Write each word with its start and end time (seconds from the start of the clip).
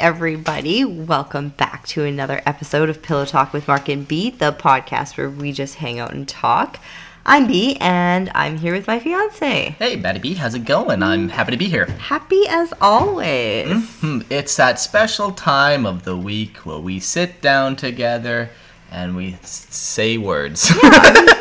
everybody. 0.00 0.82
Welcome 0.84 1.50
back 1.50 1.86
to 1.88 2.04
another 2.04 2.40
episode 2.46 2.88
of 2.88 3.02
Pillow 3.02 3.26
Talk 3.26 3.52
with 3.52 3.68
Mark 3.68 3.88
and 3.90 4.08
B, 4.08 4.30
the 4.30 4.50
podcast 4.52 5.18
where 5.18 5.28
we 5.28 5.52
just 5.52 5.74
hang 5.76 5.98
out 5.98 6.12
and 6.14 6.26
talk. 6.26 6.80
I'm 7.26 7.46
B, 7.46 7.76
and 7.80 8.30
I'm 8.34 8.56
here 8.56 8.72
with 8.72 8.86
my 8.86 8.98
fiance. 8.98 9.76
Hey, 9.78 9.96
Betty 9.96 10.18
B, 10.18 10.32
how's 10.34 10.54
it 10.54 10.64
going? 10.64 11.02
I'm 11.02 11.28
happy 11.28 11.50
to 11.52 11.58
be 11.58 11.68
here. 11.68 11.84
Happy 11.84 12.44
as 12.48 12.72
always. 12.80 13.86
Hmm, 14.00 14.20
It's 14.30 14.56
that 14.56 14.80
special 14.80 15.32
time 15.32 15.84
of 15.84 16.04
the 16.04 16.16
week 16.16 16.56
where 16.58 16.78
we 16.78 16.98
sit 16.98 17.42
down 17.42 17.76
together 17.76 18.48
and 18.90 19.14
we 19.14 19.36
say 19.42 20.16
words. 20.16 20.72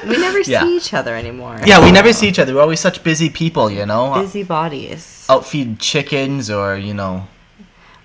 We 0.06 0.18
never 0.18 0.42
Yeah. 0.42 0.64
see 0.64 0.76
each 0.76 0.94
other 0.94 1.16
anymore. 1.16 1.60
yeah, 1.66 1.84
we 1.84 1.92
never 1.94 2.12
see 2.12 2.28
each 2.28 2.40
other. 2.40 2.54
We're 2.56 2.62
always 2.62 2.82
such 2.82 3.04
busy 3.06 3.30
people, 3.30 3.72
you 3.72 3.86
know? 3.86 4.14
Busy 4.22 4.44
bodies. 4.44 5.26
Outfeed 5.30 5.80
chickens 5.80 6.50
or, 6.52 6.76
you 6.78 6.94
know, 6.94 7.26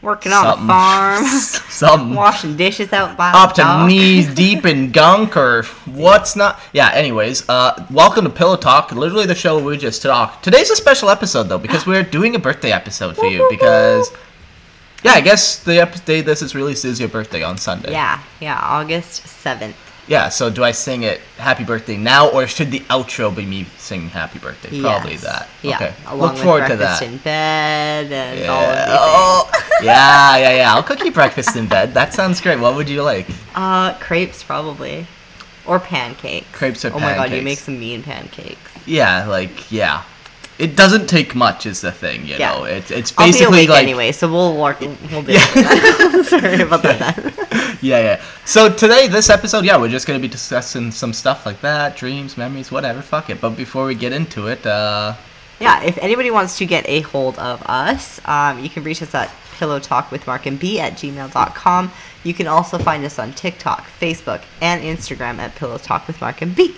Working 0.04 0.32
on 0.32 0.44
something. 0.44 0.66
the 0.66 0.72
farm. 0.72 1.24
something 1.70 2.14
washing 2.14 2.56
dishes 2.58 2.92
out 2.92 3.16
by 3.16 3.32
up 3.32 3.54
to 3.54 3.86
knees 3.86 4.32
deep 4.34 4.66
in 4.66 4.92
gunk 4.92 5.34
or 5.34 5.62
what's 5.86 6.36
not. 6.36 6.60
Yeah, 6.74 6.90
anyways, 6.92 7.48
uh, 7.48 7.86
welcome 7.90 8.24
to 8.24 8.30
Pillow 8.30 8.56
Talk, 8.56 8.92
literally 8.92 9.24
the 9.24 9.34
show 9.34 9.56
where 9.56 9.64
we 9.64 9.78
just 9.78 10.02
talk. 10.02 10.42
Today's 10.42 10.68
a 10.68 10.76
special 10.76 11.08
episode, 11.08 11.44
though, 11.44 11.58
because 11.58 11.86
we're 11.86 12.02
doing 12.02 12.34
a 12.34 12.38
birthday 12.38 12.70
episode 12.70 13.16
for 13.16 13.24
you, 13.26 13.46
because. 13.50 14.12
Yeah, 15.02 15.12
I 15.12 15.20
guess 15.20 15.62
the 15.62 15.84
day 16.06 16.22
this 16.22 16.40
is 16.40 16.54
released 16.54 16.86
is 16.86 16.98
your 16.98 17.10
birthday 17.10 17.42
on 17.42 17.58
Sunday. 17.58 17.92
Yeah, 17.92 18.22
yeah, 18.40 18.58
August 18.58 19.22
7th. 19.24 19.74
Yeah, 20.06 20.28
so 20.28 20.50
do 20.50 20.62
I 20.62 20.72
sing 20.72 21.02
it 21.02 21.20
happy 21.38 21.64
birthday 21.64 21.96
now, 21.96 22.28
or 22.28 22.46
should 22.46 22.70
the 22.70 22.80
outro 22.90 23.34
be 23.34 23.46
me 23.46 23.64
singing 23.78 24.10
happy 24.10 24.38
birthday? 24.38 24.80
Probably 24.80 25.12
Yes. 25.12 25.22
that. 25.22 25.48
Yeah. 25.62 25.76
Okay. 25.76 25.94
Along 26.06 26.34
Look 26.34 26.42
forward 26.44 26.68
to 26.68 26.76
breakfast 26.76 27.00
that. 27.00 27.08
in 27.08 27.16
bed 27.18 28.12
and 28.12 28.50
all 28.50 28.62
of 28.62 28.74
Yeah. 28.76 28.84
these 28.86 28.96
Oh, 29.00 29.50
yeah, 29.82 30.36
yeah, 30.36 30.56
yeah. 30.56 30.74
I'll 30.74 30.82
cook 30.82 31.02
you 31.04 31.10
breakfast 31.10 31.56
in 31.56 31.66
bed. 31.68 31.94
That 31.94 32.12
sounds 32.12 32.40
great. 32.42 32.58
What 32.60 32.74
would 32.76 32.88
you 32.88 33.02
like? 33.02 33.26
Uh, 33.54 33.94
crepes 33.94 34.42
probably, 34.42 35.06
or 35.66 35.80
pancakes. 35.80 36.46
Crepes 36.52 36.84
or 36.84 36.88
Oh 36.92 36.98
my 37.00 37.14
god, 37.14 37.24
you 37.30 37.36
pancakes? 37.38 37.44
make 37.44 37.58
some 37.60 37.80
mean 37.80 38.02
pancakes. 38.02 38.58
Yeah, 38.84 39.26
like 39.26 39.72
yeah. 39.72 40.02
It 40.56 40.76
doesn't 40.76 41.08
take 41.08 41.34
much, 41.34 41.66
is 41.66 41.80
the 41.80 41.90
thing. 41.90 42.26
You 42.26 42.36
Yeah. 42.36 42.52
know, 42.52 42.64
it's 42.64 42.90
it's 42.92 43.10
basically 43.10 43.66
like 43.66 43.82
anyway, 43.82 44.12
so 44.12 44.30
we'll 44.30 44.56
work. 44.56 44.80
We'll 44.80 45.22
do. 45.22 45.32
Yeah. 45.32 46.22
Sorry 46.22 46.60
about 46.62 46.82
that. 46.82 47.78
yeah, 47.82 47.98
yeah. 47.98 48.22
So 48.44 48.72
today, 48.72 49.08
this 49.08 49.30
episode, 49.30 49.64
yeah, 49.64 49.76
we're 49.76 49.88
just 49.88 50.06
gonna 50.06 50.20
be 50.20 50.28
discussing 50.28 50.92
some 50.92 51.12
stuff 51.12 51.44
like 51.44 51.60
that, 51.62 51.96
dreams, 51.96 52.36
memories, 52.36 52.70
whatever. 52.70 53.02
Fuck 53.02 53.30
it. 53.30 53.40
But 53.40 53.50
before 53.56 53.84
we 53.86 53.94
get 53.96 54.12
into 54.12 54.46
it, 54.46 54.64
uh, 54.64 55.14
yeah, 55.60 55.82
if 55.82 55.98
anybody 55.98 56.30
wants 56.30 56.56
to 56.58 56.66
get 56.66 56.84
a 56.88 57.00
hold 57.00 57.36
of 57.38 57.60
us, 57.66 58.20
um, 58.26 58.58
you 58.62 58.68
can 58.70 58.84
reach 58.84 59.02
us 59.02 59.14
at 59.14 59.30
pillowtalkwithmarkandb 59.58 60.78
at 60.78 60.94
gmail.com. 60.94 61.92
You 62.22 62.34
can 62.34 62.46
also 62.46 62.78
find 62.78 63.04
us 63.04 63.18
on 63.18 63.32
TikTok, 63.32 63.84
Facebook, 64.00 64.42
and 64.60 64.82
Instagram 64.82 65.38
at 65.38 65.54
Pillow 65.56 65.78
Talk 65.78 66.06
with 66.06 66.20
Mark 66.20 66.42
and 66.42 66.54
B. 66.54 66.74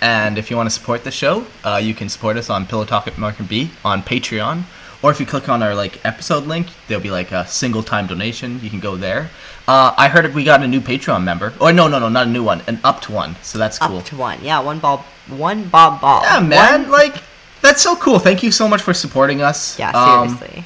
And 0.00 0.36
if 0.38 0.50
you 0.50 0.56
want 0.56 0.66
to 0.68 0.74
support 0.74 1.04
the 1.04 1.10
show, 1.10 1.46
uh, 1.64 1.76
you 1.82 1.94
can 1.94 2.08
support 2.08 2.36
us 2.36 2.50
on 2.50 2.66
Pillow 2.66 2.84
Talk 2.84 3.06
at 3.06 3.16
Mark 3.18 3.38
and 3.38 3.48
B 3.48 3.70
on 3.84 4.02
Patreon. 4.02 4.64
Or 5.02 5.10
if 5.10 5.20
you 5.20 5.26
click 5.26 5.48
on 5.48 5.62
our 5.62 5.74
like 5.74 6.04
episode 6.04 6.46
link, 6.46 6.66
there'll 6.88 7.02
be 7.02 7.10
like 7.10 7.30
a 7.32 7.46
single 7.46 7.82
time 7.82 8.06
donation. 8.06 8.60
You 8.62 8.70
can 8.70 8.80
go 8.80 8.96
there. 8.96 9.30
Uh, 9.68 9.94
I 9.96 10.08
heard 10.08 10.34
we 10.34 10.42
got 10.44 10.62
a 10.62 10.66
new 10.68 10.80
Patreon 10.80 11.22
member. 11.24 11.52
Or 11.60 11.72
no, 11.72 11.86
no, 11.88 11.98
no, 11.98 12.08
not 12.08 12.26
a 12.26 12.30
new 12.30 12.42
one, 12.42 12.62
an 12.66 12.78
up 12.84 13.00
to 13.02 13.12
one. 13.12 13.36
So 13.42 13.58
that's 13.58 13.78
cool. 13.78 13.98
Up 13.98 14.04
to 14.06 14.16
one. 14.16 14.38
Yeah, 14.42 14.60
one 14.60 14.78
bob, 14.78 15.00
one 15.28 15.68
bob 15.68 16.00
ball. 16.00 16.22
yeah, 16.22 16.40
man, 16.40 16.82
One- 16.82 16.90
like 16.90 17.22
that's 17.62 17.82
so 17.82 17.96
cool. 17.96 18.18
Thank 18.18 18.42
you 18.42 18.50
so 18.52 18.68
much 18.68 18.80
for 18.82 18.94
supporting 18.94 19.42
us. 19.42 19.78
yeah, 19.78 19.90
Um, 19.92 20.28
seriously. 20.36 20.64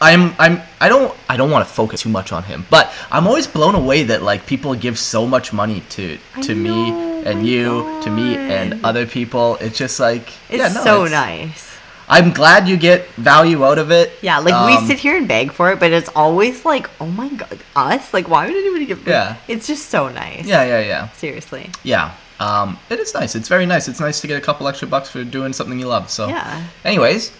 I'm 0.00 0.34
I'm 0.38 0.60
I 0.80 0.88
don't 0.88 1.14
I 1.28 1.36
don't 1.36 1.50
want 1.50 1.66
to 1.66 1.72
focus 1.72 2.02
too 2.02 2.10
much 2.10 2.32
on 2.32 2.42
him, 2.42 2.66
but 2.70 2.92
I'm 3.10 3.26
always 3.26 3.46
blown 3.46 3.74
away 3.74 4.02
that 4.04 4.22
like 4.22 4.44
people 4.46 4.74
give 4.74 4.98
so 4.98 5.26
much 5.26 5.52
money 5.52 5.80
to 5.90 6.18
to 6.42 6.54
me 6.54 6.90
and 7.24 7.46
you, 7.46 8.00
to 8.04 8.10
me 8.10 8.36
and 8.36 8.84
other 8.84 9.06
people. 9.06 9.56
It's 9.60 9.78
just 9.78 9.98
like 9.98 10.28
it's 10.50 10.58
yeah, 10.58 10.68
no, 10.72 10.84
so 10.84 11.04
it's- 11.04 11.12
nice. 11.12 11.72
I'm 12.08 12.30
glad 12.30 12.68
you 12.68 12.76
get 12.76 13.08
value 13.16 13.64
out 13.64 13.78
of 13.78 13.90
it. 13.90 14.12
Yeah, 14.22 14.38
like 14.38 14.54
Um, 14.54 14.66
we 14.66 14.86
sit 14.86 15.00
here 15.00 15.16
and 15.16 15.26
beg 15.26 15.50
for 15.50 15.72
it, 15.72 15.80
but 15.80 15.90
it's 15.90 16.08
always 16.14 16.64
like, 16.64 16.88
oh 17.00 17.06
my 17.06 17.28
god, 17.30 17.58
us? 17.74 18.14
Like, 18.14 18.28
why 18.28 18.46
would 18.46 18.54
anybody 18.54 18.86
give? 18.86 19.04
Yeah. 19.08 19.34
it's 19.48 19.66
just 19.66 19.88
so 19.90 20.08
nice. 20.08 20.44
Yeah, 20.46 20.62
yeah, 20.64 20.80
yeah, 20.86 21.08
seriously. 21.14 21.68
yeah. 21.82 22.12
Um, 22.38 22.78
it 22.90 23.00
is 23.00 23.12
nice. 23.12 23.34
It's 23.34 23.48
very 23.48 23.66
nice. 23.66 23.88
It's 23.88 23.98
nice 23.98 24.20
to 24.20 24.28
get 24.28 24.38
a 24.38 24.40
couple 24.40 24.68
extra 24.68 24.86
bucks 24.86 25.08
for 25.10 25.24
doing 25.24 25.52
something 25.52 25.80
you 25.80 25.88
love. 25.88 26.08
So, 26.08 26.28
Yeah. 26.28 26.62
anyways, 26.84 27.32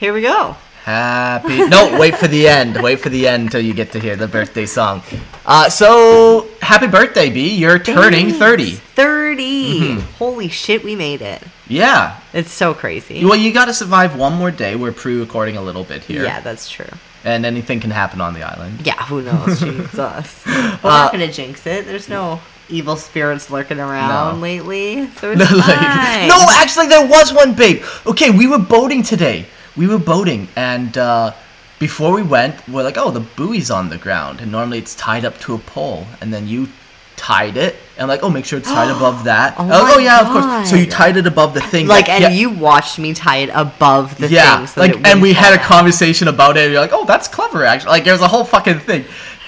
Here 0.00 0.12
we 0.12 0.20
go. 0.22 0.56
Happy. 0.86 1.66
no, 1.66 1.98
wait 1.98 2.14
for 2.16 2.28
the 2.28 2.46
end. 2.46 2.80
Wait 2.80 3.00
for 3.00 3.08
the 3.08 3.26
end 3.26 3.42
until 3.46 3.60
you 3.60 3.74
get 3.74 3.90
to 3.90 3.98
hear 3.98 4.14
the 4.14 4.28
birthday 4.28 4.66
song. 4.66 5.02
Uh, 5.44 5.68
so 5.68 6.46
happy 6.62 6.86
birthday, 6.86 7.28
B. 7.28 7.52
You're 7.56 7.80
turning 7.80 8.26
Thanks. 8.26 8.38
30. 8.38 8.70
30. 8.70 9.80
Mhm. 9.80 10.00
Holy 10.18 10.46
shit, 10.48 10.84
we 10.84 10.94
made 10.94 11.22
it. 11.22 11.42
Yeah. 11.66 12.20
It's 12.32 12.52
so 12.52 12.72
crazy. 12.72 13.24
Well, 13.24 13.34
you 13.34 13.52
got 13.52 13.64
to 13.64 13.74
survive 13.74 14.14
one 14.14 14.34
more 14.34 14.52
day. 14.52 14.76
We're 14.76 14.92
pre-recording 14.92 15.56
a 15.56 15.60
little 15.62 15.82
bit 15.82 16.04
here. 16.04 16.22
Yeah, 16.22 16.38
that's 16.38 16.68
true. 16.70 16.86
And 17.24 17.44
anything 17.44 17.80
can 17.80 17.90
happen 17.90 18.20
on 18.20 18.34
the 18.34 18.44
island. 18.44 18.86
Yeah, 18.86 19.02
who 19.06 19.22
knows? 19.22 19.58
Jesus. 19.66 20.46
We're 20.46 20.78
Uh, 20.84 21.02
not 21.02 21.10
gonna 21.10 21.32
jinx 21.32 21.66
it. 21.66 21.86
There's 21.86 22.08
no 22.08 22.40
evil 22.68 22.94
spirits 22.94 23.50
lurking 23.50 23.80
around 23.80 24.36
No. 24.36 24.40
lately, 24.40 25.10
so 25.20 25.32
it's 25.36 25.40
Like- 25.50 26.28
no, 26.28 26.46
actually, 26.62 26.86
there 26.86 27.04
was 27.08 27.32
one, 27.32 27.54
babe. 27.54 27.82
Okay, 28.06 28.30
we 28.30 28.46
were 28.46 28.58
boating 28.58 29.02
today. 29.02 29.46
We 29.76 29.86
were 29.86 29.98
boating, 29.98 30.48
and 30.56 30.96
uh, 30.96 31.32
before 31.78 32.12
we 32.12 32.22
went, 32.22 32.66
we're 32.68 32.82
like, 32.82 32.96
oh, 32.96 33.10
the 33.10 33.20
buoy's 33.20 33.70
on 33.70 33.90
the 33.90 33.98
ground, 33.98 34.40
and 34.40 34.50
normally 34.50 34.78
it's 34.78 34.94
tied 34.94 35.24
up 35.24 35.38
to 35.40 35.54
a 35.54 35.58
pole, 35.58 36.06
and 36.20 36.32
then 36.32 36.48
you 36.48 36.68
tied 37.16 37.56
it, 37.56 37.76
and 37.96 38.02
I'm 38.02 38.08
like, 38.08 38.22
oh, 38.22 38.30
make 38.30 38.44
sure 38.44 38.58
it's 38.58 38.68
tied 38.68 38.90
above 38.96 39.24
that. 39.24 39.54
Oh 39.58 39.68
oh, 39.70 39.94
oh, 39.96 39.98
yeah, 39.98 40.20
of 40.20 40.28
course. 40.28 40.70
So 40.70 40.76
you 40.76 40.86
tied 40.86 41.16
it 41.16 41.26
above 41.26 41.54
the 41.54 41.60
thing. 41.60 41.86
Like, 41.86 42.06
that- 42.06 42.22
and 42.22 42.34
yeah, 42.34 42.40
you 42.40 42.50
watched 42.50 42.98
me 42.98 43.12
tie 43.14 43.38
it 43.38 43.50
above 43.52 44.16
the 44.18 44.28
yeah, 44.28 44.58
thing. 44.58 44.66
So 44.66 44.80
like, 44.80 45.06
and 45.06 45.20
we 45.20 45.32
had 45.32 45.58
a 45.58 45.62
conversation 45.62 46.28
about 46.28 46.56
it. 46.56 46.64
And 46.64 46.72
you're 46.72 46.80
like, 46.80 46.92
oh, 46.92 47.04
that's 47.04 47.28
clever, 47.28 47.64
actually. 47.64 47.90
Like, 47.90 48.04
there's 48.04 48.20
a 48.20 48.28
whole 48.28 48.44
fucking 48.44 48.80
thing, 48.80 49.04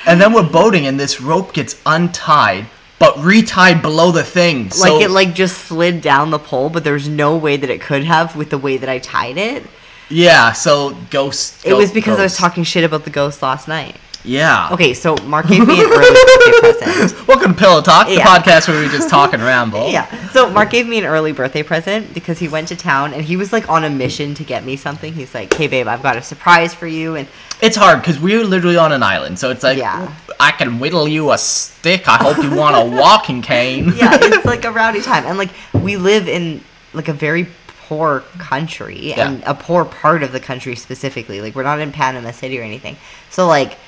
and 0.06 0.20
then 0.20 0.32
we're 0.32 0.48
boating, 0.48 0.86
and 0.86 0.98
this 0.98 1.20
rope 1.20 1.52
gets 1.52 1.80
untied, 1.86 2.66
but 2.98 3.14
retied 3.16 3.80
below 3.82 4.10
the 4.10 4.24
thing. 4.24 4.70
So, 4.70 4.94
like 4.94 5.04
it 5.04 5.10
like 5.10 5.34
just 5.34 5.56
slid 5.66 6.00
down 6.02 6.30
the 6.30 6.38
pole, 6.38 6.68
but 6.68 6.84
there's 6.84 7.08
no 7.08 7.36
way 7.36 7.56
that 7.56 7.70
it 7.70 7.80
could 7.80 8.04
have 8.04 8.36
with 8.36 8.50
the 8.50 8.58
way 8.58 8.76
that 8.76 8.88
I 8.88 8.98
tied 8.98 9.36
it. 9.38 9.64
Yeah, 10.10 10.52
so 10.52 10.94
ghost. 11.10 11.64
It 11.66 11.74
was 11.74 11.92
because 11.92 12.18
I 12.18 12.22
was 12.22 12.36
talking 12.36 12.64
shit 12.64 12.84
about 12.84 13.04
the 13.04 13.10
ghost 13.10 13.42
last 13.42 13.68
night. 13.68 13.96
Yeah. 14.24 14.68
Okay, 14.72 14.94
so 14.94 15.16
Mark 15.24 15.46
gave 15.46 15.66
me 15.66 15.80
an 15.80 15.86
early 15.86 16.10
birthday 16.10 16.60
present. 16.60 17.28
Welcome 17.28 17.54
to 17.54 17.58
Pillow 17.58 17.80
Talk, 17.80 18.08
the 18.08 18.14
Yeah. 18.14 18.26
podcast 18.26 18.68
where 18.68 18.78
we 18.82 18.88
just 18.88 19.08
talk 19.08 19.32
and 19.32 19.42
ramble. 19.42 19.88
Yeah. 19.92 20.28
So 20.30 20.50
Mark 20.50 20.70
gave 20.70 20.86
me 20.88 20.98
an 20.98 21.04
early 21.04 21.32
birthday 21.32 21.62
present 21.62 22.12
because 22.12 22.38
he 22.38 22.48
went 22.48 22.68
to 22.68 22.76
town 22.76 23.14
and 23.14 23.22
he 23.24 23.36
was 23.36 23.52
like 23.52 23.68
on 23.70 23.84
a 23.84 23.90
mission 23.90 24.34
to 24.34 24.44
get 24.44 24.64
me 24.64 24.76
something. 24.76 25.12
He's 25.12 25.32
like, 25.34 25.54
"Hey 25.54 25.66
babe, 25.68 25.86
I've 25.86 26.02
got 26.02 26.16
a 26.16 26.22
surprise 26.22 26.74
for 26.74 26.86
you." 26.86 27.14
And 27.14 27.28
It's 27.62 27.76
hard 27.76 28.00
because 28.00 28.18
we're 28.18 28.44
literally 28.44 28.76
on 28.76 28.92
an 28.92 29.02
island, 29.02 29.38
so 29.38 29.50
it's 29.50 29.62
like, 29.62 29.78
Yeah. 29.78 30.12
I 30.40 30.50
can 30.50 30.78
whittle 30.78 31.08
you 31.08 31.30
a 31.30 31.38
stick. 31.38 32.08
I 32.08 32.16
hope 32.16 32.42
you 32.42 32.54
want 32.54 32.76
a 32.76 32.96
walking 32.96 33.40
cane. 33.40 33.92
yeah, 33.96 34.10
it's 34.20 34.44
like 34.44 34.64
a 34.64 34.72
rowdy 34.72 35.00
time. 35.00 35.24
And 35.26 35.38
like 35.38 35.50
we 35.72 35.96
live 35.96 36.28
in 36.28 36.62
like 36.92 37.08
a 37.08 37.12
very 37.12 37.46
poor 37.88 38.20
country 38.38 39.08
Yeah. 39.10 39.28
and 39.30 39.42
a 39.44 39.54
poor 39.54 39.84
part 39.84 40.22
of 40.22 40.32
the 40.32 40.40
country 40.40 40.76
specifically. 40.76 41.40
Like 41.40 41.54
we're 41.54 41.62
not 41.62 41.80
in 41.80 41.90
Panama 41.92 42.30
City 42.32 42.58
or 42.58 42.62
anything. 42.62 42.96
So 43.30 43.46
like 43.46 43.78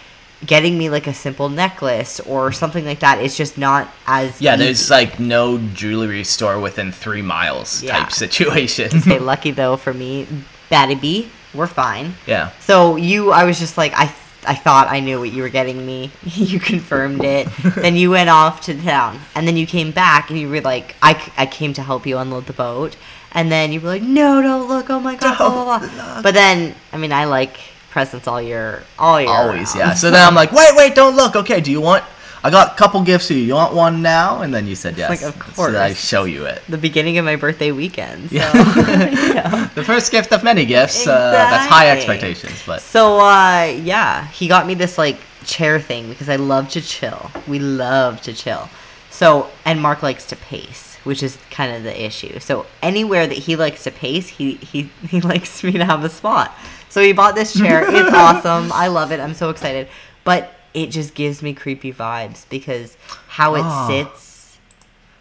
getting 0.47 0.79
me 0.79 0.88
like 0.88 1.06
a 1.06 1.12
simple 1.12 1.50
necklace 1.50 2.19
or 2.20 2.50
something 2.50 2.87
like 2.87 3.00
that 3.00 3.19
it's 3.23 3.37
just 3.37 3.58
not 3.58 3.87
as 4.06 4.41
Yeah, 4.41 4.55
easy. 4.55 4.64
there's 4.64 4.88
like 4.91 5.20
no 5.20 5.58
jewelry 5.75 6.25
store 6.25 6.58
within 6.58 6.93
three 6.93 7.20
miles 7.20 7.82
Yeah. 7.82 7.99
type 7.99 8.11
situation. 8.12 8.88
Okay, 8.97 9.19
lucky 9.32 9.50
though 9.50 9.76
for 9.76 9.93
me, 9.93 10.26
Batty 10.70 10.94
B, 10.94 11.29
we're 11.52 11.67
fine. 11.67 12.14
yeah. 12.26 12.50
So 12.61 12.97
you, 12.97 13.32
I 13.32 13.44
was 13.44 13.58
just 13.58 13.76
like, 13.76 13.93
I, 13.94 14.11
I 14.46 14.54
thought 14.54 14.88
I 14.88 15.00
knew 15.00 15.19
what 15.19 15.32
you 15.32 15.42
were 15.42 15.48
getting 15.48 15.84
me. 15.84 16.10
you 16.22 16.60
confirmed 16.60 17.22
it. 17.25 17.48
then 17.76 17.96
you 17.96 18.10
went 18.10 18.31
off 18.31 18.62
to 18.62 18.81
town, 18.81 19.20
and 19.34 19.46
then 19.46 19.56
you 19.56 19.66
came 19.66 19.90
back, 19.90 20.31
and 20.31 20.38
you 20.38 20.48
were 20.48 20.60
like, 20.60 20.96
I, 21.02 21.32
I 21.37 21.46
came 21.46 21.72
to 21.75 21.82
help 21.82 22.06
you 22.06 22.19
unload 22.19 22.46
the 22.46 22.52
boat, 22.52 22.96
and 23.32 23.50
then 23.50 23.72
you 23.72 23.81
were 23.81 23.88
like, 23.88 24.02
no, 24.02 24.40
don't 24.42 24.69
look, 24.69 24.90
oh 24.90 25.00
my 25.00 25.16
god, 25.16 25.38
blah 25.38 25.78
blah 25.78 25.88
blah. 25.88 26.22
But 26.22 26.34
then, 26.34 26.75
I 26.92 26.96
mean, 26.96 27.12
I 27.12 27.26
like 27.26 27.58
presents 27.90 28.26
all 28.26 28.40
year, 28.40 28.84
all 28.98 29.20
year. 29.20 29.31
Always, 29.31 29.75
yeah. 29.75 29.94
So 30.00 30.10
then 30.10 30.26
I'm 30.26 30.34
like, 30.34 30.52
wait, 30.52 30.75
wait, 30.75 30.94
don't 30.94 31.16
look. 31.16 31.37
Okay, 31.37 31.60
do 31.60 31.70
you 31.70 31.81
want? 31.81 32.04
I 32.42 32.50
got 32.50 32.72
a 32.72 32.76
couple 32.76 33.02
gifts 33.02 33.26
for 33.28 33.34
you. 33.34 33.40
You 33.40 33.54
want 33.54 33.75
one 33.75 34.00
now? 34.02 34.40
And 34.42 34.52
then 34.54 34.66
you 34.66 34.75
said 34.75 34.96
yes. 34.96 35.10
like, 35.10 35.22
of 35.22 35.54
So 35.54 35.70
that 35.70 35.82
I 35.82 35.92
show 35.94 36.25
you 36.25 36.46
it. 36.46 36.62
the 36.69 36.78
beginning 36.78 37.19
of 37.19 37.25
my 37.25 37.37
birthday 37.37 37.70
weekend. 37.72 38.31
So, 38.31 38.37
Yeah. 38.37 39.69
The 39.75 39.84
first 39.84 40.10
gift 40.10 40.32
of 40.32 40.42
many 40.42 40.64
gifts. 40.64 41.06
Uh, 41.06 41.31
that's 41.32 41.66
high 41.70 41.90
expectations, 41.90 42.62
but 42.66 42.81
So 42.81 43.20
uh 43.20 43.64
yeah, 43.82 44.26
he 44.28 44.48
got 44.48 44.66
me 44.66 44.75
this 44.75 44.96
like 44.98 45.19
chair 45.44 45.81
thing 45.81 46.08
because 46.08 46.28
I 46.28 46.37
love 46.37 46.69
to 46.70 46.81
chill. 46.81 47.31
We 47.46 47.58
love 47.58 48.20
to 48.22 48.32
chill. 48.32 48.69
So 49.10 49.48
and 49.64 49.81
Mark 49.81 50.02
likes 50.02 50.25
to 50.26 50.37
pace, 50.37 50.96
which 51.04 51.22
is 51.22 51.37
kind 51.50 51.75
of 51.76 51.82
the 51.82 52.04
issue. 52.06 52.38
So 52.40 52.66
anywhere 52.82 53.26
that 53.26 53.37
he 53.37 53.56
likes 53.56 53.84
to 53.84 53.90
pace, 53.90 54.28
he 54.28 54.54
he 54.54 54.90
he 55.08 55.20
likes 55.20 55.62
me 55.62 55.72
to 55.72 55.84
have 55.84 56.04
a 56.04 56.10
spot. 56.10 56.56
So 56.88 57.00
he 57.02 57.12
bought 57.12 57.34
this 57.34 57.52
chair. 57.56 57.84
It's 57.88 58.12
awesome. 58.14 58.72
I 58.72 58.88
love 58.88 59.12
it. 59.12 59.20
I'm 59.20 59.34
so 59.34 59.50
excited. 59.50 59.88
but 60.25 60.54
it 60.75 60.88
just 60.88 61.14
gives 61.14 61.43
me 61.43 61.52
creepy 61.55 61.93
vibes 61.93 62.49
because 62.49 62.96
how 63.28 63.55
it 63.56 63.62
Ah. 63.64 63.87
sits. 63.88 64.58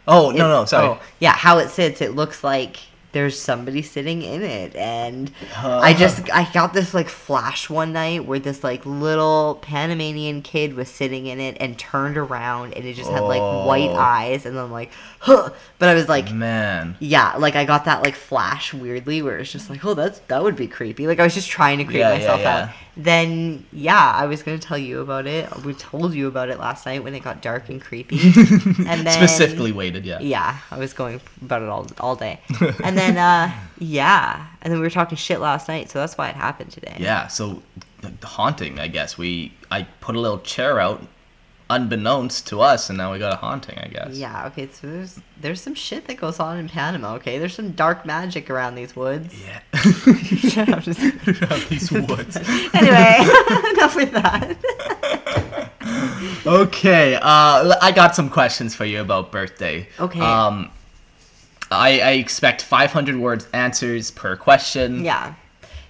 Oh 0.07 0.31
no 0.31 0.47
no 0.49 0.65
sorry. 0.65 0.87
oh, 0.87 0.99
yeah, 1.19 1.33
how 1.33 1.57
it 1.59 1.69
sits, 1.69 2.01
it 2.01 2.15
looks 2.15 2.43
like 2.43 2.77
there's 3.11 3.39
somebody 3.39 3.81
sitting 3.81 4.21
in 4.21 4.41
it, 4.43 4.75
and. 4.75 5.31
I 5.55 5.93
just 5.93 6.29
I 6.31 6.49
got 6.51 6.73
this 6.73 6.93
like 6.93 7.09
flash 7.09 7.69
one 7.69 7.93
night 7.93 8.25
where 8.25 8.39
this 8.39 8.63
like 8.63 8.85
little 8.85 9.59
Panamanian 9.61 10.41
kid 10.41 10.73
was 10.75 10.89
sitting 10.89 11.25
in 11.27 11.39
it 11.39 11.57
and 11.59 11.77
turned 11.77 12.17
around, 12.17 12.73
and 12.73 12.85
it 12.85 12.93
just 12.95 13.09
had 13.11 13.21
like 13.21 13.41
white 13.41 13.89
Oh. 13.89 13.95
eyes, 13.95 14.45
and 14.45 14.57
I'm 14.59 14.71
like, 14.71 14.91
huh. 15.19 15.49
But 15.79 15.89
I 15.89 15.93
was 15.93 16.07
like, 16.09 16.31
Man. 16.31 16.95
yeah, 16.99 17.35
like 17.37 17.55
I 17.55 17.65
got 17.65 17.85
that 17.85 18.03
like 18.03 18.15
flash 18.15 18.73
weirdly 18.73 19.21
where 19.21 19.37
it's 19.37 19.51
just 19.51 19.69
like, 19.69 19.83
oh, 19.85 19.93
that's 19.93 20.19
that 20.27 20.43
would 20.43 20.55
be 20.55 20.67
creepy. 20.67 21.07
Like 21.07 21.19
I 21.19 21.23
was 21.23 21.33
just 21.33 21.49
trying 21.49 21.77
to 21.79 21.83
creep 21.85 21.97
Yeah, 21.97 22.11
yeah, 22.13 22.17
myself 22.17 22.41
yeah. 22.41 22.57
out. 22.63 22.69
Then 22.97 23.65
yeah, 23.71 24.11
I 24.13 24.25
was 24.25 24.43
gonna 24.43 24.59
tell 24.59 24.77
you 24.77 24.99
about 24.99 25.25
it. 25.25 25.49
We 25.63 25.73
told 25.73 26.13
you 26.13 26.27
about 26.27 26.49
it 26.49 26.59
last 26.59 26.85
night 26.85 27.01
when 27.03 27.13
it 27.15 27.21
got 27.23 27.41
dark 27.41 27.69
and 27.69 27.81
creepy. 27.81 28.19
and 28.85 29.07
then 29.07 29.11
Specifically 29.13 29.71
weighted, 29.71 30.05
yeah. 30.05 30.19
yeah, 30.19 30.57
I 30.69 30.77
was 30.77 30.91
going 30.93 31.21
about 31.41 31.61
it 31.61 31.69
all 31.69 31.87
all 31.99 32.15
day. 32.17 32.41
and 32.83 32.97
then 32.99 33.17
uh 33.17 33.51
yeah, 33.79 34.47
and 34.61 34.71
then 34.71 34.79
we 34.79 34.85
were 34.85 34.89
talking 34.89 35.17
shit 35.17 35.39
last 35.39 35.67
night, 35.67 35.89
so 35.89 35.99
that's 35.99 36.17
why 36.17 36.29
it 36.29 36.35
happened 36.35 36.71
today. 36.71 36.97
Yeah, 36.99 37.27
so 37.27 37.61
haunting, 38.23 38.79
I 38.79 38.87
guess. 38.87 39.17
We 39.17 39.53
I 39.71 39.83
put 40.01 40.15
a 40.15 40.19
little 40.19 40.39
chair 40.39 40.79
out 40.79 41.01
unbeknownst 41.71 42.47
to 42.47 42.59
us 42.61 42.89
and 42.89 42.97
now 42.97 43.11
we 43.11 43.19
got 43.19 43.31
a 43.31 43.35
haunting, 43.35 43.77
I 43.77 43.87
guess. 43.87 44.15
Yeah, 44.17 44.47
okay, 44.47 44.67
so 44.71 44.87
there's 44.87 45.19
there's 45.39 45.61
some 45.61 45.75
shit 45.75 46.07
that 46.07 46.17
goes 46.17 46.39
on 46.39 46.57
in 46.57 46.67
Panama, 46.67 47.13
okay? 47.15 47.37
There's 47.37 47.53
some 47.53 47.71
dark 47.73 48.05
magic 48.05 48.49
around 48.49 48.75
these 48.75 48.95
woods. 48.95 49.35
Yeah. 49.39 49.59
Shut 50.49 50.69
up, 50.69 50.81
just- 50.83 50.99
Around 50.99 51.61
these 51.69 51.91
woods. 51.91 52.35
anyway, 52.73 53.17
enough 53.73 53.95
with 53.95 54.11
that. 54.11 54.57
Okay, 56.45 57.15
uh, 57.15 57.75
I 57.81 57.91
got 57.95 58.15
some 58.15 58.29
questions 58.29 58.75
for 58.75 58.85
you 58.85 59.01
about 59.01 59.31
birthday. 59.31 59.87
Okay. 59.99 60.19
Um, 60.19 60.71
I, 61.71 61.99
I 61.99 62.11
expect 62.11 62.63
500 62.63 63.15
words 63.17 63.47
answers 63.53 64.11
per 64.11 64.35
question. 64.35 65.03
Yeah. 65.05 65.33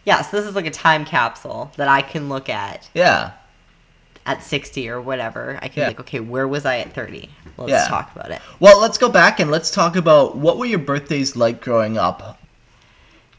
Yeah, 0.06 0.22
so 0.22 0.38
this 0.38 0.46
is 0.48 0.56
like 0.56 0.66
a 0.66 0.72
time 0.72 1.06
capsule 1.06 1.72
that 1.78 1.88
I 1.88 2.02
can 2.02 2.30
look 2.30 2.50
at 2.50 2.90
Yeah. 2.94 3.32
at 4.26 4.44
60 4.44 4.90
or 4.90 5.02
whatever. 5.02 5.58
I 5.62 5.68
can 5.68 5.82
Yeah. 5.82 5.86
be 5.86 5.92
like, 5.92 6.00
okay, 6.02 6.20
where 6.20 6.48
was 6.48 6.66
I 6.66 6.80
at 6.80 6.94
30? 6.94 7.30
Let's 7.58 7.72
Yeah. 7.72 7.88
talk 7.88 8.14
about 8.16 8.32
it. 8.32 8.42
Well, 8.60 8.80
let's 8.80 8.98
go 8.98 9.10
back 9.10 9.40
and 9.40 9.50
let's 9.52 9.72
talk 9.72 9.96
about 9.96 10.36
what 10.38 10.58
were 10.58 10.66
your 10.66 10.80
birthdays 10.80 11.36
like 11.36 11.62
growing 11.62 11.98
up? 11.98 12.40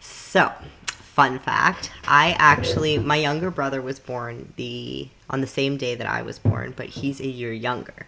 So, 0.00 0.50
fun 0.86 1.38
fact, 1.38 1.90
I 2.06 2.34
actually 2.38 2.98
my 2.98 3.16
younger 3.16 3.50
brother 3.50 3.82
was 3.82 3.98
born 3.98 4.52
the 4.56 5.08
on 5.28 5.40
the 5.40 5.46
same 5.46 5.76
day 5.76 5.94
that 5.94 6.06
I 6.06 6.22
was 6.22 6.38
born, 6.38 6.72
but 6.76 6.86
he's 6.86 7.20
a 7.20 7.26
year 7.26 7.52
younger. 7.52 8.06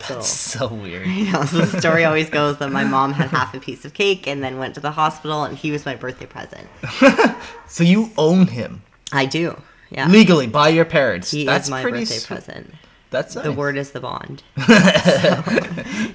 So 0.00 0.20
So 0.20 0.68
weird. 0.68 1.06
you 1.06 1.32
know, 1.32 1.44
so 1.44 1.58
the 1.64 1.80
story 1.80 2.04
always 2.04 2.28
goes 2.28 2.58
that 2.58 2.70
my 2.70 2.84
mom 2.84 3.12
had 3.12 3.30
half 3.30 3.54
a 3.54 3.60
piece 3.60 3.84
of 3.84 3.94
cake 3.94 4.26
and 4.26 4.42
then 4.42 4.58
went 4.58 4.74
to 4.74 4.80
the 4.80 4.90
hospital 4.90 5.44
and 5.44 5.56
he 5.56 5.70
was 5.70 5.86
my 5.86 5.94
birthday 5.94 6.26
present. 6.26 6.68
So 7.68 7.82
you 7.82 8.10
own 8.18 8.46
him 8.48 8.82
I 9.12 9.24
do. 9.26 9.60
Yeah. 9.90 10.06
legally 10.08 10.46
by 10.46 10.68
your 10.68 10.84
parents. 10.84 11.30
he 11.30 11.44
That's 11.44 11.66
is 11.66 11.70
my 11.70 11.82
pretty 11.82 12.00
birthday 12.00 12.16
sweet. 12.16 12.26
present. 12.36 12.74
That's 13.10 13.34
The 13.34 13.52
word 13.52 13.76
is 13.76 13.92
the 13.92 14.00
bond. 14.00 14.42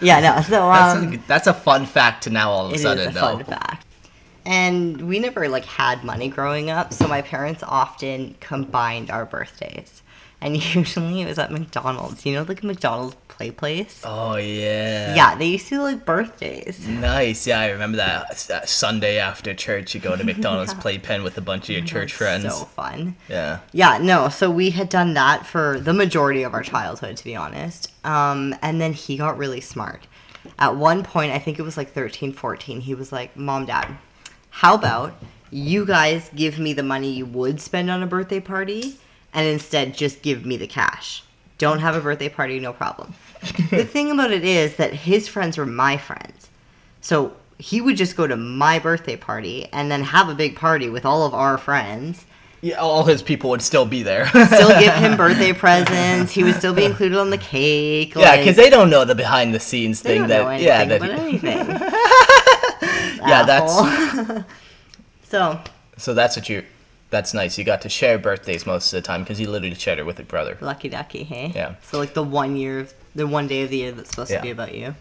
Yeah, 0.02 0.20
no. 0.20 0.42
So 0.44 0.52
That's, 0.52 0.98
um, 0.98 1.14
a, 1.14 1.18
that's 1.28 1.48
a 1.48 1.54
fun 1.54 1.86
fact 1.86 2.24
to 2.24 2.30
now 2.30 2.52
all 2.52 2.68
of 2.68 2.74
a 2.74 2.78
sudden. 2.78 3.04
It 3.06 3.10
is 3.10 3.14
sudden, 3.16 3.42
a 3.42 3.44
though. 3.44 3.44
fun 3.46 3.60
fact. 3.60 3.86
And 4.46 5.08
we 5.08 5.20
never 5.20 5.48
like 5.50 5.66
had 5.66 6.04
money 6.04 6.28
growing 6.30 6.70
up, 6.70 6.94
so 6.94 7.08
my 7.08 7.22
parents 7.22 7.62
often 7.64 8.36
combined 8.40 9.10
our 9.12 9.26
birthdays. 9.26 10.02
And 10.42 10.56
usually 10.76 11.22
it 11.22 11.28
was 11.28 11.40
at 11.40 11.52
McDonald's. 11.52 12.26
You 12.26 12.34
know, 12.34 12.44
like 12.44 12.64
McDonald's 12.64 13.16
play 13.28 13.52
place. 13.52 14.02
Oh 14.06 14.36
yeah. 14.36 15.16
Yeah, 15.16 15.36
they 15.36 15.48
used 15.48 15.68
to 15.70 15.76
do, 15.76 15.82
like 15.82 16.06
birthdays. 16.06 16.88
Nice. 16.88 17.48
Yeah, 17.48 17.60
I 17.60 17.70
remember 17.70 17.98
that, 17.98 18.46
that 18.50 18.70
Sunday 18.70 19.18
after 19.18 19.54
church. 19.54 19.96
You 19.96 20.02
go 20.02 20.16
to 20.16 20.24
McDonald's 20.24 20.74
playpen 20.86 21.24
with 21.24 21.38
a 21.38 21.42
bunch 21.42 21.70
of 21.70 21.76
your 21.76 21.86
church 21.86 22.14
friends. 22.14 22.44
So 22.44 22.66
fun. 22.66 23.16
Yeah. 23.28 23.60
Yeah, 23.72 23.98
no. 23.98 24.30
So 24.30 24.50
we 24.50 24.72
had 24.72 24.90
done 24.90 25.14
that 25.14 25.46
for 25.46 25.80
the 25.80 25.94
majority 25.94 26.44
of 26.44 26.54
our 26.54 26.64
childhood, 26.64 27.18
to 27.18 27.24
be 27.24 27.36
honest. 27.36 27.92
Um, 28.06 28.56
and 28.62 28.80
then 28.80 28.94
he 28.94 29.18
got 29.18 29.38
really 29.38 29.62
smart. 29.62 30.08
At 30.58 30.76
one 30.76 31.04
point, 31.04 31.32
I 31.32 31.40
think 31.40 31.60
it 31.60 31.64
was 31.64 31.78
like 31.78 31.92
13, 31.92 32.34
14, 32.34 32.82
he 32.82 32.96
was 32.96 33.12
like, 33.12 33.36
Mom, 33.36 33.66
Dad, 33.66 33.98
how 34.50 34.74
about 34.74 35.14
you 35.52 35.86
guys 35.86 36.30
give 36.36 36.60
me 36.60 36.74
the 36.74 36.84
money 36.84 37.12
you 37.12 37.26
would 37.26 37.60
spend 37.60 37.90
on 37.90 38.04
a 38.04 38.08
birthday 38.08 38.40
party 38.40 38.98
and 39.34 39.48
instead 39.48 39.94
just 39.96 40.22
give 40.22 40.46
me 40.46 40.58
the 40.58 40.68
cash? 40.68 41.24
Don't 41.58 41.80
have 41.80 41.96
a 41.96 42.02
birthday 42.02 42.30
party, 42.30 42.60
no 42.60 42.74
problem. 42.74 43.14
the 43.70 43.84
thing 43.92 44.12
about 44.12 44.32
it 44.32 44.44
is 44.46 44.76
that 44.78 44.94
his 44.94 45.28
friends 45.28 45.58
were 45.58 45.66
my 45.66 45.98
friends. 45.98 46.50
So 47.02 47.34
he 47.58 47.82
would 47.82 47.98
just 47.98 48.16
go 48.16 48.28
to 48.28 48.38
my 48.38 48.80
birthday 48.80 49.18
party 49.18 49.68
and 49.74 49.92
then 49.92 50.04
have 50.04 50.30
a 50.30 50.36
big 50.36 50.56
party 50.56 50.90
with 50.90 51.06
all 51.06 51.26
of 51.26 51.34
our 51.34 51.58
friends 51.58 52.26
Yeah, 52.62 52.76
all 52.76 53.04
his 53.04 53.22
people 53.22 53.50
would 53.50 53.62
still 53.62 53.86
be 53.86 54.02
there. 54.04 54.28
still 54.28 54.78
give 54.80 54.94
him 54.94 55.18
birthday 55.24 55.52
presents. 55.54 56.32
He 56.32 56.44
would 56.46 56.56
still 56.56 56.74
be 56.74 56.86
included 56.86 57.18
on 57.18 57.30
the 57.30 57.38
cake. 57.38 58.16
Yeah, 58.16 58.22
like, 58.30 58.40
because 58.42 58.56
they 58.56 58.70
don't 58.70 58.90
know 58.90 59.04
the 59.06 59.16
behind 59.16 59.54
the 59.54 59.60
scenes 59.60 60.02
they 60.02 60.12
thing 60.20 60.28
don't 60.28 60.46
that 60.48 60.62
yeah 60.62 60.86
that 60.86 61.02
about 61.04 61.10
anything. 61.20 61.68
Yeah, 63.28 63.44
that's- 63.44 64.44
so 65.24 65.60
so 65.98 66.14
that's 66.14 66.36
what 66.38 66.48
you 66.50 66.64
that's 67.10 67.34
nice. 67.34 67.58
You 67.58 67.64
got 67.64 67.82
to 67.82 67.90
share 67.90 68.18
birthdays 68.20 68.66
most 68.66 68.94
of 68.94 69.02
the 69.02 69.06
time 69.08 69.24
because 69.24 69.40
you 69.40 69.50
literally 69.50 69.76
shared 69.76 70.00
it 70.00 70.06
with 70.06 70.18
your 70.20 70.26
brother. 70.26 70.58
lucky 70.62 70.90
ducky, 70.90 71.24
hey. 71.24 71.52
Yeah. 71.56 71.76
So 71.84 71.98
like 72.00 72.14
the 72.14 72.24
one 72.24 72.56
year, 72.56 72.80
of, 72.82 72.94
the 73.16 73.28
one 73.28 73.48
day 73.48 73.64
of 73.64 73.70
the 73.70 73.78
year 73.78 73.92
that's 73.92 74.10
supposed 74.12 74.32
Yeah. 74.32 74.38
to 74.38 74.44
be 74.44 74.52
about 74.52 74.74
you. 74.76 74.96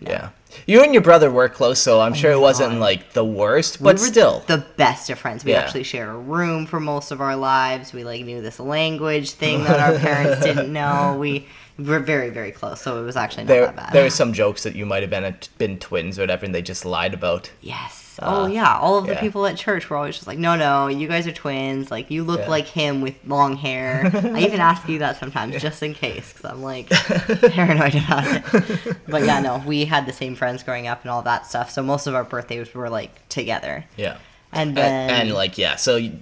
Yeah. 0.00 0.30
You 0.66 0.82
and 0.82 0.94
your 0.94 1.02
brother 1.02 1.30
were 1.30 1.48
close, 1.50 1.78
so 1.78 2.00
I'm 2.00 2.12
oh 2.12 2.14
sure 2.16 2.30
Oh 2.32 2.34
my 2.36 2.38
it 2.38 2.42
wasn't 2.42 2.70
God. 2.72 2.80
like 2.80 3.12
the 3.12 3.24
worst, 3.24 3.78
We 3.80 3.84
but 3.84 3.94
were 4.00 4.06
still. 4.06 4.42
the 4.46 4.64
best 4.76 5.10
of 5.10 5.18
friends. 5.18 5.44
We 5.44 5.52
Yeah. 5.52 5.60
actually 5.60 5.82
share 5.82 6.10
a 6.10 6.16
room 6.16 6.64
for 6.66 6.80
most 6.80 7.10
of 7.10 7.20
our 7.20 7.36
lives. 7.36 7.92
We 7.92 8.02
like 8.02 8.24
knew 8.24 8.40
this 8.40 8.58
language 8.58 9.32
thing 9.32 9.64
that 9.64 9.78
our 9.80 9.98
parents 9.98 10.42
didn't 10.44 10.72
know. 10.72 11.16
We 11.20 11.46
were 11.78 11.98
very 11.98 12.30
very 12.30 12.52
close, 12.52 12.80
so 12.80 13.02
it 13.02 13.04
was 13.04 13.16
actually 13.16 13.44
not 13.44 13.48
There, 13.48 13.66
that 13.66 13.76
bad. 13.76 13.92
there 13.92 14.04
were 14.04 14.10
some 14.10 14.32
jokes 14.32 14.62
that 14.62 14.74
you 14.76 14.86
might 14.86 15.02
have 15.02 15.10
been 15.10 15.34
been 15.58 15.78
twins 15.78 16.18
or 16.18 16.22
whatever, 16.22 16.46
and 16.46 16.54
they 16.54 16.62
just 16.62 16.86
lied 16.86 17.12
about. 17.12 17.50
Yes. 17.60 18.01
Uh, 18.18 18.42
oh 18.42 18.46
yeah. 18.46 18.78
All 18.78 18.98
of 18.98 19.06
the 19.06 19.14
yeah. 19.14 19.20
people 19.20 19.46
at 19.46 19.56
church 19.56 19.88
were 19.88 19.96
always 19.96 20.14
just 20.16 20.26
like, 20.26 20.38
no, 20.38 20.56
no, 20.56 20.88
you 20.88 21.08
guys 21.08 21.26
are 21.26 21.32
twins. 21.32 21.90
Like 21.90 22.10
you 22.10 22.24
look 22.24 22.40
Yeah. 22.40 22.48
like 22.50 22.66
him 22.66 23.00
with 23.00 23.14
long 23.26 23.56
hair. 23.56 24.10
I 24.14 24.40
even 24.40 24.60
ask 24.60 24.88
you 24.88 24.98
that 25.00 25.18
sometimes 25.18 25.60
just 25.60 25.82
in 25.82 25.94
case, 25.94 26.32
because 26.32 26.50
I'm 26.50 26.62
like 26.62 26.88
paranoid 27.50 27.94
about 27.94 28.24
it. 28.26 28.96
But 29.08 29.24
yeah, 29.24 29.40
no, 29.40 29.62
we 29.66 29.84
had 29.84 30.06
the 30.06 30.12
same 30.12 30.34
friends 30.34 30.62
growing 30.62 30.86
up 30.86 31.02
and 31.02 31.10
all 31.10 31.22
that 31.22 31.46
stuff. 31.46 31.70
So 31.70 31.82
most 31.82 32.06
of 32.06 32.14
our 32.14 32.24
birthdays 32.24 32.74
were 32.74 32.88
like 32.90 33.26
together. 33.28 33.84
Yeah. 33.96 34.18
And 34.52 34.70
And, 34.70 34.76
then 34.76 35.10
and 35.10 35.32
like 35.32 35.56
yeah, 35.56 35.76
so 35.76 35.96
you, 35.96 36.18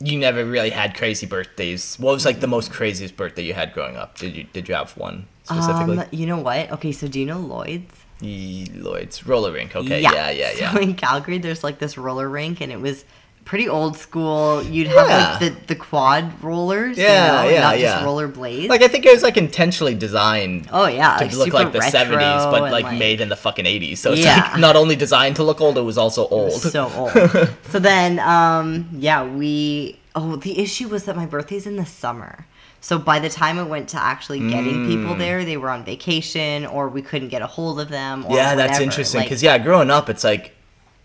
you 0.00 0.18
never 0.18 0.44
really 0.44 0.70
had 0.70 0.94
crazy 0.96 1.26
birthdays. 1.26 1.96
What 1.98 2.12
was 2.12 2.24
like 2.24 2.40
the 2.40 2.46
most 2.46 2.70
craziest 2.72 3.16
birthday 3.16 3.44
you 3.44 3.54
had 3.54 3.72
growing 3.72 3.96
up? 3.96 4.18
Did 4.18 4.36
you 4.36 4.44
did 4.52 4.68
you 4.68 4.74
have 4.74 4.96
one 4.96 5.26
specifically? 5.44 5.98
um, 5.98 6.04
you 6.10 6.26
know 6.26 6.38
what? 6.38 6.70
Okay, 6.72 6.92
so 6.92 7.08
do 7.08 7.18
you 7.20 7.24
know 7.26 7.38
Lloyd's? 7.38 8.01
Lloyd's 8.22 9.26
roller 9.26 9.52
rink. 9.52 9.74
Okay. 9.76 10.00
Yeah. 10.00 10.30
Yeah. 10.30 10.52
Yeah. 10.56 10.72
So 10.72 10.78
in 10.80 10.94
Calgary, 10.94 11.38
there's 11.38 11.64
like 11.64 11.78
this 11.78 11.98
roller 11.98 12.28
rink, 12.28 12.60
and 12.60 12.70
it 12.72 12.80
was 12.80 13.04
pretty 13.44 13.68
old 13.68 13.96
school. 13.96 14.62
You'd 14.62 14.86
have 14.88 15.08
Yeah. 15.08 15.30
like 15.30 15.40
the, 15.40 15.66
the 15.66 15.74
quad 15.74 16.42
rollers, 16.42 16.96
you 16.96 17.02
Yeah, 17.04 17.42
know, 17.42 17.48
yeah, 17.48 17.60
not 17.60 17.78
yeah. 17.80 17.94
just 17.94 18.04
roller 18.04 18.28
blades. 18.28 18.68
Like 18.68 18.82
I 18.82 18.88
think 18.88 19.04
it 19.04 19.12
was 19.12 19.22
like 19.22 19.36
intentionally 19.36 19.94
designed 19.94 20.68
oh 20.72 20.86
yeah, 20.86 21.16
to 21.16 21.24
like, 21.24 21.32
look 21.34 21.52
like 21.52 21.72
the 21.72 21.80
retro 21.80 22.00
70s, 22.00 22.50
but 22.50 22.62
and, 22.62 22.72
like, 22.72 22.96
made 22.96 23.20
in 23.20 23.28
the 23.28 23.36
fucking 23.36 23.64
80s. 23.64 23.98
So 23.98 24.12
it's 24.12 24.20
Yeah. 24.22 24.50
like 24.52 24.60
not 24.60 24.76
only 24.76 24.94
designed 24.96 25.36
to 25.36 25.42
look 25.42 25.60
old, 25.60 25.76
it 25.76 25.82
was 25.82 25.98
also 25.98 26.28
old. 26.28 26.52
so 26.52 26.88
old. 26.94 27.10
so 27.70 27.78
then, 27.78 28.18
um, 28.20 28.88
yeah, 28.92 29.24
we. 29.24 29.98
Oh, 30.14 30.36
the 30.36 30.58
issue 30.60 30.88
was 30.88 31.04
that 31.04 31.16
my 31.16 31.24
birthday's 31.26 31.66
in 31.66 31.76
the 31.76 31.86
summer. 31.86 32.46
So 32.84 32.98
by 32.98 33.20
the 33.20 33.30
time 33.30 33.58
it 33.58 33.64
went 33.64 33.88
to 33.90 33.96
actually 34.02 34.40
getting 34.40 34.80
Mm. 34.80 34.86
people 34.86 35.14
there, 35.14 35.44
they 35.44 35.56
were 35.56 35.70
on 35.70 35.84
vacation 35.84 36.66
or 36.66 36.88
we 36.88 37.00
couldn't 37.00 37.28
get 37.28 37.40
a 37.40 37.46
hold 37.46 37.78
of 37.80 37.88
them. 37.88 38.26
Or 38.26 38.36
yeah, 38.36 38.54
that's 38.56 38.72
whatever. 38.72 38.82
interesting 38.82 39.20
Like, 39.20 39.28
because 39.28 39.42
yeah, 39.42 39.56
growing 39.56 39.88
up, 39.90 40.10
it's 40.10 40.24
like 40.24 40.52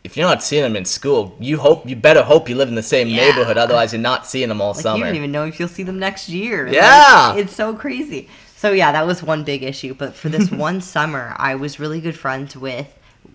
if 0.04 0.18
you're 0.18 0.28
not 0.28 0.42
seeing 0.42 0.64
them 0.64 0.76
in 0.76 0.86
school, 0.86 1.36
you 1.40 1.58
hope 1.60 1.88
you 1.88 1.96
better 1.96 2.24
hope 2.24 2.50
you 2.50 2.56
live 2.56 2.68
in 2.70 2.76
the 2.76 2.82
same 2.84 3.08
Yeah. 3.08 3.28
neighborhood. 3.30 3.58
Otherwise, 3.58 3.94
you're 3.94 4.02
not 4.02 4.26
seeing 4.26 4.50
them 4.50 4.60
all 4.60 4.74
Like 4.74 4.82
summer. 4.82 4.98
you 4.98 5.04
don't 5.06 5.16
even 5.16 5.32
know 5.32 5.46
if 5.46 5.60
you'll 5.60 5.70
see 5.70 5.84
them 5.84 6.00
next 6.00 6.30
year. 6.30 6.66
Like, 6.66 6.74
Yeah. 6.74 7.36
it's 7.36 7.56
so 7.56 7.74
crazy. 7.76 8.28
So 8.56 8.72
yeah, 8.72 8.92
that 8.92 9.06
was 9.06 9.22
one 9.22 9.44
big 9.44 9.62
issue. 9.62 9.94
But 9.94 10.16
for 10.16 10.30
this 10.30 10.50
one 10.68 10.82
summer, 10.82 11.36
I 11.38 11.54
was 11.56 11.80
really 11.80 12.02
good 12.02 12.18
friends 12.18 12.58
with 12.58 12.88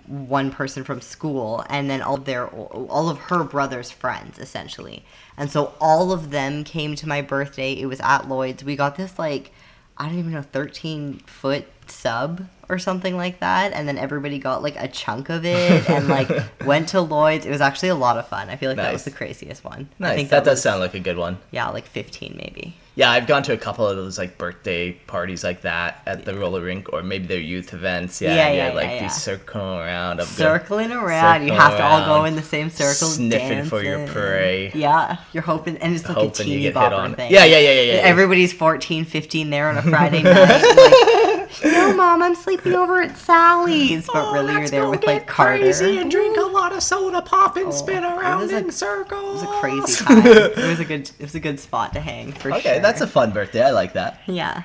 one 0.07 0.51
person 0.51 0.85
from 0.85 1.01
school, 1.01 1.65
and 1.69 1.89
then 1.89 2.03
all 2.03 2.17
of 2.17 2.25
their 2.25 2.47
all 2.49 3.09
of 3.09 3.19
her 3.19 3.45
brother's 3.45 3.91
friends, 3.91 4.39
essentially. 4.39 5.05
And 5.37 5.51
so 5.51 5.75
all 5.81 6.13
of 6.13 6.31
them 6.31 6.65
came 6.65 6.95
to 6.97 7.09
my 7.09 7.23
birthday. 7.23 7.73
It 7.73 7.87
was 7.87 8.01
at 8.01 8.29
Lloyd's. 8.29 8.65
We 8.65 8.77
got 8.77 8.97
this 8.97 9.19
like 9.19 9.53
I 9.99 10.07
don't 10.09 10.19
even 10.19 10.33
know, 10.33 10.43
thirteen 10.43 11.19
foot 11.21 11.67
sub 11.87 12.47
or 12.69 12.79
something 12.79 13.17
like 13.17 13.41
that, 13.41 13.73
and 13.73 13.87
then 13.87 13.99
everybody 13.99 14.39
got 14.39 14.63
like 14.63 14.77
a 14.77 14.89
chunk 14.89 15.29
of 15.29 15.45
it 15.45 15.89
and 15.91 16.09
like 16.09 16.31
went 16.65 16.89
to 16.91 17.01
Lloyd's. 17.01 17.45
It 17.47 17.51
was 17.51 17.61
actually 17.61 17.91
a 17.91 17.95
lot 17.95 18.17
of 18.19 18.27
fun. 18.29 18.49
I 18.49 18.57
feel 18.57 18.71
like 18.71 18.79
that 18.79 18.93
was 18.93 19.05
the 19.05 19.11
craziest 19.11 19.65
one. 19.65 19.89
Nice. 19.99 20.13
I 20.13 20.17
think 20.17 20.31
that, 20.31 20.45
does 20.45 20.55
was- 20.55 20.63
sound 20.63 20.81
like 20.81 20.95
a 20.95 21.01
good 21.01 21.17
one. 21.19 21.39
yeah, 21.51 21.69
like 21.69 21.87
fifteen 21.87 22.35
maybe. 22.37 22.77
Yeah, 22.95 23.11
I've 23.11 23.27
gone 23.27 23.43
to 23.45 23.55
a 23.55 23.57
couple 23.57 23.87
of 23.89 23.97
those 23.97 24.19
like 24.19 24.37
birthday 24.37 24.93
parties 24.93 25.43
like 25.43 25.63
that 25.63 26.03
at 26.05 26.27
the 26.27 26.35
roller 26.35 26.61
rink 26.61 26.93
or 26.93 27.03
maybe 27.03 27.27
their 27.27 27.41
youth 27.41 27.73
events. 27.73 28.21
Yeah, 28.21 28.35
Yeah, 28.35 28.53
yeah, 28.53 28.69
yeah, 28.69 28.75
like 28.75 28.91
yeah, 28.91 29.03
be 29.05 29.09
circling 29.09 29.65
around. 29.79 30.17
good- 30.19 30.27
Circling 30.27 30.93
around, 30.93 31.43
you 31.43 31.49
Circling 31.49 31.61
have 31.71 31.77
to 31.79 31.83
all 31.85 32.05
go 32.05 32.25
in 32.27 32.37
the 32.37 32.43
same 32.43 32.69
circle, 32.69 33.09
sniffing 33.09 33.65
for 33.65 33.83
your 33.83 33.97
dancing. 33.97 34.15
prey. 34.15 34.73
Yeah, 34.75 35.17
you're 35.33 35.43
hoping, 35.43 35.79
and 35.79 35.95
it's 35.95 36.05
like 36.07 36.19
a 36.19 36.21
hoping 36.21 36.49
you 36.49 36.59
teeny 36.59 36.73
bopper 36.73 37.17
thing. 37.17 37.33
Yeah, 37.33 37.47
yeah, 37.47 37.59
yeah, 37.61 37.71
yeah, 37.73 37.81
yeah. 37.81 37.93
yeah. 37.95 38.01
Everybody's 38.01 38.53
14, 38.53 39.07
15 39.07 39.49
there 39.49 39.71
on 39.71 39.79
a 39.79 39.83
Friday 39.83 40.23
night. 40.25 40.35
Like, 40.35 41.32
no, 41.65 41.95
mom, 41.95 42.23
I'm 42.23 42.35
sleeping 42.35 42.75
over 42.75 43.03
at 43.03 43.17
Sally's. 43.17 44.07
But 44.07 44.17
Oh, 44.17 44.33
really, 44.35 44.53
you're 44.55 44.69
there 44.69 44.89
with 44.89 45.05
like 45.05 45.27
Carter. 45.27 45.59
crazy 45.59 45.99
and 45.99 46.11
drink 46.11 46.37
a 46.37 46.41
lot 46.43 46.73
of 46.73 46.83
soda 46.83 47.21
pop 47.23 47.57
and 47.57 47.67
Oh, 47.67 47.71
spin 47.71 48.05
around 48.05 48.51
a- 48.51 48.57
in 48.59 48.71
circles. 48.71 49.43
It 49.43 49.47
was 49.47 49.57
a 49.57 49.61
crazy 49.61 50.05
time. 50.05 50.27
it 50.27 50.57
was 50.69 50.81
a 50.81 50.85
good. 50.85 51.11
It 51.19 51.23
was 51.23 51.35
a 51.35 51.41
good 51.41 51.59
spot 51.61 51.93
to 51.95 52.01
hang 52.01 52.33
for 52.33 52.53
Okay, 52.53 52.75
sure. 52.75 52.81
that's 52.81 53.01
a 53.01 53.07
fun 53.07 53.31
birthday. 53.33 53.63
I 53.63 53.71
like 53.71 53.93
that. 53.95 54.21
yeah. 54.27 54.63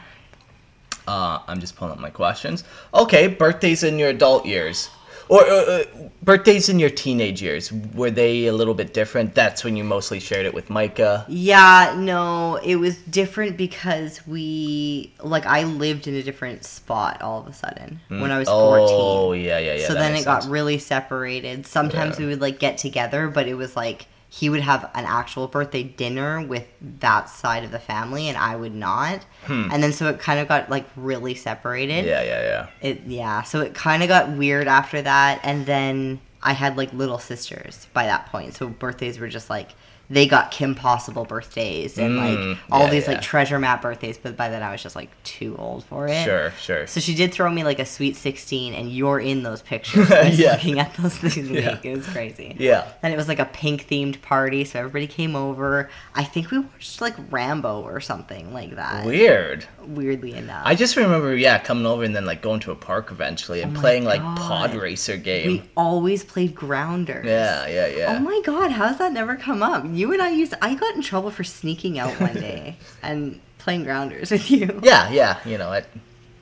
Uh, 1.08 1.40
I'm 1.48 1.62
just 1.62 1.78
pulling 1.78 1.94
up 1.94 2.00
my 2.00 2.10
questions. 2.10 2.66
Okay, 2.94 3.28
birthdays 3.28 3.84
in 3.84 3.98
your 3.98 4.10
adult 4.10 4.46
years. 4.46 4.90
Or 5.30 5.42
uh, 5.42 5.54
uh, 5.56 5.84
birthdays 6.24 6.70
in 6.70 6.80
your 6.80 6.90
teenage 6.90 7.42
years. 7.42 7.72
Were 7.72 8.12
they 8.12 8.48
a 8.48 8.54
little 8.54 8.74
bit 8.74 8.94
different? 8.94 9.36
That's 9.36 9.64
when 9.64 9.76
you 9.76 9.84
mostly 9.84 10.20
shared 10.20 10.46
it 10.46 10.54
with 10.54 10.70
Micah. 10.70 11.26
Yeah, 11.28 11.96
no, 11.98 12.56
it 12.58 12.78
was 12.78 12.98
different 12.98 13.58
because 13.58 14.26
we 14.26 15.14
like 15.22 15.46
I 15.46 15.64
lived 15.64 16.08
in 16.08 16.16
a 16.16 16.24
different 16.24 16.64
spot 16.64 17.22
all 17.22 17.42
of 17.42 17.48
a 17.48 17.54
sudden 17.54 18.00
when 18.08 18.32
I 18.32 18.40
was 18.40 18.48
14. 18.48 18.88
Oh, 18.90 19.34
yeah, 19.34 19.60
yeah, 19.60 19.76
yeah. 19.76 19.88
so 19.88 19.94
then 19.94 20.12
it 20.12 20.16
makes 20.16 20.26
got 20.26 20.46
really 20.46 20.78
separated. 20.78 21.66
Sometimes 21.66 22.18
Yeah. 22.18 22.26
we 22.26 22.32
would 22.32 22.42
like 22.42 22.60
get 22.60 22.78
together, 22.78 23.28
but 23.28 23.48
it 23.48 23.56
was 23.56 23.76
like 23.76 24.08
he 24.38 24.50
would 24.50 24.62
have 24.62 24.84
an 24.94 25.06
actual 25.06 25.48
birthday 25.48 25.82
dinner 25.84 26.46
with 26.46 26.68
that 27.00 27.28
side 27.30 27.64
of 27.64 27.72
the 27.72 27.80
family 27.80 28.28
and 28.30 28.38
I 28.38 28.56
would 28.56 28.76
not. 28.76 29.26
And 29.72 29.82
then 29.82 29.92
so 29.94 30.10
it 30.10 30.20
kind 30.20 30.40
of 30.40 30.48
got 30.48 30.70
like 30.70 30.86
really 30.96 31.34
separated. 31.34 32.04
Hmm. 32.04 32.10
Yeah, 32.10 32.22
yeah, 32.24 32.42
yeah. 32.42 32.68
It 32.90 33.02
yeah, 33.08 33.42
so 33.44 33.62
it 33.62 33.74
kind 33.74 34.04
of 34.04 34.10
got 34.10 34.30
weird 34.30 34.68
after 34.68 35.02
that 35.02 35.40
and 35.44 35.66
then 35.66 36.20
I 36.44 36.54
had 36.54 36.78
like 36.78 36.94
little 36.94 37.18
sisters 37.20 37.88
by 37.94 38.06
that 38.06 38.28
point. 38.28 38.54
So 38.54 38.68
birthdays 38.68 39.18
were 39.20 39.28
just 39.28 39.50
like 39.50 39.72
they 40.10 40.26
got 40.26 40.52
Kim 40.52 40.74
Possible 40.74 41.26
birthdays 41.26 41.98
and 41.98 42.18
Mm, 42.18 42.50
like 42.52 42.58
all 42.72 42.86
yeah, 42.86 42.90
these 42.92 43.04
yeah. 43.08 43.14
like 43.16 43.22
treasure 43.22 43.60
map 43.60 43.82
birthdays, 43.82 44.18
but 44.18 44.38
by 44.38 44.48
then 44.50 44.64
I 44.64 44.72
was 44.72 44.82
just 44.82 44.96
like 44.96 45.10
too 45.24 45.56
old 45.60 45.84
for 45.84 46.08
it. 46.08 46.24
Sure, 46.24 46.52
sure. 46.52 46.88
So 46.88 47.00
she 47.02 47.14
did 47.14 47.34
throw 47.34 47.50
me 47.52 47.64
like 47.66 47.80
a 47.80 47.86
sweet 47.86 48.16
16 48.16 48.74
and 48.74 48.90
you're 48.92 49.20
in 49.20 49.44
those 49.44 49.62
pictures. 49.62 50.10
Yeah. 50.38 50.52
looking 50.54 50.80
at 50.80 50.94
those 50.96 51.22
week. 51.22 51.36
Yeah. 51.50 51.78
It 51.84 51.98
was 51.98 52.08
crazy. 52.08 52.56
Yeah. 52.60 52.88
And 53.04 53.14
it 53.14 53.18
was 53.18 53.28
like 53.28 53.40
a 53.40 53.46
pink 53.46 53.88
themed 53.90 54.22
party, 54.22 54.64
so 54.66 54.80
everybody 54.80 55.08
came 55.08 55.36
over. 55.36 55.90
I 56.16 56.24
think 56.24 56.52
we 56.52 56.60
watched 56.60 57.02
like 57.02 57.16
Rambo 57.32 57.82
or 57.82 58.00
something 58.00 58.54
like 58.54 58.76
that. 58.76 59.06
Weird. 59.06 59.66
Weirdly 59.86 60.34
enough. 60.34 60.64
I 60.66 60.76
just 60.76 60.96
remember, 60.96 61.36
yeah, 61.36 61.60
coming 61.60 61.86
over 61.86 62.04
and 62.04 62.16
then 62.16 62.26
like 62.26 62.42
going 62.42 62.60
to 62.62 62.72
a 62.72 62.76
park 62.76 63.12
eventually 63.12 63.62
and 63.62 63.76
Oh 63.76 63.80
playing 63.80 64.06
like 64.06 64.22
pod 64.22 64.74
racer 64.76 65.18
game. 65.18 65.48
we 65.48 65.64
always 65.76 66.24
played 66.24 66.56
grounders. 66.56 67.26
Yeah, 67.26 67.68
yeah, 67.68 67.88
yeah. 67.88 68.16
Oh 68.18 68.20
my 68.20 68.42
god, 68.46 68.72
how's 68.72 68.98
that 69.00 69.12
never 69.14 69.36
come 69.36 69.62
up? 69.64 69.84
You 69.98 70.14
and 70.14 70.22
I 70.22 70.30
used 70.30 70.54
I 70.62 70.76
got 70.76 70.96
in 70.96 71.02
trouble 71.02 71.32
for 71.32 71.44
sneaking 71.44 71.98
out 72.00 72.20
one 72.22 72.34
day 72.50 72.78
and 73.02 73.40
playing 73.58 73.84
grounders 73.84 74.32
with 74.32 74.50
you. 74.52 74.80
Yeah, 74.84 75.10
yeah, 75.10 75.40
you 75.46 75.58
know, 75.58 75.74
at 75.74 75.86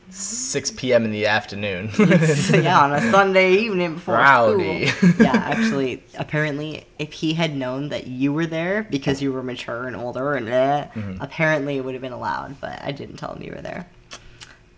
6 0.09 0.71
p.m. 0.71 1.03
in 1.05 1.11
the 1.11 1.25
afternoon. 1.25 1.89
Yeah, 1.97 2.79
on 2.83 2.93
a 2.93 3.01
Sunday 3.11 3.53
evening 3.53 3.95
before 3.95 4.15
Rowdy. 4.15 4.87
school. 4.87 5.11
Yeah, 5.19 5.33
actually, 5.35 6.03
apparently, 6.17 6.85
if 6.99 7.11
he 7.13 7.33
had 7.33 7.55
known 7.55 7.89
that 7.89 8.07
you 8.07 8.31
were 8.33 8.45
there 8.45 8.83
because 8.89 9.21
you 9.21 9.31
were 9.33 9.41
mature 9.43 9.87
and 9.87 9.95
older 9.95 10.33
and 10.35 10.47
eh, 10.49 10.87
Mm-hmm. 10.93 11.21
apparently 11.21 11.77
it 11.77 11.83
would 11.85 11.95
have 11.95 12.01
been 12.01 12.13
allowed. 12.13 12.59
But 12.61 12.81
I 12.83 12.91
didn't 12.91 13.17
tell 13.17 13.33
him 13.33 13.41
you 13.41 13.51
were 13.55 13.61
there, 13.61 13.87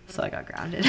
so 0.07 0.23
I 0.23 0.29
got 0.29 0.45
grounded. 0.45 0.85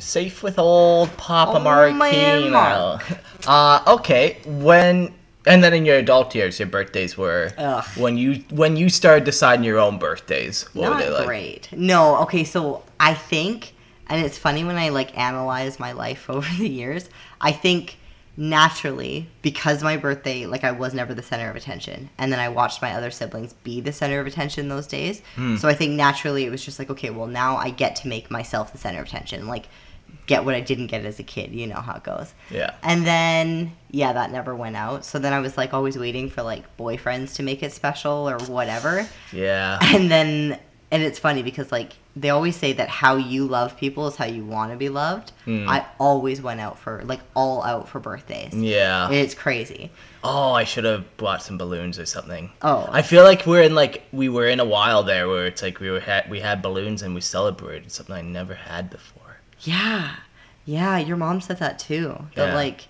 Safe 0.00 0.42
with 0.42 0.58
old 0.58 1.14
Papa 1.16 1.58
Oh, 1.58 1.60
man, 1.60 1.98
Marquino. 1.98 2.50
Mark. 2.50 3.02
Uh, 3.46 3.94
okay, 3.96 4.38
when 4.46 5.12
and 5.46 5.62
then 5.62 5.74
in 5.74 5.84
your 5.84 5.96
adult 5.96 6.34
years, 6.34 6.58
your 6.58 6.68
birthdays 6.68 7.16
were 7.16 7.52
Ugh. 7.58 7.84
when 7.96 8.16
you 8.16 8.44
when 8.50 8.76
you 8.76 8.88
started 8.88 9.24
deciding 9.24 9.64
your 9.64 9.78
own 9.78 9.98
birthdays. 9.98 10.64
What 10.74 10.90
Not 10.90 10.96
were 10.96 11.02
they 11.02 11.10
like? 11.10 11.26
great. 11.26 11.68
No, 11.72 12.16
okay, 12.22 12.44
so 12.44 12.82
I 12.98 13.14
think, 13.14 13.74
and 14.08 14.24
it's 14.24 14.38
funny 14.38 14.64
when 14.64 14.76
I 14.76 14.88
like 14.88 15.16
analyze 15.18 15.78
my 15.78 15.92
life 15.92 16.28
over 16.30 16.48
the 16.58 16.68
years. 16.68 17.08
I 17.40 17.52
think 17.52 17.98
naturally 18.36 19.28
because 19.42 19.84
my 19.84 19.96
birthday, 19.96 20.46
like 20.46 20.64
I 20.64 20.72
was 20.72 20.92
never 20.92 21.14
the 21.14 21.22
center 21.22 21.48
of 21.50 21.56
attention, 21.56 22.10
and 22.18 22.32
then 22.32 22.40
I 22.40 22.48
watched 22.48 22.82
my 22.82 22.94
other 22.94 23.10
siblings 23.10 23.52
be 23.52 23.80
the 23.80 23.92
center 23.92 24.20
of 24.20 24.26
attention 24.26 24.68
those 24.68 24.86
days. 24.86 25.22
Hmm. 25.36 25.56
So 25.56 25.68
I 25.68 25.74
think 25.74 25.92
naturally 25.92 26.44
it 26.44 26.50
was 26.50 26.64
just 26.64 26.78
like, 26.78 26.90
okay, 26.90 27.10
well 27.10 27.26
now 27.26 27.56
I 27.56 27.70
get 27.70 27.96
to 27.96 28.08
make 28.08 28.30
myself 28.30 28.72
the 28.72 28.78
center 28.78 29.00
of 29.00 29.06
attention, 29.06 29.46
like 29.46 29.68
get 30.26 30.44
what 30.44 30.54
I 30.54 30.60
didn't 30.60 30.88
get 30.88 31.04
as 31.04 31.18
a 31.18 31.22
kid. 31.22 31.52
You 31.52 31.66
know 31.66 31.80
how 31.80 31.96
it 31.96 32.02
goes. 32.02 32.32
Yeah. 32.50 32.74
And 32.82 33.06
then, 33.06 33.72
yeah, 33.90 34.12
that 34.12 34.30
never 34.30 34.54
went 34.54 34.76
out. 34.76 35.04
So 35.04 35.18
then 35.18 35.32
I 35.32 35.40
was 35.40 35.56
like 35.56 35.74
always 35.74 35.98
waiting 35.98 36.30
for 36.30 36.42
like 36.42 36.76
boyfriends 36.76 37.34
to 37.36 37.42
make 37.42 37.62
it 37.62 37.72
special 37.72 38.28
or 38.28 38.38
whatever. 38.46 39.06
Yeah. 39.32 39.78
And 39.94 40.10
then, 40.10 40.58
and 40.90 41.02
it's 41.02 41.18
funny 41.18 41.42
because 41.42 41.70
like 41.70 41.92
they 42.16 42.30
always 42.30 42.56
say 42.56 42.72
that 42.72 42.88
how 42.88 43.16
you 43.16 43.46
love 43.46 43.76
people 43.76 44.06
is 44.06 44.16
how 44.16 44.24
you 44.24 44.44
want 44.44 44.70
to 44.70 44.76
be 44.76 44.88
loved. 44.88 45.32
Hmm. 45.44 45.68
I 45.68 45.84
always 45.98 46.40
went 46.40 46.60
out 46.60 46.78
for 46.78 47.02
like 47.04 47.20
all 47.34 47.62
out 47.62 47.88
for 47.88 48.00
birthdays. 48.00 48.54
Yeah. 48.54 49.10
It's 49.10 49.34
crazy. 49.34 49.90
Oh, 50.22 50.52
I 50.52 50.64
should 50.64 50.84
have 50.84 51.16
bought 51.16 51.42
some 51.42 51.58
balloons 51.58 51.98
or 51.98 52.06
something. 52.06 52.50
Oh. 52.62 52.88
I 52.90 53.02
feel 53.02 53.24
like 53.24 53.46
we're 53.46 53.62
in 53.62 53.74
like 53.74 54.04
we 54.12 54.28
were 54.28 54.46
in 54.46 54.60
a 54.60 54.64
while 54.64 55.02
there 55.02 55.28
where 55.28 55.46
it's 55.46 55.62
like 55.62 55.80
we 55.80 55.90
were 55.90 56.00
had 56.00 56.30
we 56.30 56.40
had 56.40 56.62
balloons 56.62 57.02
and 57.02 57.14
we 57.14 57.20
celebrated 57.20 57.90
something 57.90 58.14
I 58.14 58.22
never 58.22 58.54
had 58.54 58.90
before. 58.90 59.23
Yeah. 59.64 60.14
Yeah, 60.64 60.98
your 60.98 61.16
mom 61.16 61.40
said 61.40 61.58
that 61.58 61.78
too. 61.78 62.16
That 62.36 62.48
Yeah. 62.48 62.54
like 62.54 62.86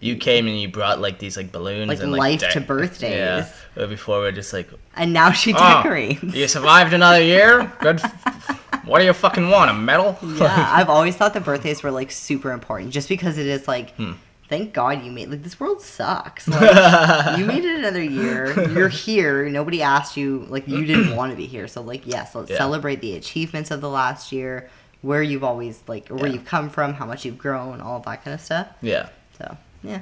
You 0.00 0.16
came 0.16 0.46
and 0.46 0.60
you 0.60 0.68
brought 0.68 1.00
like 1.00 1.18
these 1.18 1.36
like 1.36 1.50
balloons 1.52 1.88
Like 1.88 2.00
and 2.00 2.12
life 2.12 2.40
de- 2.40 2.50
to 2.52 2.60
birthdays. 2.60 3.12
Yeah. 3.14 3.48
But 3.74 3.88
before 3.88 4.18
we're 4.20 4.32
just 4.32 4.52
like, 4.52 4.68
and 4.94 5.12
now 5.12 5.32
she 5.32 5.52
oh, 5.54 5.82
decorates. 5.82 6.22
you 6.22 6.46
survived 6.48 6.92
another 6.92 7.22
year. 7.22 7.70
Good. 7.80 8.00
f- 8.00 8.84
what 8.86 9.00
do 9.00 9.04
you 9.06 9.12
fucking 9.12 9.48
want? 9.50 9.70
A 9.70 9.74
medal? 9.74 10.18
yeah, 10.22 10.70
I've 10.72 10.88
always 10.90 11.16
thought 11.16 11.34
that 11.34 11.44
birthdays 11.44 11.82
were 11.82 11.90
like 11.90 12.10
super 12.10 12.52
important 12.52 12.90
just 12.92 13.08
because 13.08 13.38
it 13.38 13.46
is 13.46 13.66
like 13.66 13.90
Hmm. 13.96 14.12
thank 14.48 14.72
God 14.74 15.02
you 15.02 15.10
made 15.10 15.28
like 15.30 15.42
this 15.42 15.58
world 15.58 15.80
sucks. 15.82 16.46
Like, 16.48 17.38
you 17.38 17.44
made 17.46 17.64
it 17.64 17.78
another 17.78 18.02
year. 18.02 18.68
You're 18.70 18.88
here. 18.90 19.48
Nobody 19.48 19.82
asked 19.82 20.16
you 20.16 20.46
like 20.50 20.68
you 20.68 20.84
didn't 20.84 21.16
want 21.20 21.32
to 21.32 21.36
be 21.36 21.46
here. 21.46 21.66
So 21.68 21.80
like 21.82 22.06
yes, 22.06 22.34
let's 22.34 22.50
Yeah. 22.50 22.58
celebrate 22.58 23.00
the 23.00 23.16
achievements 23.16 23.70
of 23.70 23.80
the 23.80 23.88
last 23.90 24.30
year, 24.30 24.68
where 25.02 25.22
you've 25.22 25.44
always 25.44 25.82
like 25.86 26.08
where 26.08 26.26
Yeah. 26.26 26.34
you've 26.34 26.44
come 26.44 26.70
from, 26.70 26.94
how 26.94 27.06
much 27.06 27.24
you've 27.24 27.38
grown, 27.38 27.80
all 27.80 27.96
of 27.98 28.04
that 28.04 28.24
kind 28.24 28.34
of 28.34 28.40
stuff. 28.40 28.68
yeah. 28.82 29.08
So 29.38 29.56
yeah. 29.82 30.00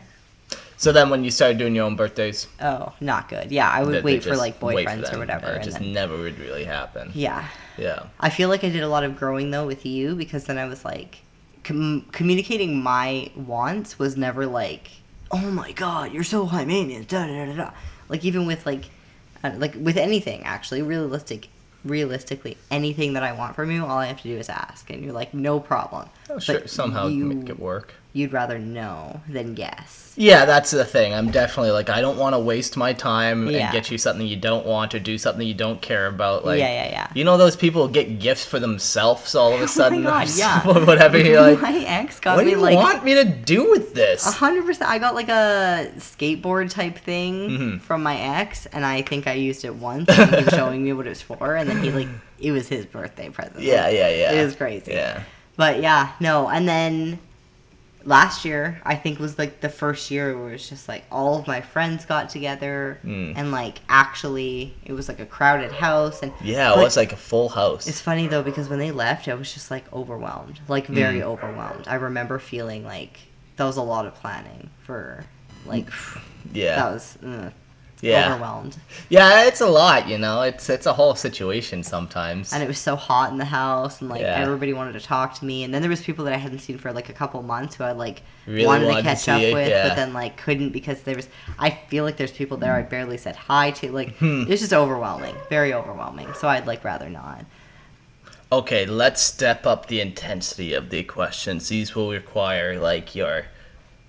So 0.77 0.93
then, 0.93 1.09
when 1.09 1.25
you 1.25 1.31
started 1.31 1.57
doing 1.59 1.75
your 1.75 1.85
own 1.87 1.97
birthdays, 1.97 2.47
Oh, 2.61 2.93
not 3.01 3.29
good. 3.29 3.51
Yeah, 3.51 3.71
I 3.71 3.83
would 3.83 3.95
they 3.95 4.03
wait 4.03 4.23
for 4.25 4.37
like 4.37 4.61
wait 4.61 4.87
for 4.87 4.91
boyfriends 4.95 5.13
or 5.15 5.19
whatever. 5.19 5.47
and 5.47 5.63
It 5.63 5.65
just 5.65 5.79
then, 5.79 5.93
never 5.93 6.17
would 6.17 6.39
really 6.39 6.65
happen. 6.65 7.11
yeah. 7.15 7.47
Yeah. 7.79 8.05
I 8.21 8.29
feel 8.31 8.49
like 8.49 8.63
I 8.65 8.69
did 8.69 8.83
a 8.83 8.89
lot 8.89 9.05
of 9.05 9.17
growing 9.17 9.51
though 9.51 9.67
with 9.67 9.87
you 9.87 10.15
because 10.15 10.45
then 10.45 10.59
I 10.59 10.67
was 10.67 10.85
like, 10.85 11.19
com- 11.65 12.07
communicating 12.13 12.83
my 12.83 13.31
wants 13.37 13.99
was 13.99 14.17
never 14.17 14.47
like, 14.47 14.91
oh 15.31 15.51
my 15.51 15.73
god, 15.73 16.13
you're 16.13 16.23
so 16.25 16.45
high 16.47 16.65
maintenance, 16.65 17.07
da 17.07 17.27
da 17.27 17.33
da 17.47 17.53
da. 17.53 17.57
da." 17.65 17.71
Like 18.09 18.25
even 18.25 18.47
with 18.47 18.67
like, 18.67 18.85
uh, 19.43 19.53
like 19.57 19.75
with 19.81 19.97
anything 19.97 20.43
actually, 20.45 20.83
realistic, 20.83 21.49
realistically, 21.85 22.57
anything 22.71 23.13
that 23.15 23.23
I 23.23 23.33
want 23.33 23.55
from 23.55 23.71
you, 23.71 23.85
all 23.85 23.99
I 23.99 24.07
have 24.07 24.19
to 24.23 24.29
do 24.29 24.37
is 24.37 24.49
ask, 24.49 24.91
and 24.91 25.03
you're 25.05 25.13
like, 25.13 25.35
no 25.35 25.61
problem. 25.61 26.09
Oh, 26.31 26.39
sure. 26.39 26.67
Somehow 26.67 27.09
you, 27.09 27.25
make 27.25 27.49
it 27.49 27.59
work. 27.59 27.95
You'd 28.17 28.33
rather 28.33 28.61
know 28.61 29.21
than 29.29 29.55
guess. 29.55 30.15
Yeah, 30.17 30.45
that's 30.45 30.71
the 30.71 30.85
thing. 30.85 31.13
I'm 31.13 31.33
definitely 31.33 31.73
like 31.73 31.91
I 31.91 32.01
don't 32.01 32.17
want 32.17 32.35
to 32.35 32.39
waste 32.39 32.77
my 32.77 32.93
time 32.93 33.49
Yeah. 33.51 33.65
and 33.65 33.73
get 33.73 33.91
you 33.91 33.99
something 33.99 34.25
you 34.25 34.37
don't 34.37 34.65
want 34.65 34.95
or 34.95 35.01
do 35.01 35.19
something 35.19 35.45
you 35.45 35.53
don't 35.55 35.83
care 35.83 36.07
about. 36.07 36.45
Like, 36.45 36.61
yeah, 36.61 36.69
yeah, 36.85 36.91
yeah. 36.91 37.09
You 37.13 37.25
know 37.25 37.37
those 37.37 37.57
people 37.57 37.89
get 37.89 38.21
gifts 38.21 38.45
for 38.47 38.61
themselves 38.61 39.35
all 39.35 39.53
of 39.53 39.61
a 39.61 39.67
sudden, 39.67 39.99
oh 40.07 40.11
my 40.11 40.27
god, 40.27 40.31
yeah. 40.37 40.61
whatever. 40.87 41.19
You're 41.19 41.41
like, 41.41 41.61
my 41.61 41.77
ex 41.77 42.21
got 42.21 42.39
me 42.39 42.45
like. 42.45 42.45
what 42.45 42.45
do 42.45 42.51
you 42.51 42.57
like 42.59 42.77
want 42.77 43.05
me 43.05 43.15
to 43.15 43.25
do 43.25 43.69
with 43.73 43.95
this? 43.95 44.25
A 44.29 44.31
hundred 44.31 44.65
percent. 44.65 44.89
I 44.89 45.01
got 45.01 45.17
like 45.17 45.29
a 45.29 45.91
skateboard 45.97 46.71
type 46.71 46.97
thing 46.99 47.49
Mhm. 47.51 47.81
from 47.81 48.05
my 48.05 48.17
ex, 48.17 48.67
and 48.67 48.87
I 48.87 49.03
think 49.03 49.27
I 49.27 49.33
used 49.33 49.65
it 49.65 49.75
once. 49.75 50.09
And 50.09 50.31
he 50.31 50.45
was 50.45 50.55
showing 50.55 50.85
me 50.85 50.93
what 50.93 51.07
it 51.07 51.09
was 51.11 51.23
for, 51.23 51.57
and 51.57 51.69
then 51.69 51.83
he 51.83 51.91
like 51.91 52.09
it 52.39 52.53
was 52.53 52.69
his 52.69 52.87
birthday 52.87 53.31
present. 53.31 53.59
Yeah, 53.61 53.89
yeah, 53.89 54.09
yeah. 54.11 54.31
It 54.33 54.45
was 54.45 54.55
crazy. 54.55 54.93
Yeah, 54.93 55.25
But 55.57 55.83
yeah, 55.83 56.13
no, 56.21 56.49
and 56.49 56.69
then 56.69 57.19
last 58.07 58.45
year 58.45 58.81
I 58.85 58.97
think 58.97 59.19
was 59.19 59.39
like 59.39 59.61
the 59.61 59.69
first 59.69 60.11
year 60.11 60.37
where 60.37 60.51
it 60.51 60.53
was 60.53 60.69
just 60.69 60.89
like 60.89 61.05
all 61.11 61.39
of 61.39 61.47
my 61.47 61.61
friends 61.63 62.05
got 62.05 62.29
together 62.29 62.99
Mm. 63.05 63.33
and 63.37 63.51
like 63.51 63.79
actually 63.89 64.75
it 64.85 64.93
was 64.93 65.09
like 65.09 65.21
a 65.21 65.27
crowded 65.27 65.73
house 65.73 66.23
and 66.23 66.33
Yeah, 66.43 66.73
it 66.73 66.83
was 66.83 66.97
like 66.97 67.13
a 67.13 67.17
full 67.17 67.49
house. 67.49 67.87
it's 67.87 68.01
funny 68.01 68.27
though 68.27 68.43
because 68.43 68.69
when 68.69 68.79
they 68.79 68.91
left 68.91 69.27
I 69.29 69.35
was 69.35 69.53
just 69.55 69.71
like 69.71 69.91
overwhelmed 69.93 70.61
like 70.69 70.87
very 70.87 71.21
Mm. 71.21 71.23
overwhelmed 71.33 71.89
I 71.89 71.95
remember 71.95 72.39
feeling 72.39 72.85
like 72.85 73.19
that 73.57 73.65
was 73.65 73.77
a 73.79 73.83
lot 73.83 74.05
of 74.07 74.15
planning 74.17 74.69
for 74.83 75.25
like 75.67 75.89
yeah. 76.53 76.77
that 76.77 76.93
was 76.93 77.17
uh, 77.25 77.51
yeah. 78.11 78.31
overwhelmed 78.33 78.77
Yeah, 79.09 79.45
it's 79.45 79.61
a 79.61 79.67
lot, 79.67 80.09
you 80.09 80.19
know. 80.19 80.43
It's 80.43 80.69
it's 80.71 80.87
a 80.87 80.93
whole 80.93 81.15
situation 81.15 81.83
sometimes. 81.83 82.53
and 82.53 82.63
it 82.63 82.67
was 82.67 82.79
so 82.79 82.97
hot 82.97 83.31
in 83.33 83.39
the 83.39 83.45
house 83.45 84.01
and 84.01 84.09
like 84.11 84.21
Yeah. 84.21 84.39
everybody 84.41 84.73
wanted 84.73 84.93
to 84.93 85.01
talk 85.01 85.35
to 85.39 85.45
me 85.45 85.65
and 85.65 85.73
then 85.73 85.83
there 85.83 85.91
was 85.91 86.03
people 86.03 86.25
that 86.27 86.35
I 86.35 86.37
hadn't 86.39 86.61
seen 86.61 86.79
for 86.79 86.93
like 86.93 87.09
a 87.09 87.13
couple 87.13 87.43
months 87.43 87.77
who 87.77 87.85
I 87.85 87.93
like 87.93 88.23
Really 88.47 88.67
wanted, 88.67 88.87
wanted 88.89 88.97
to 88.97 89.03
to 89.03 89.09
catch 89.09 89.19
see 89.21 89.31
up 89.31 89.41
it, 89.43 89.55
with 89.55 89.69
yeah. 89.69 89.89
but 89.89 89.97
then 89.97 90.13
like 90.13 90.37
couldn't 90.37 90.71
because 90.71 91.03
there 91.03 91.17
was 91.17 91.29
I 91.59 91.71
feel 91.89 92.05
like 92.05 92.17
there's 92.17 92.33
people 92.33 92.57
there 92.57 92.75
I 92.75 92.83
barely 92.83 93.17
said 93.17 93.37
hi 93.37 93.71
to 93.73 93.91
like 93.93 94.17
Hmm. 94.19 94.45
it's 94.49 94.61
just 94.61 94.73
overwhelming 94.73 95.35
very 95.49 95.73
overwhelming 95.73 96.33
so 96.35 96.49
I'd 96.49 96.67
like 96.67 96.85
rather 96.85 97.09
not 97.09 97.45
Okay, 98.53 98.87
let's 98.87 99.21
step 99.21 99.67
up 99.67 99.87
the 99.87 100.01
intensity 100.01 100.75
of 100.75 100.91
the 100.91 101.03
questions. 101.03 101.69
These 101.69 101.97
will 101.97 102.11
require 102.13 102.79
like 102.79 103.17
your 103.17 103.47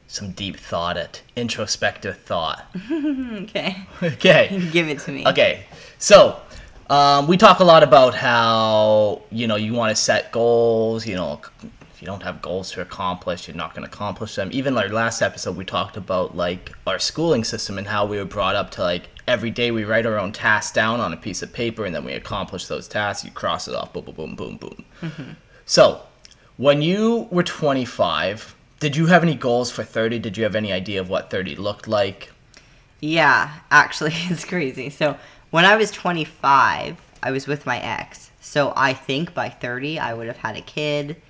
some 0.07 0.31
deep 0.31 0.57
thought 0.57 0.97
it 0.97 1.21
introspective 1.35 2.17
thought. 2.19 2.65
okay 2.91 3.85
Okay. 4.01 4.67
give 4.71 4.87
it 4.87 4.99
to 4.99 5.11
me 5.11 5.27
Okay. 5.27 5.65
So, 5.97 6.39
um, 6.89 7.27
we 7.27 7.37
talk 7.37 7.59
a 7.59 7.63
lot 7.63 7.81
about 7.83 8.13
how, 8.13 9.23
you 9.31 9.47
know, 9.47 9.55
you 9.55 9.73
want 9.73 9.95
to 9.95 10.01
set 10.01 10.31
goals, 10.31 11.07
you 11.07 11.15
know, 11.15 11.41
if 11.91 12.01
you 12.01 12.05
don't 12.05 12.21
have 12.23 12.41
goals 12.41 12.71
to 12.71 12.81
accomplish, 12.81 13.47
you're 13.47 13.57
not 13.57 13.73
going 13.73 13.87
to 13.87 13.91
accomplish 13.91 14.35
them. 14.35 14.49
Even 14.51 14.77
our 14.77 14.89
last 14.89 15.21
episode, 15.21 15.55
we 15.55 15.65
talked 15.65 15.97
about 15.97 16.35
like 16.35 16.73
our 16.85 16.99
schooling 16.99 17.43
system 17.43 17.77
and 17.77 17.87
how 17.87 18.05
we 18.05 18.17
were 18.17 18.25
brought 18.25 18.55
up 18.55 18.69
to 18.71 18.81
like 18.81 19.03
every 19.27 19.49
day 19.49 19.71
we 19.71 19.83
write 19.85 20.05
our 20.05 20.19
own 20.19 20.31
tasks 20.31 20.73
down 20.73 20.99
on 20.99 21.11
a 21.13 21.17
piece 21.17 21.41
of 21.41 21.51
paper 21.51 21.85
and 21.85 21.95
then 21.95 22.03
we 22.03 22.13
accomplish 22.13 22.67
those 22.67 22.87
tasks. 22.87 23.25
You 23.25 23.31
cross 23.31 23.67
it 23.67 23.73
off, 23.75 23.93
boom, 23.93 24.03
boom, 24.05 24.13
boom, 24.35 24.35
boom, 24.35 24.57
boom. 24.59 25.37
So, 25.65 26.01
when 26.57 26.81
you 26.81 27.27
were 27.31 27.43
25, 27.43 28.54
did 28.79 28.95
you 28.95 29.05
have 29.07 29.23
any 29.23 29.35
goals 29.35 29.71
for 29.71 29.83
30? 29.83 30.19
Did 30.19 30.37
you 30.37 30.43
have 30.43 30.55
any 30.55 30.71
idea 30.71 30.99
of 30.99 31.09
what 31.09 31.29
30 31.29 31.55
looked 31.55 31.87
like? 31.87 32.31
Yeah, 32.99 33.51
actually, 33.71 34.13
it's 34.15 34.45
crazy. 34.45 34.89
So 34.89 35.17
when 35.51 35.65
I 35.65 35.75
was 35.75 35.91
25, 35.91 36.97
I 37.23 37.31
was 37.31 37.47
with 37.47 37.65
my 37.65 37.79
ex. 37.79 38.31
So 38.41 38.73
I 38.75 38.93
think 38.93 39.33
by 39.33 39.49
30, 39.49 39.99
I 39.99 40.13
would 40.13 40.27
have 40.27 40.37
had 40.37 40.55
a 40.57 40.61
kid, 40.61 41.21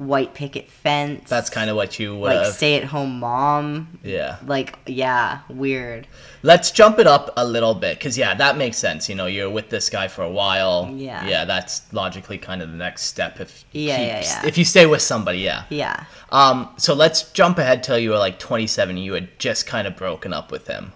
white 0.00 0.32
picket 0.34 0.68
fence. 0.70 1.28
That's 1.28 1.50
kind 1.50 1.68
of 1.68 1.76
what 1.76 1.98
you 1.98 2.16
would 2.16 2.32
like 2.34 2.44
have. 2.46 2.54
stay 2.54 2.76
at 2.76 2.84
home 2.84 3.20
mom. 3.20 3.98
yeah. 4.02 4.38
Like, 4.46 4.78
yeah, 4.86 5.40
weird. 5.48 6.06
Let's 6.42 6.70
jump 6.70 6.98
it 6.98 7.06
up 7.06 7.30
a 7.36 7.44
little 7.46 7.74
bit 7.74 7.98
because 7.98 8.16
yeah, 8.16 8.34
that 8.34 8.56
makes 8.56 8.78
sense. 8.78 9.08
You 9.08 9.14
know, 9.14 9.26
you're 9.26 9.50
with 9.50 9.68
this 9.68 9.90
guy 9.90 10.08
for 10.08 10.22
a 10.22 10.30
while. 10.30 10.90
Yeah. 10.94 11.26
Yeah, 11.26 11.44
that's 11.44 11.92
logically 11.92 12.38
kind 12.38 12.62
of 12.62 12.70
the 12.70 12.76
next 12.78 13.02
step 13.02 13.40
if 13.40 13.64
you 13.72 13.82
Yeah, 13.88 13.96
keep- 13.98 14.06
yeah, 14.06 14.20
yeah. 14.42 14.46
if 14.48 14.56
you 14.58 14.64
stay 14.64 14.86
with 14.86 15.02
somebody. 15.02 15.38
Yeah. 15.40 15.64
Yeah. 15.68 16.04
Um. 16.32 16.70
So 16.78 16.94
let's 16.94 17.30
jump 17.32 17.58
ahead 17.58 17.82
till 17.82 17.98
you 17.98 18.10
were 18.10 18.18
like 18.18 18.38
27. 18.38 18.96
You 18.96 19.12
had 19.14 19.38
just 19.38 19.66
kind 19.66 19.86
of 19.86 19.96
broken 19.96 20.32
up 20.32 20.50
with 20.50 20.66
him. 20.66 20.92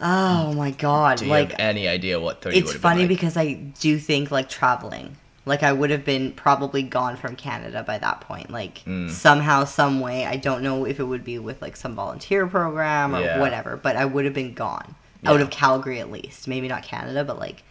Oh 0.00 0.52
my 0.52 0.72
god. 0.72 1.18
Do 1.18 1.24
you 1.26 1.30
like 1.30 1.52
have 1.52 1.60
any 1.60 1.88
idea 1.88 2.20
what 2.20 2.42
30 2.42 2.56
would 2.62 2.64
it's 2.70 2.74
funny 2.76 3.00
like? 3.02 3.08
because 3.08 3.36
I 3.36 3.54
do 3.54 3.98
think 3.98 4.30
like 4.30 4.48
traveling. 4.48 5.16
Like 5.46 5.62
I 5.62 5.72
would 5.72 5.90
have 5.90 6.04
been 6.04 6.32
probably 6.32 6.82
gone 6.82 7.16
from 7.16 7.36
Canada 7.36 7.82
by 7.84 7.98
that 7.98 8.20
point. 8.20 8.50
Like 8.50 8.82
Mm. 8.84 9.08
somehow, 9.10 9.64
some 9.64 10.00
way. 10.00 10.26
I 10.26 10.36
don't 10.36 10.62
know 10.62 10.84
if 10.84 10.98
it 11.00 11.04
would 11.04 11.24
be 11.24 11.38
with 11.38 11.62
like 11.62 11.76
some 11.76 11.94
volunteer 11.94 12.46
program 12.46 13.14
or 13.14 13.20
Yeah. 13.20 13.38
whatever, 13.38 13.76
but 13.76 13.96
I 13.96 14.04
would 14.04 14.24
have 14.24 14.34
been 14.34 14.52
gone 14.54 14.94
out 15.24 15.36
Yeah. 15.36 15.42
of 15.42 15.50
Calgary 15.50 16.00
at 16.00 16.10
least. 16.10 16.48
Maybe 16.48 16.66
not 16.68 16.82
Canada, 16.82 17.22
but 17.24 17.38
like 17.38 17.62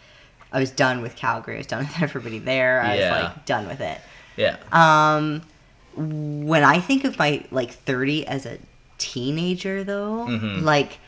I 0.52 0.58
was 0.58 0.70
done 0.70 1.02
with 1.02 1.16
Calgary. 1.16 1.56
I 1.56 1.58
was 1.58 1.66
done 1.66 1.80
with 1.86 2.02
everybody 2.02 2.38
there. 2.38 2.80
I 2.80 2.96
Yeah. 2.96 3.12
was 3.12 3.24
like 3.24 3.44
done 3.44 3.68
with 3.68 3.80
it. 3.80 4.00
Yeah. 4.36 4.56
Um, 4.72 5.42
when 5.94 6.64
I 6.64 6.80
think 6.80 7.04
of 7.04 7.18
my 7.18 7.44
like 7.50 7.72
30 7.72 8.26
as 8.26 8.46
a 8.46 8.58
teenager, 8.98 9.84
though, 9.84 10.26
Mhm. 10.28 10.62
like 10.62 10.98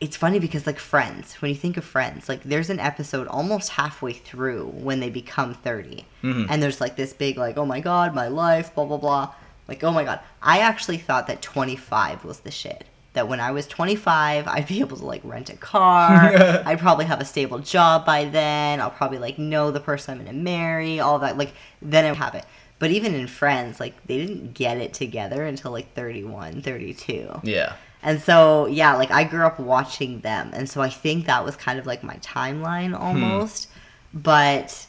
it's 0.00 0.16
funny 0.16 0.38
because 0.38 0.66
like 0.66 0.78
Friends, 0.78 1.34
when 1.34 1.50
you 1.50 1.54
think 1.56 1.76
of 1.76 1.84
Friends, 1.84 2.28
like 2.28 2.42
there's 2.42 2.70
an 2.70 2.80
episode 2.80 3.26
almost 3.28 3.70
halfway 3.70 4.12
through 4.14 4.66
when 4.68 5.00
they 5.00 5.10
become 5.10 5.54
30, 5.54 6.04
Mhm. 6.22 6.46
and 6.48 6.62
there's 6.62 6.80
like 6.80 6.96
this 6.96 7.12
big 7.12 7.36
like, 7.36 7.56
oh 7.58 7.66
my 7.66 7.80
god, 7.80 8.14
my 8.14 8.28
life, 8.28 8.74
blah 8.74 8.84
blah 8.86 8.96
blah. 8.96 9.34
Like 9.68 9.84
oh 9.84 9.90
my 9.92 10.04
god, 10.04 10.20
I 10.42 10.60
actually 10.60 10.98
thought 10.98 11.26
that 11.26 11.42
25 11.42 12.24
was 12.24 12.40
the 12.40 12.50
shit. 12.50 12.84
That 13.12 13.26
when 13.28 13.40
I 13.40 13.50
was 13.50 13.66
25, 13.66 14.46
I'd 14.46 14.68
be 14.68 14.78
able 14.80 14.96
to 14.96 15.04
like 15.04 15.20
rent 15.24 15.50
a 15.50 15.56
car. 15.56 16.62
I'd 16.64 16.78
probably 16.78 17.04
have 17.06 17.20
a 17.20 17.24
stable 17.24 17.58
job 17.58 18.06
by 18.06 18.24
then. 18.24 18.80
I'll 18.80 18.90
probably 18.90 19.18
like 19.18 19.38
know 19.38 19.70
the 19.70 19.80
person 19.80 20.18
I'm 20.18 20.24
gonna 20.24 20.36
marry, 20.38 20.98
all 21.00 21.18
that. 21.18 21.36
Like 21.36 21.52
then 21.82 22.04
I 22.04 22.10
would 22.10 22.18
have 22.18 22.34
it. 22.34 22.44
But 22.78 22.90
even 22.92 23.14
in 23.14 23.26
Friends, 23.26 23.78
like 23.80 23.94
they 24.06 24.16
didn't 24.16 24.54
get 24.54 24.78
it 24.78 24.94
together 24.94 25.44
until 25.44 25.72
like 25.72 25.92
31, 25.94 26.62
32. 26.62 27.40
Yeah. 27.42 27.74
And 28.02 28.20
so, 28.20 28.66
yeah, 28.66 28.94
like 28.94 29.10
I 29.10 29.24
grew 29.24 29.44
up 29.44 29.58
watching 29.60 30.20
them. 30.20 30.50
And 30.54 30.68
so 30.68 30.80
I 30.80 30.88
think 30.88 31.26
that 31.26 31.44
was 31.44 31.56
kind 31.56 31.78
of 31.78 31.86
like 31.86 32.02
my 32.02 32.16
timeline 32.16 32.90
hmm. 32.90 33.02
almost. 33.02 33.68
But 34.14 34.86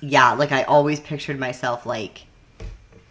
yeah, 0.00 0.32
like 0.32 0.52
I 0.52 0.62
always 0.64 1.00
pictured 1.00 1.38
myself 1.38 1.86
like 1.86 2.22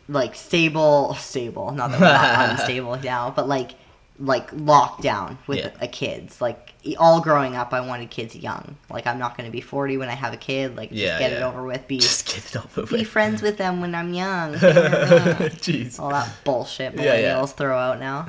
like 0.07 0.33
stable, 0.35 1.13
stable, 1.15 1.71
not 1.71 1.91
that 1.91 1.99
we're 1.99 2.07
not 2.07 2.49
unstable 2.59 2.97
now, 2.97 3.31
but 3.35 3.47
like 3.47 3.71
like 4.19 4.49
locked 4.51 5.01
down 5.01 5.37
with 5.47 5.59
Yeah. 5.59 5.69
a 5.79 5.87
kids. 5.87 6.41
Like 6.41 6.73
all 6.97 7.21
growing 7.21 7.55
up 7.55 7.73
I 7.73 7.79
wanted 7.79 8.09
kids 8.09 8.35
young. 8.35 8.75
Like 8.89 9.07
I'm 9.07 9.17
not 9.17 9.37
going 9.37 9.47
to 9.47 9.51
be 9.51 9.61
40 9.61 9.97
when 9.97 10.09
I 10.09 10.13
have 10.15 10.33
a 10.33 10.37
kid. 10.37 10.75
Like 10.75 10.89
just 10.89 11.01
Yeah, 11.01 11.19
get 11.19 11.31
it 11.31 11.39
yeah. 11.39 11.47
over 11.47 11.63
with. 11.63 11.87
Be 11.87 11.99
Just 11.99 12.27
get 12.27 12.45
it 12.45 12.55
over 12.77 12.85
be 12.97 13.03
friends 13.05 13.41
with 13.41 13.57
them 13.57 13.79
when 13.81 13.95
I'm 13.95 14.13
young. 14.13 14.53
Jeez. 14.55 15.99
all 15.99 16.09
that 16.09 16.29
bullshit 16.43 16.95
millennials 16.95 17.21
yeah. 17.21 17.45
throw 17.45 17.77
out 17.77 17.99
now. 17.99 18.27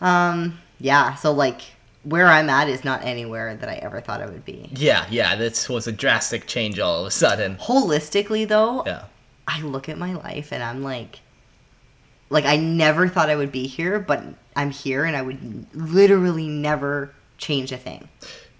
um, 0.00 0.58
yeah. 0.80 1.14
So 1.16 1.32
like, 1.32 1.60
where 2.04 2.26
I'm 2.28 2.48
at 2.48 2.68
is 2.68 2.84
not 2.84 3.04
anywhere 3.04 3.54
that 3.54 3.68
I 3.68 3.74
ever 3.74 4.00
thought 4.00 4.22
I 4.22 4.26
would 4.26 4.44
be. 4.46 4.70
Yeah, 4.72 5.04
yeah. 5.10 5.36
This 5.36 5.68
was 5.68 5.86
a 5.86 5.92
drastic 5.92 6.46
change 6.46 6.78
all 6.78 7.00
of 7.02 7.06
a 7.06 7.10
sudden. 7.10 7.56
Holistically, 7.56 8.48
though, 8.48 8.82
Yeah. 8.86 9.04
I 9.46 9.60
look 9.62 9.88
at 9.90 9.98
my 9.98 10.14
life 10.14 10.52
and 10.52 10.62
I'm 10.62 10.82
like, 10.82 11.20
like 12.30 12.44
I 12.44 12.56
never 12.56 13.08
thought 13.08 13.28
I 13.30 13.36
would 13.36 13.52
be 13.52 13.66
here, 13.66 13.98
but 13.98 14.22
I'm 14.58 14.70
here, 14.70 15.04
and 15.04 15.16
I 15.16 15.22
would 15.22 15.66
literally 15.72 16.48
never 16.48 17.14
change 17.38 17.70
a 17.70 17.76
thing. 17.78 18.08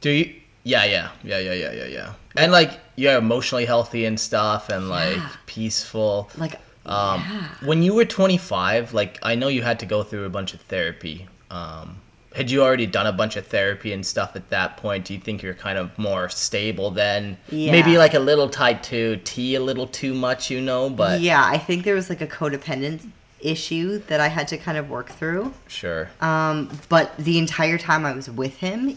Do 0.00 0.10
you? 0.10 0.32
Yeah, 0.62 0.84
yeah, 0.84 1.08
yeah, 1.24 1.38
yeah, 1.40 1.52
yeah, 1.54 1.72
yeah, 1.72 1.86
yeah. 1.86 2.12
And 2.36 2.52
like 2.52 2.78
you're 2.94 3.18
emotionally 3.18 3.64
healthy 3.64 4.04
and 4.04 4.18
stuff, 4.18 4.68
and 4.68 4.88
like 4.88 5.16
Yeah. 5.16 5.28
peaceful. 5.46 6.30
Like, 6.38 6.54
Um, 6.86 7.20
yeah. 7.20 7.48
When 7.68 7.82
you 7.82 7.92
were 7.94 8.04
25, 8.04 8.94
like 8.94 9.18
I 9.22 9.34
know 9.34 9.48
you 9.48 9.62
had 9.62 9.78
to 9.80 9.86
go 9.86 10.02
through 10.04 10.24
a 10.24 10.30
bunch 10.30 10.54
of 10.54 10.60
therapy. 10.62 11.26
Um, 11.50 11.96
had 12.34 12.50
you 12.50 12.62
already 12.62 12.86
done 12.86 13.06
a 13.06 13.12
bunch 13.12 13.34
of 13.36 13.46
therapy 13.46 13.92
and 13.92 14.06
stuff 14.06 14.36
at 14.36 14.48
that 14.50 14.76
point? 14.76 15.04
Do 15.06 15.14
you 15.14 15.20
think 15.20 15.42
you're 15.42 15.54
kind 15.54 15.78
of 15.78 15.86
more 15.98 16.28
stable 16.28 16.90
then? 16.92 17.36
Yeah. 17.50 17.72
Maybe 17.72 17.98
like 17.98 18.14
a 18.14 18.20
little 18.20 18.48
tied 18.48 18.82
to 18.84 19.16
tea 19.24 19.56
a 19.56 19.60
little 19.60 19.86
too 19.88 20.14
much, 20.14 20.48
you 20.50 20.60
know, 20.60 20.88
but 20.88 21.20
yeah, 21.20 21.44
I 21.44 21.58
think 21.58 21.84
there 21.84 21.94
was 21.96 22.08
like 22.08 22.20
a 22.20 22.26
codependent 22.26 23.00
issue 23.40 23.98
that 24.08 24.20
I 24.20 24.28
had 24.28 24.48
to 24.48 24.58
kind 24.58 24.76
of 24.78 24.90
work 24.90 25.10
through. 25.10 25.54
sure. 25.68 26.10
Um, 26.20 26.70
but 26.88 27.16
the 27.18 27.38
entire 27.38 27.78
time 27.78 28.04
I 28.04 28.12
was 28.12 28.28
with 28.28 28.56
him, 28.58 28.96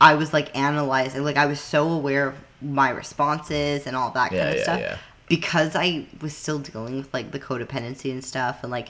I 0.00 0.14
was 0.14 0.32
like 0.32 0.56
analyzing, 0.56 1.24
like 1.24 1.36
I 1.36 1.46
was 1.46 1.60
so 1.60 1.88
aware 1.90 2.28
of 2.28 2.34
my 2.62 2.90
responses 2.90 3.86
and 3.86 3.94
all 3.96 4.10
that 4.12 4.32
Yeah, 4.32 4.38
kind 4.38 4.50
of 4.50 4.56
yeah, 4.56 4.62
stuff. 4.62 4.80
yeah. 4.80 4.96
Because 5.28 5.74
I 5.76 6.06
was 6.20 6.34
still 6.36 6.58
dealing 6.58 6.96
with 6.98 7.12
like 7.12 7.32
the 7.32 7.40
codependency 7.40 8.10
and 8.12 8.24
stuff, 8.24 8.60
and 8.62 8.70
like 8.70 8.88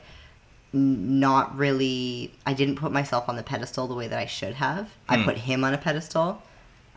not 0.72 1.56
really, 1.56 2.32
I 2.44 2.52
didn't 2.52 2.76
put 2.76 2.92
myself 2.92 3.28
on 3.28 3.36
the 3.36 3.42
pedestal 3.42 3.86
the 3.86 3.94
way 3.94 4.08
that 4.08 4.18
I 4.18 4.26
should 4.26 4.54
have. 4.54 4.90
I 5.08 5.16
Hmm. 5.16 5.24
put 5.24 5.38
him 5.38 5.64
on 5.64 5.72
a 5.72 5.78
pedestal, 5.78 6.42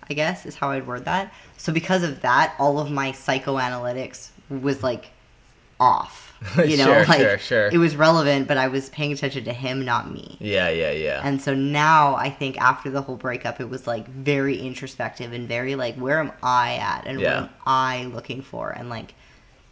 I 0.10 0.14
guess 0.14 0.46
is 0.46 0.56
how 0.56 0.72
I'd 0.72 0.86
word 0.88 1.06
that. 1.06 1.32
So 1.58 1.72
because 1.72 2.04
of 2.04 2.22
that, 2.22 2.54
all 2.60 2.80
of 2.80 2.92
my 2.92 3.12
psychoanalytics 3.12 4.30
was 4.50 4.84
like 4.84 5.12
off. 5.80 6.29
You 6.58 6.78
know, 6.78 6.86
Sure, 6.86 7.06
like 7.06 7.20
sure, 7.20 7.38
sure. 7.38 7.68
it 7.68 7.78
was 7.78 7.96
relevant, 7.96 8.48
but 8.48 8.58
I 8.58 8.68
was 8.70 8.90
paying 8.90 9.12
attention 9.12 9.44
to 9.46 9.54
him, 9.54 9.84
not 9.84 10.10
me. 10.12 10.38
Yeah, 10.40 10.70
yeah, 10.70 10.92
yeah. 10.92 11.22
And 11.24 11.42
so 11.42 11.54
now 11.54 12.16
I 12.16 12.30
think 12.30 12.60
after 12.62 12.90
the 12.90 13.02
whole 13.02 13.18
breakup, 13.18 13.60
it 13.60 13.70
was 13.70 13.86
like 13.88 14.08
very 14.08 14.58
introspective 14.58 15.34
and 15.34 15.48
very 15.48 15.76
like, 15.76 15.96
where 15.96 16.20
am 16.20 16.32
I 16.42 16.76
at 16.76 17.06
and 17.06 17.20
Yeah. 17.20 17.42
what 17.42 17.44
am 17.44 17.50
I 17.68 18.04
looking 18.06 18.42
for? 18.42 18.70
And 18.70 18.90
like, 18.90 19.14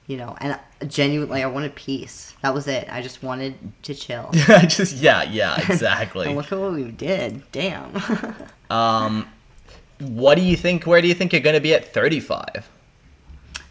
you 0.07 0.17
know, 0.17 0.35
and 0.41 0.59
genuinely, 0.89 1.43
I 1.43 1.47
wanted 1.47 1.73
peace. 1.75 2.33
That 2.41 2.53
was 2.53 2.67
it. 2.67 2.87
I 2.91 3.01
just 3.01 3.23
wanted 3.23 3.55
to 3.83 3.93
chill. 3.95 4.29
Just 4.67 4.95
yeah, 4.97 5.23
yeah, 5.23 5.55
exactly. 5.69 6.27
and 6.27 6.35
look 6.37 6.51
at 6.51 6.57
what 6.57 6.73
we 6.73 6.85
did. 6.91 7.43
Damn. 7.51 7.91
Um, 8.69 9.27
what 9.99 10.35
do 10.35 10.41
you 10.41 10.55
think? 10.55 10.85
Where 10.85 11.01
do 11.01 11.07
you 11.07 11.13
think 11.13 11.33
you're 11.33 11.41
going 11.41 11.55
to 11.55 11.61
be 11.61 11.73
at 11.73 11.93
35? 11.93 12.69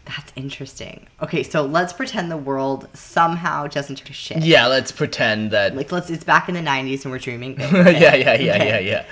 That's 0.06 0.32
interesting. 0.36 1.06
Okay, 1.20 1.42
so 1.42 1.62
let's 1.66 1.92
pretend 1.92 2.30
the 2.30 2.36
world 2.36 2.88
somehow 2.94 3.66
doesn't 3.66 3.96
turn 3.96 4.06
to 4.06 4.12
shit. 4.12 4.38
Yeah, 4.44 4.68
let's 4.68 4.92
pretend 4.92 5.50
that. 5.50 5.74
Like 5.74 5.90
let's 5.90 6.08
it's 6.10 6.22
back 6.24 6.48
in 6.48 6.54
the 6.54 6.60
90s 6.60 7.02
and 7.04 7.10
we're 7.12 7.18
dreaming 7.18 7.54
big. 7.56 7.70
yeah, 7.72 7.78
okay? 7.80 7.98
yeah, 8.00 8.34
yeah, 8.34 8.34
Okay. 8.54 8.68
yeah, 8.68 8.78
yeah. 8.78 9.04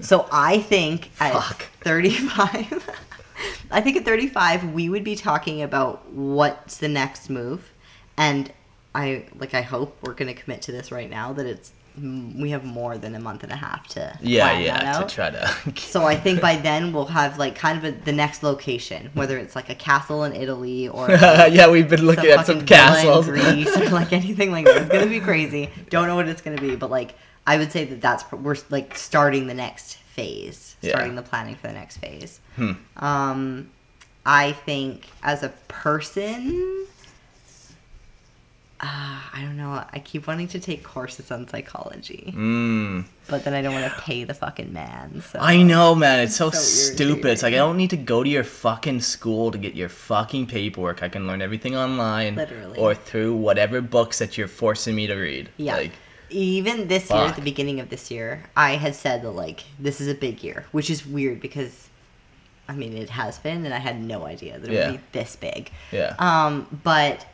So 0.00 0.28
I 0.30 0.58
think 0.58 1.10
at 1.20 1.32
Fuck. 1.32 1.62
35 1.80 2.90
I 3.70 3.80
think 3.80 3.96
at 3.96 4.04
35 4.04 4.72
we 4.74 4.88
would 4.90 5.04
be 5.04 5.16
talking 5.16 5.62
about 5.62 6.06
what's 6.12 6.76
the 6.76 6.88
next 6.88 7.30
move 7.30 7.70
and 8.18 8.52
I 8.94 9.24
like 9.38 9.54
I 9.54 9.62
hope 9.62 9.96
we're 10.02 10.12
going 10.14 10.32
to 10.34 10.38
commit 10.40 10.60
to 10.62 10.72
this 10.72 10.92
right 10.92 11.08
now 11.08 11.32
that 11.32 11.46
it's 11.46 11.72
we 12.00 12.50
have 12.50 12.64
more 12.64 12.96
than 12.96 13.14
a 13.14 13.20
month 13.20 13.42
and 13.42 13.52
a 13.52 13.56
half 13.56 13.86
to 13.88 14.16
Yeah, 14.22 14.58
yeah. 14.58 14.78
To 14.78 14.86
out. 15.04 15.08
try 15.08 15.30
to. 15.30 15.54
So 15.76 16.04
I 16.04 16.16
think 16.16 16.40
by 16.40 16.56
then 16.56 16.92
we'll 16.92 17.04
have 17.06 17.38
like 17.38 17.54
kind 17.54 17.76
of 17.78 17.84
a, 17.84 17.90
the 18.04 18.12
next 18.12 18.42
location, 18.42 19.10
whether 19.14 19.36
it's 19.38 19.54
like 19.54 19.68
a 19.68 19.74
castle 19.74 20.24
in 20.24 20.34
Italy 20.34 20.88
or 20.88 21.10
yeah, 21.10 21.68
we've 21.70 21.88
been 21.90 22.06
looking 22.06 22.30
at 22.30 22.46
some 22.46 22.60
villa 22.60 22.62
in 22.62 22.66
castles. 22.66 23.26
Greece 23.28 23.76
or 23.76 23.88
like 23.90 24.12
anything 24.22 24.50
like 24.50 24.64
that. 24.64 24.82
It's 24.82 24.90
gonna 24.92 25.06
be 25.06 25.20
crazy. 25.20 25.68
Don't 25.90 26.06
know 26.06 26.16
what 26.16 26.28
it's 26.28 26.40
gonna 26.42 26.60
be, 26.60 26.76
but 26.76 26.90
like 26.90 27.14
I 27.46 27.58
would 27.58 27.72
say 27.72 27.84
that 27.84 28.00
that's 28.00 28.30
we're 28.32 28.56
like 28.70 28.96
starting 28.96 29.46
the 29.46 29.54
next 29.54 29.96
phase, 29.96 30.76
Yeah. 30.80 30.90
starting 30.92 31.14
the 31.14 31.22
planning 31.22 31.56
for 31.56 31.66
the 31.66 31.74
next 31.74 31.98
phase. 31.98 32.40
Hmm. 32.56 32.72
Um, 32.96 33.70
I 34.24 34.52
think 34.52 35.08
as 35.22 35.42
a 35.42 35.48
person. 35.68 36.86
Uh, 38.84 39.20
I 39.32 39.42
don't 39.42 39.56
know. 39.56 39.84
I 39.92 40.00
keep 40.00 40.26
wanting 40.26 40.48
to 40.48 40.58
take 40.58 40.82
courses 40.82 41.30
on 41.30 41.46
psychology, 41.48 42.32
Mm. 42.36 43.04
but 43.28 43.44
then 43.44 43.54
I 43.54 43.62
don't 43.62 43.72
want 43.74 43.92
to 43.94 44.00
pay 44.00 44.24
the 44.24 44.34
fucking 44.34 44.72
man. 44.72 45.22
So 45.30 45.38
I 45.38 45.62
know, 45.62 45.94
man. 45.94 46.18
It's 46.18 46.34
so, 46.34 46.50
So 46.50 46.58
stupid. 46.58 47.26
It's 47.26 47.44
like 47.44 47.54
I 47.54 47.58
don't 47.58 47.76
need 47.76 47.90
to 47.90 47.96
go 47.96 48.24
to 48.24 48.28
your 48.28 48.42
fucking 48.42 49.00
school 49.00 49.52
to 49.52 49.58
get 49.58 49.74
your 49.74 49.88
fucking 49.88 50.46
paperwork. 50.48 51.00
I 51.04 51.08
can 51.08 51.28
learn 51.28 51.40
everything 51.42 51.76
online, 51.76 52.34
Literally. 52.34 52.76
or 52.76 52.96
through 52.96 53.36
whatever 53.36 53.80
books 53.80 54.18
that 54.18 54.36
you're 54.36 54.48
forcing 54.48 54.96
me 54.96 55.06
to 55.06 55.14
read. 55.14 55.48
Yeah. 55.58 55.76
Like, 55.76 55.92
even 56.30 56.88
this 56.88 57.08
year, 57.08 57.20
at 57.20 57.36
the 57.36 57.42
beginning 57.42 57.78
of 57.78 57.88
this 57.88 58.10
year, 58.10 58.42
I 58.56 58.72
had 58.76 58.96
said 58.96 59.22
that 59.22 59.30
like 59.30 59.62
this 59.78 60.00
is 60.00 60.08
a 60.08 60.14
big 60.14 60.42
year, 60.42 60.66
which 60.72 60.90
is 60.90 61.06
weird 61.06 61.40
because, 61.40 61.88
I 62.68 62.72
mean, 62.74 62.96
it 62.96 63.10
has 63.10 63.38
been, 63.38 63.64
and 63.64 63.72
I 63.72 63.78
had 63.78 64.02
no 64.02 64.26
idea 64.26 64.58
that 64.58 64.68
it 64.68 64.74
Yeah. 64.74 64.90
would 64.90 64.96
be 64.98 65.04
this 65.12 65.36
big. 65.36 65.70
yeah. 65.92 66.16
Um, 66.18 66.66
but 66.82 67.26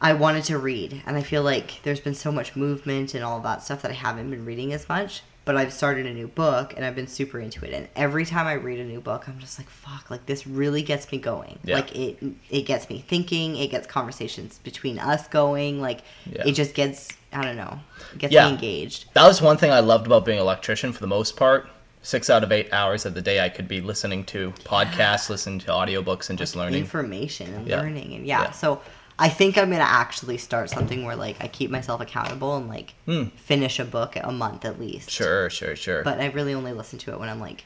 I 0.00 0.12
wanted 0.12 0.44
to 0.44 0.58
read, 0.58 1.02
and 1.06 1.16
I 1.16 1.22
feel 1.22 1.42
like 1.42 1.80
there's 1.82 2.00
been 2.00 2.14
so 2.14 2.30
much 2.30 2.54
movement 2.54 3.14
and 3.14 3.24
all 3.24 3.40
that 3.40 3.62
stuff 3.62 3.82
that 3.82 3.90
I 3.90 3.94
haven't 3.94 4.30
been 4.30 4.44
reading 4.44 4.72
as 4.72 4.88
much. 4.88 5.22
But 5.44 5.56
I've 5.56 5.72
started 5.72 6.04
a 6.04 6.12
new 6.12 6.28
book, 6.28 6.74
and 6.76 6.84
I've 6.84 6.94
been 6.94 7.06
super 7.06 7.40
into 7.40 7.64
it. 7.64 7.72
And 7.72 7.88
every 7.96 8.26
time 8.26 8.46
I 8.46 8.52
read 8.52 8.78
a 8.80 8.84
new 8.84 9.00
book, 9.00 9.26
I'm 9.26 9.38
just 9.38 9.58
like, 9.58 9.68
"Fuck!" 9.70 10.10
Like 10.10 10.26
this 10.26 10.46
really 10.46 10.82
gets 10.82 11.10
me 11.10 11.16
going. 11.16 11.58
Yeah. 11.64 11.76
Like 11.76 11.96
it, 11.96 12.18
it 12.50 12.62
gets 12.62 12.88
me 12.90 13.02
thinking. 13.08 13.56
It 13.56 13.68
gets 13.70 13.86
conversations 13.86 14.58
between 14.62 14.98
us 14.98 15.26
going. 15.28 15.80
Like 15.80 16.00
Yeah. 16.30 16.42
it 16.46 16.52
just 16.52 16.74
gets, 16.74 17.08
I 17.32 17.42
don't 17.42 17.56
know, 17.56 17.80
gets 18.18 18.34
Yeah. 18.34 18.44
me 18.46 18.50
engaged. 18.54 19.06
That 19.14 19.26
was 19.26 19.40
one 19.40 19.56
thing 19.56 19.70
I 19.72 19.80
loved 19.80 20.04
about 20.06 20.26
being 20.26 20.36
an 20.38 20.42
electrician 20.42 20.92
for 20.92 21.00
the 21.00 21.06
most 21.06 21.34
part. 21.34 21.66
Six 22.02 22.28
out 22.28 22.44
of 22.44 22.52
eight 22.52 22.70
hours 22.72 23.06
of 23.06 23.14
the 23.14 23.22
day, 23.22 23.40
I 23.40 23.48
could 23.48 23.66
be 23.68 23.80
listening 23.80 24.24
to 24.26 24.52
podcasts, 24.64 25.30
listening 25.30 25.60
to 25.60 25.68
audiobooks, 25.68 26.28
and 26.28 26.38
just 26.38 26.56
learning. 26.56 26.78
information 26.80 27.52
and 27.54 27.66
Yeah. 27.66 27.80
learning 27.80 28.14
and 28.14 28.26
yeah. 28.26 28.42
Yeah. 28.42 28.50
so 28.50 28.82
i 29.18 29.28
think 29.28 29.56
i'm 29.58 29.70
gonna 29.70 29.82
actually 29.82 30.38
start 30.38 30.70
something 30.70 31.04
where 31.04 31.16
like 31.16 31.36
i 31.40 31.48
keep 31.48 31.70
myself 31.70 32.00
accountable 32.00 32.56
and 32.56 32.68
like 32.68 32.94
Hmm. 33.06 33.24
finish 33.36 33.78
a 33.78 33.84
book 33.84 34.16
a 34.16 34.32
month 34.32 34.64
at 34.64 34.78
least 34.78 35.10
Sure, 35.10 35.48
sure, 35.50 35.76
sure. 35.76 36.02
but 36.02 36.20
i 36.20 36.26
really 36.26 36.54
only 36.54 36.72
listen 36.72 36.98
to 37.00 37.12
it 37.12 37.18
when 37.20 37.28
i'm 37.28 37.40
like 37.40 37.64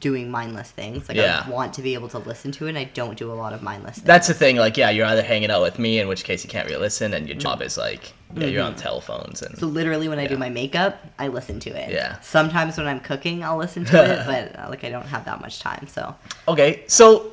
doing 0.00 0.28
mindless 0.28 0.70
things 0.72 1.08
like 1.08 1.16
Yeah. 1.16 1.44
i 1.46 1.48
want 1.48 1.72
to 1.74 1.82
be 1.82 1.94
able 1.94 2.08
to 2.08 2.18
listen 2.18 2.50
to 2.52 2.66
it 2.66 2.70
and 2.70 2.78
i 2.78 2.84
don't 2.84 3.16
do 3.16 3.30
a 3.30 3.34
lot 3.34 3.52
of 3.52 3.62
mindless 3.62 3.94
things 3.96 4.06
That's 4.06 4.26
the 4.26 4.34
thing. 4.34 4.56
Like, 4.56 4.76
yeah, 4.76 4.90
you're 4.90 5.06
either 5.06 5.22
hanging 5.22 5.50
out 5.52 5.62
with 5.62 5.78
me, 5.78 6.00
in 6.00 6.08
which 6.08 6.24
case 6.24 6.42
you 6.42 6.50
can't 6.50 6.66
really 6.66 6.80
listen, 6.80 7.14
and 7.14 7.28
your 7.28 7.36
job 7.38 7.62
is 7.62 7.78
like, 7.78 8.12
yeah, 8.34 8.46
you're 8.48 8.64
on 8.64 8.74
telephones 8.74 9.40
and. 9.40 9.52
Mm-hmm. 9.52 9.60
so 9.60 9.66
literally 9.68 10.08
when 10.08 10.18
i 10.18 10.26
do 10.26 10.36
my 10.36 10.48
makeup 10.48 10.98
i 11.20 11.28
listen 11.28 11.60
to 11.60 11.70
it 11.70 11.92
Yeah. 11.92 12.18
sometimes 12.20 12.76
when 12.76 12.88
i'm 12.88 12.98
cooking 12.98 13.44
i'll 13.44 13.56
listen 13.56 13.84
to 13.84 13.96
it 14.04 14.26
but 14.32 14.58
uh, 14.58 14.68
like 14.68 14.82
i 14.82 14.90
don't 14.90 15.06
have 15.06 15.24
that 15.26 15.40
much 15.40 15.60
time 15.60 15.86
so 15.86 16.14
Okay, 16.48 16.82
so 16.88 17.32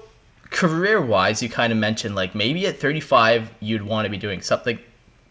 career 0.50 1.02
wise, 1.02 1.42
you 1.42 1.50
kind 1.50 1.72
of 1.74 1.80
mentioned 1.80 2.16
like 2.16 2.36
maybe 2.36 2.66
at 2.68 2.80
35 2.80 3.52
you'd 3.60 3.84
want 3.84 4.06
to 4.06 4.10
be 4.10 4.18
doing 4.18 4.42
something 4.42 4.80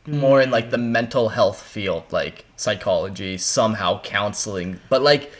more 0.06 0.42
in 0.42 0.50
like 0.50 0.70
the 0.70 0.76
mm. 0.76 0.88
mental 0.88 1.28
health 1.28 1.62
field, 1.62 2.04
like 2.10 2.44
psychology, 2.56 3.38
somehow 3.38 4.00
counseling, 4.02 4.78
but 4.88 5.02
like 5.02 5.32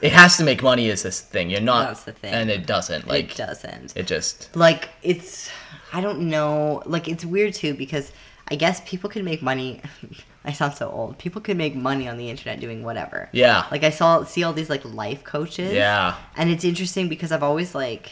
it 0.00 0.12
has 0.12 0.36
to 0.36 0.44
make 0.44 0.62
money 0.62 0.88
is 0.88 1.02
this 1.02 1.20
thing. 1.20 1.50
You're 1.50 1.60
not, 1.60 1.88
That's 1.88 2.04
the 2.04 2.12
thing. 2.12 2.32
and 2.32 2.50
it 2.50 2.66
doesn't. 2.66 3.06
Like 3.06 3.32
it 3.32 3.36
doesn't 3.36 3.96
it 3.96 4.06
just 4.06 4.54
like 4.56 4.90
it's 5.02 5.50
i 5.92 6.00
don't 6.00 6.20
know 6.20 6.82
like 6.86 7.08
it's 7.08 7.24
weird 7.24 7.54
too 7.54 7.74
because 7.74 8.12
i 8.48 8.54
guess 8.54 8.80
people 8.86 9.08
can 9.08 9.24
make 9.24 9.42
money 9.42 9.80
i 10.44 10.52
sound 10.52 10.74
so 10.74 10.90
old 10.90 11.18
people 11.18 11.40
can 11.40 11.56
make 11.56 11.74
money 11.74 12.08
on 12.08 12.16
the 12.16 12.28
internet 12.28 12.60
doing 12.60 12.82
whatever 12.82 13.28
yeah, 13.32 13.66
like 13.70 13.84
i 13.84 13.90
saw 13.90 14.24
see 14.24 14.42
all 14.42 14.52
these 14.52 14.70
like 14.70 14.84
life 14.84 15.24
coaches 15.24 15.72
yeah, 15.72 16.16
and 16.36 16.50
it's 16.50 16.64
interesting 16.64 17.08
because 17.08 17.32
i've 17.32 17.42
always 17.42 17.74
like 17.74 18.10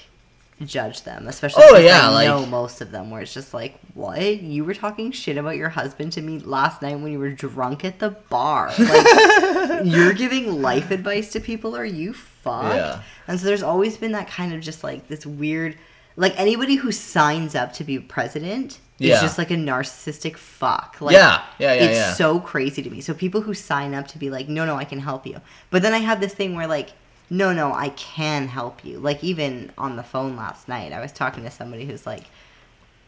judged 0.64 1.04
them 1.04 1.28
especially 1.28 1.62
Oh, 1.66 1.76
yeah, 1.76 2.08
i 2.08 2.12
like- 2.12 2.28
know 2.28 2.46
most 2.46 2.80
of 2.80 2.90
them 2.90 3.10
where 3.10 3.20
it's 3.20 3.34
just 3.34 3.52
like 3.52 3.78
what 3.92 4.40
you 4.40 4.64
were 4.64 4.72
talking 4.74 5.12
shit 5.12 5.36
about 5.36 5.56
your 5.56 5.68
husband 5.68 6.12
to 6.12 6.22
me 6.22 6.38
last 6.38 6.80
night 6.80 6.98
when 6.98 7.12
you 7.12 7.18
were 7.18 7.30
drunk 7.30 7.84
at 7.84 7.98
the 7.98 8.10
bar 8.10 8.72
like 8.78 9.84
you're 9.84 10.14
giving 10.14 10.62
life 10.62 10.90
advice 10.90 11.30
to 11.32 11.40
people 11.40 11.76
are 11.76 11.84
you 11.84 12.14
fucked 12.14 12.74
Yeah. 12.74 13.02
and 13.28 13.38
so 13.38 13.44
there's 13.46 13.62
always 13.62 13.98
been 13.98 14.12
that 14.12 14.28
kind 14.28 14.54
of 14.54 14.60
just 14.62 14.82
like 14.82 15.08
this 15.08 15.26
weird 15.26 15.76
like 16.16 16.32
anybody 16.40 16.76
who 16.76 16.90
signs 16.90 17.54
up 17.54 17.74
to 17.74 17.84
be 17.84 17.98
president 17.98 18.78
Yeah. 18.96 19.16
is 19.16 19.20
just 19.20 19.36
like 19.36 19.50
a 19.50 19.56
narcissistic 19.56 20.38
fuck. 20.38 20.96
Like 21.02 21.12
Yeah, 21.12 21.42
yeah, 21.58 21.74
yeah, 21.74 21.80
It's 21.82 21.98
yeah. 21.98 22.12
so 22.14 22.40
crazy 22.40 22.82
to 22.82 22.88
me. 22.88 23.02
So 23.02 23.12
people 23.12 23.42
who 23.42 23.52
sign 23.52 23.92
up 23.92 24.08
to 24.08 24.18
be 24.18 24.30
like, 24.30 24.48
no, 24.48 24.64
no, 24.64 24.76
I 24.76 24.84
can 24.86 24.98
help 24.98 25.26
you. 25.26 25.38
But 25.68 25.82
then 25.82 25.92
I 25.92 25.98
have 25.98 26.22
this 26.22 26.32
thing 26.32 26.54
where 26.56 26.66
like, 26.66 26.92
no, 27.30 27.52
no, 27.52 27.72
I 27.72 27.88
can 27.90 28.48
help 28.48 28.84
you. 28.84 28.98
Like 28.98 29.22
even 29.24 29.72
on 29.76 29.96
the 29.96 30.02
phone 30.02 30.36
last 30.36 30.68
night, 30.68 30.92
I 30.92 31.00
was 31.00 31.12
talking 31.12 31.42
to 31.44 31.50
somebody 31.50 31.84
who's 31.84 32.06
like 32.06 32.24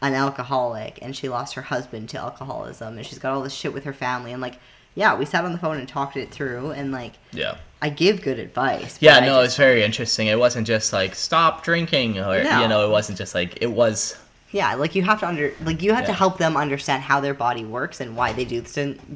an 0.01 0.13
alcoholic 0.13 0.99
and 1.01 1.15
she 1.15 1.27
lost 1.29 1.53
her 1.55 1.61
husband 1.61 2.09
to 2.09 2.17
alcoholism 2.17 2.97
and 2.97 3.05
she's 3.05 3.19
got 3.19 3.33
all 3.33 3.41
this 3.41 3.53
shit 3.53 3.73
with 3.73 3.83
her 3.83 3.93
family 3.93 4.31
and 4.31 4.41
like 4.41 4.55
yeah, 4.95 5.15
we 5.15 5.23
sat 5.23 5.45
on 5.45 5.51
the 5.53 5.57
phone 5.57 5.77
and 5.77 5.87
talked 5.87 6.17
it 6.17 6.31
through 6.31 6.71
and 6.71 6.91
like 6.91 7.13
yeah. 7.31 7.57
I 7.81 7.89
give 7.89 8.21
good 8.21 8.39
advice. 8.39 8.97
Yeah, 9.01 9.19
no, 9.19 9.35
just- 9.41 9.45
it's 9.45 9.55
very 9.55 9.83
interesting. 9.83 10.27
It 10.27 10.37
wasn't 10.39 10.67
just 10.67 10.91
like 10.91 11.15
stop 11.15 11.63
drinking, 11.63 12.17
or 12.19 12.43
No. 12.43 12.61
you 12.61 12.67
know, 12.67 12.85
it 12.85 12.91
wasn't 12.91 13.17
just 13.17 13.33
like 13.35 13.61
it 13.61 13.71
was. 13.71 14.17
Yeah, 14.51 14.73
like 14.75 14.95
you 14.95 15.03
have 15.03 15.19
to 15.21 15.27
under 15.27 15.53
like 15.63 15.81
you 15.81 15.93
have 15.93 16.05
to 16.07 16.13
help 16.13 16.37
them 16.39 16.57
understand 16.57 17.03
how 17.03 17.19
their 17.21 17.35
body 17.35 17.63
works 17.63 18.01
and 18.01 18.17
why 18.17 18.33
they 18.33 18.43
do 18.45 18.61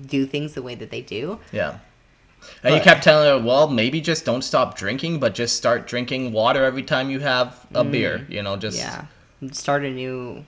do 0.06 0.26
things 0.26 0.54
the 0.54 0.62
way 0.62 0.76
that 0.76 0.92
they 0.92 1.02
do. 1.02 1.40
Yeah. 1.52 1.80
And 2.64 2.76
you 2.76 2.82
kept 2.82 3.04
telling 3.04 3.28
her, 3.28 3.46
well, 3.46 3.68
maybe 3.68 4.00
just 4.00 4.24
don't 4.26 4.42
stop 4.42 4.78
drinking, 4.78 5.20
but 5.20 5.36
just 5.36 5.56
start 5.58 5.86
drinking 5.88 6.32
water 6.32 6.64
every 6.64 6.84
time 6.84 7.10
you 7.10 7.20
have 7.20 7.66
a 7.74 7.84
beer. 7.84 8.26
You 8.30 8.42
know, 8.42 8.56
just 8.56 8.80
Mm. 8.80 9.08
Yeah, 9.42 9.52
start 9.52 9.84
a 9.84 9.90
new, 9.90 10.46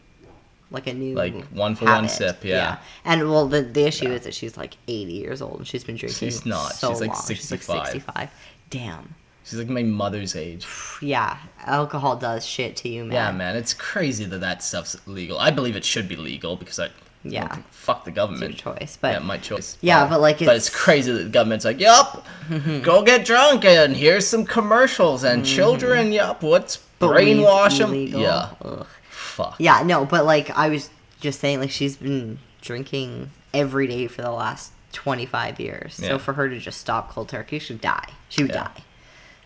like 0.72 0.88
a 0.88 0.94
new 0.94 1.14
Like, 1.16 1.36
one 1.50 1.76
for 1.76 1.86
one 1.86 2.08
sip, 2.08 2.44
yeah. 2.44 2.78
And 3.04 3.30
well, 3.30 3.48
the 3.48 3.62
the 3.64 3.86
issue 3.86 4.08
is 4.12 4.22
that 4.24 4.34
she's 4.34 4.56
like 4.58 4.78
eighty 4.88 5.14
years 5.14 5.42
old 5.42 5.58
and 5.60 5.68
she's 5.68 5.84
been 5.84 5.96
drinking. 5.98 6.18
She's 6.18 6.46
not. 6.46 6.74
So 6.74 6.92
She's, 6.92 7.02
like, 7.02 7.12
long. 7.12 7.22
65. 7.22 7.60
She's 7.60 7.70
like 7.70 7.86
sixty-five. 7.86 8.30
Damn. 8.70 9.16
she's 9.44 9.60
like 9.60 9.70
my 9.70 9.84
mother's 9.84 10.36
age. 10.36 10.66
Yeah, 11.02 11.38
alcohol 11.66 12.16
does 12.16 12.46
shit 12.46 12.78
to 12.78 12.90
you, 12.90 13.04
man. 13.04 13.12
Yeah, 13.14 13.32
man, 13.34 13.56
it's 13.58 13.74
crazy 13.74 14.24
that 14.26 14.40
that 14.40 14.64
stuff's 14.64 14.96
legal. 15.06 15.38
I 15.38 15.52
believe 15.52 15.76
it 15.76 15.84
should 15.84 16.08
be 16.08 16.16
legal 16.16 16.56
because 16.56 16.80
I, 16.80 16.90
Yeah. 17.26 17.48
think- 17.48 17.66
fuck 17.72 18.04
the 18.06 18.10
It's 18.12 18.18
your 18.18 18.28
government. 18.28 18.58
choice, 18.58 18.98
but 19.02 19.14
yeah, 19.14 19.20
my 19.20 19.38
choice. 19.38 19.78
Yeah, 19.82 20.08
but, 20.08 20.22
like, 20.22 20.40
but 20.40 20.56
it's 20.56 20.68
it's- 20.68 20.70
crazy 20.70 21.12
that 21.12 21.24
the 21.24 21.30
government's 21.30 21.66
like, 21.66 21.80
yup, 21.80 22.26
go 22.84 23.04
get 23.04 23.26
drunk 23.26 23.66
and 23.66 23.96
here's 23.96 24.26
some 24.28 24.46
commercials 24.46 25.24
and 25.24 25.46
children, 25.46 26.12
yup, 26.12 26.42
Mm-hmm. 26.42 26.50
but 26.50 26.80
brainwash 27.00 27.80
them. 27.80 27.94
Yeah, 27.94 28.50
Ugh. 28.64 28.88
fuck. 29.10 29.56
Yeah, 29.60 29.82
no, 29.84 30.06
but 30.06 30.26
like 30.26 30.50
I 30.52 30.70
was 30.70 30.90
just 31.20 31.40
saying, 31.40 31.60
like 31.60 31.72
she's 31.72 31.98
been 31.98 32.40
drinking 32.62 33.32
every 33.54 33.88
day 33.88 34.08
for 34.08 34.22
the 34.22 34.32
last 34.32 34.72
twenty 34.92 35.26
five 35.26 35.60
years. 35.60 36.00
Yeah. 36.02 36.10
So 36.10 36.20
for 36.20 36.34
her 36.34 36.48
to 36.50 36.58
just 36.60 36.80
stop 36.80 37.10
cold 37.12 37.30
turkey, 37.30 37.60
she'd 37.60 37.82
die. 37.82 38.10
She 38.30 38.44
would 38.44 38.52
Yeah. 38.52 38.64
die. 38.66 38.84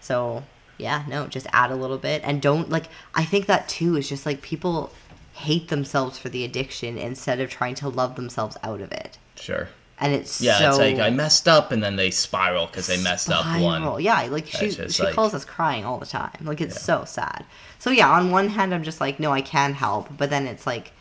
So 0.01 0.43
yeah, 0.77 1.03
no, 1.07 1.27
just 1.27 1.47
add 1.51 1.71
a 1.71 1.75
little 1.75 1.97
bit 1.97 2.21
and 2.23 2.41
don't 2.41 2.69
like. 2.69 2.85
I 3.15 3.25
think 3.25 3.47
that 3.47 3.67
too 3.67 3.97
is 3.97 4.07
just 4.07 4.25
like 4.25 4.41
people 4.41 4.91
hate 5.39 5.69
themselves 5.69 6.17
for 6.17 6.29
the 6.29 6.43
addiction 6.43 6.97
instead 6.97 7.39
of 7.39 7.49
trying 7.49 7.75
to 7.75 7.89
love 7.89 8.15
themselves 8.15 8.57
out 8.63 8.81
of 8.81 8.91
it. 8.91 9.17
Sure. 9.35 9.69
And 10.01 10.13
it's 10.13 10.39
Yeah, 10.39 10.57
so 10.59 10.69
it's 10.69 10.77
like 10.77 10.99
I 10.99 11.09
messed 11.09 11.47
up, 11.47 11.71
and 11.73 11.83
then 11.83 11.95
they 11.97 12.09
spiral 12.11 12.67
because 12.67 12.87
they 12.87 13.01
messed 13.03 13.29
up 13.29 13.41
spiral. 13.43 13.93
one. 13.93 14.01
Yeah, 14.03 14.21
like 14.23 14.47
she 14.47 14.71
she 14.71 15.03
like- 15.03 15.13
calls 15.13 15.33
us 15.33 15.43
crying 15.43 15.83
all 15.85 15.97
the 15.97 16.05
time. 16.05 16.31
Like 16.41 16.61
it's 16.61 16.81
so 16.81 17.03
sad. 17.05 17.43
So 17.79 17.89
yeah, 17.89 18.09
on 18.09 18.31
one 18.31 18.47
hand 18.49 18.73
I'm 18.73 18.83
just 18.83 19.01
like, 19.01 19.19
no, 19.19 19.31
I 19.31 19.41
can 19.41 19.73
help, 19.73 20.07
but 20.17 20.29
then 20.29 20.47
it's 20.47 20.65
like 20.65 20.91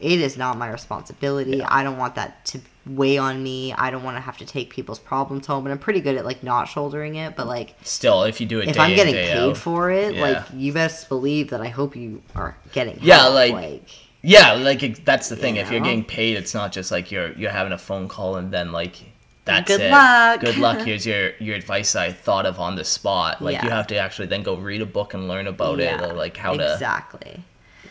it 0.00 0.20
is 0.20 0.36
not 0.36 0.56
my 0.56 0.68
responsibility. 0.70 1.62
I 1.62 1.82
don't 1.82 1.98
want 1.98 2.14
that 2.16 2.44
to 2.46 2.60
weigh 2.86 3.18
on 3.18 3.42
me. 3.42 3.72
I 3.72 3.90
don't 3.90 4.02
want 4.02 4.16
to 4.16 4.20
have 4.20 4.38
to 4.38 4.46
take 4.46 4.70
people's 4.70 4.98
problems 4.98 5.46
home, 5.46 5.66
and 5.66 5.72
I'm 5.72 5.78
pretty 5.78 6.00
good 6.00 6.16
at 6.16 6.24
like 6.24 6.42
not 6.42 6.68
shouldering 6.68 7.16
it. 7.16 7.36
But 7.36 7.46
like, 7.46 7.74
Still, 7.82 8.22
if 8.22 8.40
you 8.40 8.46
do 8.46 8.60
it 8.60 8.68
if 8.68 8.74
day 8.76 8.80
I'm 8.80 8.90
in, 8.90 8.96
getting 8.96 9.14
paid 9.14 9.36
out- 9.36 9.56
for 9.56 9.90
it, 9.90 10.14
Yeah. 10.14 10.20
like 10.22 10.44
you 10.54 10.72
best 10.72 11.08
believe 11.08 11.50
that 11.50 11.60
I 11.60 11.68
hope 11.68 11.96
you 11.96 12.22
are 12.34 12.56
getting. 12.72 12.98
Yeah, 13.02 13.22
help, 13.22 13.34
like- 13.34 13.88
Yeah, 14.22 14.52
like 14.54 15.04
that's 15.04 15.28
the 15.28 15.36
thing. 15.36 15.56
You 15.56 15.62
If 15.62 15.70
you're 15.70 15.80
getting 15.80 16.04
paid, 16.04 16.36
it's 16.36 16.54
not 16.54 16.72
just 16.72 16.90
like 16.90 17.10
you're 17.12 17.32
you're 17.32 17.50
having 17.52 17.72
a 17.72 17.78
phone 17.78 18.08
call 18.08 18.36
and 18.36 18.52
then 18.52 18.72
like 18.72 18.96
that's 19.44 19.66
Good 19.70 19.80
it. 19.80 19.90
luck. 19.90 20.40
Good 20.40 20.58
luck. 20.58 20.78
Here's 20.84 21.06
your 21.06 21.32
your 21.38 21.56
advice 21.56 21.94
I 21.96 22.12
thought 22.12 22.44
of 22.46 22.58
on 22.60 22.74
the 22.76 22.84
spot. 22.84 23.40
Like 23.42 23.62
you 23.62 23.70
have 23.70 23.86
to 23.88 23.96
actually 23.96 24.26
then 24.28 24.42
go 24.42 24.54
read 24.56 24.80
a 24.82 24.86
book 24.86 25.14
and 25.14 25.26
learn 25.28 25.46
about 25.46 25.78
Yeah, 25.78 26.02
it, 26.04 26.10
or 26.10 26.14
like 26.14 26.36
how 26.36 26.54
to. 26.56 26.72
exactly. 26.74 27.42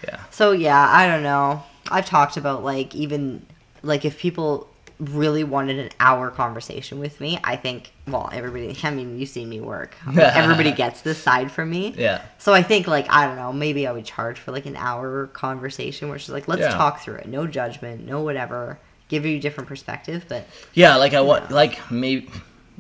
Yeah. 0.04 0.20
So 0.32 0.52
yeah, 0.52 0.88
I 0.92 1.08
don't 1.08 1.24
know. 1.24 1.64
I've 1.92 2.06
talked 2.06 2.38
about 2.38 2.64
like 2.64 2.96
even 2.96 3.46
like 3.84 4.06
if 4.06 4.18
people 4.20 4.70
really 5.00 5.44
wanted 5.44 5.78
an 5.78 5.90
hour 6.00 6.32
conversation 6.32 7.00
with 7.00 7.20
me, 7.22 7.40
I 7.44 7.56
think 7.56 7.92
well 8.08 8.30
everybody. 8.34 8.76
I 8.84 8.92
mean, 8.92 9.20
you've 9.20 9.30
seen 9.30 9.48
me 9.50 9.60
work. 9.62 9.96
everybody 10.18 10.72
gets 10.72 11.02
this 11.02 11.18
side 11.20 11.52
from 11.52 11.70
me. 11.70 11.94
Yeah. 11.98 12.22
So 12.40 12.54
I 12.54 12.64
think 12.64 12.88
like 12.88 13.06
I 13.10 13.26
don't 13.28 13.36
know, 13.36 13.54
maybe 13.54 13.86
I 13.88 13.92
would 13.92 14.06
charge 14.06 14.40
for 14.40 14.52
like 14.52 14.66
an 14.66 14.76
hour 14.76 15.28
conversation 15.28 16.10
where 16.10 16.18
she's 16.20 16.30
like, 16.32 16.48
let's 16.48 16.62
Yeah. 16.62 16.70
talk 16.76 17.02
through 17.02 17.16
it, 17.16 17.28
no 17.28 17.46
judgment, 17.48 18.06
no 18.06 18.22
whatever, 18.22 18.80
give 19.08 19.26
you 19.26 19.38
a 19.38 19.40
different 19.40 19.68
perspective. 19.68 20.26
But 20.28 20.46
Yeah, 20.74 20.96
like 20.96 21.14
I 21.14 21.22
want 21.22 21.52
like 21.52 21.92
maybe 21.92 22.30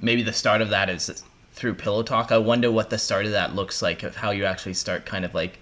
maybe 0.01 0.23
the 0.23 0.33
start 0.33 0.61
of 0.61 0.69
that 0.69 0.89
is 0.89 1.23
through 1.53 1.73
pillow 1.75 2.03
talk. 2.03 2.31
I 2.31 2.37
wonder 2.37 2.71
what 2.71 2.89
the 2.89 2.97
start 2.97 3.25
of 3.25 3.31
that 3.31 3.55
looks 3.55 3.81
like 3.81 4.03
of 4.03 4.15
how 4.15 4.31
you 4.31 4.45
actually 4.45 4.73
start 4.75 5.05
kind 5.05 5.23
of 5.25 5.33
like 5.35 5.59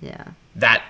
yeah, 0.00 0.24
that 0.56 0.82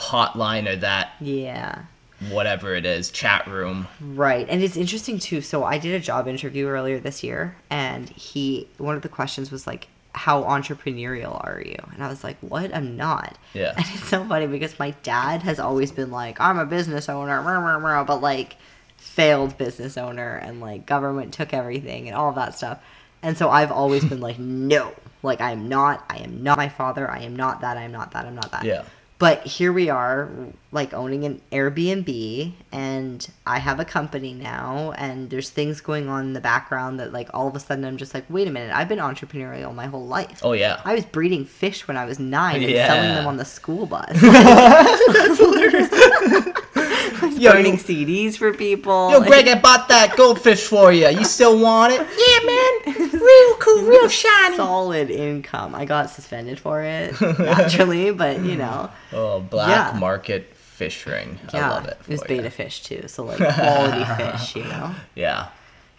hotline 0.00 0.68
or 0.68 0.76
that 0.76 1.12
yeah. 1.20 1.82
whatever 2.30 2.74
it 2.74 2.86
is 2.86 3.10
chat 3.10 3.46
room. 3.46 3.86
Right. 4.00 4.46
And 4.48 4.62
it's 4.62 4.76
interesting 4.76 5.18
too. 5.18 5.40
So 5.42 5.64
I 5.64 5.78
did 5.78 5.94
a 5.94 6.00
job 6.00 6.26
interview 6.26 6.66
earlier 6.66 6.98
this 6.98 7.22
year 7.22 7.56
and 7.68 8.08
he 8.10 8.68
one 8.78 8.96
of 8.96 9.02
the 9.02 9.08
questions 9.08 9.50
was 9.50 9.66
like 9.66 9.88
how 10.12 10.42
entrepreneurial 10.42 11.42
are 11.44 11.62
you? 11.64 11.78
And 11.94 12.02
I 12.02 12.08
was 12.08 12.24
like, 12.24 12.36
"What? 12.40 12.74
I'm 12.74 12.96
not." 12.96 13.38
Yeah. 13.54 13.74
And 13.76 13.86
it's 13.90 14.08
so 14.08 14.24
funny 14.24 14.46
because 14.46 14.78
my 14.78 14.90
dad 15.02 15.42
has 15.42 15.60
always 15.60 15.92
been 15.92 16.10
like, 16.10 16.40
"I'm 16.40 16.58
a 16.58 16.66
business 16.66 17.08
owner," 17.08 17.40
rah, 17.40 17.58
rah, 17.58 17.76
rah, 17.76 18.04
but 18.04 18.20
like 18.20 18.56
failed 18.96 19.56
business 19.56 19.96
owner 19.96 20.36
and 20.36 20.60
like 20.60 20.84
government 20.84 21.32
took 21.32 21.54
everything 21.54 22.08
and 22.08 22.16
all 22.16 22.28
of 22.28 22.34
that 22.34 22.56
stuff. 22.56 22.80
And 23.22 23.36
so 23.36 23.50
I've 23.50 23.72
always 23.72 24.04
been 24.04 24.20
like, 24.20 24.38
"No. 24.40 24.92
Like 25.22 25.40
I 25.40 25.52
am 25.52 25.68
not. 25.68 26.04
I 26.10 26.16
am 26.18 26.42
not 26.42 26.58
my 26.58 26.68
father. 26.68 27.10
I 27.10 27.20
am 27.20 27.36
not 27.36 27.60
that. 27.60 27.76
I 27.76 27.82
am 27.82 27.92
not 27.92 28.10
that. 28.12 28.26
I'm 28.26 28.34
not 28.34 28.50
that." 28.50 28.64
Yeah. 28.64 28.82
But 29.20 29.46
here 29.46 29.70
we 29.70 29.90
are, 29.90 30.30
like 30.72 30.94
owning 30.94 31.24
an 31.24 31.40
Airbnb, 31.50 32.52
and 32.70 33.28
I 33.44 33.58
have 33.58 33.80
a 33.80 33.84
company 33.84 34.34
now, 34.34 34.92
and 34.96 35.28
there's 35.28 35.50
things 35.50 35.80
going 35.80 36.08
on 36.08 36.26
in 36.26 36.32
the 36.32 36.40
background 36.40 37.00
that, 37.00 37.12
like, 37.12 37.28
all 37.34 37.48
of 37.48 37.56
a 37.56 37.60
sudden 37.60 37.84
I'm 37.84 37.96
just 37.96 38.14
like, 38.14 38.24
wait 38.30 38.46
a 38.46 38.52
minute, 38.52 38.72
I've 38.72 38.88
been 38.88 39.00
entrepreneurial 39.00 39.74
my 39.74 39.86
whole 39.86 40.06
life. 40.06 40.38
Oh 40.44 40.52
yeah. 40.52 40.80
I 40.84 40.94
was 40.94 41.04
breeding 41.04 41.44
fish 41.44 41.88
when 41.88 41.96
I 41.96 42.04
was 42.04 42.20
nine 42.20 42.62
and 42.62 42.70
Yeah. 42.70 42.86
selling 42.86 43.14
them 43.16 43.26
on 43.26 43.36
the 43.36 43.44
school 43.44 43.86
bus. 43.86 44.10
Yo, 47.36 47.52
burning 47.52 47.74
you- 47.74 47.78
CDs 47.78 48.36
for 48.36 48.52
people. 48.52 49.10
Yo, 49.10 49.18
like- 49.18 49.28
Greg, 49.28 49.48
I 49.48 49.58
bought 49.58 49.88
that 49.88 50.16
goldfish 50.16 50.62
for 50.66 50.92
you. 50.92 51.08
You 51.08 51.24
still 51.24 51.58
want 51.58 51.92
it? 51.92 52.00
Yeah, 52.00 52.96
man. 53.00 53.10
Real 53.20 53.54
cool, 53.58 53.82
real 53.82 54.08
shiny. 54.08 54.56
solid 54.56 55.10
income. 55.10 55.74
I 55.74 55.84
got 55.84 56.10
suspended 56.10 56.58
for 56.60 56.82
it 56.82 57.18
naturally, 57.20 58.10
but 58.12 58.40
you 58.44 58.56
know, 58.56 58.90
Oh, 59.12 59.40
black 59.40 59.94
Yeah. 59.94 59.98
market 59.98 60.52
fish 60.80 61.06
ring. 61.06 61.38
yeah, 61.52 61.66
I 61.66 61.74
love 61.74 61.84
it. 61.88 61.98
was 62.08 62.22
for 62.22 62.28
betta 62.28 62.50
fish 62.50 62.82
too, 62.82 63.06
so 63.06 63.22
like 63.22 63.36
quality 63.54 64.02
fish, 64.16 64.56
you 64.56 64.64
know. 64.64 64.94
Yeah. 65.14 65.48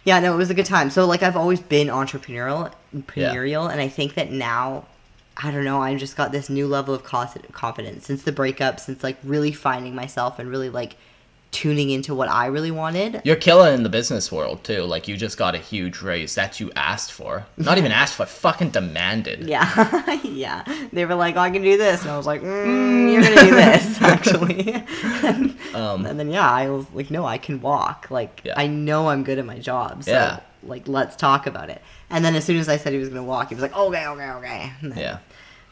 Yeah, 0.02 0.18
no, 0.18 0.34
it 0.34 0.36
was 0.36 0.50
a 0.50 0.54
good 0.54 0.66
time. 0.66 0.90
So 0.90 1.06
like 1.06 1.22
I've 1.22 1.36
always 1.36 1.60
been 1.60 1.86
entrepreneurial, 1.86 2.72
entrepreneurial, 2.92 3.70
and 3.70 3.80
I 3.80 3.86
think 3.86 4.14
that 4.14 4.32
now, 4.32 4.86
I 5.36 5.52
don't 5.52 5.64
know, 5.64 5.80
I 5.80 5.94
just 5.94 6.16
got 6.16 6.32
this 6.32 6.50
new 6.50 6.66
level 6.66 6.92
of 6.92 7.04
confidence 7.04 8.06
since 8.06 8.24
the 8.24 8.32
breakup, 8.32 8.80
since 8.80 9.04
like 9.04 9.18
really 9.22 9.52
finding 9.52 9.94
myself 9.94 10.40
and 10.40 10.50
really 10.50 10.68
like 10.68 10.96
tuning 11.52 11.90
into 11.90 12.14
what 12.14 12.28
I 12.28 12.46
really 12.46 12.70
wanted. 12.70 13.20
You're 13.24 13.36
killing 13.36 13.74
in 13.74 13.82
the 13.82 13.88
business 13.88 14.32
world 14.32 14.64
too. 14.64 14.82
Like 14.82 15.06
you 15.06 15.16
just 15.16 15.36
got 15.38 15.54
a 15.54 15.58
huge 15.58 16.00
raise 16.02 16.34
that 16.34 16.58
you 16.58 16.72
asked 16.74 17.12
for. 17.12 17.44
Not 17.56 17.78
even 17.78 17.92
asked 17.92 18.14
for, 18.14 18.26
fucking 18.26 18.70
demanded. 18.70 19.46
Yeah, 19.48 20.18
yeah. 20.24 20.64
They 20.92 21.04
were 21.04 21.14
like, 21.14 21.36
oh, 21.36 21.40
"I 21.40 21.50
can 21.50 21.62
do 21.62 21.76
this," 21.76 22.02
and 22.02 22.10
I 22.10 22.16
was 22.16 22.26
like, 22.26 22.40
mm, 22.42 23.12
"You're 23.12 23.22
gonna 23.22 23.42
do 23.42 23.50
this, 23.54 24.00
actually." 24.02 24.72
and, 25.22 25.56
Um, 25.74 26.06
and 26.06 26.18
then 26.18 26.30
yeah, 26.30 26.50
I 26.50 26.68
was 26.70 26.86
like, 26.94 27.10
"No, 27.10 27.24
I 27.26 27.38
can 27.38 27.60
walk. 27.60 28.10
Like, 28.10 28.40
Yeah. 28.44 28.54
I 28.56 28.66
know 28.66 29.08
I'm 29.10 29.22
good 29.22 29.38
at 29.38 29.44
my 29.44 29.58
job. 29.58 30.04
So, 30.04 30.10
Yeah. 30.12 30.40
like, 30.62 30.88
let's 30.88 31.16
talk 31.16 31.46
about 31.46 31.68
it." 31.70 31.82
And 32.08 32.24
then 32.24 32.34
as 32.34 32.44
soon 32.44 32.56
as 32.58 32.68
I 32.68 32.76
said 32.78 32.92
he 32.94 32.98
was 32.98 33.08
gonna 33.10 33.22
walk, 33.22 33.50
he 33.50 33.54
was 33.54 33.62
like, 33.62 33.76
"Okay, 33.76 34.06
okay, 34.06 34.30
okay." 34.30 34.72
Then- 34.82 34.98
Yeah. 34.98 35.18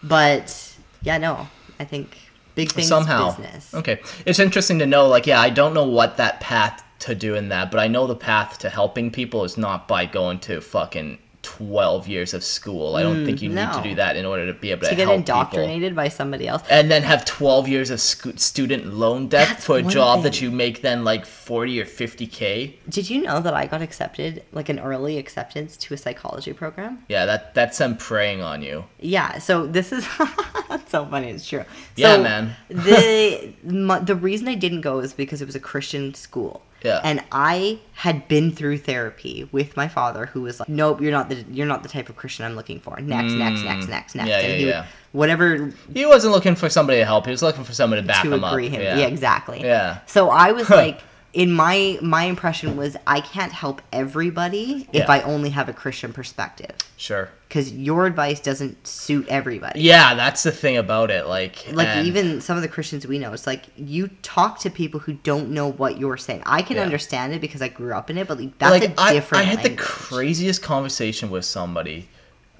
But 0.03 0.75
yeah, 1.03 1.19
no, 1.19 1.49
I 1.79 1.85
think 1.85 2.17
big 2.61 2.73
things 2.73 2.89
Somehow. 2.89 3.31
business. 3.31 3.75
Okay. 3.75 4.01
It's 4.27 4.39
interesting 4.39 4.79
to 4.81 4.87
know, 4.87 5.09
like, 5.09 5.27
yeah, 5.27 5.41
I 5.41 5.51
don't 5.51 5.75
know 5.75 5.85
what 5.87 6.17
that 6.19 6.41
path 6.41 6.83
to 7.01 7.15
doing 7.15 7.49
that, 7.49 7.71
but 7.71 7.81
I 7.81 7.89
know 7.89 8.07
the 8.07 8.17
path 8.17 8.59
to 8.59 8.69
helping 8.69 9.11
people 9.11 9.45
is 9.45 9.57
not 9.57 9.89
by 9.89 10.05
going 10.07 10.39
to 10.41 10.61
fucking 10.61 11.19
12 11.43 12.07
years 12.07 12.35
of 12.35 12.45
school. 12.45 12.97
I 12.97 13.03
don't 13.03 13.25
think 13.25 13.41
you 13.41 13.49
need 13.49 13.55
to 13.57 13.61
Mm, 13.81 13.83
do 13.83 13.95
that 13.95 14.15
in 14.17 14.27
order 14.27 14.47
to 14.47 14.53
be 14.53 14.71
able 14.73 14.83
to, 14.83 14.91
To 14.91 14.95
get 14.95 15.09
help 15.09 15.21
people. 15.21 15.35
indoctrinated 15.35 15.97
by 15.97 16.09
somebody 16.09 16.47
else. 16.47 16.63
and 16.69 16.91
then 16.91 17.03
have 17.03 17.25
12 17.25 17.67
years 17.67 17.89
of 17.91 17.99
scu- 17.99 18.39
student 18.39 18.93
loan 18.95 19.29
debt 19.29 19.49
That's 19.49 19.65
for 19.65 19.79
a 19.79 19.83
job 19.83 20.23
that 20.25 20.43
you 20.43 20.51
make 20.51 20.83
then 20.83 21.03
like 21.03 21.25
40 21.25 21.81
or 21.81 21.87
50k 21.87 22.75
Did 22.91 23.09
you 23.09 23.23
know 23.23 23.41
that 23.41 23.55
I 23.55 23.67
got 23.67 23.81
accepted, 23.81 24.43
like 24.53 24.69
an 24.69 24.79
early 24.79 25.17
acceptance 25.17 25.77
to 25.79 25.95
a 25.95 25.97
psychology 25.97 26.53
program? 26.53 27.05
yeah 27.09 27.25
that 27.27 27.55
that's 27.55 27.79
them 27.79 27.97
preying 27.97 28.43
on 28.43 28.61
you 28.63 28.85
Yeah, 29.01 29.39
so 29.39 29.67
this 29.67 29.93
is 29.93 30.07
that's 30.69 30.91
so 30.91 31.07
funny. 31.07 31.31
It's 31.31 31.49
true. 31.49 31.65
Yeah, 31.97 32.19
man. 32.19 32.55
the 32.69 33.53
my, 33.65 33.99
the 33.99 34.15
reason 34.15 34.47
I 34.49 34.55
didn't 34.57 34.83
go 34.83 34.99
is 35.01 35.13
because 35.15 35.41
it 35.43 35.47
was 35.47 35.57
a 35.57 35.61
Christian 35.61 36.13
school. 36.15 36.63
Yeah. 36.83 37.01
And 37.05 37.23
I 37.31 37.79
had 37.95 38.27
been 38.29 38.53
through 38.53 38.79
therapy 38.79 39.49
with 39.53 39.77
my 39.77 39.87
father, 39.89 40.27
who 40.27 40.43
was 40.43 40.61
like, 40.61 40.69
"Nope, 40.69 41.01
you're 41.01 41.13
not 41.13 41.29
the 41.29 41.45
you're 41.51 41.67
not 41.67 41.83
the 41.83 41.89
type 41.89 42.09
of 42.09 42.17
Christian 42.17 42.45
I'm 42.47 42.57
looking 42.57 42.81
for. 42.81 42.99
Next, 43.01 43.33
next, 43.35 43.63
next, 43.63 43.89
next, 43.89 44.15
next." 44.15 44.27
Mm. 44.27 44.31
Yeah, 44.31 44.39
and 44.39 44.53
yeah, 44.53 44.57
he 44.59 44.65
would- 44.67 44.85
Whatever 45.13 45.73
he 45.93 46.07
wasn't 46.07 46.33
looking 46.33 46.55
for 46.55 46.69
somebody 46.69 47.01
to 47.01 47.05
help 47.05 47.25
he 47.27 47.33
was 47.33 47.43
looking 47.43 47.65
for 47.65 47.73
somebody 47.73 48.01
to 48.03 48.07
back 48.09 48.23
to 48.23 48.33
him 48.33 48.45
agree 48.45 48.67
up 48.69 48.73
him. 48.75 48.83
yeah, 48.83 48.97
Yeah. 48.99 49.07
exactly. 49.07 49.61
Yeah. 49.61 49.99
So 50.07 50.31
I 50.31 50.53
was 50.53 50.71
like, 50.71 51.01
in 51.33 51.53
my 51.53 51.99
my 52.03 52.25
impression 52.25 52.77
was 52.77 52.97
I 53.07 53.21
can't 53.21 53.53
help 53.53 53.81
everybody 53.93 54.89
if 54.93 55.09
I 55.09 55.21
only 55.23 55.51
have 55.51 55.69
a 55.69 55.73
Christian 55.73 56.13
perspective. 56.13 56.75
Sure. 56.97 57.31
Because 57.49 57.73
your 57.73 58.07
advice 58.07 58.41
doesn't 58.41 58.87
suit 58.87 59.27
everybody. 59.29 59.81
yeah 59.81 60.15
that's 60.15 60.43
the 60.45 60.53
thing 60.53 60.77
about 60.77 61.11
it 61.11 61.27
like 61.27 61.67
like 61.73 61.89
and- 61.89 62.07
even 62.07 62.41
some 62.41 62.57
of 62.57 62.63
the 62.63 62.69
christians 62.69 63.07
we 63.09 63.19
know 63.19 63.33
it's 63.33 63.47
like 63.47 63.65
you 63.77 64.09
talk 64.23 64.61
to 64.61 64.71
people 64.71 65.01
who 65.01 65.15
don't 65.15 65.51
know 65.51 65.73
what 65.73 65.99
you're 65.99 66.17
saying. 66.17 66.43
I 66.47 66.63
can 66.63 66.77
Yeah. 66.77 66.83
understand 66.83 67.33
it 67.33 67.41
because 67.41 67.61
i 67.63 67.69
grew 67.69 67.93
up 67.95 68.09
in 68.11 68.19
it 68.19 68.29
but 68.29 68.39
like 68.39 68.57
that's 68.59 68.71
like 68.71 68.91
a 68.91 69.01
I, 69.01 69.13
different 69.15 69.47
I 69.47 69.51
had 69.51 69.63
the 69.65 69.75
craziest 69.77 70.63
conversation 70.63 71.31
with 71.31 71.45
somebody 71.45 72.09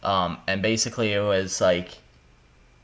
um, 0.03 0.39
and 0.49 0.63
basically 0.63 1.13
it 1.13 1.21
was 1.23 1.61
like 1.61 1.99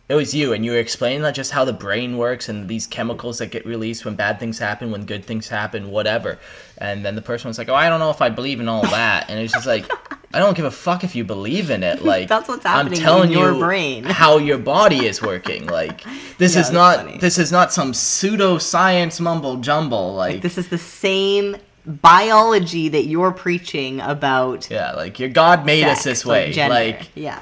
it 0.09 0.15
was 0.15 0.33
you 0.35 0.53
and 0.53 0.65
you 0.65 0.71
were 0.71 0.79
explaining 0.79 1.23
that 1.23 1.35
just 1.35 1.51
how 1.51 1.65
the 1.65 1.73
brain 1.73 2.17
works 2.17 2.49
and 2.49 2.69
these 2.69 2.87
chemicals 2.87 3.39
that 3.39 3.51
get 3.51 3.67
released 3.67 4.05
when 4.05 4.15
bad 4.15 4.39
things 4.39 4.59
happen 4.59 4.91
when 4.91 5.05
good 5.05 5.25
things 5.25 5.49
happen 5.49 5.91
whatever 5.91 6.39
and 6.79 7.05
then 7.05 7.15
the 7.17 7.23
person 7.23 7.49
was 7.49 7.59
like 7.59 7.69
oh 7.69 7.75
i 7.75 7.89
don't 7.89 8.01
know 8.01 8.11
if 8.11 8.23
i 8.23 8.29
believe 8.29 8.61
in 8.61 8.69
all 8.69 8.83
that 8.83 9.29
and 9.29 9.39
it's 9.41 9.53
just 9.53 9.67
like 9.67 9.91
i 10.35 10.39
don't 10.39 10.57
give 10.57 10.65
a 10.65 10.71
fuck 10.71 11.03
if 11.03 11.17
you 11.17 11.25
believe 11.25 11.71
in 11.71 11.83
it 11.83 12.05
like 12.05 12.29
That's 12.29 12.49
what's 12.49 12.65
happening 12.65 12.99
i'm 12.99 13.05
telling 13.05 13.33
in 13.33 13.39
your 13.39 13.53
you 13.53 13.59
brain. 13.59 14.05
how 14.23 14.39
your 14.39 14.59
body 14.59 15.07
is 15.07 15.21
working 15.21 15.67
like 15.67 16.05
this 16.39 16.57
is 16.57 16.71
not 16.71 16.99
funny. 16.99 17.19
this 17.19 17.39
is 17.39 17.51
not 17.51 17.73
some 17.73 17.93
pseudo-science 17.93 19.19
mumble 19.21 19.57
jumble 19.57 20.15
like 20.15 20.41
this 20.41 20.57
is 20.59 20.69
the 20.69 20.79
same 20.79 21.57
biology 21.85 22.89
that 22.89 23.05
you're 23.07 23.31
preaching 23.33 24.01
about 24.01 24.69
yeah 24.71 24.93
like 24.93 25.19
your 25.19 25.29
god 25.29 25.65
made 25.65 25.85
us 25.85 25.99
sex, 25.99 26.05
this 26.05 26.27
like 26.27 26.47
way 26.47 26.53
gender. 26.53 26.75
like 26.75 27.11
yeah 27.15 27.41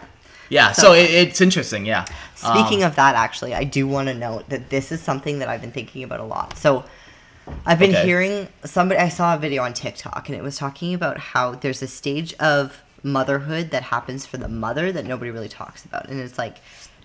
Yeah, 0.51 0.73
so, 0.73 0.93
it, 0.93 1.11
it's 1.11 1.41
interesting. 1.41 1.87
Yeah. 1.87 2.05
Speaking 2.37 2.83
Um, 2.83 2.89
of 2.91 2.97
that, 2.97 3.15
actually, 3.15 3.55
I 3.55 3.65
do 3.65 3.87
want 3.87 4.09
to 4.09 4.15
note 4.15 4.49
that 4.49 4.71
this 4.71 4.91
is 4.93 5.01
something 5.01 5.39
that 5.39 5.49
I've 5.49 5.61
been 5.61 5.73
thinking 5.73 6.03
about 6.03 6.21
a 6.21 6.25
lot. 6.25 6.59
So, 6.59 6.85
I've 7.67 7.79
been 7.79 7.91
Okay. 7.91 8.05
hearing 8.05 8.49
somebody. 8.65 9.01
I 9.01 9.09
saw 9.09 9.35
a 9.35 9.39
video 9.39 9.63
on 9.63 9.75
TikTok, 9.75 10.29
and 10.29 10.37
it 10.37 10.43
was 10.43 10.57
talking 10.57 10.95
about 10.95 11.19
how 11.19 11.53
there's 11.53 11.83
a 11.83 11.87
stage 11.87 12.35
of 12.35 12.83
motherhood 13.03 13.71
that 13.71 13.83
happens 13.85 14.25
for 14.25 14.39
the 14.39 14.49
mother 14.49 14.91
that 14.91 15.05
nobody 15.05 15.31
really 15.31 15.49
talks 15.49 15.85
about, 15.85 16.09
and 16.09 16.19
it's 16.21 16.39
like 16.39 16.57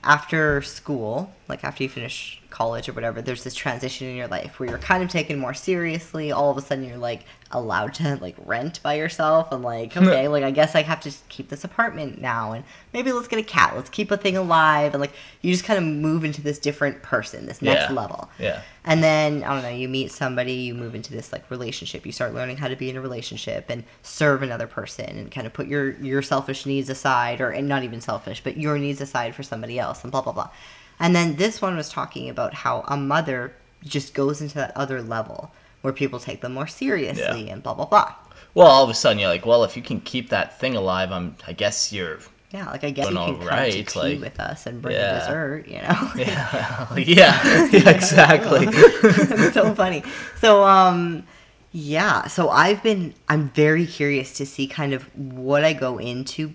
after 0.04 0.62
school, 0.62 1.34
like 1.50 1.64
after 1.64 1.84
you 1.84 1.90
finish 1.90 2.39
college 2.60 2.90
or 2.90 2.94
whatever, 2.94 3.22
there's 3.22 3.46
this 3.46 3.56
transition 3.56 4.06
in 4.08 4.18
your 4.18 4.28
life 4.28 4.60
where 4.60 4.68
you're 4.68 4.78
kind 4.80 5.02
of 5.02 5.10
taken 5.10 5.40
more 5.40 5.54
seriously. 5.54 6.30
All 6.34 6.52
of 6.52 6.58
a 6.58 6.62
sudden, 6.62 6.84
you're 6.84 6.98
like 6.98 7.24
allowed 7.52 7.94
to 7.96 8.18
like 8.18 8.36
rent 8.46 8.84
by 8.84 8.96
yourself, 8.96 9.52
and 9.54 9.64
like 9.64 9.96
okay, 9.96 10.28
like 10.28 10.44
I 10.44 10.52
guess 10.52 10.76
I 10.76 10.82
have 10.82 11.00
to 11.02 11.12
keep 11.30 11.48
this 11.48 11.64
apartment 11.64 12.20
now, 12.20 12.52
and 12.52 12.66
maybe 12.94 13.14
let's 13.14 13.30
get 13.30 13.40
a 13.40 13.44
cat. 13.44 13.78
Let's 13.78 13.90
keep 13.90 14.12
a 14.12 14.18
thing 14.18 14.36
alive, 14.36 14.94
and 14.94 15.00
like 15.00 15.14
you 15.42 15.54
just 15.54 15.64
kind 15.64 15.78
of 15.80 15.86
move 15.86 16.26
into 16.26 16.42
this 16.42 16.60
different 16.60 17.02
person, 17.02 17.46
this 17.46 17.62
next 17.62 17.90
Yeah. 17.90 17.96
level. 17.96 18.30
Yeah. 18.38 18.62
And 18.84 19.02
then 19.02 19.44
I 19.46 19.54
don't 19.54 19.64
know, 19.64 19.70
you 19.70 19.88
meet 19.88 20.12
somebody, 20.12 20.54
you 20.54 20.74
move 20.74 20.96
into 20.96 21.14
this 21.14 21.32
like 21.32 21.50
relationship. 21.50 22.06
You 22.06 22.12
start 22.12 22.34
learning 22.34 22.58
how 22.58 22.68
to 22.68 22.76
be 22.76 22.90
in 22.90 22.98
a 22.98 23.02
relationship 23.02 23.66
and 23.70 23.86
serve 24.04 24.44
another 24.44 24.68
person 24.68 25.06
and 25.18 25.32
kind 25.32 25.48
of 25.48 25.54
put 25.54 25.68
your 25.68 25.92
your 26.02 26.22
selfish 26.22 26.66
needs 26.66 26.90
aside 26.90 27.40
or 27.40 27.52
and 27.52 27.70
not 27.70 27.84
even 27.84 28.02
selfish, 28.02 28.44
but 28.44 28.58
your 28.58 28.78
needs 28.78 29.00
aside 29.00 29.34
for 29.34 29.44
somebody 29.44 29.80
else 29.80 30.04
and 30.04 30.12
blah 30.12 30.22
blah 30.22 30.34
blah. 30.34 30.50
And 31.00 31.16
then 31.16 31.36
this 31.38 31.62
one 31.62 31.76
was 31.78 31.90
talking 31.90 32.30
about 32.30 32.54
how 32.54 32.84
a 32.88 32.98
mother 32.98 33.54
just 33.84 34.14
goes 34.14 34.42
into 34.42 34.56
that 34.56 34.76
other 34.76 35.02
level 35.02 35.52
where 35.82 35.94
people 35.94 36.20
take 36.20 36.42
them 36.42 36.54
more 36.54 36.68
seriously 36.68 37.46
Yeah. 37.48 37.54
and 37.54 37.64
blah 37.64 37.74
blah 37.74 37.86
blah. 37.86 38.14
Well, 38.54 38.68
all 38.68 38.84
of 38.84 38.90
a 38.90 38.94
sudden 38.94 39.20
you're 39.20 39.30
like, 39.30 39.46
well, 39.46 39.64
if 39.64 39.78
you 39.78 39.84
can 39.84 40.02
keep 40.02 40.30
that 40.30 40.60
thing 40.60 40.76
alive, 40.76 41.12
I'm. 41.12 41.36
I 41.48 41.54
guess 41.54 41.94
you're. 41.94 42.20
Yeah, 42.52 42.68
like 42.72 42.84
I 42.84 42.90
guess 42.90 43.06
you 43.06 43.12
can 43.12 43.18
all 43.18 43.36
come 43.36 43.48
right, 43.48 43.72
to 43.72 43.84
tea 43.84 44.00
like- 44.00 44.20
with 44.22 44.40
us 44.40 44.66
and 44.66 44.82
bring 44.82 44.96
Yeah. 44.96 45.18
a 45.18 45.20
dessert, 45.20 45.68
you 45.68 45.82
know. 45.84 46.12
Yeah. 46.16 46.88
yeah. 46.96 47.68
Yeah. 47.72 47.90
Exactly. 47.96 48.72
so 49.54 49.74
funny. 49.76 50.04
So 50.42 50.64
um 50.66 51.24
yeah, 51.72 52.26
so 52.26 52.50
I've 52.50 52.82
been 52.82 53.14
I'm 53.30 53.50
very 53.50 53.86
curious 53.86 54.34
to 54.38 54.46
see 54.48 54.66
kind 54.68 54.94
of 54.94 55.04
what 55.16 55.64
I 55.64 55.74
go 55.74 56.00
into 56.00 56.54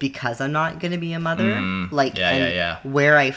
because 0.00 0.40
I'm 0.40 0.50
not 0.52 0.80
going 0.80 0.90
to 0.92 0.98
be 0.98 1.12
a 1.12 1.20
mother, 1.20 1.44
Mm, 1.54 1.92
like 1.92 2.18
yeah, 2.18 2.30
and 2.30 2.44
yeah, 2.44 2.78
yeah. 2.82 2.90
where 2.92 3.16
I 3.16 3.30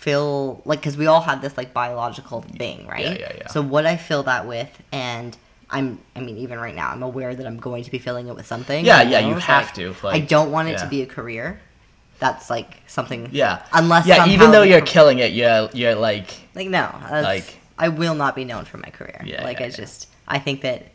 feel 0.00 0.62
like 0.64 0.80
cuz 0.82 0.96
we 0.96 1.06
all 1.06 1.20
have 1.20 1.42
this 1.42 1.56
like 1.56 1.74
biological 1.74 2.40
thing, 2.40 2.86
right? 2.86 3.04
yeah, 3.04 3.12
yeah. 3.18 3.32
yeah. 3.38 3.48
So 3.48 3.60
what 3.60 3.84
I 3.86 3.96
fill 3.96 4.22
that 4.24 4.46
with 4.46 4.70
and 4.92 5.36
I'm 5.68 5.98
I 6.16 6.20
mean 6.20 6.38
even 6.38 6.58
right 6.58 6.74
now 6.74 6.88
I'm 6.90 7.02
aware 7.02 7.34
that 7.34 7.46
I'm 7.46 7.58
going 7.58 7.84
to 7.84 7.90
be 7.90 7.98
filling 7.98 8.26
it 8.28 8.34
with 8.34 8.46
something. 8.46 8.84
Yeah, 8.84 9.02
yeah, 9.02 9.20
know? 9.20 9.28
you 9.28 9.34
have 9.34 9.66
like, 9.66 9.74
to, 9.74 10.08
I 10.08 10.20
don't 10.20 10.50
want 10.50 10.68
it 10.70 10.78
to 10.78 10.86
be 10.86 11.02
a 11.02 11.06
career. 11.06 11.60
That's 12.18 12.48
like 12.50 12.78
something 12.86 13.28
Yeah. 13.32 13.62
Unless 13.72 14.06
Yeah. 14.06 14.26
Even 14.26 14.50
though 14.52 14.62
you're 14.62 14.80
killing 14.96 15.18
it, 15.18 15.32
you're 15.32 15.68
you're 15.72 15.94
like. 15.94 16.28
like 16.54 16.68
no, 16.68 16.86
Like- 17.10 17.58
I 17.78 17.88
will 17.88 18.14
not 18.14 18.34
be 18.34 18.44
known 18.44 18.64
for 18.66 18.76
my 18.76 18.90
career. 18.90 19.22
Yeah, 19.24 19.42
like 19.42 19.58
yeah, 19.58 19.66
I 19.66 19.68
yeah. 19.68 19.76
just 19.82 20.08
I 20.28 20.38
think 20.38 20.60
that 20.62 20.86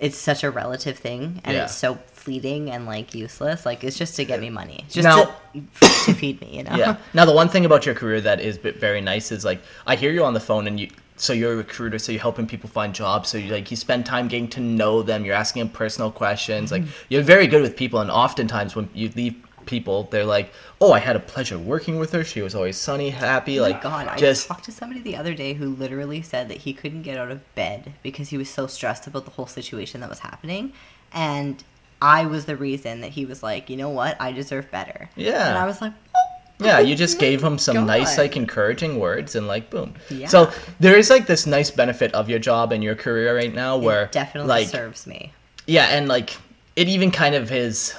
it's 0.00 0.18
such 0.18 0.42
a 0.44 0.50
relative 0.50 0.98
thing 0.98 1.40
and 1.44 1.56
Yeah. 1.56 1.64
it's 1.64 1.74
so 1.74 1.98
fleeting 2.24 2.70
and 2.70 2.86
like 2.86 3.14
useless. 3.14 3.64
Like 3.66 3.84
it's 3.84 3.98
just 3.98 4.16
to 4.16 4.24
get 4.24 4.40
me 4.40 4.50
money. 4.50 4.80
It's 4.86 4.94
just 4.94 5.04
Now- 5.04 5.24
to, 5.52 5.60
to 6.06 6.14
feed 6.14 6.40
me, 6.40 6.56
you 6.56 6.62
know. 6.64 6.74
Yeah. 6.76 6.96
Now 7.14 7.24
the 7.24 7.32
one 7.34 7.48
thing 7.48 7.64
about 7.64 7.86
your 7.86 7.94
career 7.94 8.20
that 8.22 8.40
is 8.40 8.56
very 8.58 9.00
nice 9.00 9.30
is 9.30 9.44
like 9.44 9.60
I 9.86 9.94
hear 9.96 10.12
you 10.12 10.24
on 10.24 10.34
the 10.34 10.40
phone 10.40 10.66
and 10.66 10.80
you. 10.80 10.88
So 11.16 11.32
you're 11.32 11.52
a 11.52 11.56
recruiter, 11.56 12.00
so 12.00 12.10
you're 12.10 12.20
helping 12.20 12.44
people 12.48 12.68
find 12.68 12.92
jobs. 12.92 13.28
So 13.28 13.38
you 13.38 13.52
like 13.52 13.70
you 13.70 13.76
spend 13.76 14.04
time 14.04 14.26
getting 14.26 14.48
to 14.48 14.60
know 14.60 15.00
them. 15.02 15.24
You're 15.24 15.36
asking 15.36 15.60
them 15.60 15.68
personal 15.68 16.10
questions. 16.10 16.72
Like 16.72 16.82
Mm-hmm. 16.82 17.06
you're 17.10 17.22
very 17.22 17.46
good 17.46 17.62
with 17.62 17.76
people, 17.76 18.00
and 18.00 18.10
oftentimes 18.10 18.74
when 18.74 18.88
you 18.94 19.08
leave 19.14 19.36
people, 19.64 20.08
they're 20.10 20.24
like, 20.38 20.52
"Oh, 20.80 20.92
I 20.92 20.98
had 20.98 21.14
a 21.14 21.20
pleasure 21.20 21.56
working 21.56 22.00
with 22.00 22.10
her. 22.12 22.24
She 22.24 22.42
was 22.42 22.54
always 22.56 22.76
sunny, 22.76 23.10
happy." 23.10 23.60
Oh 23.60 23.62
like 23.62 23.80
God, 23.80 24.08
I 24.08 24.16
just 24.16 24.48
talked 24.48 24.64
to 24.64 24.72
somebody 24.72 25.02
the 25.02 25.14
other 25.14 25.34
day 25.34 25.54
who 25.54 25.66
literally 25.76 26.20
said 26.20 26.48
that 26.48 26.58
he 26.66 26.72
couldn't 26.74 27.02
get 27.02 27.16
out 27.16 27.30
of 27.30 27.38
bed 27.54 27.92
because 28.02 28.30
he 28.30 28.36
was 28.36 28.50
so 28.50 28.66
stressed 28.66 29.06
about 29.06 29.24
the 29.24 29.30
whole 29.30 29.46
situation 29.46 30.00
that 30.00 30.10
was 30.10 30.18
happening, 30.18 30.72
and 31.12 31.62
I 32.04 32.26
was 32.26 32.44
the 32.44 32.56
reason 32.56 33.00
that 33.00 33.12
he 33.12 33.24
was 33.24 33.42
like, 33.42 33.70
you 33.70 33.76
know 33.76 33.88
what, 33.88 34.20
I 34.20 34.30
deserve 34.32 34.70
better. 34.70 35.08
Yeah. 35.16 35.48
and 35.48 35.56
I 35.58 35.64
was 35.64 35.80
like, 35.80 35.92
oh, 36.14 36.64
Yeah, 36.66 36.78
you 36.80 36.94
just 36.94 37.18
gave 37.18 37.42
him 37.42 37.56
some 37.58 37.86
nice, 37.86 38.18
like, 38.18 38.36
encouraging 38.36 38.98
words, 39.00 39.34
and 39.36 39.46
like, 39.46 39.70
boom. 39.70 39.94
Yeah. 40.10 40.28
So 40.28 40.50
there 40.80 40.96
is 40.98 41.08
like 41.10 41.26
this 41.26 41.46
nice 41.46 41.70
benefit 41.70 42.12
of 42.14 42.28
your 42.28 42.38
job 42.38 42.72
and 42.72 42.84
your 42.84 42.94
career 42.94 43.34
right 43.34 43.54
now, 43.54 43.76
where 43.78 44.04
it 44.04 44.12
definitely 44.12 44.48
like, 44.48 44.68
serves 44.68 45.06
me. 45.06 45.32
yeah, 45.66 45.86
and 45.96 46.06
like 46.08 46.36
it 46.76 46.88
even 46.88 47.10
kind 47.10 47.34
of 47.34 47.50
is. 47.52 47.94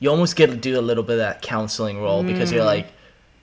You 0.00 0.10
almost 0.10 0.34
get 0.36 0.50
to 0.50 0.56
do 0.56 0.78
a 0.78 0.82
little 0.82 1.04
bit 1.04 1.14
of 1.14 1.18
that 1.20 1.40
counseling 1.40 2.02
role 2.02 2.22
because 2.24 2.50
Mm. 2.50 2.54
you're 2.56 2.64
like, 2.64 2.88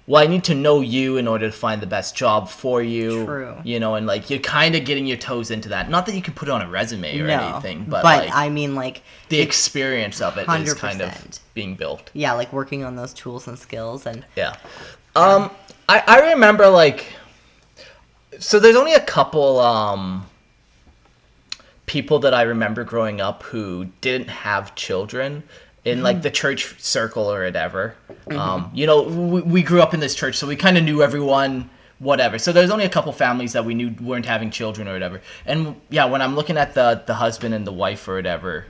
well, 0.07 0.23
I 0.23 0.27
need 0.27 0.43
to 0.45 0.55
know 0.55 0.81
you 0.81 1.17
in 1.17 1.27
order 1.27 1.45
to 1.45 1.51
find 1.51 1.81
the 1.81 1.87
best 1.87 2.15
job 2.15 2.49
for 2.49 2.81
you. 2.81 3.25
True. 3.25 3.57
You 3.63 3.79
know, 3.79 3.95
and 3.95 4.07
like 4.07 4.29
you're 4.29 4.39
kind 4.39 4.75
of 4.75 4.83
getting 4.83 5.05
your 5.05 5.17
toes 5.17 5.51
into 5.51 5.69
that. 5.69 5.89
Not 5.89 6.05
that 6.07 6.15
you 6.15 6.21
can 6.21 6.33
put 6.33 6.47
it 6.47 6.51
on 6.51 6.61
a 6.61 6.69
resume 6.69 7.19
or 7.19 7.27
no, 7.27 7.39
anything, 7.39 7.85
but, 7.85 8.03
but 8.03 8.25
like 8.25 8.29
I 8.33 8.49
mean, 8.49 8.75
like 8.75 9.03
the 9.29 9.39
experience 9.39 10.19
of 10.21 10.37
it 10.37 10.49
is 10.49 10.73
kind 10.73 11.01
of 11.01 11.39
being 11.53 11.75
built. 11.75 12.09
yeah, 12.13 12.33
like 12.33 12.51
working 12.51 12.83
on 12.83 12.95
those 12.95 13.13
tools 13.13 13.47
and 13.47 13.57
skills 13.57 14.05
and 14.05 14.25
Yeah. 14.35 14.55
Um, 15.15 15.51
I, 15.87 16.03
I 16.07 16.31
remember 16.31 16.67
like, 16.69 17.13
so 18.39 18.59
there's 18.59 18.77
only 18.77 18.93
a 18.93 19.01
couple 19.01 19.59
um 19.59 20.25
people 21.85 22.19
that 22.19 22.33
I 22.33 22.43
remember 22.43 22.83
growing 22.85 23.19
up 23.19 23.43
who 23.43 23.85
didn't 23.99 24.29
have 24.29 24.75
children 24.75 25.43
in 25.85 26.03
like 26.03 26.21
the 26.21 26.29
church 26.31 26.79
circle 26.81 27.31
or 27.31 27.43
whatever. 27.43 27.95
Um, 28.29 28.69
you 28.73 28.85
know, 28.85 29.01
we, 29.03 29.41
we 29.41 29.63
grew 29.63 29.81
up 29.81 29.93
in 29.93 29.99
this 29.99 30.13
church, 30.15 30.35
so 30.37 30.47
we 30.47 30.55
kind 30.55 30.77
of 30.77 30.83
knew 30.83 31.01
everyone. 31.01 31.69
Whatever. 31.99 32.39
So 32.39 32.51
there's 32.51 32.71
only 32.71 32.85
a 32.85 32.89
couple 32.89 33.11
families 33.11 33.53
that 33.53 33.63
we 33.63 33.75
knew 33.75 33.93
weren't 34.01 34.25
having 34.25 34.49
children 34.49 34.87
or 34.87 34.93
whatever. 34.93 35.21
And 35.45 35.79
yeah, 35.91 36.05
when 36.05 36.19
I'm 36.23 36.35
looking 36.35 36.57
at 36.57 36.73
the 36.73 37.03
the 37.05 37.13
husband 37.13 37.53
and 37.53 37.65
the 37.67 37.71
wife 37.71 38.07
or 38.07 38.15
whatever, 38.15 38.65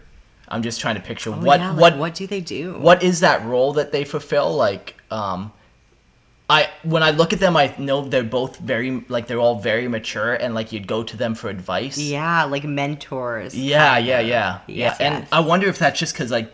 I'm 0.50 0.62
just 0.62 0.82
trying 0.82 0.96
to 0.96 1.02
picture 1.02 1.30
Oh, 1.30 1.40
what 1.40 1.62
yeah, 1.62 1.72
like, 1.72 1.80
what 1.80 1.98
what 1.98 2.14
do 2.16 2.28
they 2.28 2.42
do? 2.42 2.74
what 2.78 3.02
is 3.04 3.22
that 3.22 3.46
role 3.46 3.72
that 3.74 3.94
they 3.94 4.04
fulfill 4.04 4.54
like 4.54 4.96
um 5.12 5.54
i 6.50 6.68
when 6.84 7.04
i 7.04 7.12
look 7.12 7.32
at 7.32 7.40
them 7.40 7.56
i 7.56 7.74
know 7.78 8.02
they're 8.04 8.24
both 8.24 8.58
very 8.58 9.02
like 9.08 9.28
they're 9.28 9.40
all 9.40 9.60
very 9.60 9.88
mature 9.88 10.34
and 10.34 10.54
like 10.54 10.74
you'd 10.74 10.88
go 10.88 11.02
to 11.02 11.16
them 11.16 11.34
for 11.34 11.50
advice 11.50 11.98
Yeah, 11.98 12.44
like 12.44 12.66
mentors. 12.66 13.56
yeah 13.56 13.94
kind 13.94 14.06
yeah 14.08 14.20
yeah 14.20 14.60
Yes, 14.68 14.98
yeah 15.00 15.06
and 15.08 15.20
yes. 15.24 15.30
i 15.32 15.40
wonder 15.40 15.68
if 15.70 15.80
that's 15.80 15.98
just 15.98 16.14
because 16.14 16.32
like 16.32 16.52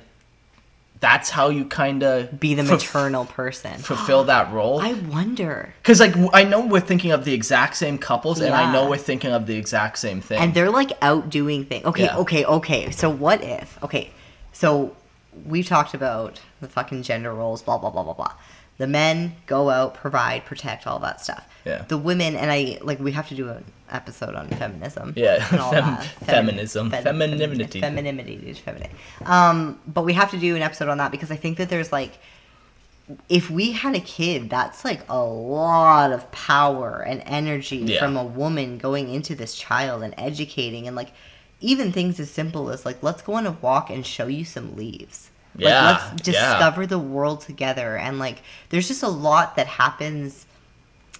that's 0.99 1.29
how 1.29 1.49
you 1.49 1.63
kind 1.65 2.01
of 2.03 2.39
be 2.39 2.53
the 2.55 2.63
maternal 2.63 3.25
person. 3.25 3.73
fulfill 3.77 4.23
that 4.25 4.51
role 4.51 4.79
I 4.79 4.93
wonder. 4.93 5.73
because 5.81 5.99
like 5.99 6.15
i 6.33 6.43
know 6.43 6.65
we're 6.65 6.79
thinking 6.79 7.11
of 7.11 7.23
the 7.25 7.33
exact 7.33 7.75
same 7.75 7.97
couples 7.97 8.39
and 8.39 8.53
i 8.53 8.71
know 8.73 8.89
we're 8.89 8.97
thinking 8.97 9.31
of 9.31 9.45
the 9.45 9.55
exact 9.57 9.97
same 9.99 10.21
thing 10.21 10.39
And 10.39 10.53
they're 10.53 10.71
like 10.71 10.91
out 11.01 11.29
doing 11.29 11.65
things. 11.65 11.85
Okay, 11.85 12.03
Yeah. 12.05 12.17
okay, 12.17 12.45
okay. 12.45 12.91
So 12.91 13.09
what 13.09 13.43
if? 13.43 13.81
Okay, 13.83 14.11
so 14.53 14.95
we 15.45 15.61
talked 15.63 15.93
about 15.93 16.39
the 16.61 16.67
fucking 16.67 17.03
gender 17.03 17.31
roles, 17.33 17.61
blah 17.61 17.77
blah 17.77 17.89
blah 17.91 18.03
blah 18.03 18.13
blah. 18.13 18.33
The 18.77 18.87
men 18.87 19.35
go 19.47 19.69
out, 19.69 19.95
provide, 19.95 20.45
protect, 20.45 20.85
all 20.85 20.99
that 20.99 21.19
stuff. 21.21 21.47
Yeah. 21.65 21.83
The 21.87 21.97
women 21.97 22.35
and 22.35 22.51
I 22.51 22.77
like 22.81 22.99
we 22.99 23.11
have 23.13 23.27
to 23.29 23.35
do 23.35 23.49
an 23.49 23.65
episode 23.89 24.35
on 24.35 24.47
feminism. 24.49 25.13
Yeah, 25.15 25.45
and 25.51 25.59
all 25.59 25.71
fem- 25.71 25.83
that. 25.85 26.03
feminism, 26.25 26.91
femininity. 26.91 27.81
femininity, 27.81 28.53
femininity. 28.53 28.95
Um, 29.25 29.79
but 29.87 30.03
we 30.05 30.13
have 30.13 30.29
to 30.31 30.37
do 30.37 30.55
an 30.55 30.61
episode 30.61 30.89
on 30.89 30.97
that 30.99 31.11
because 31.11 31.31
I 31.31 31.35
think 31.37 31.57
that 31.57 31.69
there's 31.69 31.91
like 31.91 32.17
if 33.29 33.49
we 33.49 33.71
had 33.71 33.95
a 33.95 33.99
kid, 34.01 34.49
that's 34.49 34.83
like 34.83 35.01
a 35.09 35.23
lot 35.23 36.11
of 36.11 36.29
power 36.31 36.99
and 37.01 37.23
energy 37.25 37.77
Yeah. 37.77 37.99
from 37.99 38.17
a 38.17 38.23
woman 38.23 38.77
going 38.77 39.09
into 39.09 39.33
this 39.33 39.55
child 39.55 40.03
and 40.03 40.13
educating 40.17 40.87
and 40.87 40.95
like 40.95 41.11
even 41.61 41.91
things 41.91 42.19
as 42.19 42.29
simple 42.29 42.69
as 42.69 42.85
like 42.85 43.01
let's 43.01 43.21
go 43.21 43.33
on 43.33 43.47
a 43.47 43.51
walk 43.51 43.89
and 43.89 44.05
show 44.05 44.27
you 44.27 44.45
some 44.45 44.75
leaves. 44.75 45.31
Yeah, 45.57 45.91
Like 45.91 46.11
let's 46.11 46.27
yeah. 46.27 46.53
discover 46.53 46.85
the 46.87 46.99
world 46.99 47.41
together 47.41 47.97
and 47.97 48.19
like 48.19 48.41
there's 48.69 48.87
just 48.87 49.03
a 49.03 49.07
lot 49.09 49.55
that 49.55 49.67
happens 49.67 50.45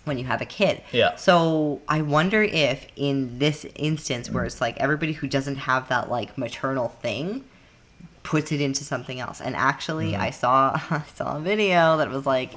when 0.05 0.17
you 0.17 0.25
have 0.25 0.41
a 0.41 0.45
kid. 0.45 0.81
Yeah. 0.93 1.15
So 1.15 1.81
I 1.87 2.01
wonder 2.01 2.41
if 2.41 2.87
in 2.95 3.39
this 3.39 3.65
instance 3.75 4.29
where 4.29 4.45
it's 4.45 4.61
like 4.61 4.77
everybody 4.77 5.11
who 5.13 5.27
doesn't 5.27 5.57
have 5.57 5.89
that 5.89 6.09
like 6.09 6.37
maternal 6.37 6.89
thing 7.01 7.43
puts 8.23 8.51
it 8.51 8.61
into 8.61 8.83
something 8.83 9.19
else. 9.19 9.41
And 9.41 9.55
actually 9.55 10.11
Mm-hmm. 10.13 10.21
I 10.21 10.29
saw 10.31 10.79
I 10.91 11.03
saw 11.15 11.37
a 11.37 11.39
video 11.41 11.97
that 11.97 12.09
was 12.09 12.25
like 12.25 12.53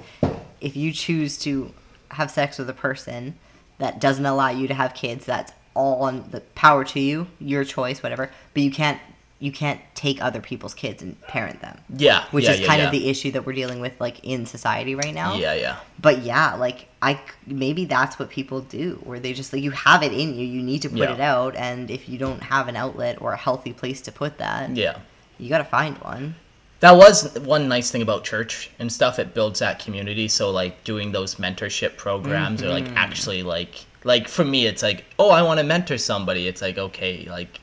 if 0.61 0.77
you 0.77 0.93
choose 0.93 1.39
to 1.39 1.73
have 2.11 2.31
sex 2.31 2.59
with 2.59 2.69
a 2.69 2.75
person 2.75 3.35
that 3.79 4.01
doesn't 4.01 4.27
allow 4.27 4.51
you 4.51 4.69
to 4.69 4.75
have 4.75 4.95
kids, 4.95 5.25
that's 5.25 5.53
all 5.75 6.03
on 6.03 6.29
the 6.33 6.41
power 6.55 6.85
to 6.85 7.01
you, 7.01 7.27
your 7.39 7.65
choice, 7.65 8.03
whatever. 8.03 8.31
But 8.53 8.63
you 8.63 8.71
can't 8.71 9.01
you 9.41 9.51
can't 9.51 9.81
take 9.95 10.23
other 10.23 10.41
people's 10.41 10.75
kids 10.75 11.03
and 11.03 11.21
parent 11.23 11.61
them. 11.63 11.79
yeah 11.97 12.27
Which 12.31 12.45
yeah, 12.45 12.53
is 12.53 12.61
yeah, 12.61 12.67
kind 12.67 12.81
yeah. 12.81 12.87
of 12.87 12.93
the 12.93 13.09
issue 13.09 13.31
that 13.33 13.45
we're 13.47 13.55
dealing 13.55 13.81
with 13.81 13.95
like 14.01 14.23
in 14.23 14.47
society 14.47 14.95
right 14.95 15.15
now 15.15 15.35
yeah 15.35 15.55
yeah 15.55 15.77
but 16.01 16.23
yeah 16.23 16.55
like 16.55 16.87
I 17.03 17.19
maybe 17.47 17.87
that's 17.87 18.19
what 18.19 18.29
people 18.31 18.61
do 18.61 19.01
where 19.05 19.19
they 19.19 19.33
just 19.33 19.53
like 19.53 19.63
you 19.63 19.71
have 19.73 20.03
it 20.03 20.13
in 20.13 20.35
you 20.35 20.47
you 20.47 20.63
need 20.63 20.83
to 20.83 20.91
put 20.91 21.09
it 21.11 21.21
out 21.21 21.57
and 21.57 21.91
if 21.91 22.09
you 22.09 22.19
don't 22.19 22.43
have 22.43 22.69
an 22.69 22.77
outlet 22.77 23.21
or 23.23 23.33
a 23.33 23.37
healthy 23.37 23.73
place 23.73 24.01
to 24.03 24.13
put 24.13 24.39
that 24.39 24.77
yeah 24.77 24.99
you 25.39 25.49
gotta 25.49 25.65
find 25.65 25.97
one 25.99 26.35
That 26.81 26.93
was 26.97 27.39
one 27.41 27.69
nice 27.69 27.91
thing 27.91 28.01
about 28.03 28.25
church 28.25 28.71
and 28.79 28.91
stuff. 28.91 29.19
It 29.19 29.35
builds 29.35 29.59
that 29.61 29.79
community. 29.79 30.29
So 30.29 30.51
like 30.51 30.83
doing 30.85 31.13
those 31.13 31.35
mentorship 31.37 31.97
programs 31.99 32.63
or 32.63 32.69
like 32.71 32.89
Mm-hmm. 32.89 32.97
actually 32.97 33.43
like 33.43 33.85
like 34.05 34.29
for 34.29 34.45
me, 34.45 34.67
it's 34.67 34.83
like 34.83 35.05
oh, 35.19 35.31
I 35.31 35.43
want 35.43 35.59
to 35.61 35.65
mentor 35.65 35.99
somebody. 35.99 36.47
It's 36.49 36.63
like 36.63 36.79
okay, 36.79 37.27
like 37.29 37.60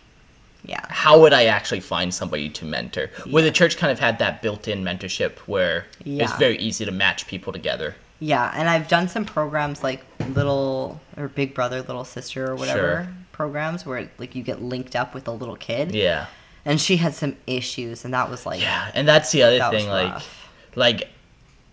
yeah 0.67 0.85
how 0.89 1.19
would 1.21 1.33
I 1.33 1.45
actually 1.45 1.79
find 1.79 2.13
somebody 2.13 2.49
to 2.49 2.65
mentor? 2.65 3.09
Where 3.31 3.43
the 3.43 3.51
church 3.51 3.77
kind 3.77 3.91
of 3.91 3.99
had 3.99 4.19
that 4.19 4.41
built-in 4.41 4.83
mentorship 4.83 5.33
where 5.53 5.85
it's 6.05 6.33
very 6.33 6.57
easy 6.57 6.83
to 6.85 6.91
match 6.91 7.27
people 7.27 7.53
together. 7.53 7.95
yeah 8.19 8.51
and 8.55 8.67
i've 8.69 8.87
done 8.87 9.07
some 9.07 9.25
programs 9.25 9.83
like 9.83 10.01
little 10.33 10.99
or 11.17 11.27
Big 11.29 11.53
Brother, 11.53 11.81
Little 11.81 12.03
Sister, 12.05 12.51
or 12.51 12.55
whatever 12.55 12.79
Sure. 13.03 13.07
programs 13.31 13.85
where 13.85 14.09
like 14.17 14.35
you 14.35 14.43
get 14.43 14.61
linked 14.61 14.95
up 14.95 15.13
with 15.15 15.27
a 15.27 15.31
little 15.31 15.55
kid. 15.55 15.93
Yeah. 15.95 16.25
And 16.65 16.81
she 16.81 16.97
had 16.97 17.13
some 17.15 17.37
issues, 17.47 18.03
and 18.05 18.13
that 18.13 18.29
was 18.29 18.45
like 18.45 18.61
Yeah, 18.61 18.91
and 18.93 19.07
that's 19.07 19.31
the 19.31 19.41
other 19.43 19.57
That 19.59 19.71
thing. 19.71 19.87
Like, 19.87 20.21
like 20.75 21.09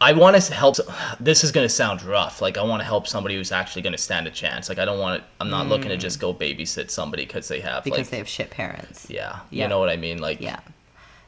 I 0.00 0.12
want 0.12 0.40
to 0.40 0.52
help. 0.54 0.76
This 1.20 1.44
is 1.44 1.52
gonna 1.52 1.68
sound 1.68 2.02
rough. 2.02 2.42
Like, 2.42 2.58
I 2.58 2.62
want 2.62 2.80
to 2.80 2.84
help 2.84 3.06
somebody 3.06 3.36
who's 3.36 3.52
actually 3.52 3.82
gonna 3.82 3.96
stand 3.98 4.26
a 4.26 4.30
chance. 4.30 4.68
Like, 4.68 4.78
I 4.78 4.84
don't 4.84 4.98
want 4.98 5.22
to. 5.22 5.28
I'm 5.40 5.48
not 5.50 5.68
looking 5.68 5.88
to 5.88 5.96
just 5.96 6.20
go 6.20 6.34
babysit 6.34 6.90
somebody 6.90 7.24
because 7.24 7.48
they 7.48 7.60
have 7.60 7.82
Mm. 7.82 7.84
because 7.84 7.98
like. 8.00 8.10
they 8.10 8.18
have 8.18 8.28
shit 8.28 8.50
parents. 8.50 9.06
yeah, 9.08 9.38
Yeah. 9.50 9.64
you 9.64 9.68
know 9.68 9.78
what 9.78 9.88
I 9.88 9.96
mean. 9.96 10.18
Like, 10.18 10.40
Yeah. 10.40 10.58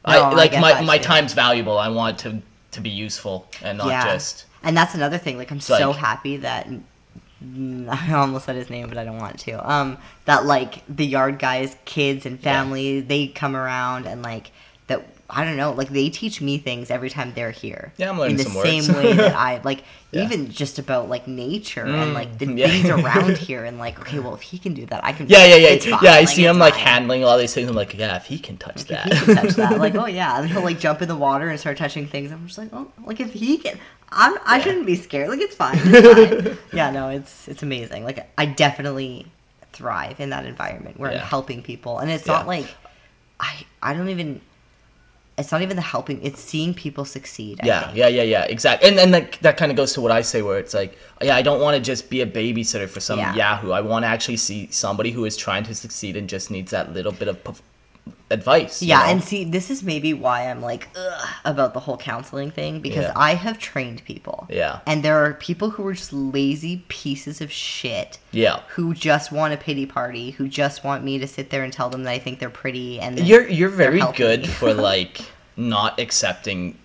I 0.05 0.15
No, 0.17 0.23
I 0.25 0.33
like 0.33 0.51
get 0.51 0.61
my 0.61 0.81
my 0.81 0.97
too. 0.97 1.03
time's 1.05 1.33
valuable. 1.33 1.77
I 1.79 1.89
want 1.89 2.19
to 2.19 2.41
to 2.71 2.81
be 2.81 2.89
useful 2.89 3.47
and 3.63 3.77
not 3.77 3.87
yeah. 3.87 4.03
just. 4.13 4.45
And 4.63 4.75
that's 4.77 4.93
another 4.95 5.17
thing. 5.17 5.37
Like 5.37 5.49
I'm 5.51 5.59
so 5.61 5.89
like- 5.91 5.95
happy 5.97 6.37
that 6.37 6.67
mm, 7.43 7.89
I 8.09 8.13
almost 8.13 8.45
said 8.45 8.55
his 8.57 8.69
name, 8.69 8.89
but 8.89 8.97
I 8.97 9.05
don't 9.05 9.17
want 9.19 9.39
to. 9.39 9.71
Um, 9.71 9.97
that 10.25 10.45
like 10.45 10.83
the 10.93 11.05
yard 11.05 11.39
guys, 11.39 11.75
kids 11.85 12.25
and 12.25 12.39
family, 12.39 12.99
they 12.99 13.27
come 13.27 13.55
around 13.55 14.05
and 14.05 14.21
like. 14.21 14.51
I 15.29 15.43
don't 15.43 15.57
know. 15.57 15.71
Like 15.73 15.89
they 15.89 16.09
teach 16.09 16.39
me 16.39 16.57
things 16.57 16.89
every 16.89 17.09
time 17.09 17.33
they're 17.35 17.51
here. 17.51 17.91
Yeah, 17.97 18.09
I'm 18.09 18.17
learning 18.17 18.39
in 18.39 18.45
the 18.45 18.49
same 18.49 18.87
way 18.95 19.11
that 19.13 19.35
I 19.49 19.59
like. 19.63 19.83
Yeah. 20.11 20.23
Even 20.23 20.49
just 20.49 20.79
about 20.79 21.09
like 21.09 21.27
nature 21.27 21.83
and 21.85 22.13
like 22.13 22.37
the 22.37 22.45
Mm, 22.45 22.57
yeah. 22.57 22.67
things 22.69 22.89
around 23.05 23.37
here, 23.37 23.65
and 23.65 23.77
like 23.77 23.99
okay, 23.99 24.19
well 24.19 24.33
if 24.35 24.41
he 24.41 24.57
can 24.57 24.73
do 24.73 24.85
that, 24.85 25.03
I 25.03 25.11
can. 25.11 25.27
Yeah, 25.27 25.45
yeah, 25.45 25.55
yeah, 25.57 25.69
yeah. 26.01 26.11
I 26.13 26.19
like, 26.19 26.27
see 26.29 26.45
it's 26.45 26.49
him 26.49 26.59
like 26.59 26.75
fine. 26.75 26.83
handling 26.83 27.23
all 27.25 27.37
these 27.37 27.53
things. 27.53 27.67
I'm 27.69 27.75
like, 27.75 27.93
yeah, 27.97 28.15
if 28.15 28.25
he 28.25 28.39
can 28.39 28.55
touch 28.55 28.81
If 28.81 28.87
that. 28.87 29.11
he 29.13 29.25
can 29.25 29.35
touch 29.35 29.55
that, 29.55 29.77
like, 29.79 29.95
oh 30.03 30.05
yeah, 30.05 30.39
and 30.39 30.49
he'll 30.49 30.63
like 30.63 30.79
jump 30.79 31.01
in 31.01 31.09
the 31.09 31.15
water 31.17 31.49
and 31.49 31.59
start 31.59 31.77
touching 31.77 32.07
things. 32.07 32.31
I'm 32.31 32.47
just 32.47 32.57
like, 32.57 32.69
oh, 32.71 32.89
like 33.05 33.19
if 33.19 33.33
he 33.33 33.57
can, 33.57 33.77
I'm, 34.13 34.37
I 34.45 34.61
shouldn't 34.61 34.85
be 34.85 34.95
scared. 34.95 35.27
Like 35.27 35.41
it's 35.41 35.55
fine. 35.55 35.77
It's 35.83 36.47
fine. 36.47 36.57
yeah, 36.71 36.89
no, 36.89 37.09
it's 37.09 37.49
it's 37.49 37.63
amazing. 37.63 38.05
Like 38.05 38.29
I 38.37 38.45
definitely 38.45 39.25
thrive 39.73 40.21
in 40.21 40.29
that 40.29 40.45
environment 40.45 40.97
where 40.97 41.11
Yeah. 41.11 41.19
I'm 41.21 41.27
helping 41.27 41.61
people, 41.63 41.99
and 41.99 42.09
it's 42.09 42.25
Yeah. 42.25 42.33
not 42.33 42.47
like 42.47 42.65
I 43.41 43.65
I 43.83 43.93
don't 43.93 44.07
even. 44.07 44.39
It's 45.37 45.51
not 45.51 45.61
even 45.61 45.75
the 45.75 45.83
helping; 45.83 46.23
it's 46.23 46.39
seeing 46.41 46.73
people 46.73 47.05
succeed. 47.05 47.59
I 47.61 47.67
Yeah, 47.67 47.83
think. 47.85 47.97
yeah, 47.97 48.07
yeah, 48.07 48.23
yeah, 48.23 48.43
exactly. 48.45 48.89
And 48.89 48.99
and 48.99 49.13
that 49.13 49.33
that 49.41 49.57
kind 49.57 49.71
of 49.71 49.75
goes 49.77 49.93
to 49.93 50.01
what 50.01 50.11
I 50.11 50.21
say, 50.21 50.41
where 50.41 50.57
it's 50.57 50.73
like, 50.73 50.97
yeah, 51.21 51.35
I 51.35 51.43
don't 51.43 51.61
want 51.61 51.75
to 51.77 51.81
just 51.81 52.09
be 52.09 52.21
a 52.21 52.25
babysitter 52.25 52.89
for 52.89 52.99
some 52.99 53.19
Yeah. 53.19 53.35
Yahoo. 53.35 53.71
I 53.71 53.81
want 53.81 54.03
to 54.03 54.07
actually 54.07 54.37
see 54.37 54.67
somebody 54.71 55.11
who 55.11 55.25
is 55.25 55.37
trying 55.37 55.63
to 55.65 55.75
succeed 55.75 56.15
and 56.17 56.27
just 56.27 56.49
needs 56.49 56.71
that 56.71 56.93
little 56.93 57.11
bit 57.11 57.27
of 57.27 57.61
advice. 58.29 58.81
Yeah, 58.81 58.99
know? 58.99 59.05
and 59.05 59.23
see, 59.23 59.43
this 59.43 59.69
is 59.69 59.83
maybe 59.83 60.13
why 60.13 60.49
I'm 60.49 60.61
like 60.61 60.87
ugh, 60.95 61.27
about 61.45 61.73
the 61.73 61.79
whole 61.79 61.97
counseling 61.97 62.51
thing 62.51 62.79
because 62.81 63.03
Yeah. 63.05 63.13
I 63.15 63.35
have 63.35 63.59
trained 63.59 64.03
people. 64.05 64.47
Yeah. 64.49 64.79
And 64.85 65.03
there 65.03 65.23
are 65.25 65.33
people 65.35 65.69
who 65.71 65.85
are 65.87 65.93
just 65.93 66.11
lazy 66.13 66.83
pieces 66.87 67.41
of 67.41 67.51
shit 67.51 68.19
yeah, 68.31 68.61
who 68.69 68.93
just 68.93 69.31
want 69.31 69.53
a 69.53 69.57
pity 69.57 69.85
party, 69.85 70.31
who 70.31 70.47
just 70.47 70.83
want 70.83 71.03
me 71.03 71.17
to 71.19 71.27
sit 71.27 71.49
there 71.49 71.63
and 71.63 71.71
tell 71.71 71.89
them 71.89 72.03
that 72.03 72.11
I 72.11 72.19
think 72.19 72.39
they're 72.39 72.49
pretty 72.49 72.99
and 72.99 73.19
you're 73.19 73.47
you're 73.47 73.69
very 73.69 74.01
good 74.15 74.47
for 74.47 74.73
like 74.91 75.21
not 75.55 75.99
accepting. 75.99 76.77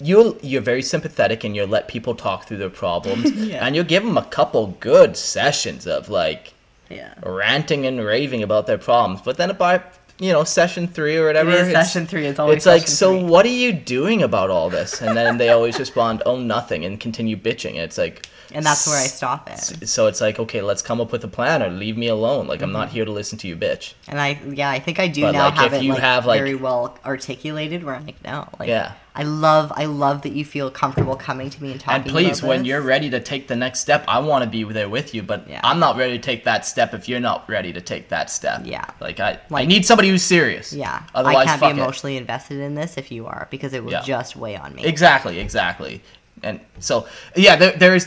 You'll 0.00 0.36
you're 0.42 0.60
very 0.62 0.82
sympathetic 0.82 1.44
and 1.44 1.54
you'll 1.54 1.68
let 1.68 1.86
people 1.86 2.14
talk 2.14 2.46
through 2.46 2.56
their 2.58 2.70
problems, 2.70 3.30
Yeah. 3.34 3.64
and 3.64 3.76
you'll 3.76 3.84
give 3.84 4.02
them 4.02 4.18
a 4.18 4.24
couple 4.24 4.76
good 4.80 5.16
sessions 5.16 5.86
of 5.86 6.08
like 6.08 6.52
yeah. 6.90 7.14
ranting 7.24 7.86
and 7.86 8.04
raving 8.04 8.42
about 8.42 8.66
their 8.66 8.76
problems. 8.78 9.20
But 9.22 9.36
then 9.36 9.54
by 9.56 9.82
you 10.24 10.32
know 10.32 10.44
session 10.44 10.88
three 10.88 11.16
or 11.16 11.26
whatever, 11.26 11.50
It 11.50 11.60
is 11.60 11.68
it's- 11.68 11.86
session 11.92 12.06
three. 12.06 12.26
It's 12.26 12.38
always 12.38 12.56
it's 12.58 12.66
like, 12.66 12.88
so 12.88 13.10
three." 13.12 13.22
what 13.24 13.44
are 13.46 13.50
you 13.64 13.72
doing 13.72 14.22
about 14.22 14.50
all 14.50 14.70
this? 14.70 15.00
And 15.02 15.16
then 15.16 15.38
they 15.38 15.50
always 15.50 15.78
respond, 15.78 16.22
oh, 16.26 16.36
nothing, 16.36 16.84
and 16.84 16.98
continue 16.98 17.36
bitching. 17.36 17.74
It's 17.76 17.98
like, 17.98 18.26
And 18.54 18.64
that's 18.64 18.86
where 18.86 18.96
I 18.96 19.06
stop 19.06 19.50
it. 19.50 19.88
so 19.88 20.06
it's 20.06 20.20
like, 20.20 20.38
okay, 20.38 20.62
let's 20.62 20.80
come 20.80 21.00
up 21.00 21.10
with 21.12 21.24
a 21.24 21.28
plan 21.28 21.62
or 21.62 21.68
leave 21.70 21.96
me 21.96 22.06
alone. 22.08 22.46
Like, 22.46 22.62
I'm 22.62 22.72
not 22.72 22.86
Mm-hmm. 22.88 22.94
here 22.94 23.04
to 23.04 23.10
listen 23.10 23.36
to 23.38 23.48
you, 23.48 23.56
bitch. 23.56 23.94
And 24.08 24.20
I, 24.20 24.38
yeah, 24.48 24.70
I 24.70 24.78
think 24.78 24.98
I 25.00 25.08
do 25.08 25.22
But, 25.22 25.32
now 25.32 25.46
like, 25.46 25.54
have 25.54 25.72
if 25.72 25.80
it 25.80 25.84
you 25.84 25.92
like, 25.92 26.00
have, 26.02 26.24
like- 26.26 26.38
very 26.40 26.54
well 26.54 26.96
articulated. 27.04 27.82
Where 27.84 27.94
I'm 27.96 28.06
like, 28.06 28.22
no, 28.24 28.48
like, 28.58 28.68
Yeah. 28.68 28.92
I 29.16 29.22
love, 29.22 29.72
I 29.76 29.84
love 29.84 30.22
that 30.22 30.32
you 30.32 30.44
feel 30.44 30.72
comfortable 30.72 31.14
coming 31.14 31.48
to 31.48 31.62
me 31.62 31.70
and 31.70 31.80
talking. 31.80 32.02
And 32.02 32.10
please, 32.10 32.42
when 32.42 32.64
you're 32.64 32.80
ready 32.82 33.08
to 33.10 33.20
take 33.20 33.46
the 33.46 33.54
next 33.54 33.78
step, 33.78 34.04
I 34.08 34.18
want 34.18 34.42
to 34.42 34.50
be 34.50 34.64
there 34.64 34.88
with 34.88 35.14
you, 35.14 35.22
but 35.22 35.48
Yeah. 35.48 35.60
I'm 35.62 35.78
not 35.78 35.96
ready 35.96 36.18
to 36.18 36.22
take 36.22 36.42
that 36.44 36.66
step 36.66 36.94
if 36.94 37.08
you're 37.08 37.20
not 37.20 37.48
ready 37.48 37.72
to 37.72 37.80
take 37.80 38.08
that 38.08 38.28
step. 38.30 38.62
Yeah. 38.64 38.84
Like, 39.00 39.20
I, 39.20 39.38
I 39.52 39.64
need 39.66 39.86
somebody 39.86 40.08
who's 40.08 40.22
serious. 40.24 40.72
yeah, 40.72 41.02
Otherwise, 41.14 41.36
I 41.36 41.44
can't 41.46 41.60
be 41.60 41.66
fuck 41.66 41.76
it. 41.76 41.80
emotionally 41.80 42.16
invested 42.16 42.58
in 42.60 42.74
this 42.74 42.96
if 42.98 43.12
you 43.12 43.26
are 43.26 43.46
because 43.50 43.72
it 43.72 43.84
will 43.84 43.92
Yeah. 43.92 44.02
just 44.02 44.34
weigh 44.36 44.56
on 44.56 44.74
me. 44.74 44.84
Exactly, 44.84 45.38
exactly. 45.38 46.02
And 46.42 46.58
so, 46.80 47.06
yeah, 47.36 47.54
there, 47.56 47.72
there's. 47.72 48.06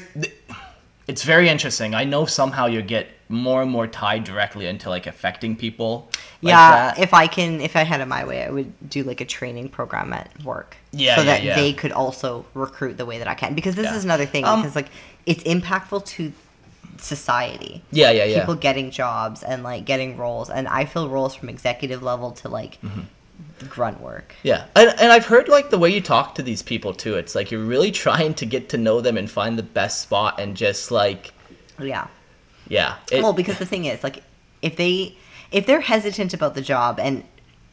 It's 1.08 1.24
very 1.24 1.48
interesting. 1.50 1.96
I 1.96 2.04
know 2.04 2.26
somehow 2.26 2.66
you 2.66 2.82
get 2.82 3.08
more 3.30 3.62
and 3.62 3.72
more 3.72 3.88
tied 3.88 4.24
directly 4.24 4.68
into 4.68 4.90
like 4.90 5.08
affecting 5.08 5.56
people. 5.56 6.10
Like 6.42 6.52
yeah, 6.52 6.72
that. 6.72 7.00
if 7.00 7.14
I 7.14 7.28
can, 7.28 7.62
if 7.62 7.76
I 7.76 7.84
had 7.84 8.02
it 8.02 8.08
my 8.08 8.26
way, 8.26 8.44
I 8.44 8.50
would 8.50 8.90
do 8.90 9.04
like 9.04 9.22
a 9.22 9.26
training 9.26 9.70
program 9.70 10.12
at 10.14 10.30
work. 10.44 10.76
Yeah, 10.92 11.16
so 11.16 11.22
yeah, 11.22 11.26
that 11.26 11.44
yeah. 11.44 11.56
they 11.56 11.74
could 11.74 11.92
also 11.92 12.46
recruit 12.54 12.98
the 12.98 13.06
way 13.06 13.18
that 13.20 13.28
I 13.28 13.36
can. 13.36 13.56
Because 13.56 13.76
this 13.76 13.86
Yeah. 13.86 13.96
is 13.96 14.04
another 14.04 14.26
thing. 14.26 14.44
Um, 14.46 14.62
because 14.62 14.76
like 14.76 14.90
it's 15.26 15.44
impactful 15.44 16.06
to 16.06 16.32
society. 17.00 17.84
yeah, 17.92 18.12
yeah, 18.12 18.26
yeah. 18.26 18.40
People 18.40 18.56
getting 18.56 18.92
jobs 18.92 19.44
and 19.44 19.64
like 19.64 19.86
getting 19.86 20.18
roles, 20.18 20.50
and 20.50 20.68
I 20.68 20.86
fill 20.86 21.10
roles 21.10 21.36
from 21.36 21.50
executive 21.50 22.04
level 22.04 22.32
to 22.32 22.50
like 22.50 22.80
Mm-hmm. 22.82 23.02
Grunt 23.70 24.02
work. 24.02 24.36
Yeah, 24.44 24.66
and, 24.76 24.90
and 25.00 25.12
I've 25.12 25.26
heard 25.26 25.48
like 25.48 25.70
the 25.70 25.78
way 25.78 25.90
you 25.90 26.02
talk 26.02 26.36
to 26.36 26.44
these 26.44 26.62
people 26.62 26.94
too. 26.94 27.16
It's 27.16 27.36
like 27.36 27.52
you're 27.52 27.64
really 27.64 27.92
trying 28.06 28.34
to 28.36 28.46
get 28.46 28.70
to 28.70 28.78
know 28.78 29.02
them 29.02 29.18
and 29.18 29.30
find 29.30 29.58
the 29.58 29.64
best 29.64 30.02
spot 30.02 30.40
and 30.40 30.56
just 30.56 30.92
like, 30.92 31.34
Yeah. 31.80 32.08
yeah. 32.68 32.96
It, 33.12 33.24
well, 33.24 33.34
because 33.34 33.58
the 33.58 33.66
thing 33.66 33.86
is, 33.86 34.04
like, 34.04 34.24
if 34.62 34.76
they 34.76 35.16
if 35.52 35.66
they're 35.66 35.82
hesitant 35.82 36.34
about 36.34 36.56
the 36.56 36.62
job, 36.62 37.00
and 37.00 37.24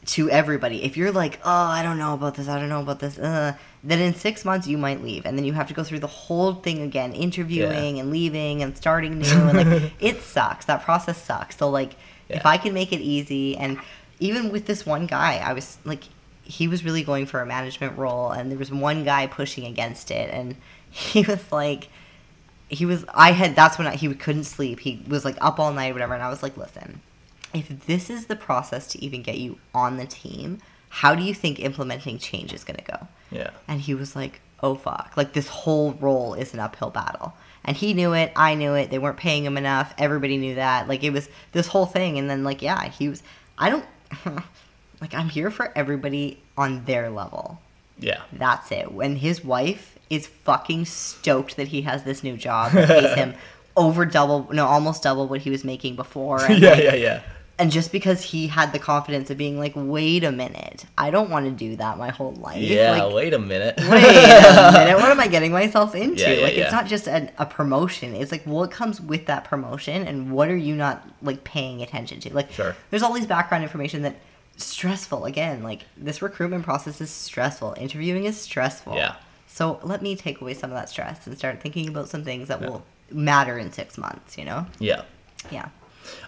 to 0.07 0.31
everybody, 0.31 0.85
if 0.85 0.97
you're 0.97 1.11
like, 1.13 1.41
oh, 1.45 1.51
I 1.51 1.83
don't 1.83 1.99
know 1.99 2.15
about 2.15 2.35
this, 2.35 2.47
I 2.47 2.59
don't 2.59 2.69
know 2.69 2.81
about 2.81 3.01
this, 3.01 3.19
uh, 3.19 3.55
then 3.83 4.01
in 4.01 4.15
six 4.15 4.45
months 4.45 4.67
you 4.67 4.77
might 4.79 5.03
leave, 5.03 5.25
and 5.27 5.37
then 5.37 5.45
you 5.45 5.55
have 5.55 5.69
to 5.69 5.75
go 5.75 5.83
through 5.83 6.01
the 6.01 6.07
whole 6.07 6.55
thing 6.55 6.83
again, 6.83 7.13
interviewing 7.15 7.99
and 7.99 8.11
leaving 8.11 8.63
and 8.63 8.77
starting 8.77 9.19
new, 9.19 9.27
and 9.29 9.71
like 9.71 9.93
it 10.01 10.23
sucks. 10.23 10.67
That 10.67 10.83
process 10.83 11.21
sucks. 11.21 11.57
So 11.57 11.69
like, 11.71 11.97
if 12.29 12.47
I 12.47 12.59
can 12.59 12.75
make 12.75 12.93
it 12.93 13.01
easy, 13.01 13.57
and 13.57 13.79
even 14.21 14.51
with 14.51 14.67
this 14.67 14.85
one 14.87 15.07
guy, 15.07 15.37
I 15.39 15.53
was 15.53 15.79
like. 15.85 16.05
He 16.47 16.69
was 16.69 16.85
really 16.85 17.03
going 17.03 17.25
for 17.25 17.41
a 17.41 17.47
management 17.47 17.97
role, 17.97 18.31
and 18.31 18.51
there 18.51 18.59
was 18.59 18.71
one 18.71 19.03
guy 19.03 19.27
pushing 19.27 19.65
against 19.65 20.11
it, 20.11 20.29
and 20.31 20.57
he 20.91 21.23
was 21.23 21.51
like, 21.51 21.89
he 22.69 22.87
was 22.87 23.05
i 23.15 23.33
had 23.33 23.55
that's 23.55 23.79
when 23.79 23.87
I, 23.87 23.97
he 23.97 24.13
couldn't 24.15 24.45
sleep 24.45 24.81
he 24.81 25.03
was 25.09 25.25
like 25.25 25.37
up 25.41 25.59
all 25.59 25.73
night 25.73 25.93
whatever 25.93 26.15
and 26.15 26.23
i 26.23 26.29
was 26.29 26.43
like 26.43 26.57
listen 26.57 27.01
if 27.53 27.87
this 27.87 28.11
is 28.11 28.27
the 28.27 28.37
process 28.37 28.87
to 28.89 29.05
even 29.05 29.23
get 29.23 29.39
you 29.39 29.59
on 29.75 29.97
the 29.97 30.07
team 30.07 30.59
how 30.89 31.15
do 31.15 31.23
you 31.23 31.35
think 31.35 31.61
implementing 31.61 32.19
change 32.19 32.53
is 32.53 32.65
going 32.65 32.77
to 32.77 32.85
go 32.85 33.09
yeah. 33.31 33.51
and 33.69 33.81
he 33.81 33.95
was 33.95 34.17
like 34.17 34.41
oh 34.63 34.75
fuck 34.75 35.13
like 35.17 35.33
this 35.33 35.49
whole 35.49 35.93
role 35.95 36.35
is 36.35 36.55
an 36.55 36.61
uphill 36.61 36.91
battle 36.91 37.35
and 37.65 37.77
he 37.77 37.93
knew 37.95 38.13
it 38.13 38.33
i 38.37 38.55
knew 38.55 38.75
it 38.75 38.91
they 38.91 38.99
weren't 38.99 39.17
paying 39.17 39.45
him 39.45 39.57
enough 39.57 39.95
everybody 39.99 40.37
knew 40.37 40.55
that 40.55 40.89
like 40.89 41.03
it 41.03 41.11
was 41.11 41.29
this 41.53 41.67
whole 41.67 41.87
thing 41.87 42.19
and 42.19 42.31
then 42.31 42.45
like 42.45 42.63
yeah 42.63 42.85
he 42.85 43.09
was 43.09 43.23
i 43.59 43.69
don't 43.69 43.85
like 45.01 45.15
i'm 45.15 45.29
here 45.29 45.51
for 45.51 45.73
everybody 45.77 46.41
on 46.57 46.85
their 46.85 47.11
level 47.11 47.61
Yeah. 47.99 48.21
that's 48.33 48.71
it. 48.73 48.93
When 48.93 49.17
his 49.17 49.45
wife 49.45 49.99
is 50.11 50.27
fucking 50.27 50.85
stoked 50.87 51.57
that 51.57 51.69
he 51.69 51.83
has 51.83 52.03
this 52.05 52.23
new 52.23 52.37
job 52.37 52.73
that 52.73 52.89
pays 52.89 53.15
him 53.23 53.35
over 53.77 54.05
double, 54.05 54.49
no, 54.53 54.67
almost 54.67 55.03
double 55.03 55.27
what 55.27 55.41
he 55.41 55.51
was 55.51 55.65
making 55.65 55.97
before. 55.97 56.41
Yeah, 56.49 56.71
like, 56.71 56.83
yeah, 56.85 56.95
yeah. 56.95 57.23
And 57.59 57.71
just 57.71 57.93
because 57.93 58.21
he 58.23 58.49
had 58.49 58.73
the 58.73 58.79
confidence 58.79 59.31
of 59.31 59.39
being 59.39 59.59
like, 59.59 59.73
wait 59.77 60.25
a 60.25 60.33
minute, 60.33 60.85
I 60.99 61.11
don't 61.11 61.31
want 61.31 61.47
to 61.47 61.53
do 61.53 61.77
that 61.77 61.99
my 61.99 62.11
whole 62.11 62.33
life. 62.33 62.61
Yeah, 62.63 62.93
Like, 63.03 63.15
wait 63.15 63.33
a 63.35 63.39
minute. 63.39 63.77
wait 63.79 63.85
a 63.87 64.73
minute, 64.73 64.97
what 64.97 65.11
am 65.11 65.21
I 65.21 65.29
getting 65.29 65.53
myself 65.53 65.95
into? 66.05 66.23
Yeah, 66.23 66.33
yeah, 66.33 66.43
like, 66.45 66.57
yeah. 66.57 66.65
it's 66.65 66.73
not 66.73 66.87
just 66.87 67.07
an, 67.07 67.31
a 67.39 67.47
promotion. 67.47 68.15
It's 68.15 68.33
like 68.33 68.45
what 68.45 68.71
comes 68.71 69.01
with 69.01 69.27
that 69.27 69.45
promotion, 69.45 70.07
and 70.07 70.33
what 70.33 70.49
are 70.49 70.57
you 70.57 70.75
not 70.75 71.09
like 71.23 71.45
paying 71.45 71.81
attention 71.83 72.21
to? 72.21 72.35
Like, 72.35 72.51
Sure. 72.51 72.75
there's 72.91 73.03
all 73.03 73.13
these 73.13 73.27
background 73.27 73.63
information 73.65 74.03
that 74.03 74.17
stressful. 74.57 75.25
Again, 75.25 75.63
like 75.63 75.83
this 75.97 76.23
recruitment 76.23 76.65
process 76.65 77.01
is 77.01 77.11
stressful. 77.11 77.75
Interviewing 77.79 78.25
is 78.25 78.41
stressful. 78.41 78.95
Yeah. 78.97 79.17
So 79.47 79.79
let 79.85 80.03
me 80.03 80.17
take 80.17 80.41
away 80.41 80.55
some 80.55 80.71
of 80.71 80.77
that 80.77 80.89
stress 80.89 81.27
and 81.27 81.39
start 81.39 81.61
thinking 81.61 81.89
about 81.89 82.09
some 82.09 82.25
things 82.25 82.49
that 82.49 82.61
will 82.61 82.85
matter 83.11 83.57
in 83.59 83.71
six 83.73 83.97
months. 83.97 84.37
You 84.37 84.45
know? 84.45 84.67
Yeah. 84.81 85.03
Yeah. 85.53 85.69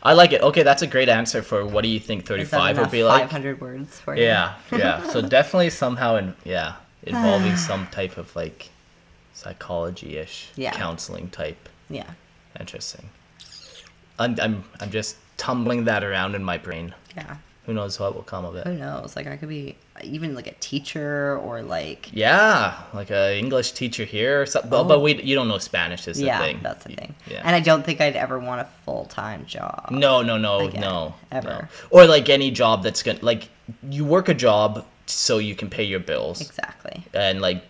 I 0.03 0.13
like 0.13 0.33
it. 0.33 0.41
Okay, 0.43 0.63
that's 0.63 0.83
a 0.83 0.87
great 0.87 1.09
answer 1.09 1.43
for 1.43 1.67
what 1.67 1.83
do 1.83 1.89
you 1.89 2.01
think 2.01 2.27
35 2.27 2.79
would 2.79 2.91
be 2.91 3.05
like? 3.05 3.23
500 3.23 3.61
words 3.61 3.99
for 4.01 4.15
you? 4.17 4.25
Yeah, 4.25 4.55
yeah. 4.73 5.07
So 5.13 5.21
definitely 5.23 5.71
somehow 5.71 6.17
in 6.17 6.35
yeah, 6.45 6.75
involving 7.03 7.57
some 7.69 7.87
type 7.89 8.17
of 8.19 8.35
like 8.37 8.71
psychology 9.35 10.17
ish 10.19 10.49
Yeah. 10.57 10.73
counseling 10.73 11.29
type. 11.31 11.69
Yeah. 11.91 12.11
Interesting. 12.59 13.09
I'm 14.19 14.37
I'm 14.41 14.65
I'm 14.81 14.91
just 14.91 15.17
tumbling 15.37 15.85
that 15.85 16.03
around 16.03 16.35
in 16.35 16.43
my 16.43 16.59
brain. 16.59 16.95
Yeah. 17.17 17.37
who 17.67 17.73
knows 17.75 17.99
what 17.99 18.15
will 18.15 18.23
come 18.23 18.45
of 18.45 18.55
it. 18.57 18.67
Who 18.67 18.75
knows? 18.75 19.17
Like 19.17 19.27
I 19.27 19.37
could 19.37 19.49
be 19.49 19.77
even 20.03 20.35
like 20.35 20.47
a 20.47 20.55
teacher 20.61 21.39
or 21.39 21.63
like 21.63 22.11
Yeah, 22.13 22.75
like 22.93 23.11
a 23.11 23.39
English 23.39 23.73
teacher 23.73 24.05
here, 24.05 24.43
or 24.43 24.47
something. 24.47 24.71
But, 24.71 24.85
but 24.85 24.99
oh. 24.99 25.01
we 25.01 25.23
you 25.23 25.35
don't 25.35 25.49
know 25.49 25.59
Spanish 25.59 26.07
is 26.09 26.19
the 26.19 26.27
yeah, 26.27 26.39
thing. 26.41 26.61
that's 26.63 26.85
the 26.85 26.95
thing. 26.95 27.15
Yeah. 27.31 27.43
And 27.45 27.55
I 27.57 27.61
don't 27.61 27.85
think 27.85 28.01
I'd 28.01 28.17
ever 28.17 28.39
want 28.39 28.61
a 28.61 28.69
full 28.85 29.05
time 29.07 29.47
job. 29.47 29.89
No, 29.91 30.23
no, 30.23 30.39
no, 30.39 30.67
Again, 30.69 30.81
no, 30.81 31.15
ever. 31.33 31.49
no. 31.49 31.69
Or 31.91 32.07
like 32.07 32.29
any 32.29 32.51
job 32.51 32.83
that's 32.83 33.03
gonna 33.03 33.19
like 33.23 33.49
you 33.91 34.05
work 34.05 34.29
a 34.29 34.35
job 34.35 34.85
so 35.07 35.39
you 35.39 35.55
can 35.55 35.71
pay 35.71 35.85
your 35.85 36.01
bills, 36.01 36.41
Exactly. 36.41 37.05
and 37.15 37.41
like 37.41 37.63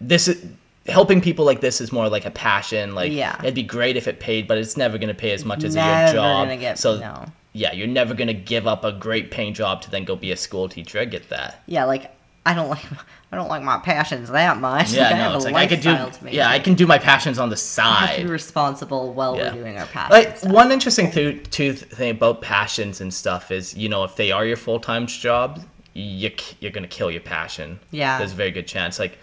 this 0.00 0.28
is 0.28 0.44
helping 0.86 1.20
people 1.20 1.44
like 1.46 1.60
this 1.62 1.80
is 1.80 1.92
more 1.92 2.08
like 2.08 2.26
a 2.26 2.30
passion. 2.30 2.94
Like 2.94 3.12
Yeah. 3.12 3.38
it'd 3.40 3.54
be 3.54 3.62
great 3.62 3.96
if 3.96 4.06
it 4.08 4.20
paid, 4.20 4.46
but 4.48 4.58
it's 4.58 4.76
never 4.76 4.98
gonna 4.98 5.14
pay 5.14 5.32
as 5.32 5.44
much 5.44 5.64
as 5.64 5.74
your 5.74 5.84
Never 5.84 6.12
job. 6.14 6.46
gonna 6.46 6.56
get 6.58 6.78
so 6.78 6.98
no. 6.98 7.24
Yeah, 7.54 7.72
you're 7.72 7.86
never 7.86 8.12
gonna 8.14 8.34
give 8.34 8.66
up 8.66 8.84
a 8.84 8.92
great 8.92 9.30
paying 9.30 9.54
job 9.54 9.80
to 9.82 9.90
then 9.90 10.04
go 10.04 10.16
be 10.16 10.32
a 10.32 10.36
school 10.36 10.68
teacher. 10.68 10.98
I 10.98 11.06
get 11.06 11.28
that. 11.30 11.62
Yeah, 11.66 11.84
like 11.84 12.10
I 12.44 12.52
don't 12.52 12.68
like 12.68 12.84
I 13.32 13.36
don't 13.36 13.48
like 13.48 13.62
my 13.62 13.78
passions 13.78 14.28
that 14.30 14.58
much. 14.58 14.92
Yeah, 14.92 15.04
like, 15.04 15.12
I 15.14 15.16
no, 15.18 15.22
have 15.24 15.34
it's 15.36 15.44
a 15.46 15.48
like 15.50 15.72
I 15.72 15.74
could 15.74 15.80
do. 15.80 16.28
Yeah, 16.30 16.48
I 16.50 16.58
can 16.58 16.74
do 16.74 16.86
my 16.86 16.98
passions 16.98 17.38
on 17.38 17.48
the 17.48 17.56
I 17.56 18.06
have 18.06 18.26
be 18.26 18.30
responsible 18.30 19.12
while 19.14 19.36
Yeah. 19.36 19.54
we're 19.54 19.62
doing 19.62 19.78
our 19.78 19.86
passions. 19.86 20.10
Like 20.10 20.36
stuff. 20.36 20.52
one 20.52 20.70
interesting 20.70 21.10
th- 21.10 21.48
to 21.50 21.72
thing 21.72 22.10
about 22.10 22.42
passions 22.42 23.00
and 23.00 23.12
stuff 23.14 23.50
is, 23.50 23.74
you 23.76 23.88
know, 23.88 24.04
if 24.04 24.14
they 24.16 24.30
are 24.32 24.44
your 24.44 24.56
full 24.56 24.78
time 24.80 25.06
job, 25.06 25.62
you 25.94 26.30
you're 26.60 26.72
gonna 26.72 26.86
kill 26.88 27.10
your 27.10 27.22
passion. 27.22 27.78
Yeah. 27.92 28.18
there's 28.18 28.32
a 28.32 28.36
very 28.36 28.50
good 28.50 28.66
chance. 28.66 28.98
Like, 28.98 29.16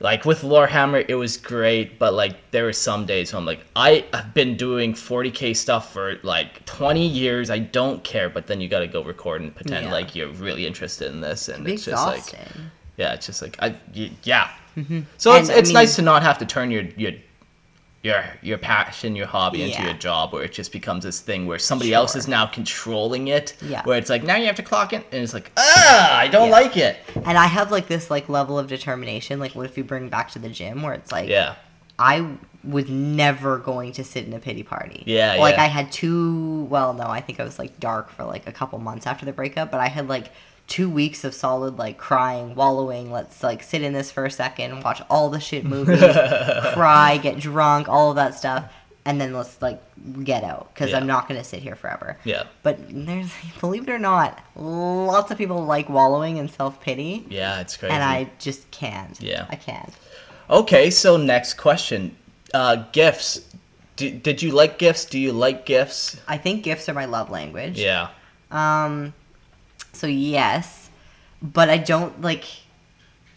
like 0.00 0.24
with 0.24 0.42
Lorehammer, 0.42 1.04
it 1.08 1.16
was 1.16 1.36
great, 1.36 1.98
but 1.98 2.14
like 2.14 2.36
there 2.52 2.64
were 2.64 2.72
some 2.72 3.04
days 3.04 3.32
when 3.32 3.40
I'm 3.40 3.46
like, 3.46 3.64
I 3.74 4.04
have 4.12 4.32
been 4.32 4.56
doing 4.56 4.92
40k 4.94 5.56
stuff 5.56 5.92
for 5.92 6.18
like 6.22 6.64
20 6.66 7.06
years. 7.06 7.50
I 7.50 7.58
don't 7.58 8.02
care, 8.04 8.28
but 8.28 8.46
then 8.46 8.60
you 8.60 8.68
got 8.68 8.80
to 8.80 8.86
go 8.86 9.02
record 9.02 9.40
and 9.42 9.54
pretend 9.54 9.86
Yeah. 9.86 9.92
like 9.92 10.14
you're 10.14 10.28
really 10.28 10.66
interested 10.66 11.10
in 11.10 11.20
this, 11.20 11.48
and 11.48 11.64
Be 11.64 11.74
it's 11.74 11.84
just 11.84 12.06
like, 12.06 12.24
yeah, 12.96 13.14
it's 13.14 13.26
just 13.26 13.42
like 13.42 13.56
I, 13.60 13.74
yeah. 14.22 14.50
Mm-hmm. 14.76 15.00
So 15.16 15.32
And, 15.32 15.40
it's 15.40 15.50
I 15.50 15.54
it's 15.58 15.68
mean- 15.70 15.74
nice 15.74 15.96
to 15.96 16.02
not 16.02 16.22
have 16.22 16.38
to 16.38 16.46
turn 16.46 16.70
your 16.70 16.84
your 16.96 17.12
your 18.02 18.24
your 18.42 18.58
passion, 18.58 19.16
your 19.16 19.26
hobby 19.26 19.62
into 19.62 19.74
Yeah. 19.78 19.86
your 19.86 19.94
job, 19.94 20.32
where 20.32 20.42
it 20.44 20.52
just 20.52 20.70
becomes 20.72 21.04
this 21.04 21.20
thing 21.20 21.46
where 21.46 21.58
somebody 21.58 21.92
else 21.92 22.14
is 22.14 22.28
now 22.28 22.46
controlling 22.46 23.28
it. 23.28 23.56
Yeah. 23.60 23.82
Where 23.84 23.98
it's 23.98 24.08
like 24.10 24.22
now 24.22 24.36
you 24.36 24.46
have 24.46 24.56
to 24.56 24.62
clock 24.62 24.92
it, 24.92 25.04
and 25.10 25.22
it's 25.22 25.34
like 25.34 25.50
ah, 25.56 26.16
I 26.16 26.28
don't 26.28 26.48
Yeah. 26.48 26.54
like 26.54 26.76
it. 26.76 26.96
And 27.24 27.36
I 27.36 27.46
have 27.46 27.70
like 27.72 27.88
this 27.88 28.10
like 28.10 28.28
level 28.28 28.58
of 28.58 28.68
determination. 28.68 29.40
Like, 29.40 29.54
what 29.54 29.66
if 29.66 29.76
you 29.76 29.84
bring 29.84 30.08
back 30.08 30.30
to 30.32 30.38
the 30.38 30.48
gym 30.48 30.82
where 30.82 30.94
it's 30.94 31.10
like, 31.12 31.28
Yeah. 31.28 31.56
I 31.98 32.24
was 32.62 32.88
never 32.88 33.58
going 33.58 33.92
to 33.92 34.04
sit 34.04 34.24
in 34.26 34.32
a 34.32 34.38
pity 34.38 34.62
party. 34.62 35.02
Yeah, 35.06 35.34
Like 35.40 35.56
yeah. 35.56 35.62
I 35.64 35.66
had 35.66 35.90
two. 35.90 36.64
Well, 36.70 36.92
no, 36.94 37.06
I 37.06 37.20
think 37.20 37.40
I 37.40 37.44
was 37.44 37.58
like 37.58 37.80
dark 37.80 38.10
for 38.10 38.24
like 38.24 38.46
a 38.46 38.52
couple 38.52 38.78
months 38.78 39.06
after 39.06 39.24
the 39.26 39.32
breakup, 39.32 39.70
but 39.72 39.80
I 39.80 39.88
had 39.88 40.08
like 40.08 40.30
two 40.68 40.88
weeks 40.88 41.24
of 41.24 41.34
solid 41.34 41.76
like 41.78 41.98
crying, 41.98 42.54
wallowing. 42.54 43.10
Let's 43.10 43.42
like 43.42 43.62
sit 43.62 43.82
in 43.82 43.92
this 43.92 44.10
for 44.12 44.24
a 44.24 44.30
second, 44.30 44.82
watch 44.84 45.02
all 45.10 45.30
the 45.30 45.40
shit 45.40 45.64
movies, 45.74 46.00
cry, 46.74 47.18
get 47.22 47.38
drunk, 47.40 47.88
all 47.88 48.10
of 48.10 48.16
that 48.16 48.34
stuff, 48.36 48.70
and 49.04 49.20
then 49.20 49.32
let's 49.32 49.60
like 49.62 49.82
get 50.22 50.44
out 50.44 50.72
because 50.74 50.90
Yeah. 50.90 50.98
I'm 50.98 51.06
not 51.06 51.26
gonna 51.26 51.42
sit 51.44 51.62
here 51.62 51.74
forever. 51.74 52.16
Yeah. 52.24 52.44
But 52.62 52.78
there's, 52.88 53.32
believe 53.60 53.88
it 53.88 53.90
or 53.92 53.98
not, 53.98 54.38
lots 54.54 55.30
of 55.30 55.38
people 55.38 55.64
like 55.64 55.88
wallowing 55.88 56.38
and 56.38 56.50
self 56.50 56.80
pity, 56.80 57.26
Yeah, 57.28 57.60
it's 57.60 57.76
crazy. 57.76 57.92
and 57.94 58.02
I 58.04 58.30
just 58.38 58.70
can't. 58.70 59.20
Yeah. 59.20 59.46
I 59.48 59.56
can't. 59.56 59.92
Okay, 60.50 60.90
so 60.90 61.16
next 61.16 61.54
question. 61.54 62.16
Uh, 62.54 62.84
gifts. 62.92 63.40
D- 63.96 64.12
did 64.12 64.40
you 64.42 64.52
like 64.52 64.78
gifts? 64.78 65.04
Do 65.04 65.18
you 65.18 65.32
like 65.32 65.66
gifts? 65.66 66.18
I 66.28 66.38
think 66.38 66.62
gifts 66.62 66.88
are 66.88 66.94
my 66.94 67.04
love 67.06 67.30
language. 67.30 67.78
Yeah. 67.78 68.08
Um, 68.50 69.12
so 69.98 70.06
yes, 70.06 70.90
but 71.42 71.68
I 71.68 71.78
don't 71.78 72.20
like. 72.22 72.44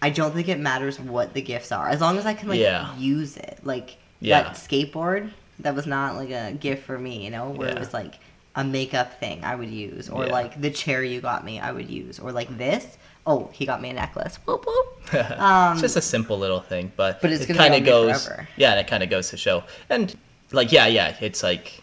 I 0.01 0.09
don't 0.09 0.33
think 0.33 0.47
it 0.47 0.59
matters 0.59 0.99
what 0.99 1.33
the 1.33 1.41
gifts 1.41 1.71
are, 1.71 1.87
as 1.89 2.01
long 2.01 2.17
as 2.17 2.25
I 2.25 2.33
can 2.33 2.49
like 2.49 2.59
Yeah. 2.59 2.95
use 2.97 3.37
it. 3.37 3.59
Like 3.63 3.97
Yeah. 4.19 4.41
that 4.43 4.55
skateboard, 4.55 5.29
that 5.59 5.75
was 5.75 5.85
not 5.85 6.15
like 6.15 6.31
a 6.31 6.53
gift 6.53 6.85
for 6.85 6.97
me, 6.97 7.23
you 7.23 7.29
know, 7.29 7.49
where 7.49 7.69
it 7.69 7.77
was 7.79 7.93
like 7.93 8.15
a 8.55 8.63
makeup 8.63 9.19
thing 9.19 9.43
I 9.43 9.55
would 9.55 9.69
use, 9.69 10.09
or 10.09 10.25
Yeah. 10.25 10.31
like 10.31 10.59
the 10.59 10.71
chair 10.71 11.03
you 11.03 11.21
got 11.21 11.45
me, 11.45 11.59
I 11.59 11.71
would 11.71 11.89
use, 11.89 12.19
or 12.19 12.31
like 12.31 12.55
this. 12.57 12.97
Oh, 13.27 13.49
he 13.53 13.67
got 13.67 13.79
me 13.79 13.91
a 13.91 13.93
necklace. 13.93 14.37
Whoop 14.45 14.65
whoop. 14.65 14.87
Um, 15.39 15.73
it's 15.73 15.81
just 15.81 15.95
a 15.97 16.01
simple 16.01 16.37
little 16.39 16.61
thing, 16.61 16.91
but, 16.95 17.21
But 17.21 17.31
it's 17.31 17.47
it 17.47 17.53
kind 17.55 17.75
of 17.75 17.83
goes. 17.85 18.25
forever. 18.25 18.47
Yeah, 18.57 18.71
and 18.71 18.79
it 18.79 18.87
kind 18.87 19.03
of 19.03 19.09
goes 19.11 19.29
to 19.29 19.37
show. 19.37 19.63
And 19.89 20.15
like, 20.51 20.71
yeah, 20.71 20.87
yeah, 20.87 21.15
it's 21.21 21.43
like, 21.43 21.79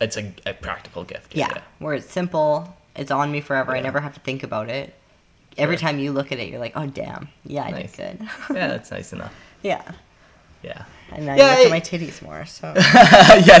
it's 0.00 0.16
a, 0.16 0.32
a 0.46 0.54
practical 0.54 1.02
gift. 1.02 1.34
yeah, 1.34 1.58
where 1.80 1.94
it's 1.94 2.08
simple, 2.10 2.76
it's 2.96 3.10
on 3.10 3.30
me 3.32 3.40
forever. 3.40 3.72
I 3.76 3.80
never 3.80 4.00
have 4.00 4.14
to 4.14 4.20
think 4.20 4.42
about 4.42 4.68
it. 4.68 4.94
Every 5.58 5.76
time 5.76 5.98
you 5.98 6.12
look 6.12 6.32
at 6.32 6.38
it, 6.38 6.48
you're 6.48 6.60
like, 6.60 6.72
oh 6.76 6.86
damn, 6.86 7.28
yeah, 7.44 7.64
I 7.64 7.70
Nice. 7.72 7.92
did 7.92 8.18
good. 8.18 8.28
Yeah, 8.56 8.68
that's 8.68 8.90
nice 8.90 9.12
enough. 9.12 9.34
yeah. 9.62 9.82
Yeah. 10.62 10.84
And 11.12 11.24
now 11.26 11.34
Yeah, 11.36 11.44
you 11.44 11.50
look 11.50 11.58
it- 11.60 11.66
at 11.66 11.70
my 11.70 11.80
titties 11.80 12.22
more, 12.22 12.44
so 12.44 12.72
yeah. 13.46 13.60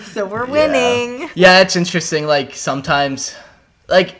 so 0.02 0.26
we're 0.26 0.46
winning. 0.46 1.28
Yeah, 1.34 1.60
it's 1.60 1.76
interesting. 1.76 2.26
Like 2.26 2.54
sometimes, 2.54 3.36
like 3.88 4.16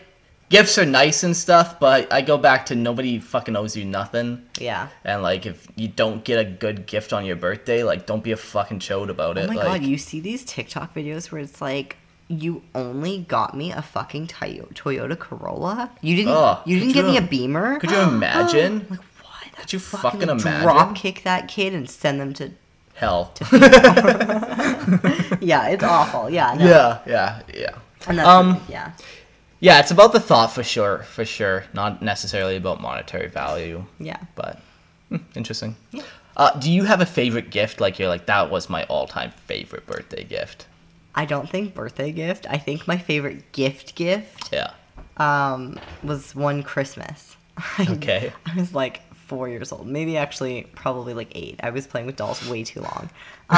gifts 0.51 0.79
are 0.79 0.85
nice 0.87 1.23
and 1.25 1.37
stuff, 1.37 1.81
but 1.81 2.13
I 2.13 2.21
go 2.23 2.39
back 2.39 2.67
to 2.67 2.75
nobody 2.75 3.19
fucking 3.19 3.57
owes 3.57 3.77
you 3.77 3.85
nothing. 3.85 4.43
Yeah. 4.59 4.89
And 5.05 5.23
like, 5.23 5.47
if 5.47 5.67
you 5.77 5.89
don't 5.89 6.25
get 6.25 6.39
a 6.39 6.45
good 6.45 6.87
gift 6.87 7.13
on 7.13 7.25
your 7.25 7.37
birthday, 7.37 7.83
like, 7.83 8.07
don't 8.07 8.23
be 8.23 8.33
a 8.33 8.37
fucking 8.37 8.79
chode 8.81 9.09
about 9.09 9.39
it. 9.39 9.45
Oh 9.45 9.49
my 9.49 9.55
like, 9.55 9.67
god, 9.67 9.83
you 9.83 9.99
see 9.99 10.21
these 10.21 10.45
TikTok 10.45 10.95
videos 10.95 11.33
where 11.33 11.41
it's 11.41 11.61
like 11.61 11.97
you 12.29 12.63
only 12.75 13.19
got 13.29 13.57
me 13.57 13.73
a 13.73 13.83
fucking 13.83 14.27
Toyota 14.29 15.19
Corolla. 15.19 15.91
You 16.03 16.17
didn't. 16.17 16.59
You 16.67 16.79
didn't 16.79 16.93
get 16.95 17.05
you 17.05 17.11
me 17.13 17.17
a 17.17 17.23
Beamer. 17.23 17.79
could 17.81 17.91
you 17.91 18.01
imagine? 18.03 18.87
like 18.91 19.01
what? 19.01 19.53
Could 19.57 19.73
you 19.73 19.79
Fucking 19.79 20.11
fucking 20.21 20.29
imagine? 20.29 20.63
drop 20.63 20.95
kick 20.95 21.23
that 21.25 21.49
kid 21.49 21.75
and 21.75 21.89
send 21.89 22.21
them 22.21 22.33
to. 22.35 22.51
Hell. 22.95 23.33
Yeah, 25.41 25.69
it's 25.69 25.85
awful. 25.85 26.29
Yeah. 26.31 26.55
No. 26.55 26.65
yeah, 26.67 26.99
yeah, 27.07 27.43
yeah. 27.55 27.75
And 28.07 28.19
that's 28.19 28.29
Um, 28.29 28.61
yeah. 28.69 28.93
Yeah, 29.61 29.81
it's 29.81 29.91
about 29.91 30.13
the 30.13 30.21
thought 30.21 30.53
for 30.53 30.63
sure, 30.63 30.99
for 31.05 31.25
sure. 31.25 31.65
Not 31.73 32.01
necessarily 32.03 32.57
about 32.57 32.81
monetary 32.81 33.29
value, 33.29 33.85
Yeah. 33.99 34.19
but 34.35 34.61
hmm, 35.09 35.17
interesting. 35.35 35.77
Uh, 36.37 36.51
do 36.59 36.71
you 36.71 36.85
have 36.85 37.01
a 37.01 37.07
favorite 37.07 37.51
gift? 37.51 37.81
Like 37.81 37.99
you're 37.99 38.09
like 38.09 38.27
that 38.27 38.51
was 38.51 38.69
my 38.69 38.85
all-time 38.85 39.31
favorite 39.47 39.87
birthday 39.87 40.25
gift. 40.25 40.67
I 41.19 41.25
don't 41.25 41.49
think 41.51 41.75
birthday 41.75 42.13
gift. 42.13 42.47
I 42.49 42.59
think 42.59 42.87
my 42.87 42.97
favorite 42.97 43.51
gift 43.53 43.95
gift 43.97 44.51
Yeah. 44.53 44.71
um, 45.17 45.79
was 46.03 46.35
one 46.35 46.63
Christmas. 46.63 47.37
Okay. 47.81 48.33
I 48.47 48.55
was 48.57 48.73
like 48.73 49.03
four 49.15 49.49
years 49.49 49.73
old, 49.73 49.87
maybe 49.87 50.17
actually 50.17 50.63
probably 50.75 51.13
like 51.13 51.29
eight. 51.35 51.59
I 51.63 51.71
was 51.71 51.87
playing 51.89 52.07
with 52.07 52.17
dolls 52.17 52.49
way 52.49 52.63
too 52.65 52.81
long. 52.81 53.11
Um, 53.51 53.57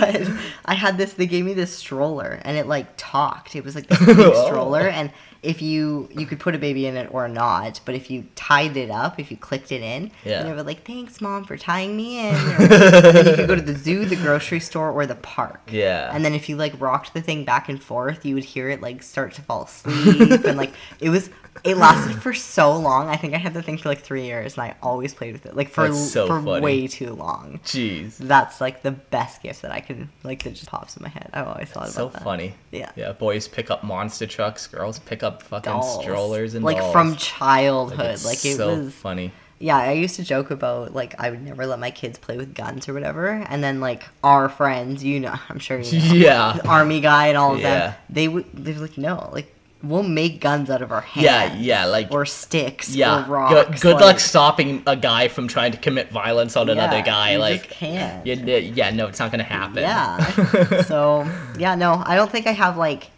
but 0.00 0.26
I 0.64 0.72
had 0.74 0.96
this. 0.96 1.12
They 1.12 1.26
gave 1.26 1.44
me 1.44 1.52
this 1.52 1.70
stroller, 1.76 2.40
and 2.46 2.56
it 2.56 2.66
like 2.66 2.86
talked. 2.96 3.54
It 3.54 3.62
was 3.62 3.74
like 3.74 3.86
this 3.86 3.98
big 4.06 4.18
Oh. 4.18 4.46
stroller, 4.46 4.88
and 4.88 5.12
if 5.42 5.60
you 5.60 6.08
you 6.12 6.24
could 6.24 6.38
put 6.38 6.54
a 6.54 6.58
baby 6.58 6.86
in 6.86 6.96
it 6.96 7.08
or 7.12 7.26
not, 7.28 7.80
but 7.84 7.94
if 7.96 8.10
you 8.10 8.24
tied 8.36 8.76
it 8.76 8.90
up, 8.90 9.18
if 9.18 9.30
you 9.30 9.36
clicked 9.36 9.72
it 9.72 9.82
in, 9.82 10.10
Yeah. 10.24 10.46
it 10.46 10.54
would 10.54 10.66
like 10.66 10.84
thanks 10.86 11.20
mom 11.20 11.44
for 11.44 11.56
tying 11.56 11.96
me 11.96 12.28
in. 12.28 12.34
Or, 12.62 12.66
then 12.68 13.26
you 13.26 13.34
could 13.34 13.48
go 13.48 13.54
to 13.56 13.60
the 13.62 13.74
zoo, 13.76 14.04
the 14.04 14.16
grocery 14.16 14.60
store, 14.60 14.90
or 14.92 15.04
the 15.06 15.16
park. 15.16 15.60
Yeah. 15.70 16.10
And 16.14 16.24
then 16.24 16.32
if 16.34 16.48
you 16.48 16.56
like 16.56 16.80
rocked 16.80 17.12
the 17.14 17.20
thing 17.22 17.44
back 17.44 17.68
and 17.68 17.82
forth, 17.82 18.24
you 18.24 18.34
would 18.36 18.44
hear 18.44 18.68
it 18.68 18.80
like 18.80 19.02
start 19.02 19.34
to 19.34 19.42
fall 19.42 19.64
asleep, 19.64 20.44
and 20.44 20.56
like 20.56 20.72
it 21.00 21.08
was. 21.10 21.28
It 21.64 21.76
lasted 21.76 22.20
for 22.22 22.32
so 22.34 22.76
long. 22.76 23.08
I 23.08 23.16
think 23.16 23.34
I 23.34 23.38
had 23.38 23.54
the 23.54 23.62
thing 23.62 23.78
for 23.78 23.88
like 23.88 24.00
three 24.00 24.24
years, 24.24 24.54
and 24.54 24.62
I 24.62 24.74
always 24.82 25.12
played 25.14 25.32
with 25.34 25.46
it 25.46 25.54
like 25.54 25.68
for 25.68 25.92
so 25.92 26.26
for 26.26 26.40
funny. 26.42 26.60
way 26.60 26.86
too 26.88 27.14
long. 27.14 27.60
Jeez. 27.64 28.16
That's 28.16 28.60
like 28.60 28.82
the 28.82 28.90
best 28.90 29.42
gift 29.42 29.62
that 29.62 29.70
I 29.70 29.80
could 29.80 30.08
like 30.24 30.42
that 30.44 30.54
just 30.54 30.66
pops 30.68 30.96
in 30.96 31.02
my 31.02 31.08
head. 31.10 31.28
I've 31.32 31.46
always 31.46 31.68
thought 31.68 31.90
So 31.90 32.04
about 32.04 32.12
that. 32.14 32.18
So 32.20 32.24
funny. 32.24 32.54
Yeah. 32.70 32.90
Yeah, 32.96 33.12
boys 33.12 33.46
pick 33.48 33.70
up 33.70 33.84
monster 33.84 34.26
trucks, 34.26 34.66
girls 34.66 34.98
pick 34.98 35.22
up 35.22 35.42
fucking 35.42 35.70
Dolls. 35.72 36.02
strollers 36.02 36.54
and 36.54 36.64
like 36.64 36.78
dolls. 36.78 36.92
from 36.92 37.16
childhood. 37.16 37.98
Like, 37.98 38.24
Like, 38.24 38.44
it 38.44 38.56
so 38.56 38.78
was 38.78 38.92
funny. 38.94 39.30
Yeah, 39.58 39.76
I 39.76 39.92
used 39.92 40.16
to 40.16 40.24
joke 40.24 40.50
about 40.50 40.92
like 40.94 41.14
I 41.20 41.30
would 41.30 41.42
never 41.42 41.66
let 41.66 41.78
my 41.78 41.90
kids 41.92 42.18
play 42.18 42.36
with 42.36 42.54
guns 42.54 42.88
or 42.88 42.94
whatever, 42.94 43.28
and 43.28 43.62
then 43.62 43.78
like 43.80 44.02
our 44.24 44.48
friends, 44.48 45.04
you 45.04 45.20
know, 45.20 45.34
I'm 45.48 45.58
sure 45.60 45.78
you 45.78 45.98
know, 46.00 46.14
Yeah. 46.14 46.58
army 46.66 47.00
guy 47.00 47.28
and 47.28 47.36
all 47.36 47.54
of 47.54 47.60
Yeah. 47.60 47.78
them, 47.90 47.94
they 48.10 48.26
would 48.26 48.46
they 48.52 48.72
were 48.72 48.80
like, 48.80 48.98
no, 48.98 49.30
like 49.32 49.54
we'll 49.82 50.02
make 50.04 50.40
guns 50.40 50.70
out 50.70 50.80
of 50.82 50.92
our 50.92 51.00
hands, 51.00 51.24
Yeah, 51.24 51.54
yeah, 51.56 51.84
like 51.86 52.10
or 52.12 52.24
sticks, 52.24 52.94
yeah. 52.94 53.24
or 53.26 53.28
rocks. 53.30 53.52
good 53.54 53.80
good 53.80 53.94
like, 53.96 54.04
luck 54.04 54.20
stopping 54.20 54.82
a 54.86 54.94
guy 54.96 55.28
from 55.28 55.48
trying 55.48 55.72
to 55.72 55.78
commit 55.78 56.10
violence 56.10 56.56
on 56.56 56.68
another 56.68 57.02
guy. 57.02 57.32
you 57.32 57.38
like 57.38 57.68
can't. 57.70 58.26
you- 58.26 58.34
yeah, 58.74 58.90
no, 58.90 59.06
it's 59.08 59.18
not 59.18 59.30
gonna 59.30 59.42
happen. 59.42 59.82
Yeah. 59.82 60.82
so 60.82 61.28
yeah, 61.58 61.74
no, 61.74 62.02
I 62.06 62.14
don't 62.16 62.30
think 62.30 62.46
I 62.46 62.52
have 62.52 62.76
like, 62.76 63.10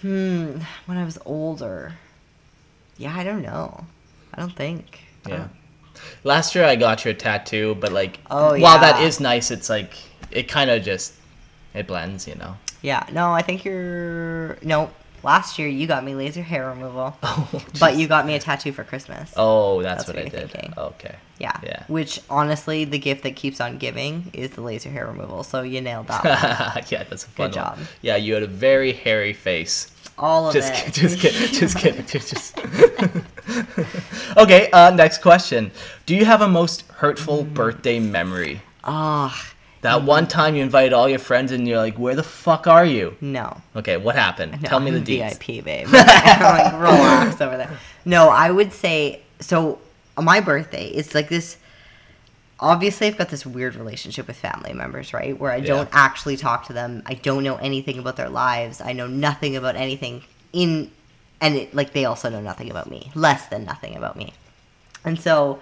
hmm, 0.00 0.58
when 0.86 0.96
I 0.98 1.04
was 1.04 1.18
older. 1.24 1.94
Yeah, 2.96 3.14
I 3.16 3.22
don't 3.24 3.42
know. 3.42 3.84
I 4.34 4.40
don't 4.40 4.54
think. 4.54 5.00
I 5.26 5.30
Yeah. 5.30 5.36
don't- 5.36 5.50
Last 6.24 6.54
year 6.54 6.64
I 6.64 6.76
got 6.76 7.04
you 7.04 7.10
a 7.10 7.14
tattoo, 7.14 7.76
but 7.80 7.92
like 7.92 8.18
Oh, 8.30 8.58
while 8.58 8.78
that 8.80 9.00
yeah. 9.00 9.06
is 9.06 9.20
nice, 9.20 9.50
it's 9.50 9.68
like 9.68 9.94
it 10.30 10.48
kind 10.48 10.70
of 10.70 10.82
just 10.82 11.14
It 11.74 11.86
blends, 11.86 12.26
you 12.26 12.34
know. 12.36 12.56
Yeah. 12.82 13.04
No, 13.12 13.32
I 13.32 13.42
think 13.42 13.64
you're. 13.64 14.56
No, 14.62 14.90
last 15.22 15.58
year 15.58 15.68
you 15.68 15.86
got 15.86 16.04
me 16.04 16.14
laser 16.14 16.42
hair 16.42 16.68
removal, 16.68 17.16
Oh, 17.22 17.62
but 17.80 17.96
you 17.96 18.06
got 18.08 18.26
me 18.26 18.34
a 18.34 18.38
tattoo 18.38 18.72
for 18.72 18.84
Christmas. 18.84 19.32
Oh, 19.36 19.82
that's, 19.82 20.04
That's 20.06 20.16
what, 20.16 20.24
what 20.24 20.34
I 20.34 20.38
did. 20.40 20.50
thinking. 20.50 20.74
Okay. 20.76 21.14
Yeah. 21.38 21.58
Yeah. 21.62 21.84
Which 21.88 22.20
honestly, 22.28 22.84
the 22.84 22.98
gift 22.98 23.22
that 23.22 23.36
keeps 23.36 23.60
on 23.60 23.78
giving 23.78 24.30
is 24.32 24.50
the 24.50 24.60
laser 24.62 24.90
hair 24.90 25.06
removal. 25.06 25.44
So 25.44 25.62
you 25.62 25.80
nailed 25.80 26.08
that. 26.08 26.24
one. 26.74 26.84
yeah, 26.88 27.04
that's 27.04 27.24
a 27.24 27.28
fun 27.28 27.50
Good 27.50 27.56
one. 27.58 27.76
job. 27.76 27.78
Yeah, 28.02 28.16
you 28.16 28.34
had 28.34 28.42
a 28.42 28.46
very 28.48 28.92
hairy 28.92 29.32
face. 29.32 29.90
All 30.18 30.48
of 30.48 30.54
Just, 30.54 30.72
it. 30.72 30.84
kid- 30.86 30.94
just 30.94 31.18
kidding. 31.20 31.52
Just 31.52 31.76
kidding. 31.78 32.06
Just, 32.06 32.30
just. 32.30 32.58
okay. 34.36 34.68
Uh, 34.72 34.90
next 34.90 35.18
question. 35.22 35.70
Do 36.06 36.14
you 36.16 36.24
have 36.24 36.40
a 36.42 36.48
most 36.48 36.82
hurtful 36.92 37.44
Mm. 37.44 37.54
birthday 37.54 38.00
memory? 38.00 38.60
Oh 38.84 39.32
That 39.82 39.98
mm-hmm. 39.98 40.06
one 40.06 40.26
time 40.26 40.56
you 40.56 40.62
invited 40.62 40.92
all 40.92 41.08
your 41.08 41.18
friends 41.18 41.52
and 41.52 41.66
you're 41.66 41.78
like, 41.78 41.98
"Where 41.98 42.16
the 42.16 42.22
fuck 42.22 42.66
are 42.66 42.84
you?" 42.84 43.16
no. 43.20 43.60
Okay, 43.76 43.96
what 43.96 44.16
happened? 44.16 44.60
No, 44.62 44.68
Tell 44.68 44.80
me 44.80 44.90
the 44.90 44.98
I'm 44.98 45.04
deets. 45.04 45.38
VIP, 45.38 45.64
babe. 45.64 45.88
like, 45.92 46.72
relax 46.72 47.40
over 47.40 47.56
there. 47.56 47.70
No, 48.04 48.28
I 48.28 48.50
would 48.50 48.72
say 48.72 49.22
so. 49.40 49.78
On 50.16 50.24
my 50.24 50.40
birthday, 50.40 50.88
it's 50.88 51.14
like 51.14 51.28
this. 51.28 51.58
Obviously, 52.60 53.06
I've 53.06 53.16
got 53.16 53.28
this 53.28 53.46
weird 53.46 53.76
relationship 53.76 54.26
with 54.26 54.36
family 54.36 54.72
members, 54.72 55.14
right? 55.14 55.38
Where 55.38 55.52
I 55.52 55.60
don't 55.60 55.88
actually 55.92 56.36
talk 56.36 56.66
to 56.66 56.72
them. 56.72 57.04
I 57.06 57.14
don't 57.14 57.44
know 57.44 57.54
anything 57.56 58.00
about 58.00 58.16
their 58.16 58.28
lives. 58.28 58.80
I 58.80 58.92
know 58.94 59.06
nothing 59.06 59.54
about 59.54 59.76
anything 59.76 60.24
in, 60.52 60.90
and 61.40 61.54
it, 61.54 61.72
like 61.72 61.92
they 61.92 62.04
also 62.04 62.28
know 62.28 62.40
nothing 62.40 62.68
about 62.68 62.90
me. 62.90 63.12
Less 63.14 63.46
than 63.46 63.64
nothing 63.64 63.94
about 63.94 64.16
me. 64.16 64.32
And 65.04 65.20
so, 65.20 65.60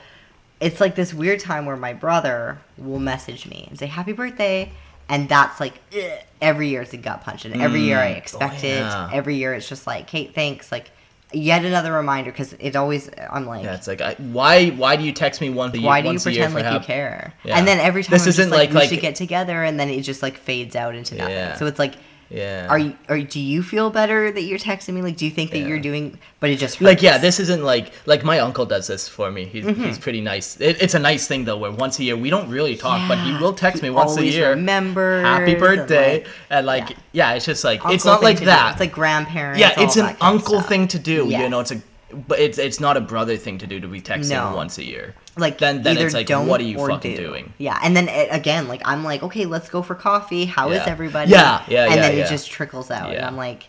it's 0.60 0.80
like 0.80 0.94
this 0.94 1.12
weird 1.12 1.40
time 1.40 1.66
where 1.66 1.76
my 1.76 1.92
brother 1.92 2.58
will 2.78 2.98
message 2.98 3.46
me 3.46 3.66
and 3.68 3.78
say 3.78 3.86
happy 3.86 4.12
birthday, 4.12 4.70
and 5.08 5.28
that's 5.28 5.60
like 5.60 5.74
ugh, 5.96 6.18
every 6.40 6.68
year 6.68 6.82
it's 6.82 6.92
a 6.92 6.96
gut 6.96 7.22
punch, 7.22 7.44
and 7.44 7.60
every 7.60 7.80
year 7.82 7.98
I 7.98 8.14
Mm. 8.14 8.18
expect 8.18 8.64
Oh, 8.64 8.66
it. 8.68 9.14
Every 9.14 9.36
year 9.36 9.54
it's 9.54 9.68
just 9.68 9.86
like, 9.86 10.06
Kate, 10.06 10.34
thanks. 10.34 10.72
Like 10.72 10.90
yet 11.32 11.64
another 11.64 11.92
reminder 11.92 12.30
because 12.30 12.54
it 12.60 12.76
always 12.76 13.10
I'm 13.30 13.46
like, 13.46 13.64
Yeah, 13.64 13.74
it's 13.74 13.86
like, 13.88 14.00
I, 14.00 14.14
why? 14.14 14.68
Why 14.70 14.96
do 14.96 15.02
you 15.04 15.12
text 15.12 15.40
me 15.40 15.50
once 15.50 15.74
a 15.74 15.78
year? 15.78 15.86
why 15.86 16.00
do 16.00 16.06
you 16.06 16.12
once 16.14 16.26
a 16.26 16.32
year 16.32 16.44
pretend 16.48 16.66
like 16.72 16.80
you 16.80 16.86
care? 16.86 17.34
Yeah. 17.44 17.58
And 17.58 17.66
then 17.68 17.78
every 17.78 18.02
time 18.04 18.12
This 18.12 18.22
I'm 18.24 18.28
isn't 18.30 18.50
like, 18.50 18.58
like- 18.68 18.70
we 18.70 18.74
like- 18.80 18.88
should 18.88 19.00
get 19.00 19.14
together, 19.16 19.62
and 19.62 19.78
then 19.78 19.90
it 19.90 20.00
just 20.02 20.22
like 20.22 20.36
fades 20.38 20.74
out 20.76 20.94
into 20.94 21.14
nothing. 21.16 21.32
Yeah. 21.34 21.56
So 21.56 21.66
it's 21.66 21.78
like. 21.78 21.94
Yeah. 22.28 22.66
Are 22.68 22.78
you? 22.78 22.94
Or 23.08 23.20
do 23.20 23.38
you 23.38 23.62
feel 23.62 23.88
better 23.90 24.32
that 24.32 24.42
you're 24.42 24.58
texting 24.58 24.94
me? 24.94 25.02
Like, 25.02 25.16
do 25.16 25.24
you 25.24 25.30
think 25.30 25.52
that 25.52 25.58
Yeah. 25.58 25.66
you're 25.68 25.78
doing? 25.78 26.18
But 26.40 26.50
it 26.50 26.56
just 26.58 26.80
like 26.80 27.00
yeah 27.02 27.18
this 27.18 27.40
isn't 27.40 27.62
like 27.64 27.92
like 28.04 28.22
my 28.24 28.40
uncle 28.40 28.66
does 28.66 28.86
this 28.88 29.08
for 29.08 29.30
me 29.30 29.46
he's, 29.46 29.64
Mm-hmm. 29.64 29.82
he's 29.84 29.98
pretty 29.98 30.20
nice 30.20 30.60
it, 30.60 30.80
it's 30.82 30.94
a 30.94 30.98
nice 30.98 31.26
thing 31.26 31.44
though 31.44 31.56
where 31.56 31.72
once 31.72 31.98
a 31.98 32.04
year 32.04 32.16
we 32.16 32.30
don't 32.30 32.48
really 32.50 32.76
talk 32.76 33.08
but 33.08 33.18
he 33.18 33.32
will 33.38 33.52
text 33.54 33.82
me 33.82 33.90
once 33.90 34.16
a 34.16 34.24
year 34.24 34.50
Remember, 34.50 35.22
happy 35.22 35.52
and, 35.52 35.60
birthday 35.60 36.18
like, 36.18 36.28
and 36.50 36.66
like, 36.66 36.90
yeah. 36.90 36.96
yeah. 37.30 37.34
it's 37.34 37.46
just 37.46 37.64
like 37.64 37.80
it's 37.86 38.04
not 38.04 38.22
like 38.22 38.36
to 38.36 38.40
do. 38.40 38.46
that 38.46 38.72
It's 38.72 38.80
like 38.80 38.92
grandparents. 38.92 39.58
yeah 39.58 39.72
it's 39.80 39.96
an 39.96 40.06
that 40.06 40.16
uncle 40.20 40.60
thing 40.60 40.86
to 40.88 40.98
do 40.98 41.26
you 41.28 41.48
know 41.48 41.60
it's 41.60 41.72
a 41.72 41.80
but 42.28 42.38
it's 42.38 42.58
it's 42.58 42.78
not 42.80 42.96
a 42.96 43.00
brother 43.00 43.36
thing 43.36 43.58
to 43.58 43.66
do 43.66 43.80
to 43.80 43.88
be 43.88 44.00
texting 44.00 44.30
No. 44.30 44.54
once 44.54 44.78
a 44.78 44.84
year 44.84 45.14
like 45.36 45.58
then 45.58 45.82
then 45.82 45.98
it's 45.98 46.14
like 46.14 46.28
what 46.30 46.60
are 46.60 46.64
you 46.64 46.78
fucking 46.78 47.16
do. 47.16 47.26
doing 47.26 47.52
Yeah, 47.58 47.78
and 47.82 47.96
then 47.96 48.08
it, 48.08 48.28
again, 48.30 48.68
like 48.68 48.80
I'm 48.84 49.02
like, 49.04 49.22
okay, 49.22 49.44
let's 49.44 49.68
go 49.68 49.82
for 49.82 49.94
coffee. 49.94 50.44
How 50.46 50.70
is 50.70 50.78
Yeah. 50.78 50.90
everybody? 50.92 51.30
Yeah, 51.32 51.62
yeah, 51.68 51.84
And 51.86 51.94
yeah, 51.96 52.00
then 52.02 52.16
yeah. 52.18 52.24
it 52.24 52.28
just 52.28 52.50
trickles 52.50 52.90
out, 52.90 53.10
and 53.14 53.24
I'm 53.24 53.36
like, 53.36 53.64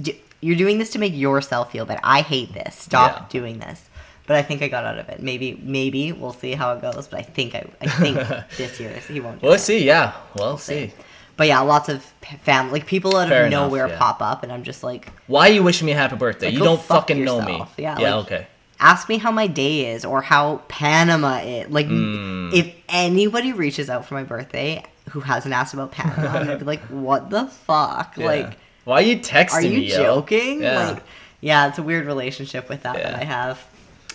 "D- 0.00 0.20
you're 0.40 0.56
doing 0.56 0.78
this 0.78 0.90
to 0.90 0.98
make 0.98 1.14
yourself 1.14 1.70
feel 1.72 1.84
better. 1.84 2.00
I 2.02 2.22
hate 2.22 2.54
this. 2.54 2.76
Stop 2.76 3.28
doing 3.30 3.58
this. 3.58 3.88
But 4.26 4.36
I 4.36 4.42
think 4.42 4.62
I 4.62 4.68
got 4.68 4.84
out 4.84 4.98
of 4.98 5.08
it. 5.08 5.20
Maybe, 5.20 5.60
maybe 5.62 6.12
we'll 6.12 6.32
see 6.32 6.52
how 6.52 6.72
it 6.74 6.80
goes. 6.80 7.08
But 7.08 7.18
I 7.18 7.22
think 7.22 7.54
I, 7.56 7.64
I 7.80 7.86
think 7.88 8.16
this 8.56 8.78
year 8.80 8.90
he 9.08 9.20
won't. 9.20 9.40
Do 9.40 9.46
we'll 9.48 9.56
it. 9.56 9.60
see 9.60 9.84
yeah 9.84 10.12
we'll 10.38 10.56
see 10.56 10.92
But 11.36 11.46
yeah, 11.48 11.60
lots 11.60 11.88
of 11.88 12.02
family, 12.42 12.72
like 12.72 12.86
people 12.86 13.16
out 13.16 13.28
Fair 13.28 13.42
of 13.42 13.46
enough, 13.48 13.66
nowhere 13.68 13.88
yeah. 13.88 13.98
pop 13.98 14.20
up, 14.20 14.42
and 14.42 14.52
I'm 14.52 14.62
just 14.62 14.82
like, 14.82 15.08
why 15.26 15.48
are 15.48 15.52
you 15.52 15.62
wishing 15.62 15.86
me 15.86 15.92
a 15.92 15.96
happy 15.96 16.16
birthday 16.16 16.46
Like, 16.46 16.54
you 16.54 16.60
don't 16.60 16.80
fuck 16.80 17.08
fucking 17.08 17.24
know 17.24 17.40
me. 17.42 17.62
Yeah, 17.76 17.98
yeah 17.98 18.14
like- 18.14 18.26
okay 18.26 18.46
ask 18.82 19.08
me 19.08 19.16
how 19.16 19.30
my 19.30 19.46
day 19.46 19.92
is 19.92 20.04
or 20.04 20.20
how 20.20 20.60
Panama 20.68 21.38
is. 21.38 21.70
Like, 21.70 21.86
Mm. 21.86 22.52
if 22.52 22.74
anybody 22.88 23.52
reaches 23.52 23.88
out 23.88 24.04
for 24.06 24.14
my 24.14 24.24
birthday 24.24 24.82
who 25.10 25.20
hasn't 25.20 25.54
asked 25.54 25.72
about 25.72 25.92
Panama, 25.92 26.28
I'm 26.36 26.46
gonna 26.46 26.58
be 26.58 26.64
like, 26.64 26.80
what 26.88 27.30
the 27.30 27.46
fuck? 27.46 28.14
Yeah. 28.16 28.26
Like, 28.26 28.58
why 28.84 28.96
are 28.96 29.02
you 29.02 29.18
texting 29.18 29.62
me? 29.62 29.68
are 29.68 29.70
you 29.70 29.78
me 29.80 29.90
yo? 29.90 30.02
joking? 30.02 30.62
yeah 30.62 30.90
Like, 30.90 31.02
yeah, 31.40 31.68
it's 31.68 31.78
a 31.78 31.82
weird 31.82 32.06
relationship 32.06 32.68
with 32.68 32.82
that 32.82 32.96
that 32.96 33.14
I 33.14 33.24
have. 33.24 33.64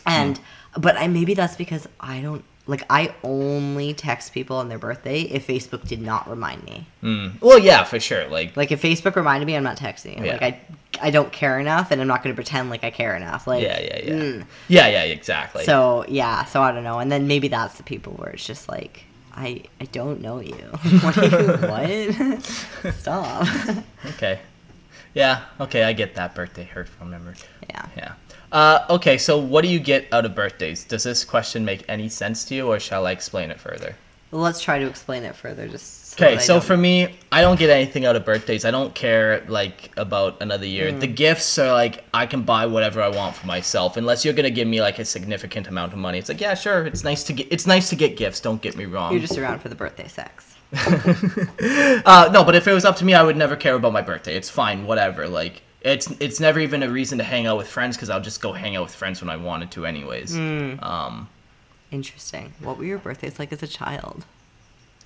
And, 0.05 0.39
but 0.77 0.97
I 0.97 1.07
maybe 1.07 1.33
that's 1.33 1.55
because 1.55 1.87
I 1.99 2.19
don't. 2.21 2.43
Like 2.67 2.83
I 2.89 3.13
only 3.23 3.93
text 3.93 4.33
people 4.33 4.57
on 4.57 4.69
their 4.69 4.77
birthday 4.77 5.21
if 5.21 5.47
Facebook 5.47 5.87
did 5.87 6.01
not 6.01 6.29
remind 6.29 6.63
me. 6.63 6.85
Mm. 7.01 7.41
well 7.41 7.59
yeah 7.59 7.83
for 7.83 7.99
sure 7.99 8.27
like 8.27 8.57
Like 8.57 8.71
if 8.71 8.81
Facebook 8.81 9.15
reminded 9.15 9.45
me, 9.45 9.55
I'm 9.55 9.63
not 9.63 9.77
texting. 9.77 10.23
Yeah. 10.23 10.33
Like 10.33 10.43
I, 10.43 10.59
I 11.01 11.09
don't 11.11 11.31
care 11.31 11.59
enough, 11.59 11.91
and 11.91 12.01
I'm 12.01 12.07
not 12.07 12.23
going 12.23 12.33
to 12.33 12.37
pretend 12.37 12.69
like 12.69 12.83
I 12.83 12.91
care 12.91 13.15
enough. 13.15 13.47
Like 13.47 13.63
yeah 13.63 13.79
yeah 13.79 13.99
yeah 14.03 14.13
mm. 14.13 14.45
yeah 14.67 14.87
yeah 14.87 15.03
exactly 15.03 15.63
So 15.63 16.05
yeah, 16.07 16.45
so 16.45 16.61
I 16.61 16.71
don't 16.71 16.83
know, 16.83 16.99
and 16.99 17.11
then 17.11 17.27
maybe 17.27 17.47
that's 17.47 17.75
the 17.75 17.83
people 17.83 18.13
where 18.13 18.31
it's 18.31 18.45
just 18.45 18.67
like 18.67 19.03
I 19.33 19.63
I 19.79 19.85
don't 19.85 20.21
know 20.21 20.39
you. 20.39 20.53
what? 21.01 21.15
You, 21.15 21.29
what? 22.83 22.93
Stop. 22.95 23.47
Okay. 24.15 24.39
Yeah. 25.13 25.41
Okay, 25.59 25.83
I 25.83 25.93
get 25.93 26.15
that 26.15 26.35
birthday 26.35 26.63
hurtful 26.65 27.05
memory. 27.07 27.35
yeah. 27.69 27.85
Yeah. 27.95 28.13
Uh, 28.51 28.85
okay, 28.89 29.17
so 29.17 29.37
what 29.37 29.63
do 29.63 29.67
you 29.67 29.79
get 29.79 30.07
out 30.11 30.25
of 30.25 30.33
birthdays? 30.35 30.83
Does 30.83 31.03
this 31.03 31.25
question 31.25 31.65
make 31.65 31.83
any 31.89 32.09
sense 32.09 32.45
to 32.45 32.55
you, 32.55 32.67
or 32.67 32.79
shall 32.79 33.05
I 33.05 33.11
explain 33.11 33.51
it 33.51 33.59
further? 33.59 33.95
Let's 34.31 34.61
try 34.61 34.79
to 34.79 34.85
explain 34.85 35.23
it 35.23 35.35
further. 35.35 35.67
Just 35.67 36.07
Okay, 36.19 36.33
I 36.33 36.37
so 36.37 36.59
for 36.59 36.75
me, 36.75 37.15
I 37.31 37.41
don't 37.41 37.59
get 37.59 37.69
anything 37.69 38.05
out 38.05 38.15
of 38.15 38.25
birthdays. 38.25 38.65
I 38.65 38.71
don't 38.71 38.93
care 38.95 39.45
like 39.47 39.91
about 39.97 40.41
another 40.41 40.65
year. 40.65 40.91
Hmm. 40.91 40.99
The 40.99 41.07
gifts 41.07 41.59
are 41.59 41.71
like 41.71 42.03
I 42.11 42.25
can 42.25 42.41
buy 42.41 42.65
whatever 42.65 43.03
I 43.03 43.09
want 43.09 43.35
for 43.35 43.45
myself, 43.45 43.97
unless 43.97 44.25
you're 44.25 44.33
gonna 44.33 44.49
give 44.49 44.67
me 44.67 44.81
like 44.81 44.97
a 44.97 45.05
significant 45.05 45.67
amount 45.67 45.93
of 45.93 45.99
money. 45.99 46.17
It's 46.17 46.27
like 46.27 46.41
yeah, 46.41 46.55
sure, 46.55 46.87
it's 46.87 47.03
nice 47.03 47.23
to 47.25 47.33
get 47.33 47.47
it's 47.51 47.67
nice 47.67 47.89
to 47.89 47.95
get 47.95 48.17
gifts. 48.17 48.39
Don't 48.39 48.61
get 48.61 48.75
me 48.75 48.85
wrong. 48.85 49.11
you're 49.11 49.21
just 49.21 49.37
around 49.37 49.59
for 49.59 49.69
the 49.69 49.75
birthday 49.75 50.07
sex. 50.07 50.55
Uh, 52.05 52.29
no, 52.31 52.43
but 52.43 52.55
if 52.55 52.67
it 52.67 52.73
was 52.73 52.85
up 52.85 52.95
to 52.95 53.05
me, 53.05 53.13
I 53.13 53.21
would 53.21 53.35
never 53.37 53.55
care 53.55 53.75
about 53.75 53.91
my 53.91 54.01
birthday. 54.01 54.35
It's 54.35 54.49
fine, 54.49 54.85
whatever. 54.85 55.27
Like 55.27 55.61
it's 55.87 56.11
it's 56.19 56.39
never 56.39 56.59
even 56.59 56.83
a 56.83 56.89
reason 56.89 57.17
to 57.17 57.23
hang 57.23 57.47
out 57.47 57.57
with 57.57 57.67
friends 57.67 57.95
because 57.95 58.09
I'll 58.09 58.21
just 58.21 58.41
go 58.41 58.53
hang 58.53 58.75
out 58.75 58.83
with 58.83 58.95
friends 58.95 59.21
when 59.21 59.29
I 59.29 59.37
wanted 59.37 59.71
to, 59.71 59.85
anyways. 59.85 60.35
Hmm. 60.35 60.75
Um, 60.81 61.29
Interesting. 61.91 62.53
What 62.59 62.77
were 62.77 62.83
your 62.85 62.97
birthdays 62.99 63.39
like 63.39 63.51
as 63.53 63.63
a 63.63 63.67
child? 63.67 64.25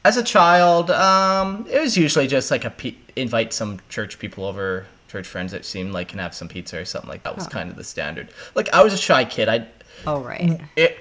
as 0.04 0.18
a 0.18 0.24
child, 0.24 0.90
um, 0.90 1.68
it 1.70 1.80
was 1.80 1.96
usually 1.96 2.26
just 2.26 2.50
like 2.50 2.66
a 2.66 2.72
pe- 2.72 2.96
invite 3.16 3.54
some 3.54 3.80
church 3.90 4.18
people 4.18 4.46
over, 4.46 4.88
church 5.08 5.28
friends 5.28 5.52
that 5.52 5.64
seemed 5.64 5.94
like 5.94 6.08
can 6.08 6.18
have 6.18 6.34
some 6.34 6.48
pizza 6.48 6.80
or 6.80 6.86
something 6.86 7.08
like 7.08 7.22
that 7.22 7.36
was 7.36 7.46
kind 7.46 7.70
of 7.70 7.76
the 7.76 7.84
standard. 7.84 8.30
Like 8.56 8.74
I 8.74 8.84
was 8.84 8.94
a 8.94 8.98
shy 8.98 9.24
kid. 9.26 9.48
I 9.48 9.68
Oh 10.08 10.20
right. 10.22 10.60
it 10.76 10.98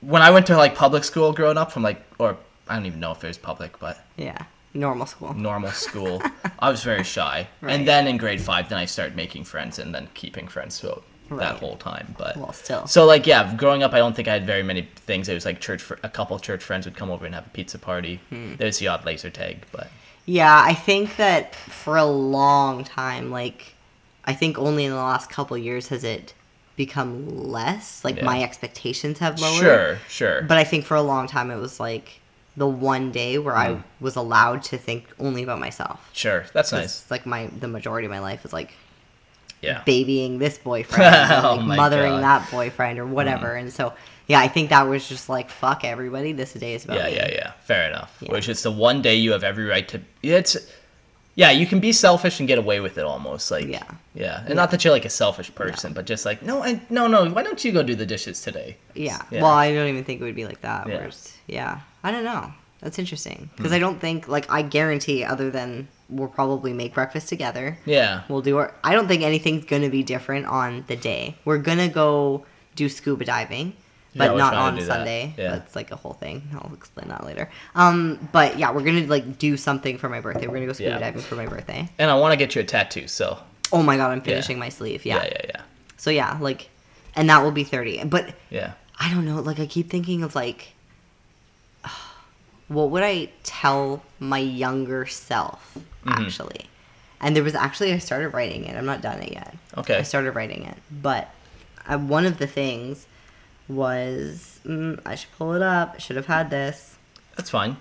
when 0.00 0.22
I 0.22 0.30
went 0.32 0.46
to 0.46 0.56
like 0.56 0.74
public 0.74 1.04
school 1.04 1.32
growing 1.32 1.56
up 1.56 1.70
from 1.70 1.84
like 1.84 2.02
or 2.18 2.36
I 2.68 2.74
don't 2.74 2.86
even 2.86 2.98
know 2.98 3.12
if 3.12 3.22
it 3.22 3.28
was 3.28 3.38
public, 3.38 3.78
but 3.78 4.04
Yeah. 4.16 4.44
Normal 4.76 5.06
school. 5.06 5.34
normal 5.34 5.70
school. 5.72 6.22
I 6.58 6.70
was 6.70 6.82
very 6.82 7.02
shy. 7.04 7.48
Right. 7.60 7.72
And 7.74 7.86
then 7.88 8.06
in 8.06 8.16
grade 8.16 8.40
five, 8.40 8.68
then 8.68 8.78
I 8.78 8.84
started 8.86 9.16
making 9.16 9.44
friends 9.44 9.78
and 9.78 9.94
then 9.94 10.08
keeping 10.14 10.48
friends 10.48 10.80
throughout 10.80 11.02
Right. 11.28 11.40
that 11.40 11.56
whole 11.58 11.76
time. 11.76 12.14
But 12.16 12.36
Well, 12.36 12.52
still. 12.52 12.86
so 12.86 13.04
like 13.04 13.26
yeah, 13.26 13.52
growing 13.56 13.82
up, 13.82 13.92
I 13.94 13.98
don't 13.98 14.14
think 14.14 14.28
I 14.28 14.32
had 14.34 14.46
very 14.46 14.62
many 14.62 14.82
things. 15.06 15.28
It 15.28 15.34
was 15.34 15.44
like 15.44 15.58
church. 15.60 15.82
fr- 15.82 15.94
A 16.04 16.08
couple 16.08 16.38
church 16.38 16.62
friends 16.62 16.84
would 16.86 16.96
come 16.96 17.10
over 17.10 17.26
and 17.26 17.34
have 17.34 17.46
a 17.46 17.50
pizza 17.50 17.78
party. 17.80 18.20
Hmm. 18.28 18.54
There's 18.56 18.78
the 18.78 18.86
odd 18.88 19.04
laser 19.04 19.30
tag, 19.30 19.64
but 19.72 19.88
Yeah, 20.24 20.60
I 20.64 20.74
think 20.74 21.16
that 21.16 21.54
for 21.54 21.96
a 21.96 22.04
long 22.04 22.84
time, 22.84 23.30
like, 23.32 23.74
I 24.24 24.34
think 24.34 24.56
only 24.58 24.84
in 24.84 24.90
the 24.92 24.96
last 24.98 25.28
couple 25.30 25.56
years 25.58 25.88
has 25.88 26.04
it 26.04 26.32
become 26.76 27.28
less. 27.28 28.04
Like, 28.04 28.16
Yeah. 28.16 28.24
my 28.24 28.42
expectations 28.42 29.18
have 29.18 29.40
lowered. 29.40 29.60
sure, 29.60 29.98
sure. 30.08 30.42
But 30.42 30.58
I 30.58 30.64
think 30.64 30.84
for 30.84 30.94
a 30.96 31.02
long 31.02 31.26
time 31.26 31.50
it 31.50 31.56
was 31.56 31.80
like 31.80 32.20
the 32.56 32.66
one 32.66 33.12
day 33.12 33.38
where 33.38 33.54
Hmm. 33.54 33.60
I 33.60 33.82
was 34.00 34.16
allowed 34.16 34.62
to 34.64 34.78
think 34.78 35.04
only 35.18 35.42
about 35.42 35.58
myself. 35.60 36.08
sure, 36.12 36.46
that's 36.52 36.72
nice. 36.72 37.02
It's 37.02 37.10
like 37.10 37.26
my 37.26 37.48
the 37.60 37.68
majority 37.68 38.06
of 38.06 38.10
my 38.10 38.20
life 38.20 38.44
is 38.44 38.52
like 38.52 38.72
Yeah. 39.62 39.82
babying 39.84 40.38
this 40.38 40.58
boyfriend, 40.58 41.14
or, 41.44 41.46
Oh 41.50 41.54
like 41.56 41.66
my 41.66 41.76
mothering 41.76 42.12
God. 42.12 42.16
Hmm. 42.16 42.22
that 42.22 42.50
boyfriend, 42.50 42.98
or 42.98 43.06
whatever. 43.06 43.54
And 43.54 43.72
so, 43.72 43.92
yeah, 44.26 44.40
I 44.40 44.48
think 44.48 44.70
that 44.70 44.82
was 44.88 45.08
just 45.08 45.28
like 45.28 45.50
fuck 45.50 45.84
everybody. 45.84 46.32
This 46.32 46.52
day 46.54 46.74
is 46.74 46.84
about 46.84 46.98
Yeah, 46.98 47.06
me. 47.08 47.16
yeah, 47.16 47.28
yeah. 47.32 47.52
Fair 47.64 47.88
enough. 47.88 48.16
Yeah. 48.20 48.32
Which 48.32 48.48
is 48.48 48.62
the 48.62 48.70
one 48.72 49.02
day 49.02 49.16
you 49.16 49.32
have 49.32 49.44
every 49.44 49.64
right 49.64 49.86
to. 49.88 50.00
It's. 50.22 50.56
Yeah, 51.38 51.50
you 51.50 51.66
can 51.66 51.80
be 51.80 51.92
selfish 51.92 52.38
and 52.40 52.48
get 52.48 52.56
away 52.58 52.80
with 52.80 52.96
it 52.96 53.04
almost. 53.04 53.50
Like. 53.50 53.66
Yeah. 53.66 53.82
Yeah, 54.14 54.42
and 54.46 54.54
not 54.56 54.70
that 54.70 54.82
you're 54.82 54.94
like 54.94 55.04
a 55.04 55.10
selfish 55.10 55.54
person, 55.54 55.92
but 55.92 56.06
just 56.06 56.24
like 56.24 56.40
no, 56.40 56.62
I, 56.62 56.80
no, 56.88 57.06
no. 57.06 57.28
Why 57.28 57.42
don't 57.42 57.62
you 57.62 57.72
go 57.72 57.82
do 57.82 57.94
the 57.94 58.06
dishes 58.06 58.40
today? 58.40 58.78
Yeah. 58.94 59.20
Yeah. 59.30 59.42
Well, 59.42 59.50
I 59.52 59.74
don't 59.74 59.88
even 59.88 60.04
think 60.04 60.22
it 60.22 60.24
would 60.24 60.34
be 60.34 60.46
like 60.46 60.62
that. 60.62 60.88
Yeah. 60.88 60.94
Whereas, 60.96 61.34
yeah, 61.46 61.80
I 62.06 62.10
don't 62.12 62.24
know. 62.24 62.52
That's 62.80 62.98
interesting 62.98 63.50
because 63.56 63.72
Hmm. 63.72 63.76
I 63.76 63.78
don't 63.80 64.00
think 64.00 64.28
like 64.28 64.46
I 64.50 64.62
guarantee 64.62 65.24
other 65.24 65.50
than 65.50 65.88
we'll 66.08 66.28
probably 66.28 66.72
make 66.72 66.94
breakfast 66.94 67.28
together. 67.28 67.78
Yeah. 67.84 68.22
We'll 68.28 68.42
do 68.42 68.58
our. 68.58 68.72
I 68.84 68.92
don't 68.92 69.08
think 69.08 69.22
anything's 69.22 69.64
gonna 69.64 69.88
be 69.90 70.02
different 70.02 70.46
on 70.46 70.84
the 70.86 70.94
day. 70.96 71.34
We're 71.44 71.58
gonna 71.58 71.88
go 71.88 72.44
do 72.76 72.88
scuba 72.88 73.24
diving. 73.24 73.72
but 74.14 74.30
we're 74.32 74.38
not 74.38 74.54
on 74.54 74.74
do 74.76 74.80
that. 74.80 74.86
Sunday. 74.86 75.34
Yeah. 75.36 75.50
That's 75.56 75.74
like 75.76 75.90
a 75.90 75.96
whole 75.96 76.14
thing. 76.14 76.48
I'll 76.54 76.72
explain 76.72 77.08
that 77.08 77.24
later. 77.24 77.50
Um, 77.74 78.28
but 78.32 78.58
yeah, 78.58 78.70
we're 78.72 78.82
gonna 78.88 79.06
like 79.06 79.36
do 79.38 79.56
something 79.58 79.98
for 79.98 80.08
my 80.08 80.20
birthday. 80.20 80.46
We're 80.46 80.54
gonna 80.54 80.66
go 80.66 80.72
scuba 80.72 80.90
Yeah. 80.92 80.98
diving 81.00 81.20
for 81.22 81.34
my 81.34 81.46
birthday. 81.46 81.88
And 81.98 82.10
I 82.10 82.14
want 82.14 82.32
to 82.32 82.36
get 82.38 82.54
you 82.54 82.60
a 82.62 82.64
tattoo, 82.64 83.08
so 83.08 83.38
Oh 83.72 83.82
my 83.82 83.96
god, 83.98 84.12
I'm 84.12 84.20
finishing 84.22 84.58
my 84.58 84.68
sleeve. 84.70 85.04
yeah, 85.04 85.16
Yeah. 85.16 85.24
yeah, 85.32 85.40
yeah, 85.54 85.60
So 85.98 86.10
yeah, 86.10 86.38
like, 86.40 86.68
and 87.16 87.28
that 87.30 87.42
will 87.42 87.50
be 87.50 87.64
thirty. 87.64 88.02
But 88.04 88.32
yeah. 88.48 88.72
I 88.98 89.10
don't 89.12 89.24
know. 89.26 89.40
Like 89.40 89.58
I 89.60 89.66
keep 89.66 89.90
thinking 89.90 90.22
of 90.22 90.34
like, 90.34 90.72
what 92.68 92.90
would 92.90 93.02
I 93.02 93.30
tell 93.42 94.02
my 94.20 94.38
younger 94.38 95.06
self 95.06 95.76
Mm-hmm. 96.04 96.22
actually? 96.22 96.66
And 97.20 97.34
there 97.34 97.42
was 97.42 97.54
actually 97.54 97.92
I 97.92 97.98
started 97.98 98.28
writing 98.30 98.64
it. 98.64 98.76
I'm 98.76 98.86
not 98.86 99.00
done 99.00 99.20
it 99.20 99.32
yet. 99.32 99.54
Okay. 99.76 99.96
I 99.98 100.02
started 100.02 100.32
writing 100.32 100.64
it, 100.64 100.76
but 101.02 101.28
uh, 101.88 101.98
one 101.98 102.26
of 102.26 102.38
the 102.38 102.46
things 102.46 103.06
was 103.68 104.60
mm, 104.64 105.00
I 105.04 105.14
should 105.16 105.32
pull 105.36 105.54
it 105.54 105.62
up. 105.62 105.94
I 105.96 105.98
should 105.98 106.16
have 106.16 106.26
had 106.26 106.50
this 106.50 106.96
That's 107.36 107.50
fine. 107.50 107.76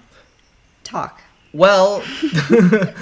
talk. 0.84 1.22
Well, 1.54 2.04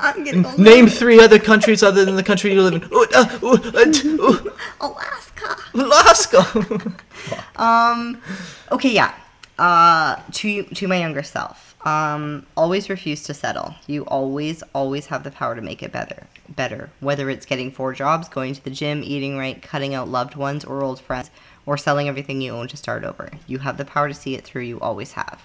I'm 0.00 0.24
getting 0.24 0.46
old. 0.46 0.58
name 0.58 0.86
three 0.88 1.20
other 1.20 1.38
countries 1.38 1.82
other 1.82 2.04
than 2.04 2.16
the 2.16 2.22
country 2.22 2.52
you 2.52 2.62
live 2.62 2.74
in. 2.74 2.84
Ooh, 2.92 3.06
uh, 3.14 3.38
ooh, 3.42 3.54
uh, 3.54 3.92
ooh, 4.06 4.52
Alaska. 4.80 5.56
Alaska. 5.74 6.92
Um. 7.56 8.20
Okay. 8.72 8.90
Yeah. 8.90 9.14
Uh. 9.58 10.16
To 10.32 10.62
to 10.64 10.88
my 10.88 10.96
younger 10.96 11.22
self. 11.22 11.76
Um. 11.86 12.46
Always 12.56 12.88
refuse 12.88 13.22
to 13.24 13.34
settle. 13.34 13.74
You 13.86 14.04
always 14.04 14.62
always 14.74 15.06
have 15.06 15.24
the 15.24 15.30
power 15.30 15.54
to 15.54 15.60
make 15.62 15.82
it 15.82 15.92
better. 15.92 16.26
Better. 16.48 16.90
Whether 17.00 17.30
it's 17.30 17.46
getting 17.46 17.70
four 17.70 17.92
jobs, 17.92 18.28
going 18.28 18.54
to 18.54 18.64
the 18.64 18.70
gym, 18.70 19.02
eating 19.04 19.38
right, 19.38 19.60
cutting 19.60 19.94
out 19.94 20.08
loved 20.08 20.34
ones 20.34 20.64
or 20.64 20.82
old 20.82 21.00
friends, 21.00 21.30
or 21.66 21.76
selling 21.76 22.08
everything 22.08 22.40
you 22.40 22.52
own 22.52 22.68
to 22.68 22.76
start 22.76 23.04
over. 23.04 23.30
You 23.46 23.58
have 23.58 23.76
the 23.76 23.84
power 23.84 24.08
to 24.08 24.14
see 24.14 24.34
it 24.34 24.44
through. 24.44 24.62
You 24.62 24.80
always 24.80 25.12
have. 25.12 25.40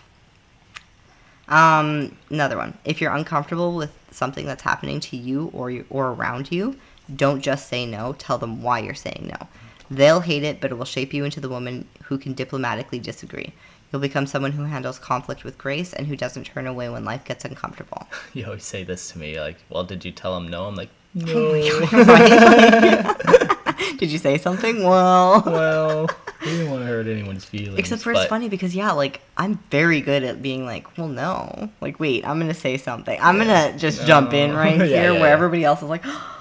Um, 1.47 2.18
another 2.30 2.58
one. 2.58 2.78
If 2.84 2.99
you're 2.99 3.14
uncomfortable 3.14 3.76
with 3.76 3.91
something 4.12 4.45
that's 4.45 4.64
happening 4.64 4.99
to 5.01 5.18
you 5.18 5.49
or 5.53 5.72
you, 5.72 5.86
or 5.89 6.08
around 6.08 6.51
you, 6.51 6.78
don't 7.16 7.41
just 7.41 7.70
say 7.70 7.86
no. 7.86 8.14
Tell 8.18 8.38
them 8.38 8.62
why 8.62 8.80
you're 8.80 8.95
saying 8.95 9.32
no. 9.32 9.47
They'll 9.89 10.20
hate 10.20 10.43
it, 10.43 10.60
but 10.60 10.72
it 10.72 10.76
will 10.76 10.86
shape 10.86 11.14
you 11.14 11.24
into 11.24 11.39
the 11.39 11.47
woman 11.47 11.88
who 12.03 12.18
can 12.18 12.34
diplomatically 12.34 12.99
disagree. 12.99 13.53
You'll 13.91 14.01
become 14.01 14.25
someone 14.27 14.51
who 14.51 14.63
handles 14.63 14.99
conflict 14.99 15.43
with 15.43 15.57
grace 15.57 15.93
and 15.93 16.07
who 16.07 16.15
doesn't 16.17 16.43
turn 16.43 16.67
away 16.67 16.89
when 16.89 17.05
life 17.05 17.23
gets 17.23 17.45
uncomfortable. 17.45 18.07
you 18.33 18.45
always 18.45 18.65
say 18.65 18.83
this 18.83 19.11
to 19.11 19.19
me, 19.19 19.39
like, 19.39 19.57
"Well, 19.69 19.83
did 19.83 20.03
you 20.03 20.11
tell 20.11 20.35
him 20.35 20.47
no?" 20.49 20.65
I'm 20.65 20.75
like, 20.75 20.89
oh 21.27 21.53
no. 21.97 23.13
Did 23.97 24.11
you 24.11 24.17
say 24.19 24.38
something? 24.38 24.83
Well, 24.83 25.41
"Well, 25.45 26.07
we 26.41 26.47
didn't 26.51 26.69
want 26.69 26.83
to 26.83 26.88
hurt 26.88 27.07
anyone's 27.07 27.45
feelings." 27.45 27.79
except 27.79 28.01
for 28.03 28.11
it's 28.11 28.25
funny 28.25 28.47
because 28.49 28.75
yeah, 28.75 28.91
like 28.91 29.21
I'm 29.38 29.55
very 29.71 30.01
good 30.01 30.23
at 30.23 30.41
being 30.41 30.65
like, 30.65 30.97
well, 30.97 31.07
no, 31.07 31.69
like 31.81 31.99
wait, 31.99 32.27
I'm 32.27 32.39
gonna 32.39 32.53
say 32.53 32.77
something. 32.77 33.17
I'm 33.21 33.38
gonna 33.38 33.75
just 33.77 34.05
jump 34.05 34.33
in 34.33 34.53
right 34.55 34.77
Yeah, 34.77 34.85
here 34.85 35.03
yeah, 35.13 35.19
where 35.19 35.29
yeah. 35.29 35.33
everybody 35.33 35.63
else 35.63 35.81
is 35.81 35.89
like, 35.89 36.03
oh 36.05 36.39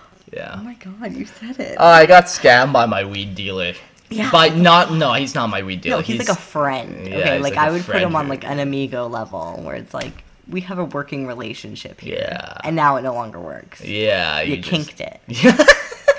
my 0.63 0.75
god, 0.75 1.15
you 1.15 1.25
said 1.25 1.59
it. 1.59 1.81
I 1.81 2.05
got 2.05 2.25
scammed 2.25 2.73
by 2.73 2.85
my 2.85 3.05
weed 3.05 3.35
dealer. 3.35 3.73
Yeah. 4.09 4.31
By 4.31 4.49
not 4.49 4.93
no, 4.93 5.13
he's 5.15 5.35
not 5.35 5.49
my 5.49 5.63
weed 5.63 5.81
dealer. 5.81 5.97
No, 5.97 6.03
he's, 6.03 6.19
like 6.19 6.29
a 6.29 6.41
friend. 6.41 7.07
Yeah, 7.07 7.17
okay, 7.17 7.33
he's 7.35 7.43
like, 7.43 7.57
like 7.57 7.57
I 7.57 7.71
would 7.71 7.85
put 7.85 7.97
him 7.97 8.15
on 8.15 8.29
like 8.29 8.45
an 8.45 8.59
amigo 8.61 9.07
level 9.07 9.61
where 9.63 9.77
it's 9.77 9.93
like 9.93 10.25
we 10.49 10.61
have 10.63 10.79
a 10.79 10.85
working 10.85 11.27
relationship 11.27 12.01
here. 12.01 12.19
Yeah. 12.21 12.57
And 12.63 12.77
now 12.77 12.97
it 12.97 13.03
no 13.03 13.15
longer 13.15 13.41
works. 13.41 13.81
Yeah, 13.85 14.41
You, 14.41 14.57
just- 14.59 14.69
kinked 14.69 15.01
it. 15.01 15.21
Yeah. 15.29 15.57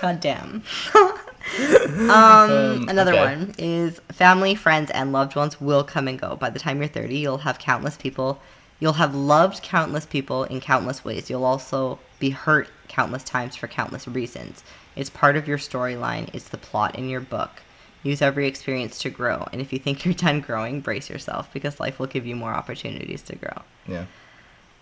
God 0.02 0.20
damn. 0.20 0.64
um, 0.94 2.88
another 2.88 3.14
okay. 3.14 3.36
one 3.36 3.56
is 3.58 4.00
family, 4.10 4.54
friends, 4.54 4.92
and 4.92 5.12
loved 5.12 5.36
ones 5.36 5.60
will 5.60 5.84
come 5.84 6.08
and 6.08 6.20
go. 6.20 6.36
By 6.36 6.52
the 6.52 6.60
time 6.60 6.78
you're 6.78 6.88
30, 6.88 7.18
you'll 7.18 7.40
have 7.40 7.58
countless 7.58 7.98
people. 7.98 8.40
You'll 8.80 8.94
have 8.94 9.16
loved 9.16 9.64
countless 9.64 10.06
people 10.06 10.44
in 10.44 10.60
countless 10.60 11.04
ways. 11.04 11.32
You'll 11.32 11.46
also 11.46 11.98
be 12.20 12.30
hurt 12.30 12.70
countless 12.88 13.24
times 13.24 13.56
for 13.56 13.68
countless 13.68 14.08
reasons. 14.08 14.64
It's 14.96 15.10
part 15.10 15.36
of 15.36 15.48
your 15.48 15.58
storyline, 15.58 16.30
it's 16.34 16.50
the 16.50 16.58
plot 16.58 16.96
in 16.96 17.10
your 17.10 17.22
book. 17.22 17.62
Use 18.08 18.22
every 18.22 18.48
experience 18.48 19.00
to 19.00 19.10
grow. 19.10 19.48
And 19.52 19.60
if 19.62 19.74
you 19.74 19.80
think 19.80 19.96
you're 20.06 20.14
done 20.14 20.40
growing, 20.42 20.82
brace 20.82 21.10
yourself 21.10 21.52
because 21.54 21.80
life 21.80 22.00
will 22.00 22.08
give 22.08 22.26
you 22.26 22.36
more 22.36 22.54
opportunities 22.54 23.22
to 23.24 23.36
grow. 23.36 23.62
yeah. 23.88 24.06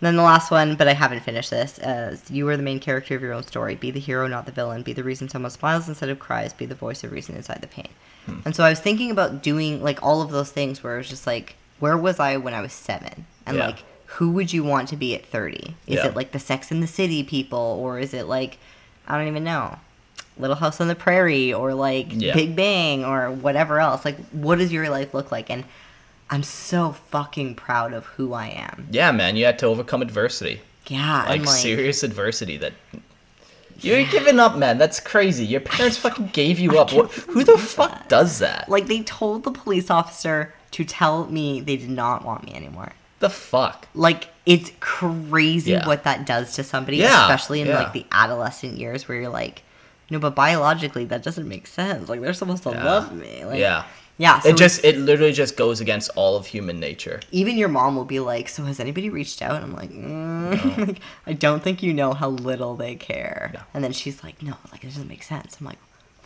Then 0.00 0.16
the 0.16 0.22
last 0.22 0.50
one, 0.50 0.76
but 0.76 0.86
I 0.88 0.92
haven't 0.92 1.20
finished 1.20 1.48
this, 1.50 1.78
is 1.78 2.30
you 2.30 2.46
are 2.50 2.56
the 2.58 2.62
main 2.62 2.80
character 2.80 3.16
of 3.16 3.22
your 3.22 3.32
own 3.32 3.44
story. 3.44 3.74
Be 3.76 3.90
the 3.90 3.98
hero, 3.98 4.26
not 4.28 4.44
the 4.44 4.52
villain. 4.52 4.82
Be 4.82 4.92
the 4.92 5.02
reason 5.02 5.26
someone 5.30 5.50
smiles 5.50 5.88
instead 5.88 6.10
of 6.10 6.18
cries. 6.18 6.52
Be 6.52 6.66
the 6.66 6.74
voice 6.74 7.02
of 7.02 7.12
reason 7.12 7.34
inside 7.34 7.62
the 7.62 7.66
pain. 7.66 7.88
Hmm. 8.26 8.40
And 8.44 8.54
so 8.54 8.62
I 8.62 8.68
was 8.68 8.78
thinking 8.78 9.10
about 9.10 9.42
doing 9.42 9.82
like 9.82 10.02
all 10.02 10.20
of 10.20 10.30
those 10.30 10.52
things 10.52 10.82
where 10.84 10.94
it 10.96 10.98
was 10.98 11.08
just 11.08 11.26
like, 11.26 11.56
where 11.80 11.96
was 11.96 12.20
I 12.20 12.36
when 12.36 12.52
I 12.52 12.60
was 12.60 12.74
seven? 12.74 13.24
And 13.46 13.56
Yeah. 13.56 13.66
like, 13.68 13.78
who 14.04 14.32
would 14.32 14.52
you 14.52 14.62
want 14.62 14.90
to 14.90 14.96
be 14.96 15.14
at 15.14 15.24
30? 15.24 15.74
Is 15.86 15.96
Yeah. 15.96 16.08
it 16.08 16.14
like 16.14 16.32
the 16.32 16.38
Sex 16.38 16.70
in 16.70 16.80
the 16.80 16.86
City 16.86 17.22
people? 17.24 17.58
Or 17.58 17.98
is 17.98 18.12
it 18.12 18.26
like, 18.26 18.58
I 19.08 19.16
don't 19.16 19.28
even 19.28 19.44
know, 19.44 19.78
Little 20.38 20.56
House 20.56 20.80
on 20.80 20.88
the 20.88 20.94
Prairie? 20.94 21.52
Or 21.52 21.74
like 21.74 22.06
Yeah. 22.10 22.34
Big 22.34 22.54
Bang? 22.56 23.04
Or 23.04 23.30
whatever 23.30 23.80
else? 23.80 24.04
Like, 24.04 24.16
what 24.30 24.58
does 24.58 24.72
your 24.72 24.88
life 24.90 25.14
look 25.14 25.30
like? 25.32 25.50
And 25.50 25.64
I'm 26.30 26.42
so 26.42 26.92
fucking 27.10 27.54
proud 27.54 27.92
of 27.92 28.04
who 28.06 28.32
I 28.32 28.48
am. 28.48 28.88
Yeah, 28.90 29.12
man, 29.12 29.36
you 29.36 29.44
had 29.44 29.58
to 29.60 29.66
overcome 29.66 30.02
adversity. 30.02 30.60
Yeah, 30.88 31.24
Like, 31.28 31.40
like 31.40 31.48
serious 31.48 32.02
adversity 32.02 32.56
that 32.58 32.72
you're 33.80 34.04
giving 34.06 34.38
up, 34.40 34.56
man. 34.56 34.78
That's 34.78 35.00
crazy. 35.00 35.44
Your 35.44 35.60
parents 35.60 35.96
fucking 35.98 36.28
gave 36.32 36.58
you 36.58 36.78
up. 36.78 36.92
What, 36.92 37.12
who 37.12 37.44
the 37.44 37.58
fuck 37.58 38.08
does 38.08 38.38
that? 38.38 38.68
like 38.68 38.86
they 38.86 39.02
told 39.02 39.44
the 39.44 39.50
police 39.50 39.90
officer 39.90 40.54
to 40.72 40.84
tell 40.84 41.26
me 41.26 41.60
they 41.60 41.76
did 41.76 41.90
not 41.90 42.24
want 42.24 42.44
me 42.44 42.54
anymore. 42.54 42.92
the 43.18 43.30
fuck? 43.30 43.86
Like 43.94 44.28
it's 44.46 44.70
crazy 44.80 45.72
Yeah. 45.72 45.86
what 45.86 46.04
that 46.04 46.26
does 46.26 46.54
to 46.54 46.62
somebody, 46.64 46.98
Yeah, 46.98 47.22
especially 47.24 47.60
in 47.60 47.66
yeah. 47.68 47.78
like 47.78 47.92
the 47.92 48.06
adolescent 48.12 48.78
years 48.78 49.08
where 49.08 49.18
you're 49.20 49.28
like, 49.30 49.62
no, 50.10 50.18
but 50.18 50.34
biologically 50.34 51.04
that 51.06 51.22
doesn't 51.22 51.48
make 51.48 51.66
sense. 51.66 52.08
Like 52.08 52.20
they're 52.20 52.32
supposed 52.32 52.62
to 52.64 52.70
Yeah. 52.70 52.84
love 52.84 53.12
me. 53.14 53.44
Like, 53.44 53.58
yeah. 53.58 53.84
yeah. 54.18 54.40
So 54.40 54.48
It 54.50 54.56
just 54.56 54.84
it 54.84 54.96
literally 54.98 55.32
just 55.32 55.56
goes 55.56 55.80
against 55.80 56.10
all 56.16 56.36
of 56.36 56.46
human 56.46 56.78
nature. 56.80 57.20
even 57.32 57.56
your 57.56 57.68
mom 57.68 57.96
will 57.96 58.04
be 58.04 58.20
like, 58.20 58.48
so 58.48 58.62
has 58.64 58.78
anybody 58.80 59.10
reached 59.10 59.42
out? 59.42 59.62
I'm 59.62 59.74
like, 59.74 59.90
mm. 59.90 60.78
like 60.86 61.00
I 61.26 61.32
don't 61.32 61.62
think 61.62 61.82
you 61.82 61.92
know 61.94 62.12
how 62.14 62.28
little 62.30 62.76
they 62.76 62.94
care. 62.94 63.50
Yeah. 63.54 63.62
And 63.74 63.82
then 63.84 63.92
she's 63.92 64.22
like, 64.22 64.42
no, 64.42 64.54
like 64.72 64.84
it 64.84 64.88
doesn't 64.88 65.08
make 65.08 65.22
sense. 65.22 65.56
I'm 65.60 65.66
like. 65.66 65.78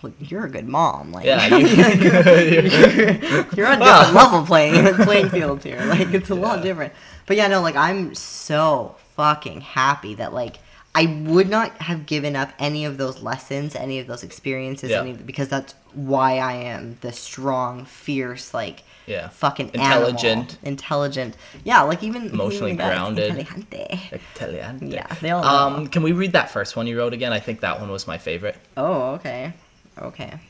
Well, 0.03 0.15
you're 0.19 0.47
a 0.47 0.51
good 0.51 0.67
mom. 0.67 1.13
Like, 1.13 1.27
Yeah, 1.27 1.45
you- 1.59 1.67
you're, 1.67 3.45
you're 3.55 3.67
on 3.67 3.81
Wow. 3.81 3.99
different 3.99 4.15
level 4.15 4.47
playing 4.47 4.95
playing 5.05 5.29
fields 5.29 5.63
here. 5.63 5.79
Like 5.85 6.15
it's 6.15 6.31
a 6.31 6.35
lot 6.35 6.63
different. 6.63 6.95
But 7.27 7.37
yeah, 7.37 7.49
no, 7.49 7.61
like 7.61 7.77
I'm 7.77 8.15
so 8.15 8.97
fucking 9.17 9.61
happy 9.61 10.15
that 10.15 10.33
like 10.33 10.57
I 10.95 11.23
would 11.29 11.49
not 11.49 11.71
have 11.83 12.07
given 12.07 12.35
up 12.35 12.51
any 12.59 12.85
of 12.85 12.99
those 12.99 13.23
lessons, 13.23 13.77
any 13.77 14.01
of 14.01 14.07
those 14.09 14.25
experiences, 14.25 14.91
Yeah. 14.91 15.01
any 15.03 15.13
because 15.13 15.49
that's 15.49 15.75
why 15.95 16.39
I 16.39 16.55
am 16.55 16.99
the 17.01 17.13
strong, 17.13 17.85
fierce, 17.85 18.53
like 18.53 18.83
Yeah. 19.07 19.29
fucking 19.29 19.71
Intelligent. 19.73 20.25
animal. 20.25 20.57
intelligent. 20.65 21.37
Yeah, 21.65 21.83
like 21.83 22.03
even 22.03 22.27
Emotionally 22.31 22.73
even 22.73 22.87
grounded. 22.87 23.37
Inteligente. 23.37 24.01
Italian. 24.13 24.91
Yeah, 24.91 25.07
they 25.21 25.31
all 25.31 25.45
Um, 25.45 25.87
can 25.87 26.03
we 26.03 26.11
read 26.13 26.33
that 26.33 26.51
first 26.51 26.75
one 26.77 26.89
you 26.89 26.99
wrote 26.99 27.13
again? 27.13 27.33
I 27.33 27.39
think 27.41 27.61
that 27.61 27.81
one 27.81 27.91
was 27.91 28.09
my 28.09 28.19
favorite. 28.19 28.57
Oh, 28.77 29.13
okay. 29.15 29.53
Okay. 29.97 30.41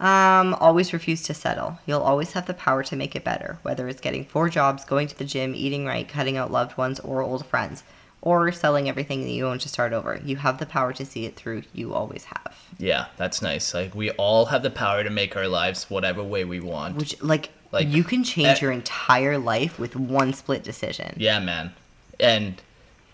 Um, 0.00 0.54
always 0.54 0.92
refuse 0.92 1.22
to 1.24 1.34
settle. 1.34 1.78
You'll 1.86 2.00
always 2.02 2.32
have 2.32 2.46
the 2.46 2.54
power 2.54 2.82
to 2.84 2.96
make 2.96 3.14
it 3.14 3.22
better, 3.24 3.58
whether 3.62 3.86
it's 3.88 4.00
getting 4.00 4.24
four 4.24 4.48
jobs, 4.48 4.84
going 4.84 5.06
to 5.08 5.16
the 5.18 5.24
gym, 5.24 5.52
eating 5.54 5.86
right, 5.86 6.08
cutting 6.08 6.36
out 6.36 6.50
loved 6.50 6.76
ones 6.76 6.98
or 7.00 7.22
old 7.22 7.46
friends, 7.46 7.84
or 8.22 8.52
selling 8.52 8.88
everything 8.88 9.22
that 9.22 9.30
you 9.30 9.46
own 9.46 9.58
to 9.58 9.68
start 9.68 9.92
over. 9.92 10.20
You 10.24 10.36
have 10.36 10.58
the 10.58 10.66
power 10.66 10.92
to 10.94 11.04
see 11.04 11.26
it 11.26 11.36
through. 11.36 11.64
You 11.74 11.92
always 11.92 12.24
have. 12.24 12.56
Yeah, 12.78 13.06
that's 13.16 13.42
nice. 13.42 13.74
Like 13.74 13.94
we 13.94 14.10
all 14.12 14.46
have 14.46 14.62
the 14.62 14.70
power 14.70 15.02
to 15.04 15.10
make 15.10 15.36
our 15.36 15.48
lives 15.48 15.90
whatever 15.90 16.22
way 16.22 16.44
we 16.44 16.60
want. 16.60 16.96
Which, 16.96 17.20
like, 17.22 17.50
Like, 17.72 17.88
you 17.88 18.04
can 18.04 18.22
change 18.24 18.58
eh, 18.58 18.60
your 18.62 18.72
entire 18.72 19.38
life 19.38 19.78
with 19.78 19.96
one 19.96 20.32
split 20.32 20.62
decision. 20.62 21.14
Yeah, 21.18 21.40
man. 21.40 21.72
And 22.20 22.62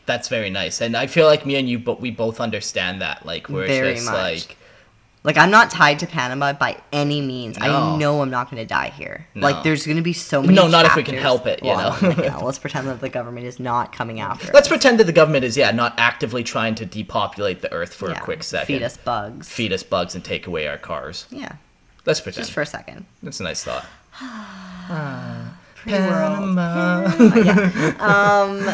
that's 0.05 0.29
very 0.29 0.51
nice. 0.51 0.81
And 0.83 0.97
I 0.97 1.07
feel 1.07 1.27
like 1.27 1.47
me 1.47 1.57
and 1.57 1.69
you 1.69 1.79
but 1.79 2.01
we 2.01 2.11
both 2.11 2.39
understand 2.41 3.01
that. 3.01 3.25
Like 3.25 3.49
we're 3.49 3.67
Very 3.67 3.95
just 3.95 4.07
much. 4.07 4.15
like 4.15 4.57
Like, 5.29 5.37
I'm 5.37 5.51
not 5.51 5.71
tied 5.71 5.99
to 5.99 6.07
Panama 6.07 6.55
by 6.55 6.81
any 6.91 7.21
means. 7.21 7.59
I 7.61 7.99
know 7.99 8.23
I'm 8.23 8.31
not 8.31 8.51
going 8.51 8.63
to 8.63 8.67
die 8.67 8.89
here. 8.89 9.27
No. 9.35 9.43
Like, 9.47 9.63
there's 9.63 9.85
going 9.85 9.99
to 9.99 10.03
be 10.03 10.15
so 10.15 10.41
many. 10.41 10.55
No, 10.55 10.67
not 10.69 10.87
if 10.87 10.97
we 10.97 11.03
can 11.03 11.17
help 11.19 11.47
it, 11.47 11.63
you 11.63 11.69
know? 11.69 11.95
yeah, 12.19 12.37
let's 12.43 12.59
pretend 12.59 12.89
that 12.89 13.03
the 13.03 13.11
government 13.11 13.45
is 13.45 13.61
not 13.61 13.93
coming 13.93 14.21
after 14.21 14.47
let's 14.55 14.61
us. 14.65 14.69
pretend 14.69 14.99
that 15.01 15.05
the 15.05 15.13
government 15.13 15.45
is 15.45 15.55
yeah, 15.55 15.71
not 15.71 15.93
actively 15.99 16.43
trying 16.43 16.75
to 16.77 16.87
depopulate 16.87 17.61
the 17.61 17.71
earth 17.75 17.93
for 17.93 18.09
Yeah, 18.09 18.17
a 18.17 18.23
quick 18.23 18.43
second. 18.43 18.77
Feed 18.77 18.83
us 18.83 18.97
bugs. 18.97 19.51
Feed 19.51 19.71
us 19.71 19.83
bugs 19.83 20.15
and 20.15 20.25
take 20.25 20.47
away 20.47 20.67
our 20.67 20.79
cars. 20.79 21.27
Yeah, 21.29 21.53
Let's 22.07 22.23
pretend. 22.23 22.47
just 22.47 22.53
for 22.55 22.63
a 22.63 22.67
second. 22.67 23.05
That's 23.23 23.41
a 23.41 23.43
nice 23.43 23.63
thought. 23.63 23.85
World. 25.87 26.57
Panama. 26.57 27.13
yeah. 27.45 27.95
Um, 28.01 28.67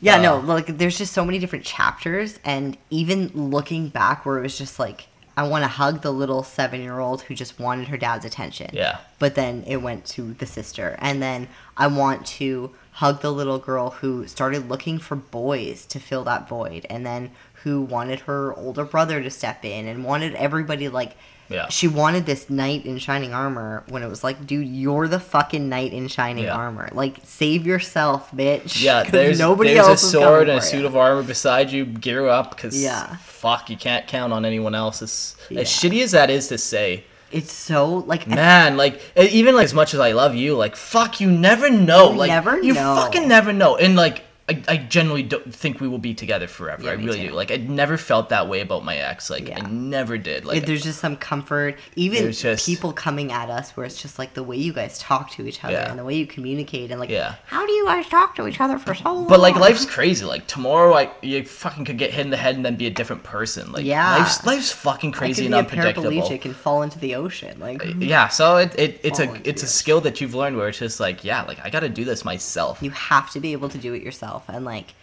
yeah, 0.00 0.20
no, 0.20 0.38
Uh. 0.38 0.42
like 0.42 0.66
there's 0.78 0.98
just 0.98 1.12
so 1.12 1.24
many 1.24 1.38
different 1.38 1.64
chapters, 1.64 2.40
and 2.44 2.76
even 2.90 3.28
looking 3.34 3.90
back, 3.90 4.26
where 4.26 4.38
it 4.38 4.42
was 4.42 4.58
just 4.58 4.78
like 4.80 5.06
I 5.40 5.48
want 5.48 5.64
to 5.64 5.68
hug 5.68 6.02
the 6.02 6.12
little 6.12 6.42
seven 6.42 6.82
year 6.82 6.98
old 6.98 7.22
who 7.22 7.34
just 7.34 7.58
wanted 7.58 7.88
her 7.88 7.96
dad's 7.96 8.26
attention. 8.26 8.72
Yeah. 8.74 8.98
But 9.18 9.36
then 9.36 9.64
it 9.66 9.78
went 9.78 10.04
to 10.08 10.34
the 10.34 10.44
sister. 10.44 10.96
And 10.98 11.22
then 11.22 11.48
I 11.78 11.86
want 11.86 12.26
to 12.26 12.74
hug 12.92 13.22
the 13.22 13.32
little 13.32 13.58
girl 13.58 13.88
who 13.88 14.26
started 14.26 14.68
looking 14.68 14.98
for 14.98 15.16
boys 15.16 15.86
to 15.86 15.98
fill 15.98 16.24
that 16.24 16.46
void. 16.46 16.84
And 16.90 17.06
then 17.06 17.30
who 17.62 17.80
wanted 17.80 18.20
her 18.20 18.54
older 18.54 18.84
brother 18.84 19.22
to 19.22 19.30
step 19.30 19.64
in 19.64 19.88
and 19.88 20.04
wanted 20.04 20.34
everybody 20.34 20.90
like. 20.90 21.16
Yeah. 21.50 21.68
She 21.68 21.88
wanted 21.88 22.26
this 22.26 22.48
knight 22.48 22.86
in 22.86 22.98
shining 22.98 23.34
armor 23.34 23.82
when 23.88 24.02
it 24.04 24.08
was 24.08 24.22
like, 24.22 24.46
dude, 24.46 24.68
you're 24.68 25.08
the 25.08 25.18
fucking 25.18 25.68
knight 25.68 25.92
in 25.92 26.06
shining 26.08 26.44
Yeah. 26.44 26.54
armor. 26.54 26.88
Like, 26.92 27.16
save 27.24 27.66
yourself, 27.66 28.30
bitch. 28.30 28.80
Yeah, 28.80 29.02
there's 29.02 29.38
nobody 29.40 29.74
there's 29.74 29.86
else 29.88 30.02
a 30.04 30.06
is 30.06 30.12
sword 30.12 30.48
and 30.48 30.58
a 30.58 30.62
suit 30.62 30.80
you. 30.82 30.86
of 30.86 30.96
armor 30.96 31.22
beside 31.24 31.70
you. 31.72 31.84
Gear 31.84 32.28
up, 32.28 32.56
cause 32.56 32.80
Yeah. 32.80 33.16
fuck, 33.16 33.68
you 33.68 33.76
can't 33.76 34.06
count 34.06 34.32
on 34.32 34.44
anyone 34.44 34.74
else. 34.76 35.02
As, 35.02 35.34
Yeah. 35.48 35.60
as 35.62 35.68
shitty 35.68 36.02
as 36.02 36.12
that 36.12 36.30
is 36.30 36.46
to 36.48 36.56
say, 36.58 37.04
It's 37.32 37.52
so 37.52 38.04
like 38.06 38.26
man, 38.26 38.76
like 38.76 39.00
even 39.16 39.54
like 39.54 39.64
as 39.64 39.74
much 39.74 39.92
as 39.94 40.00
I 40.00 40.12
love 40.12 40.34
you, 40.34 40.56
like 40.56 40.74
fuck, 40.76 41.20
you 41.20 41.30
never 41.30 41.68
know. 41.70 42.10
You 42.12 42.18
like 42.18 42.28
never 42.28 42.60
you 42.60 42.74
know. 42.74 42.96
fucking 42.96 43.28
never 43.28 43.52
know. 43.52 43.76
And 43.76 43.94
like 43.96 44.22
I, 44.50 44.62
I 44.68 44.76
generally 44.78 45.22
don't 45.22 45.54
think 45.54 45.80
we 45.80 45.88
will 45.88 45.98
be 45.98 46.12
together 46.14 46.46
forever. 46.48 46.82
Yeah, 46.84 46.90
I 46.90 46.94
really 46.94 47.20
too. 47.20 47.28
do. 47.28 47.34
Like 47.34 47.50
I 47.50 47.56
never 47.56 47.96
felt 47.96 48.28
that 48.30 48.48
way 48.48 48.60
about 48.60 48.84
my 48.84 48.96
ex. 48.96 49.30
Like 49.30 49.50
I 49.50 49.60
never 49.68 50.18
did. 50.18 50.44
Like 50.44 50.66
there's 50.66 50.82
just 50.82 50.98
some 51.00 51.16
comfort. 51.16 51.78
Even 51.96 52.32
just- 52.32 52.66
people 52.66 52.92
coming 52.92 53.32
at 53.32 53.48
us 53.48 53.76
where 53.76 53.86
it's 53.86 54.00
just 54.02 54.18
like 54.18 54.34
the 54.34 54.42
way 54.42 54.56
you 54.56 54.72
guys 54.72 54.98
talk 54.98 55.30
to 55.32 55.46
each 55.46 55.62
other 55.64 55.74
Yeah. 55.74 55.88
and 55.90 55.98
the 55.98 56.04
way 56.04 56.14
you 56.16 56.26
communicate 56.26 56.90
and 56.90 56.98
like 57.00 57.10
Yeah. 57.10 57.36
how 57.46 57.64
do 57.64 57.72
you 57.72 57.84
guys 57.86 58.06
talk 58.08 58.34
to 58.36 58.46
each 58.48 58.60
other 58.60 58.78
for 58.78 58.94
so 58.94 59.04
long? 59.14 59.28
But 59.28 59.40
like 59.40 59.56
life's 59.56 59.86
crazy. 59.86 60.24
Like 60.24 60.46
tomorrow, 60.46 60.94
I 60.94 61.10
you 61.22 61.44
fucking 61.44 61.84
could 61.84 61.98
get 61.98 62.10
hit 62.10 62.24
in 62.26 62.30
the 62.30 62.36
head 62.36 62.56
and 62.56 62.64
then 62.64 62.76
be 62.76 62.86
a 62.86 62.90
different 62.90 63.22
person. 63.22 63.70
Like 63.72 63.84
Yeah. 63.84 64.16
life's 64.16 64.44
life's 64.44 64.72
fucking 64.72 65.12
crazy 65.12 65.46
and 65.46 65.54
unpredictable. 65.54 66.10
paraplegic 66.10 66.44
and 66.44 66.56
fall 66.56 66.82
into 66.82 66.98
the 66.98 67.14
ocean. 67.14 67.58
Like 67.60 67.84
uh, 67.86 67.90
Yeah, 67.98 68.28
so 68.28 68.56
it, 68.56 68.74
it 68.78 69.00
it's 69.04 69.20
a 69.20 69.40
it's 69.48 69.62
a 69.62 69.66
skill 69.68 70.00
that 70.00 70.20
you've 70.20 70.34
learned 70.34 70.56
where 70.56 70.68
it's 70.68 70.78
just 70.78 70.98
like 70.98 71.22
yeah, 71.24 71.42
like 71.42 71.58
I 71.64 71.70
got 71.70 71.80
to 71.80 71.88
do 71.88 72.04
this 72.04 72.24
myself. 72.24 72.82
you 72.82 72.90
have 72.90 73.30
to 73.32 73.40
be 73.40 73.52
able 73.52 73.68
to 73.68 73.78
do 73.78 73.94
it 73.94 74.02
yourself. 74.02 74.39
And 74.48 74.64
like 74.64 74.94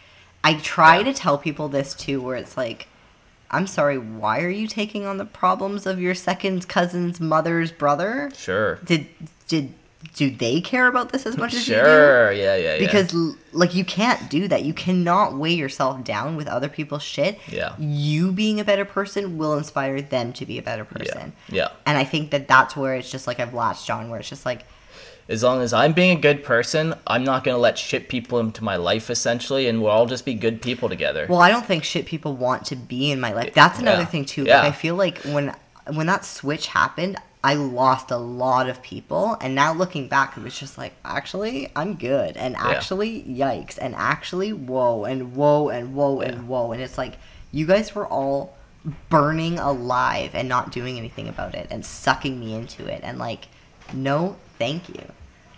I 0.43 0.55
try 0.55 1.03
to 1.03 1.13
tell 1.13 1.37
people 1.37 1.69
this 1.69 1.93
too 1.93 2.21
where 2.21 2.35
it's 2.35 2.57
like 2.57 2.87
I'm 3.49 3.67
sorry, 3.67 3.97
why 3.97 4.41
are 4.41 4.49
you 4.49 4.67
taking 4.67 5.05
on 5.05 5.17
the 5.17 5.25
problems 5.25 5.85
of 5.85 6.01
your 6.01 6.15
second 6.15 6.67
cousin's 6.67 7.19
mother's 7.19 7.71
brother? 7.71 8.31
Sure. 8.35 8.75
Did 8.83 9.07
did 9.47 9.73
do 10.13 10.29
they 10.29 10.61
care 10.61 10.87
about 10.87 11.11
this 11.11 11.25
as 11.25 11.37
much 11.37 11.53
as 11.53 11.67
you 11.67 11.75
do? 11.75 11.81
Sure. 11.81 12.31
Yeah, 12.31 12.55
yeah, 12.55 12.75
yeah. 12.75 12.79
because 12.79 13.13
like 13.51 13.73
you 13.73 13.83
can't 13.83 14.29
do 14.29 14.47
that 14.47 14.63
you 14.63 14.73
cannot 14.73 15.35
weigh 15.37 15.53
yourself 15.53 16.03
down 16.03 16.35
with 16.35 16.47
other 16.47 16.69
people's 16.69 17.01
shit 17.01 17.39
Yeah. 17.47 17.73
you 17.79 18.31
being 18.31 18.59
a 18.59 18.63
better 18.63 18.85
person 18.85 19.37
will 19.37 19.57
inspire 19.57 20.01
them 20.01 20.33
to 20.33 20.45
be 20.45 20.57
a 20.59 20.61
better 20.61 20.87
yeah, 20.91 20.97
person 20.97 21.33
yeah. 21.49 21.69
and 21.85 21.97
i 21.97 22.03
think 22.03 22.29
that 22.31 22.47
that's 22.47 22.75
where 22.75 22.95
it's 22.95 23.09
just 23.09 23.25
like 23.25 23.39
i've 23.39 23.53
latched 23.53 23.89
on 23.89 24.09
where 24.09 24.19
it's 24.19 24.29
just 24.29 24.45
like 24.45 24.61
As 25.29 25.43
long 25.43 25.61
as 25.61 25.73
I'm 25.73 25.91
being 25.91 26.17
a 26.17 26.21
good 26.21 26.43
person, 26.43 26.93
I'm 27.05 27.23
not 27.25 27.43
gonna 27.43 27.57
let 27.57 27.77
shit 27.77 28.07
people 28.07 28.39
into 28.39 28.63
my 28.63 28.77
life 28.77 29.09
essentially, 29.09 29.67
and 29.67 29.81
we'll 29.81 29.91
all 29.91 30.05
just 30.05 30.23
be 30.25 30.33
good 30.33 30.61
people 30.61 30.87
together. 30.89 31.25
well 31.29 31.41
i 31.41 31.49
don't 31.49 31.65
think 31.65 31.83
shit 31.83 32.05
people 32.05 32.33
want 32.35 32.65
to 32.67 32.75
be 32.75 33.11
in 33.11 33.19
my 33.19 33.33
life 33.33 33.53
that's 33.53 33.79
another 33.79 34.01
Yeah. 34.03 34.05
thing 34.05 34.25
too 34.25 34.43
Yeah. 34.43 34.59
like 34.63 34.73
i 34.73 34.75
feel 34.75 34.95
like 34.95 35.17
when 35.19 35.53
when 35.93 36.07
that 36.07 36.23
switch 36.25 36.67
happened 36.67 37.17
i 37.43 37.53
lost 37.53 38.11
a 38.11 38.17
lot 38.17 38.67
of 38.69 38.81
people 38.81 39.37
and 39.41 39.53
now 39.55 39.73
looking 39.73 40.07
back 40.07 40.35
it 40.37 40.43
was 40.43 40.57
just 40.57 40.77
like 40.77 40.93
actually 41.05 41.69
i'm 41.75 41.95
good 41.95 42.35
and 42.37 42.55
actually 42.57 43.23
yikes 43.23 43.77
and 43.79 43.95
actually 43.95 44.51
whoa 44.53 45.05
and 45.05 45.35
whoa 45.35 45.69
and 45.69 45.93
whoa 45.95 46.21
Yeah. 46.21 46.29
and 46.29 46.47
whoa 46.47 46.71
and 46.71 46.81
it's 46.81 46.97
like 46.97 47.13
you 47.51 47.65
guys 47.65 47.93
were 47.95 48.07
all 48.07 48.55
burning 49.09 49.59
alive 49.59 50.31
and 50.33 50.47
not 50.49 50.71
doing 50.71 50.97
anything 50.97 51.27
about 51.27 51.53
it 51.55 51.67
and 51.69 51.85
sucking 51.85 52.39
me 52.39 52.53
into 52.53 52.85
it 52.85 53.01
and 53.03 53.17
like 53.17 53.47
no 53.93 54.35
thank 54.57 54.87
you 54.89 55.03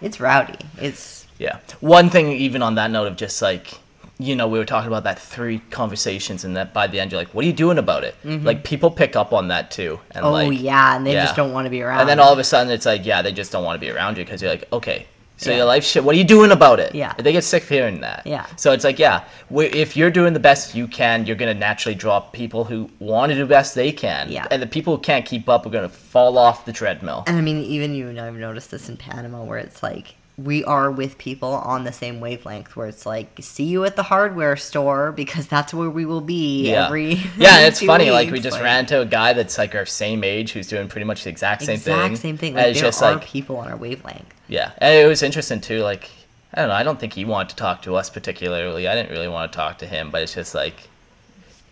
it's 0.01 0.19
rowdy 0.19 0.65
it's 0.77 1.25
Yeah. 1.39 1.59
One 1.79 2.09
thing, 2.09 2.27
even 2.33 2.61
on 2.61 2.75
that 2.75 2.91
note 2.91 3.07
of 3.07 3.15
just 3.15 3.41
like, 3.41 3.79
you 4.17 4.35
know, 4.35 4.45
we 4.49 4.59
were 4.59 4.65
talking 4.65 4.89
about 4.89 5.05
that 5.05 5.17
three 5.19 5.59
conversations, 5.71 6.43
and 6.43 6.53
that 6.57 6.73
by 6.73 6.85
the 6.87 6.99
end, 6.99 7.11
you're 7.13 7.21
like, 7.21 7.33
what 7.33 7.45
are 7.45 7.47
you 7.47 7.53
doing 7.53 7.77
about 7.77 8.03
it? 8.03 8.13
Like, 8.25 8.65
people 8.65 8.91
pick 8.91 9.15
up 9.15 9.31
on 9.31 9.47
that 9.47 9.71
too. 9.71 9.99
And 10.11 10.25
Mm-hmm. 10.25 10.25
oh 10.25 10.31
like, 10.49 10.61
yeah 10.61 10.97
and 10.97 11.05
they 11.05 11.13
yeah. 11.13 11.23
just 11.23 11.37
don't 11.37 11.53
want 11.53 11.65
to 11.65 11.69
be 11.69 11.81
around 11.81 12.01
And 12.01 12.09
then 12.09 12.19
all 12.19 12.33
of 12.33 12.39
a 12.39 12.43
sudden, 12.43 12.73
it's 12.73 12.85
like, 12.85 13.05
yeah, 13.05 13.21
they 13.21 13.31
just 13.31 13.53
don't 13.53 13.63
want 13.63 13.79
to 13.79 13.85
be 13.87 13.89
around 13.89 14.17
you 14.17 14.25
because 14.25 14.41
you're 14.41 14.51
like, 14.51 14.67
okay, 14.73 15.07
so 15.39 15.51
Yeah. 15.51 15.57
your 15.57 15.65
life 15.65 15.83
shit, 15.85 16.03
what 16.03 16.15
are 16.15 16.17
you 16.17 16.23
doing 16.25 16.51
about 16.51 16.79
it? 16.79 16.93
Yeah. 16.93 17.13
They 17.17 17.31
get 17.31 17.43
sick 17.43 17.63
of 17.63 17.69
hearing 17.69 18.01
that. 18.01 18.23
Yeah. 18.25 18.45
So 18.57 18.71
it's 18.73 18.83
like, 18.83 18.99
yeah, 18.99 19.23
if 19.49 19.95
you're 19.95 20.11
doing 20.11 20.33
the 20.33 20.39
best 20.39 20.75
you 20.75 20.85
can, 20.87 21.25
you're 21.25 21.35
going 21.37 21.53
to 21.53 21.59
naturally 21.59 21.95
draw 21.95 22.19
people 22.19 22.65
who 22.65 22.89
want 22.99 23.29
to 23.31 23.35
do 23.35 23.41
the 23.41 23.47
best 23.47 23.73
they 23.73 23.91
can. 23.91 24.29
Yeah. 24.29 24.47
And 24.51 24.61
the 24.61 24.67
people 24.67 24.95
who 24.97 25.01
can't 25.01 25.25
keep 25.25 25.47
up 25.47 25.65
are 25.65 25.69
going 25.69 25.89
to 25.89 25.95
fall 25.95 26.37
off 26.37 26.65
the 26.65 26.73
treadmill. 26.73 27.23
And 27.25 27.37
I 27.37 27.41
mean, 27.41 27.63
even 27.63 27.95
you 27.95 28.09
and 28.09 28.19
I've 28.19 28.35
noticed 28.35 28.69
this 28.71 28.89
in 28.89 28.97
Panama, 28.97 29.43
where 29.43 29.57
it's 29.59 29.81
like 29.81 30.15
we 30.43 30.63
are 30.63 30.89
with 30.91 31.17
people 31.17 31.49
on 31.53 31.83
the 31.83 31.91
same 31.91 32.19
wavelength. 32.19 32.75
Where 32.75 32.87
it's 32.87 33.05
like, 33.05 33.27
see 33.41 33.65
you 33.65 33.83
at 33.85 33.95
the 33.95 34.03
hardware 34.03 34.55
store 34.55 35.11
because 35.11 35.47
that's 35.47 35.73
where 35.73 35.89
we 35.89 36.05
will 36.05 36.21
be 36.21 36.69
Yeah. 36.69 36.85
every. 36.85 37.13
yeah, 37.37 37.57
and 37.57 37.65
it's 37.67 37.81
funny. 37.81 38.09
Like 38.11 38.27
we 38.27 38.33
weeks, 38.33 38.43
just 38.45 38.59
ran 38.61 38.81
into 38.81 39.01
a 39.01 39.05
guy 39.05 39.33
that's 39.33 39.57
like 39.57 39.75
our 39.75 39.85
same 39.85 40.23
age, 40.23 40.51
who's 40.51 40.67
doing 40.67 40.87
pretty 40.87 41.05
much 41.05 41.23
the 41.23 41.29
exact 41.29 41.63
same 41.63 41.75
exact 41.75 42.07
thing. 42.07 42.15
same 42.15 42.37
thing. 42.37 42.49
And 42.49 42.57
Like 42.57 42.67
it's 42.67 42.79
there 42.81 42.89
just 42.89 43.03
are 43.03 43.13
like, 43.13 43.23
people 43.25 43.57
on 43.57 43.67
our 43.67 43.77
wavelength. 43.77 44.33
yeah, 44.47 44.71
and 44.77 44.93
it 44.95 45.07
was 45.07 45.21
interesting 45.23 45.61
too. 45.61 45.79
Like 45.81 46.09
I 46.53 46.61
don't 46.61 46.69
know. 46.69 46.75
I 46.75 46.83
don't 46.83 46.99
think 46.99 47.13
he 47.13 47.25
wanted 47.25 47.49
to 47.49 47.55
talk 47.57 47.81
to 47.83 47.95
us 47.95 48.09
particularly. 48.09 48.87
I 48.87 48.95
didn't 48.95 49.11
really 49.11 49.27
want 49.27 49.51
to 49.51 49.55
talk 49.55 49.77
to 49.79 49.85
him, 49.85 50.09
but 50.09 50.21
it's 50.23 50.33
just 50.33 50.55
like 50.55 50.75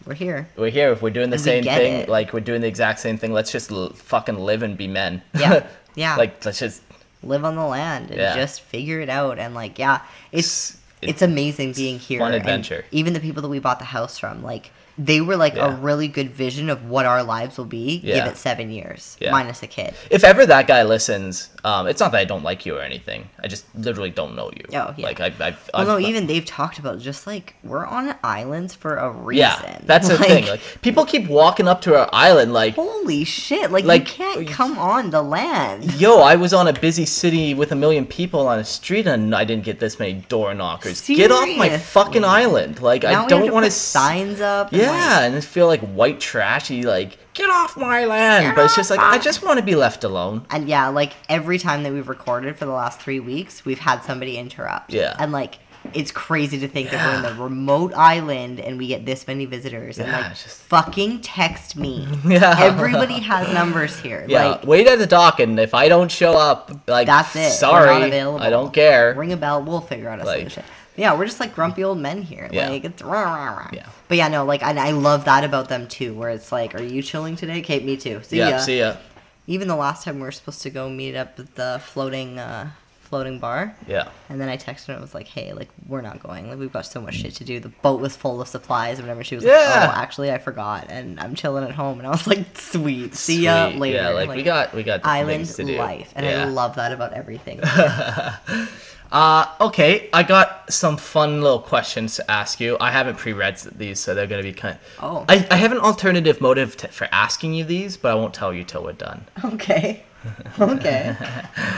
We're 0.06 0.14
here. 0.14 0.48
we're 0.56 0.70
here. 0.70 0.92
If 0.92 1.02
we're 1.02 1.10
doing 1.10 1.30
the 1.32 1.36
And 1.36 1.44
same 1.44 1.64
thing, 1.64 1.94
it. 2.02 2.10
like 2.10 2.32
we're 2.34 2.40
doing 2.42 2.62
the 2.62 2.68
exact 2.68 3.00
same 3.00 3.18
thing, 3.18 3.34
let's 3.34 3.52
just 3.52 3.72
l- 3.72 3.90
fucking 3.94 4.38
live 4.38 4.62
and 4.64 4.78
be 4.78 4.88
men. 4.88 5.22
Yeah, 5.38 5.66
yeah. 5.96 6.16
like 6.16 6.44
let's 6.46 6.60
just 6.60 6.82
live 7.24 7.44
on 7.44 7.56
the 7.56 7.66
land 7.66 8.10
and 8.12 8.20
Yeah. 8.20 8.36
just 8.36 8.62
figure 8.62 9.00
it 9.00 9.10
out. 9.10 9.40
And 9.40 9.54
like, 9.56 9.78
yeah, 9.80 10.02
it's 10.32 10.77
It's- 11.02 11.14
it's 11.16 11.22
amazing 11.22 11.74
being 11.74 12.00
here. 12.00 12.20
fun 12.20 12.34
and 12.34 12.42
adventure. 12.42 12.86
even 12.92 13.14
the 13.14 13.20
people 13.20 13.42
that 13.42 13.50
we 13.50 13.60
bought 13.60 13.80
the 13.80 13.86
house 13.86 14.18
from, 14.18 14.44
like, 14.44 14.72
they 15.00 15.22
were 15.22 15.36
like 15.38 15.54
Yeah. 15.56 15.68
a 15.68 15.76
really 15.76 16.08
good 16.08 16.32
vision 16.32 16.72
of 16.72 16.90
what 16.90 17.06
our 17.06 17.22
lives 17.22 17.56
will 17.56 17.66
be. 17.66 18.00
Give 18.00 18.26
it 18.26 18.36
seven 18.36 18.72
years, 18.72 19.16
Yeah. 19.20 19.30
minus 19.30 19.62
a 19.62 19.68
kid. 19.68 19.94
if 20.10 20.24
ever 20.24 20.44
that 20.48 20.66
guy 20.66 20.82
listens, 20.82 21.50
um, 21.64 21.86
it's 21.86 22.00
not 22.00 22.12
that 22.14 22.18
I 22.18 22.26
don't 22.26 22.44
like 22.44 22.66
you 22.66 22.76
or 22.78 22.82
anything. 22.82 23.30
I 23.44 23.48
just 23.48 23.66
literally 23.76 24.10
don't 24.10 24.36
know 24.36 24.50
you. 24.56 24.64
Oh, 24.76 24.96
yeah. 24.98 25.06
Like 25.06 25.20
I, 25.22 25.26
I've, 25.40 25.70
Well, 25.72 25.86
no, 25.86 26.00
even 26.00 26.26
they've 26.26 26.44
talked 26.44 26.80
about 26.80 27.00
just 27.00 27.28
like 27.28 27.54
we're 27.64 27.86
on 27.86 28.16
islands 28.24 28.74
for 28.74 28.96
a 28.98 29.12
reason. 29.12 29.42
yeah, 29.42 29.78
that's 29.86 30.08
the 30.08 30.18
thing. 30.28 30.48
Like 30.48 30.62
people 30.82 31.06
keep 31.06 31.28
walking 31.30 31.68
up 31.68 31.82
to 31.82 31.96
our 31.96 32.10
island, 32.12 32.54
like, 32.54 32.74
holy 32.74 33.24
shit! 33.24 33.70
Like, 33.72 33.86
Like, 33.86 34.08
you 34.18 34.26
can't 34.26 34.48
come 34.48 34.80
on 34.80 35.12
the 35.12 35.22
land. 35.22 35.94
yo, 36.02 36.22
I 36.22 36.38
was 36.38 36.56
on 36.56 36.68
a 36.68 36.74
busy 36.74 37.06
city 37.06 37.54
with 37.54 37.72
a 37.72 37.76
million 37.76 38.08
people 38.08 38.48
on 38.48 38.58
a 38.58 38.66
street 38.66 39.06
and 39.06 39.36
I 39.36 39.44
didn't 39.44 39.64
get 39.64 39.80
this 39.80 40.00
many 40.00 40.14
door 40.28 40.56
knockers. 40.56 40.87
Get 41.08 41.32
off 41.32 41.48
my 41.58 41.78
fucking 41.78 42.24
island! 42.24 42.82
Like 42.82 43.04
Now 43.04 43.26
I 43.26 43.28
don't 43.28 43.46
to 43.48 43.52
want 43.54 43.64
put 43.66 43.72
to 43.72 43.76
signs 43.78 44.42
up. 44.42 44.72
and, 44.72 44.82
like, 44.82 44.88
Yeah, 44.88 45.22
and 45.24 45.36
it 45.36 45.44
feel 45.44 45.68
like 45.68 45.82
white 45.82 46.20
trashy, 46.20 46.84
like 46.84 47.18
get 47.34 47.50
off 47.50 47.78
my 47.78 48.06
land. 48.06 48.46
Get 48.46 48.56
but 48.56 48.66
it's 48.66 48.76
just 48.76 48.92
off 48.92 48.98
like 48.98 49.06
I 49.06 49.18
just 49.20 49.44
want 49.44 49.60
to 49.60 49.66
be 49.66 49.76
left 49.76 50.04
alone. 50.04 50.46
And 50.50 50.68
yeah, 50.68 50.88
like 50.88 51.14
every 51.30 51.60
time 51.60 51.84
that 51.84 51.94
we've 51.94 52.10
recorded 52.10 52.58
for 52.58 52.66
the 52.66 52.72
last 52.72 53.00
three 53.00 53.20
weeks, 53.20 53.64
we've 53.66 53.80
had 53.80 54.04
somebody 54.04 54.38
interrupt. 54.38 54.92
Yeah. 54.94 55.16
And 55.20 55.32
like, 55.32 55.60
it's 55.94 56.12
crazy 56.12 56.60
to 56.60 56.68
think 56.68 56.90
that 56.90 57.06
we're 57.08 57.16
in 57.30 57.36
the 57.38 57.42
remote 57.42 57.94
island 57.94 58.60
and 58.60 58.78
we 58.78 58.88
get 58.88 59.06
this 59.06 59.26
many 59.26 59.46
visitors. 59.46 59.98
and 60.00 60.08
Yeah, 60.10 60.18
like, 60.22 60.30
just- 60.32 60.48
fucking 60.64 61.22
text 61.22 61.78
me. 61.78 62.06
Yeah. 62.28 62.56
Everybody 62.60 63.20
has 63.22 63.54
numbers 63.54 63.98
here. 64.00 64.26
Yeah, 64.28 64.46
Like, 64.48 64.66
wait 64.66 64.86
at 64.88 64.98
the 65.00 65.06
dock, 65.08 65.40
and 65.40 65.58
if 65.60 65.74
I 65.74 65.88
don't 65.88 66.12
show 66.12 66.34
up, 66.34 66.72
like 66.88 67.06
that's 67.08 67.36
it. 67.38 67.40
We're 67.40 67.50
Sorry, 67.52 67.88
not 68.00 68.08
available. 68.08 68.42
I 68.42 68.50
don't 68.50 68.74
care. 68.74 69.14
Ring 69.16 69.32
a 69.32 69.38
bell. 69.38 69.64
We'll 69.64 69.80
figure 69.80 70.10
out 70.10 70.20
a 70.20 70.26
Like- 70.26 70.40
solution. 70.40 70.64
Yeah, 70.98 71.18
we're 71.18 71.26
just 71.26 71.40
like 71.40 71.56
grumpy 71.56 71.84
old 71.84 72.00
men 72.00 72.22
here. 72.22 72.50
Yeah. 72.52 72.70
Like 72.70 72.84
it's 72.84 73.02
rah, 73.02 73.22
rah, 73.22 73.56
rah. 73.56 73.70
Yeah. 73.72 73.88
But 74.08 74.18
yeah, 74.18 74.28
no, 74.28 74.46
like 74.46 74.64
and 74.64 74.80
I 74.80 74.92
love 74.92 75.26
that 75.26 75.44
about 75.44 75.70
them 75.70 75.88
too, 75.88 76.14
where 76.14 76.30
it's 76.30 76.52
like, 76.52 76.76
are 76.76 76.84
you 76.84 77.02
chilling 77.02 77.36
today? 77.36 77.62
Kate, 77.62 77.86
me 77.86 77.96
too. 77.96 78.22
See 78.24 78.38
yeah, 78.38 78.50
ya. 78.50 78.58
see 78.58 78.80
ya. 78.80 78.98
Even 79.46 79.68
the 79.68 79.76
last 79.76 80.04
time 80.04 80.16
we 80.16 80.22
were 80.22 80.32
supposed 80.32 80.62
to 80.64 80.70
go 80.70 80.90
meet 80.90 81.16
up 81.16 81.40
at 81.40 81.56
the 81.56 81.82
floating 81.86 82.40
uh 82.40 82.72
floating 83.08 83.40
bar. 83.40 83.74
Yeah, 83.88 84.10
And 84.30 84.40
then 84.40 84.50
I 84.50 84.58
texted 84.58 84.88
her 84.88 84.94
and 84.94 85.02
was 85.02 85.16
like, 85.16 85.28
hey, 85.28 85.54
like, 85.54 85.70
we're 85.88 86.02
not 86.02 86.22
going. 86.22 86.50
Like, 86.50 86.60
we've 86.60 86.74
got 86.74 86.86
so 86.86 87.00
much 87.00 87.16
shit 87.16 87.36
to 87.36 87.46
do. 87.46 87.60
The 87.60 87.70
boat 87.70 88.02
was 88.02 88.18
full 88.18 88.42
of 88.42 88.48
supplies. 88.50 89.00
And 89.00 89.08
whenever 89.08 89.24
she 89.24 89.36
was 89.36 89.46
like, 89.46 89.54
oh, 89.56 89.92
actually, 89.96 90.32
I 90.32 90.38
forgot. 90.38 90.88
And 90.90 91.20
I'm 91.20 91.34
chilling 91.34 91.64
at 91.64 91.72
home. 91.72 92.00
And 92.00 92.08
I 92.08 92.12
was 92.12 92.28
like, 92.28 92.58
sweet. 92.58 93.16
See 93.16 93.44
ya 93.44 93.68
later. 93.68 93.98
Yeah, 93.98 94.10
like, 94.10 94.30
we 94.30 94.44
got 94.44 94.74
we 94.74 94.84
got 94.84 95.06
island 95.06 95.48
things 95.48 95.56
to 95.56 95.64
do. 95.64 95.78
life. 95.78 96.12
And 96.16 96.26
yeah. 96.26 96.44
I 96.44 96.46
love 96.46 96.76
that 96.76 96.92
about 96.92 97.14
everything. 97.14 97.62
Uh, 99.12 99.46
okay, 99.62 100.10
I 100.12 100.24
got 100.24 100.72
some 100.72 100.98
fun 100.98 101.42
little 101.42 101.60
questions 101.60 102.16
to 102.18 102.30
ask 102.30 102.60
you. 102.60 102.78
I 102.80 102.92
haven't 102.92 103.18
pre-read 103.18 103.58
these, 103.78 104.00
so 104.00 104.14
they're 104.14 104.28
gonna 104.28 104.44
be 104.44 104.54
kind. 104.54 104.78
Of... 105.00 105.04
Oh. 105.04 105.26
I, 105.30 105.48
I 105.50 105.56
have 105.56 105.72
an 105.72 105.80
alternative 105.80 106.42
motive 106.42 106.76
to, 106.78 106.88
for 106.90 107.08
asking 107.12 107.54
you 107.54 107.64
these, 107.64 107.96
but 107.98 108.12
I 108.12 108.16
won't 108.16 108.34
tell 108.34 108.54
you 108.54 108.64
till 108.64 108.84
we're 108.84 108.94
done. 108.94 109.26
okay. 109.46 110.04
Okay. 110.60 111.16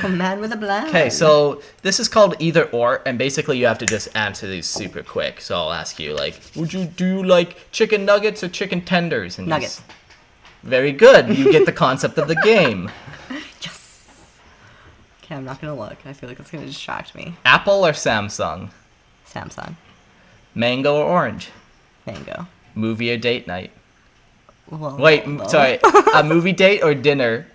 A 0.03 0.09
man 0.09 0.39
with 0.39 0.51
a 0.53 0.57
plan. 0.57 0.87
Okay, 0.87 1.09
so 1.11 1.61
this 1.83 1.99
is 1.99 2.07
called 2.07 2.35
either 2.39 2.63
or, 2.71 3.01
and 3.05 3.15
basically 3.19 3.59
you 3.59 3.67
have 3.67 3.77
to 3.79 3.85
just 3.85 4.07
answer 4.15 4.47
these 4.47 4.65
super 4.65 5.03
quick. 5.03 5.39
So 5.41 5.55
I'll 5.55 5.73
ask 5.73 5.99
you 5.99 6.15
like, 6.15 6.39
would 6.55 6.73
you 6.73 6.85
do 6.85 7.21
like 7.21 7.69
chicken 7.71 8.05
nuggets 8.05 8.43
or 8.43 8.47
chicken 8.49 8.81
tenders? 8.81 9.37
And 9.37 9.45
you 9.47 9.49
Nuggets. 9.51 9.79
s- 9.79 9.83
Very 10.63 10.91
good. 10.93 11.37
You 11.37 11.51
get 11.51 11.67
the 11.67 11.71
concept 11.73 12.17
of 12.17 12.27
the 12.27 12.37
game. 12.37 12.89
Okay, 15.29 15.35
I'm 15.35 15.45
not 15.45 15.61
gonna 15.61 15.75
look. 15.75 15.95
I 16.07 16.13
feel 16.13 16.27
like 16.27 16.39
it's 16.39 16.49
gonna 16.49 16.65
distract 16.65 17.13
me. 17.13 17.35
Apple 17.45 17.85
or 17.85 17.91
Samsung? 17.91 18.71
Samsung, 19.29 19.75
Mango 20.55 20.95
or 20.95 21.03
orange? 21.03 21.49
mango. 22.07 22.47
Movie 22.73 23.11
or 23.13 23.17
date 23.17 23.45
night? 23.45 23.69
Well, 24.71 24.97
Wait, 24.97 25.23
both. 25.25 25.51
sorry. 25.51 25.77
A 26.15 26.23
movie 26.23 26.51
date 26.53 26.81
or 26.81 26.95
dinner? 26.95 27.45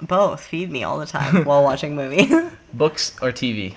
Both 0.00 0.40
feed 0.46 0.70
me 0.70 0.84
all 0.84 0.98
the 0.98 1.04
time 1.04 1.44
while 1.44 1.62
watching 1.62 1.94
movie. 1.96 2.30
Books 2.72 3.14
or 3.20 3.30
TV? 3.30 3.74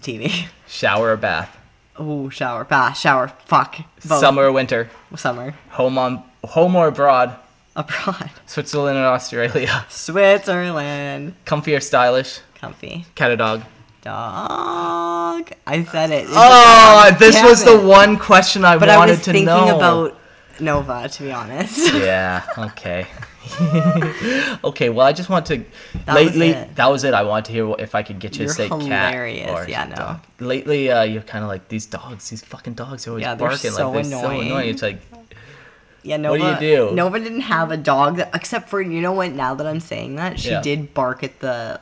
TV. 0.00 0.46
Shower 0.66 1.12
or 1.12 1.16
bath? 1.18 1.54
Oh, 1.98 2.30
shower, 2.30 2.64
bath, 2.64 2.96
shower. 2.96 3.28
Fuck. 3.44 3.76
Both. 4.06 4.20
Summer 4.20 4.44
or 4.44 4.52
winter? 4.52 4.88
Summer. 5.14 5.54
Home 5.72 5.98
on 5.98 6.22
home 6.42 6.74
or 6.74 6.88
abroad? 6.88 7.36
Abroad. 7.76 8.30
Switzerland 8.46 8.96
or 8.98 9.04
Australia? 9.04 9.84
Switzerland. 9.90 11.34
Comfy 11.44 11.74
or 11.76 11.80
stylish? 11.80 12.40
Comfy. 12.60 13.04
Cat 13.14 13.30
or 13.32 13.36
dog? 13.36 13.62
Dog. 14.00 15.50
I 15.66 15.84
said 15.90 16.10
it. 16.10 16.24
It's 16.24 16.32
Oh, 16.34 17.14
this 17.18 17.34
Damn 17.34 17.44
was 17.44 17.64
the 17.64 17.78
one 17.78 18.16
question 18.18 18.64
I 18.64 18.78
But 18.78 18.88
I 18.88 18.96
wanted 18.96 19.12
was 19.18 19.24
to 19.24 19.32
thinking 19.32 19.46
know. 19.46 19.76
about 19.76 20.18
Nova, 20.58 21.08
to 21.08 21.22
be 21.22 21.32
honest. 21.32 21.92
Yeah. 21.94 22.42
Okay. 22.56 23.06
okay. 24.64 24.88
Well, 24.88 25.06
I 25.06 25.12
just 25.12 25.28
want 25.28 25.46
to. 25.46 25.58
That 26.06 26.14
was 26.14 26.24
lately, 26.32 26.48
it. 26.50 26.74
that 26.76 26.86
was 26.90 27.04
it. 27.04 27.14
I 27.14 27.22
wanted 27.22 27.44
to 27.46 27.52
hear 27.52 27.74
if 27.78 27.94
I 27.94 28.02
could 28.02 28.18
get 28.18 28.34
you 28.36 28.40
You're 28.44 28.48
to 28.48 28.54
say 28.54 28.68
hilarious. 28.68 29.46
cat 29.46 29.66
or 29.66 29.68
Yeah, 29.68 29.84
no. 29.84 29.94
dog. 29.96 30.20
Lately, 30.40 30.90
uh, 30.90 31.02
you're 31.02 31.22
kind 31.22 31.44
of 31.44 31.48
like 31.48 31.68
these 31.68 31.86
dogs. 31.86 32.28
These 32.30 32.42
fucking 32.42 32.74
dogs. 32.74 33.04
They're 33.04 33.12
always 33.12 33.22
Yeah, 33.22 33.34
barking. 33.36 33.70
so 33.70 33.90
like 33.90 34.02
they're 34.08 34.18
so 34.18 34.30
annoying. 34.30 34.46
annoying. 34.46 34.68
It's 34.70 34.82
like 34.82 34.98
Yeah, 36.06 36.16
What 36.16 36.40
Nova. 36.40 36.60
do 36.60 36.66
you 36.66 36.76
do? 36.88 36.94
Nova 36.94 37.18
didn't 37.20 37.40
have 37.42 37.70
a 37.70 37.76
dog, 37.76 38.16
that, 38.16 38.30
except 38.34 38.68
for 38.68 38.80
you 38.80 39.00
know 39.00 39.12
what? 39.12 39.32
Now 39.32 39.54
that 39.54 39.66
I'm 39.66 39.80
saying 39.80 40.16
that, 40.16 40.38
she 40.40 40.50
Yeah. 40.50 40.62
did 40.62 40.94
bark 40.94 41.22
at 41.22 41.40
the, 41.40 41.80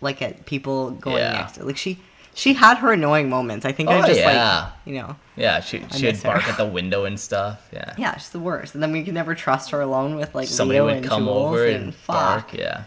like 0.00 0.22
at 0.22 0.46
people 0.46 0.90
going 0.92 1.18
Yeah. 1.18 1.32
next. 1.32 1.52
to 1.54 1.64
Like 1.64 1.76
she, 1.76 1.98
she 2.34 2.54
had 2.54 2.78
her 2.78 2.92
annoying 2.92 3.28
moments. 3.30 3.64
I 3.66 3.72
think 3.72 3.88
Oh, 3.90 3.94
I 3.98 4.06
just 4.06 4.20
yeah. 4.20 4.60
like, 4.64 4.72
you 4.84 4.94
know, 5.00 5.16
yeah, 5.36 5.60
she 5.60 5.82
she'd 5.96 6.16
her. 6.18 6.22
bark 6.30 6.48
at 6.48 6.56
the 6.56 6.66
window 6.66 7.04
and 7.04 7.18
stuff. 7.18 7.66
Yeah. 7.72 7.94
yeah, 7.98 8.16
she's 8.16 8.28
the 8.30 8.38
worst. 8.38 8.74
And 8.74 8.82
then 8.82 8.92
we 8.92 9.02
could 9.02 9.14
never 9.14 9.34
trust 9.34 9.70
her 9.70 9.80
alone 9.80 10.16
with 10.16 10.34
like 10.34 10.46
Somebody 10.48 10.78
Leo 10.80 10.86
would 10.86 10.96
and 10.98 11.06
come 11.06 11.24
Jules 11.24 11.46
over 11.48 11.66
and, 11.66 11.84
and 11.84 11.94
bark. 12.06 12.52
Yeah. 12.52 12.82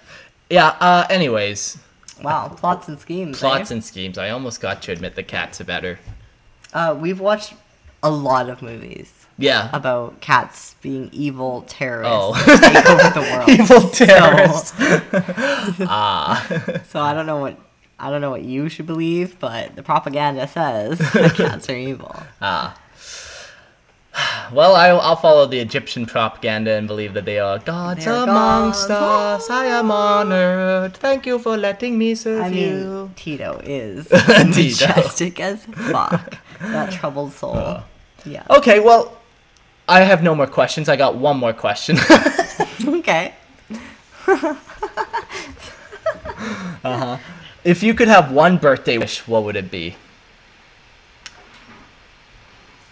Yeah. 0.50 0.76
Uh. 0.80 1.06
Anyways, 1.10 1.78
Wow, 2.24 2.50
plots 2.50 2.88
and 2.88 3.00
schemes. 3.00 3.40
plots 3.40 3.72
eh? 3.72 3.76
and 3.76 3.84
schemes. 3.84 4.18
I 4.18 4.30
almost 4.30 4.60
got 4.62 4.82
to 4.84 4.92
admit 4.92 5.16
the 5.16 5.24
cats 5.24 5.60
are 5.62 5.64
better. 5.66 6.00
Uh, 6.74 6.96
we've 7.00 7.20
watched 7.20 7.54
a 8.04 8.12
lot 8.12 8.50
of 8.50 8.62
movies 8.62 9.19
Yeah. 9.40 9.70
about 9.74 10.20
cats 10.22 10.76
being 10.82 11.10
evil 11.12 11.64
terrorists 11.68 12.14
Oh. 12.14 12.34
that 12.34 12.74
take 12.74 12.90
over 12.90 13.10
the 13.20 13.26
world. 13.32 13.50
Evil 13.60 13.90
terrorists. 13.90 14.74
ah. 15.90 16.46
So 16.90 17.00
I 17.00 17.14
don't 17.14 17.26
know 17.26 17.38
what 17.40 17.58
I 18.02 18.10
don't 18.10 18.22
know 18.22 18.30
what 18.32 18.44
you 18.44 18.70
should 18.70 18.86
believe, 18.86 19.40
but 19.40 19.76
the 19.76 19.84
propaganda 19.84 20.48
says 20.48 21.00
that 21.00 21.34
cats 21.36 21.70
are 21.70 21.76
evil. 21.76 22.16
Ah. 22.42 22.78
Well, 24.52 24.76
I, 24.76 24.88
I'll 24.90 25.16
follow 25.16 25.46
the 25.46 25.60
Egyptian 25.60 26.06
propaganda 26.06 26.72
and 26.72 26.88
believe 26.88 27.14
that 27.14 27.26
they 27.26 27.40
are 27.40 27.60
gods 27.60 28.04
They 28.04 28.12
are 28.12 28.24
amongst 28.24 28.88
gods. 28.88 29.44
us. 29.46 29.50
I 29.50 29.66
am 29.68 29.92
honored. 29.92 30.96
Thank 30.98 31.26
you 31.26 31.40
for 31.40 31.56
letting 31.56 31.98
me 31.98 32.16
serve 32.16 32.42
I 32.44 32.48
you. 32.48 32.72
mean, 32.72 33.14
Tito 33.16 33.62
is 33.64 34.08
Tito. 34.08 34.46
majestic 34.50 35.40
as 35.40 35.64
fuck. 35.66 36.38
That 36.60 36.92
troubled 36.92 37.32
soul. 37.34 37.56
Uh. 37.56 37.84
yeah. 38.26 38.44
Okay, 38.50 38.80
well, 38.80 39.16
I 39.90 40.02
have 40.02 40.22
no 40.22 40.36
more 40.36 40.48
questions. 40.48 40.88
I 40.88 40.96
got 40.96 41.16
one 41.16 41.38
more 41.38 41.54
question. 41.54 41.98
Okay. 42.86 43.34
uh 44.28 44.56
huh. 46.84 47.18
if 47.64 47.84
you 47.84 47.94
could 47.94 48.08
have 48.08 48.32
one 48.32 48.58
birthday 48.58 48.98
wish, 48.98 49.28
what 49.28 49.44
would 49.44 49.56
it 49.56 49.70
be? 49.72 49.96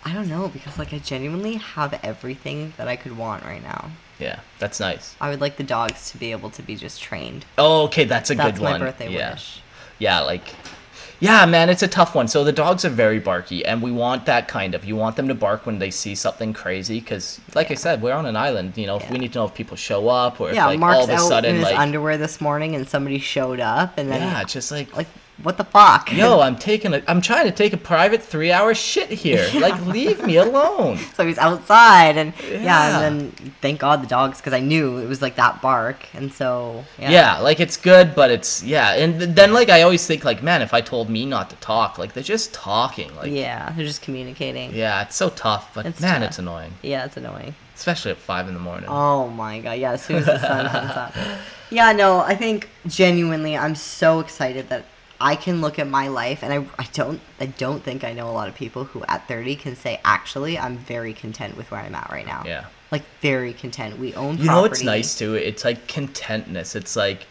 I 0.03 0.13
don't 0.13 0.29
know 0.29 0.47
because 0.49 0.77
like 0.77 0.93
I 0.93 0.99
genuinely 0.99 1.55
have 1.55 1.99
everything 2.03 2.73
that 2.77 2.87
I 2.87 2.95
could 2.95 3.17
want 3.17 3.43
right 3.43 3.61
now. 3.61 3.91
Yeah, 4.19 4.39
that's 4.59 4.79
nice. 4.79 5.15
I 5.21 5.29
would 5.29 5.41
like 5.41 5.57
the 5.57 5.63
dogs 5.63 6.11
to 6.11 6.17
be 6.17 6.31
able 6.31 6.49
to 6.51 6.61
be 6.61 6.75
just 6.75 7.01
trained. 7.01 7.45
Oh, 7.57 7.83
okay, 7.83 8.05
that's 8.05 8.29
a 8.29 8.35
That's 8.35 8.57
good 8.57 8.63
my 8.63 8.71
one. 8.71 8.81
birthday 8.81 9.11
yeah. 9.11 9.31
wish. 9.33 9.61
Yeah, 9.99 10.21
like 10.21 10.53
Yeah, 11.19 11.45
man, 11.45 11.69
it's 11.69 11.81
a 11.81 11.87
tough 11.87 12.13
one. 12.13 12.27
So 12.27 12.43
the 12.43 12.51
dogs 12.51 12.85
are 12.85 12.89
very 12.89 13.19
barky 13.19 13.65
and 13.65 13.81
we 13.81 13.91
want 13.91 14.25
that 14.25 14.47
kind 14.47 14.75
of. 14.75 14.85
You 14.85 14.95
want 14.95 15.15
them 15.15 15.27
to 15.27 15.33
bark 15.33 15.65
when 15.65 15.79
they 15.79 15.89
see 15.89 16.13
something 16.13 16.53
crazy 16.53 17.01
cuz 17.01 17.39
like 17.55 17.71
I 17.71 17.73
said, 17.73 18.01
we're 18.01 18.13
on 18.13 18.25
an 18.25 18.35
island, 18.35 18.73
you 18.77 18.85
know, 18.85 18.97
if 18.97 19.09
we 19.09 19.17
need 19.17 19.33
to 19.33 19.39
know 19.39 19.45
if 19.45 19.53
people 19.53 19.77
show 19.77 20.09
up 20.09 20.39
or 20.39 20.49
if 20.49 20.55
Yeah, 20.55 20.67
like 20.67 20.79
Mark's 20.79 20.97
all 20.97 21.03
of 21.05 21.09
a 21.09 21.13
out 21.13 21.27
sudden 21.27 21.51
in 21.51 21.55
his 21.57 21.63
like 21.65 21.79
underwear 21.79 22.17
this 22.17 22.39
morning 22.39 22.75
and 22.75 22.87
somebody 22.87 23.19
showed 23.19 23.59
up 23.59 23.97
and 23.97 24.11
then 24.11 24.21
Yeah, 24.21 24.43
just 24.43 24.71
like 24.71 24.95
like 24.95 25.07
what 25.43 25.57
the 25.57 25.63
fuck? 25.63 26.11
Yo, 26.21 26.39
I'm 26.39 26.55
taking 26.55 26.93
a 26.93 27.01
I'm 27.07 27.21
trying 27.21 27.45
to 27.45 27.51
take 27.51 27.73
a 27.73 27.77
private 27.77 28.21
3-hour 28.21 28.73
shit 28.75 29.09
here. 29.09 29.47
Like 29.53 29.79
leave 29.85 30.23
me 30.25 30.37
alone. 30.37 30.97
so 31.15 31.25
he's 31.25 31.37
outside 31.37 32.17
and 32.17 32.33
yeah, 32.49 32.61
Yeah. 32.63 32.99
and 33.07 33.31
then 33.31 33.51
thank 33.61 33.79
God 33.79 34.01
the 34.01 34.07
dogs 34.07 34.37
because 34.39 34.53
I 34.53 34.59
knew 34.59 34.97
it 34.97 35.07
was 35.07 35.21
like 35.21 35.35
that 35.35 35.61
bark 35.61 35.97
and 36.13 36.31
so 36.33 36.83
yeah. 36.99 37.11
Yeah. 37.11 37.37
like 37.39 37.59
it's 37.59 37.77
good, 37.77 38.15
but 38.15 38.31
it's 38.31 38.63
yeah, 38.63 38.93
and 38.93 39.21
then 39.21 39.53
like 39.53 39.69
I 39.69 39.81
always 39.83 40.05
think 40.07 40.23
like, 40.25 40.41
man, 40.41 40.61
if 40.61 40.73
I 40.73 40.81
told 40.81 41.09
me 41.09 41.25
not 41.25 41.49
to 41.51 41.55
talk, 41.57 41.97
like 41.97 42.13
they're 42.13 42.23
just 42.23 42.53
talking, 42.53 43.13
like 43.15 43.27
yeah, 43.31 43.67
Yeah, 43.67 43.73
they're 43.75 43.85
just 43.85 44.01
communicating. 44.01 44.73
Yeah, 44.73 45.01
it's 45.03 45.15
so 45.15 45.29
tough, 45.29 45.71
but 45.73 45.85
It's 45.85 45.99
man, 46.01 46.21
tough. 46.21 46.29
it's 46.29 46.39
annoying, 46.39 46.73
Yeah, 46.81 47.05
it's 47.05 47.17
annoying. 47.17 47.53
especially 47.75 48.11
at 48.11 48.17
five 48.17 48.47
in 48.47 48.53
the 48.53 48.59
morning. 48.59 48.85
Oh 48.89 49.27
my 49.29 49.59
god, 49.59 49.77
yeah, 49.79 49.91
as 49.93 50.03
soon 50.03 50.17
as 50.17 50.25
the 50.25 50.39
sun 50.39 50.67
comes 50.69 50.91
up. 50.91 51.13
Yeah, 51.69 51.91
no, 51.91 52.19
I 52.19 52.35
think 52.35 52.69
genuinely 52.87 53.57
I'm 53.57 53.75
so 53.75 54.19
excited 54.19 54.69
that 54.69 54.85
I 55.19 55.35
can 55.35 55.61
look 55.61 55.79
at 55.79 55.87
my 55.87 56.07
life 56.09 56.43
and 56.43 56.53
I, 56.53 56.65
I 56.77 56.87
don't 56.93 57.19
I 57.39 57.47
don't 57.47 57.81
think 57.83 58.03
I 58.03 58.13
know 58.13 58.29
a 58.29 58.31
lot 58.33 58.47
of 58.49 58.55
people 58.55 58.83
who 58.83 59.03
at 59.07 59.27
30 59.27 59.55
can 59.55 59.75
say 59.75 59.99
actually 60.05 60.59
I'm 60.59 60.77
very 60.77 61.13
content 61.13 61.57
with 61.57 61.71
where 61.71 61.81
I'm 61.81 61.95
at 61.95 62.09
right 62.11 62.25
now. 62.25 62.43
Yeah. 62.45 62.65
Like 62.91 63.03
very 63.21 63.53
content. 63.53 63.97
We 63.97 64.13
own 64.15 64.37
You 64.37 64.45
know 64.45 64.61
what's 64.61 64.83
nice 64.83 65.17
too? 65.17 65.33
It's 65.33 65.65
like 65.65 65.87
contentness. 65.87 66.75
It's 66.75 66.95
like 66.95 67.25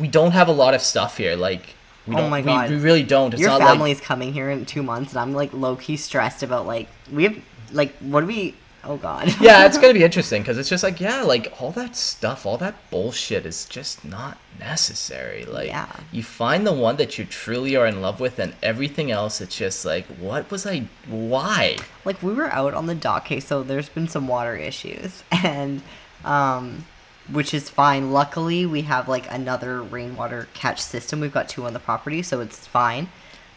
we 0.00 0.08
don't 0.08 0.32
have 0.32 0.48
a 0.48 0.52
lot 0.52 0.74
of 0.74 0.80
stuff 0.80 1.16
here. 1.18 1.36
Like 1.36 1.74
we 2.06 2.14
Oh 2.14 2.18
don't. 2.18 2.30
my 2.30 2.40
we- 2.40 2.46
God. 2.46 2.70
We, 2.70 2.76
really 2.76 3.02
don't. 3.02 3.34
It's 3.34 3.40
Your 3.42 3.58
family's 3.58 4.00
coming 4.00 4.32
here 4.32 4.50
in 4.50 4.64
2 4.64 4.82
months 4.82 5.12
and 5.12 5.20
I'm 5.20 5.34
like 5.34 5.52
low 5.52 5.76
key 5.76 5.96
stressed 5.96 6.42
about 6.42 6.66
like 6.66 6.88
we 7.12 7.24
have 7.24 7.36
like 7.72 7.94
what 7.98 8.20
do 8.20 8.26
we 8.26 8.54
Oh 8.84 8.96
god. 8.96 9.34
Yeah, 9.40 9.66
it's 9.66 9.76
gonna 9.78 9.92
be 9.94 10.04
interesting 10.04 10.42
because 10.42 10.56
it's 10.58 10.68
just 10.68 10.82
like 10.84 11.00
yeah, 11.00 11.22
like 11.22 11.52
all 11.60 11.70
that 11.72 11.96
stuff, 11.96 12.46
all 12.46 12.56
that 12.58 12.74
bullshit 12.90 13.44
is 13.44 13.64
just 13.66 14.04
not 14.04 14.38
necessary. 14.58 15.44
Like 15.44 15.68
Yeah. 15.68 15.88
you 16.12 16.22
find 16.22 16.66
the 16.66 16.72
one 16.72 16.96
that 16.96 17.18
you 17.18 17.24
truly 17.24 17.76
are 17.76 17.86
in 17.86 18.00
love 18.00 18.20
with, 18.20 18.38
and 18.38 18.54
everything 18.62 19.10
else, 19.10 19.40
it's 19.40 19.56
just 19.56 19.84
like, 19.84 20.06
what 20.06 20.50
was 20.50 20.66
I? 20.66 20.86
Why? 21.08 21.76
like 22.04 22.22
we 22.22 22.32
were 22.32 22.50
out 22.52 22.72
on 22.72 22.86
the 22.86 22.94
dock 22.94 23.24
okay 23.26 23.38
so 23.40 23.62
there's 23.62 23.88
been 23.90 24.08
some 24.08 24.26
water 24.28 24.56
issues 24.56 25.22
and 25.32 25.82
um 26.24 26.86
which 27.30 27.52
is 27.52 27.68
fine 27.68 28.12
luckily 28.12 28.64
we 28.64 28.82
have 28.82 29.08
like 29.08 29.30
another 29.30 29.82
rainwater 29.82 30.48
catch 30.54 30.80
system 30.80 31.20
we've 31.20 31.34
got 31.34 31.48
two 31.48 31.66
on 31.66 31.74
the 31.74 31.78
property 31.80 32.22
so 32.22 32.40
it's 32.40 32.66
fine 32.66 33.06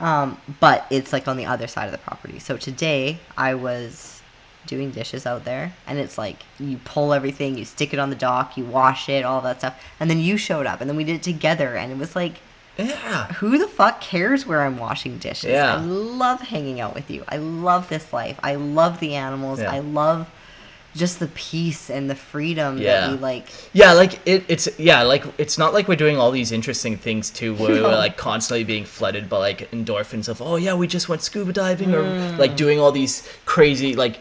um 0.01 0.37
but 0.59 0.85
it's 0.89 1.13
like 1.13 1.29
on 1.29 1.37
the 1.37 1.45
other 1.45 1.65
side 1.67 1.85
of 1.85 1.91
the 1.93 1.97
property 1.97 2.39
so 2.39 2.57
today 2.57 3.17
i 3.37 3.53
was 3.53 4.20
doing 4.71 4.89
dishes 4.89 5.25
out 5.27 5.43
there 5.45 5.73
and 5.85 5.99
it's 5.99 6.17
like 6.17 6.37
you 6.59 6.77
pull 6.85 7.13
everything 7.13 7.57
you 7.57 7.65
stick 7.65 7.93
it 7.93 7.99
on 7.99 8.09
the 8.09 8.15
dock 8.15 8.55
you 8.57 8.63
wash 8.65 9.07
it 9.09 9.23
all 9.23 9.41
that 9.41 9.59
stuff 9.59 9.75
and 9.99 10.09
then 10.09 10.17
you 10.19 10.37
showed 10.37 10.65
up 10.65 10.79
and 10.81 10.89
then 10.89 10.95
we 10.97 11.03
did 11.03 11.15
it 11.17 11.23
together 11.23 11.75
and 11.75 11.91
it 11.91 11.97
was 11.97 12.15
like 12.15 12.35
Yeah. 12.77 13.27
who 13.33 13.57
the 13.59 13.67
fuck 13.67 14.01
cares 14.01 14.47
where 14.47 14.61
I'm 14.61 14.77
washing 14.79 15.17
dishes? 15.19 15.51
Yeah. 15.51 15.75
I 15.75 15.81
love 15.81 16.39
hanging 16.41 16.79
out 16.79 16.95
with 16.95 17.11
you. 17.11 17.23
I 17.27 17.37
love 17.37 17.89
this 17.89 18.11
life. 18.13 18.39
I 18.41 18.55
love 18.55 18.99
the 18.99 19.13
animals. 19.15 19.59
Yeah. 19.59 19.71
I 19.71 19.79
love 19.79 20.27
just 20.93 21.19
the 21.19 21.27
peace 21.27 21.89
and 21.89 22.09
the 22.09 22.15
freedom 22.15 22.77
Yeah. 22.77 23.01
that 23.01 23.11
we 23.11 23.17
like. 23.17 23.45
Yeah, 23.71 23.93
like 23.93 24.19
it, 24.25 24.43
it's 24.49 24.67
yeah, 24.79 25.03
like 25.03 25.23
it's 25.37 25.57
not 25.57 25.73
like 25.73 25.87
we're 25.87 25.95
doing 26.05 26.17
all 26.17 26.31
these 26.31 26.51
interesting 26.51 26.97
things 26.97 27.29
too, 27.29 27.55
where 27.55 27.75
No. 27.75 27.83
we're 27.83 27.95
like 27.95 28.17
constantly 28.17 28.63
being 28.65 28.83
flooded 28.85 29.29
by 29.29 29.37
like 29.37 29.69
endorphins 29.71 30.27
of 30.27 30.41
oh 30.41 30.55
yeah, 30.57 30.73
we 30.73 30.87
just 30.87 31.07
went 31.07 31.21
scuba 31.21 31.53
diving 31.53 31.89
Mm. 31.89 32.33
or 32.33 32.37
like 32.37 32.55
doing 32.57 32.77
all 32.81 32.91
these 32.91 33.27
crazy 33.45 33.95
like 33.95 34.19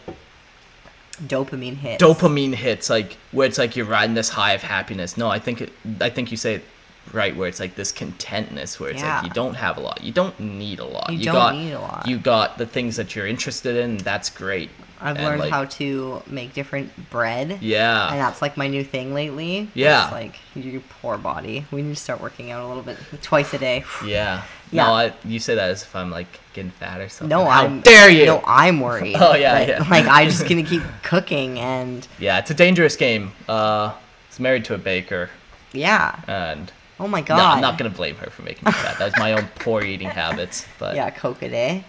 Dopamine 1.27 1.77
hits. 1.77 2.03
dopamine 2.03 2.55
hits, 2.55 2.89
like 2.91 3.17
where 3.33 3.47
it's 3.47 3.59
like 3.59 3.77
you're 3.77 3.87
riding 3.87 4.15
this 4.15 4.29
high 4.31 4.53
of 4.53 4.63
happiness. 4.63 5.17
No, 5.17 5.29
I 5.29 5.39
think 5.39 5.61
it, 5.61 5.73
I 6.01 6.11
think 6.11 6.31
you 6.31 6.37
say 6.37 6.55
it 6.57 6.65
right? 7.13 7.35
Where 7.35 7.49
it's 7.49 7.61
like 7.61 7.75
this 7.75 7.93
contentness, 7.93 8.79
where 8.79 8.91
it's 8.91 9.03
Yeah. 9.03 9.17
like 9.17 9.25
you 9.25 9.31
don't 9.31 9.55
have 9.55 9.77
a 9.77 9.81
lot, 9.81 10.03
you 10.03 10.13
don't 10.13 10.39
need 10.39 10.79
a 10.79 10.85
lot. 10.85 11.13
You 11.13 11.25
don't 11.25 11.35
got, 11.35 11.55
need 11.55 11.73
a 11.73 11.81
lot. 11.81 12.07
You 12.07 12.19
got 12.19 12.59
the 12.59 12.67
things 12.67 12.97
that 12.97 13.15
you're 13.17 13.27
interested 13.27 13.77
in. 13.77 13.97
That's 13.99 14.31
great. 14.31 14.71
I've 15.03 15.17
And, 15.17 15.25
learned 15.25 15.41
like, 15.41 15.51
how 15.51 15.65
to 15.65 16.23
make 16.27 16.53
different 16.53 17.11
bread. 17.11 17.59
Yeah. 17.63 18.11
And 18.11 18.21
that's 18.21 18.43
like 18.43 18.57
my 18.57 18.67
new 18.69 18.85
thing 18.85 19.15
lately. 19.15 19.69
Yeah. 19.75 20.05
It's 20.05 20.13
like 20.13 20.37
your 20.55 20.81
poor 21.01 21.17
body. 21.17 21.65
We 21.71 21.83
need 21.83 21.95
to 21.97 22.01
start 22.03 22.21
working 22.21 22.51
out 22.51 22.63
a 22.63 22.67
little 22.69 22.83
bit 22.83 22.99
twice 23.23 23.53
a 23.55 23.59
day. 23.59 23.85
Yeah. 24.05 24.43
Yeah. 24.73 24.87
No, 24.87 24.93
I, 24.93 25.13
you 25.25 25.41
say 25.41 25.57
that 25.57 25.69
as 25.69 25.83
if 25.83 25.97
I'm 25.97 26.13
like 26.13 26.29
getting 26.53 26.71
fat 26.71 27.01
or 27.01 27.09
something. 27.09 27.37
No, 27.37 27.45
How 27.45 27.65
I'm 27.65 27.81
dare 27.81 28.09
you? 28.09 28.27
No, 28.27 28.41
I'm 28.47 28.79
worried. 28.79 29.17
Oh, 29.21 29.35
yeah, 29.35 29.55
that, 29.65 29.69
yeah. 29.69 29.89
Like 29.91 30.07
I'm 30.07 30.29
just 30.29 30.47
gonna 30.49 30.63
keep 30.63 30.85
cooking 31.03 31.59
and 31.59 32.07
Yeah, 32.21 32.39
it's 32.39 32.53
a 32.53 32.55
dangerous 32.55 32.95
game. 32.95 33.33
Uh, 33.49 33.53
I 33.89 33.95
was 34.29 34.39
married 34.39 34.65
to 34.67 34.75
a 34.75 34.79
baker, 34.79 35.29
yeah. 35.73 36.21
and 36.29 36.71
Oh 37.01 37.09
my 37.09 37.21
god. 37.21 37.39
no. 37.39 37.45
I'm 37.47 37.61
not 37.61 37.79
gonna 37.79 37.91
blame 37.91 38.15
her 38.19 38.31
for 38.31 38.43
making 38.43 38.65
me 38.67 38.71
fat. 38.71 38.97
That 39.01 39.07
was 39.07 39.19
my 39.19 39.33
own 39.33 39.49
poor 39.59 39.83
eating 39.83 40.09
habits. 40.23 40.65
But 40.79 40.95
Yeah, 40.95 41.11
coke 41.11 41.43
a 41.43 41.49
day. 41.49 41.83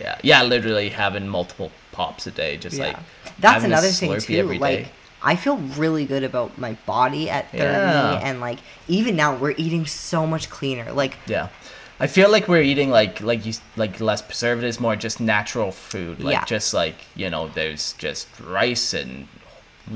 yeah, 0.00 0.16
yeah, 0.22 0.42
literally 0.42 0.88
having 0.88 1.28
multiple 1.28 1.70
pops 1.92 2.26
a 2.26 2.30
day, 2.30 2.56
just 2.56 2.76
Yeah. 2.76 2.84
like 2.88 2.96
That's 3.38 3.64
another 3.64 3.88
thing 3.88 4.18
too. 4.18 4.42
like 4.58 4.60
day. 4.84 4.88
I 5.22 5.36
feel 5.36 5.56
really 5.78 6.04
good 6.04 6.24
about 6.24 6.58
my 6.58 6.72
body 6.86 7.30
at 7.30 7.50
30 7.52 7.62
Yeah. 7.62 8.20
and 8.22 8.40
like 8.40 8.58
even 8.88 9.14
now 9.14 9.36
we're 9.36 9.54
eating 9.56 9.86
so 9.86 10.26
much 10.26 10.50
cleaner. 10.50 10.90
Like 10.92 11.16
Yeah. 11.26 11.48
I 12.00 12.08
feel 12.08 12.30
like 12.30 12.48
we're 12.48 12.62
eating 12.62 12.90
like 12.90 13.20
like 13.20 13.46
you 13.46 13.52
like 13.76 14.00
less 14.00 14.20
preservatives, 14.22 14.80
more 14.80 14.96
just 14.96 15.20
natural 15.20 15.70
food. 15.70 16.18
Like 16.20 16.32
Yeah. 16.32 16.44
just 16.46 16.74
like 16.74 16.96
you 17.14 17.30
know, 17.30 17.48
there's 17.48 17.92
just 17.98 18.26
rice 18.40 18.92
and 18.94 19.28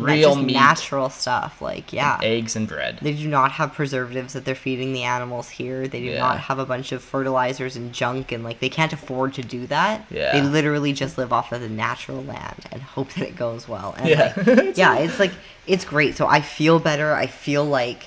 real 0.03 0.34
meat, 0.36 0.53
natural 0.55 1.11
stuff. 1.11 1.61
Like 1.62 1.92
yeah. 1.92 2.18
eggs 2.22 2.57
and 2.57 2.66
bread. 2.68 2.99
They 3.03 3.14
do 3.14 3.28
not 3.28 3.53
have 3.53 3.72
preservatives 3.72 4.32
that 4.34 4.44
they're 4.44 4.55
feeding 4.55 4.92
the 4.92 5.03
animals 5.05 5.49
here. 5.49 5.86
They 5.88 6.01
do 6.01 6.07
Yeah. 6.07 6.18
not 6.18 6.40
have 6.40 6.59
a 6.59 6.66
bunch 6.66 6.92
of 6.92 7.03
fertilizers 7.03 7.76
and 7.76 7.92
junk, 7.92 8.32
and 8.32 8.44
like 8.44 8.61
they 8.61 8.68
can't 8.68 8.92
afford 8.92 9.34
to 9.34 9.42
do 9.42 9.66
that. 9.68 10.07
Yeah. 10.11 10.32
They 10.32 10.42
literally 10.42 10.92
just 10.92 11.18
live 11.18 11.32
off 11.32 11.53
of 11.53 11.61
the 11.61 11.68
natural 11.68 12.22
land 12.22 12.66
and 12.72 12.82
hope 12.97 13.12
that 13.14 13.26
it 13.26 13.36
goes 13.36 13.68
well. 13.68 13.94
And 13.99 14.09
Yeah. 14.09 14.32
like, 14.36 14.76
yeah, 14.76 14.97
it's 14.99 15.18
like 15.18 15.32
it's 15.66 15.84
great. 15.84 16.16
So 16.16 16.26
I 16.26 16.40
feel 16.40 16.78
better. 16.78 17.12
I 17.14 17.26
feel 17.26 17.64
like 17.64 18.05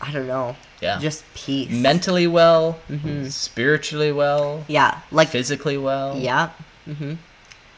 I 0.00 0.12
don't 0.12 0.26
know. 0.26 0.56
Yeah. 0.80 0.98
Just 0.98 1.24
peace. 1.34 1.70
Mentally 1.70 2.26
well, 2.26 2.78
mm-hmm. 2.88 3.26
spiritually 3.26 4.12
well, 4.12 4.64
Yeah. 4.66 4.98
Like 5.10 5.28
physically 5.28 5.76
well. 5.76 6.16
yeah. 6.16 6.50
Mm-hmm. 6.88 7.14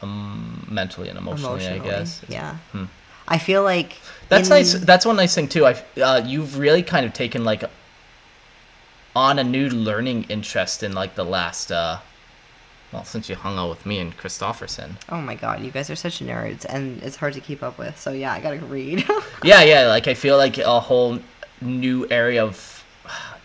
Um, 0.01 0.65
mentally 0.69 1.09
and 1.09 1.17
emotionally, 1.17 1.67
I 1.67 1.79
guess. 1.79 2.21
Yeah. 2.27 2.55
Hmm. 2.71 2.85
I 3.27 3.37
feel 3.37 3.63
like 3.63 3.97
That's 4.29 4.49
in- 4.49 4.55
nice. 4.55 4.73
That's 4.73 5.05
one 5.05 5.15
nice 5.15 5.35
thing 5.35 5.47
too. 5.47 5.65
I 5.65 5.81
uh, 6.01 6.21
you've 6.25 6.57
really 6.57 6.83
kind 6.83 7.05
of 7.05 7.13
taken 7.13 7.43
like 7.43 7.63
on 9.15 9.39
a 9.39 9.43
new 9.43 9.69
learning 9.69 10.23
interest 10.29 10.83
in 10.83 10.93
like 10.93 11.15
the 11.15 11.23
last 11.23 11.71
uh 11.71 11.99
well 12.91 13.03
since 13.05 13.29
you 13.29 13.35
hung 13.35 13.57
out 13.57 13.69
with 13.69 13.85
me 13.85 13.99
and 13.99 14.15
Christofferson. 14.17 14.91
Oh 15.09 15.21
my 15.21 15.35
god, 15.35 15.61
you 15.61 15.71
guys 15.71 15.89
are 15.89 15.95
such 15.95 16.19
nerds, 16.19 16.65
and 16.67 17.01
it's 17.03 17.15
hard 17.15 17.33
to 17.33 17.39
keep 17.41 17.63
up 17.63 17.77
with. 17.77 17.99
So 17.99 18.11
yeah, 18.11 18.33
I 18.33 18.39
gotta 18.39 18.59
read 18.59 19.05
Yeah, 19.43 19.63
yeah. 19.63 19.87
Like 19.87 20.07
I 20.07 20.13
feel 20.13 20.37
like 20.37 20.57
a 20.57 20.79
whole 20.79 21.19
new 21.61 22.07
area 22.09 22.43
of 22.43 22.82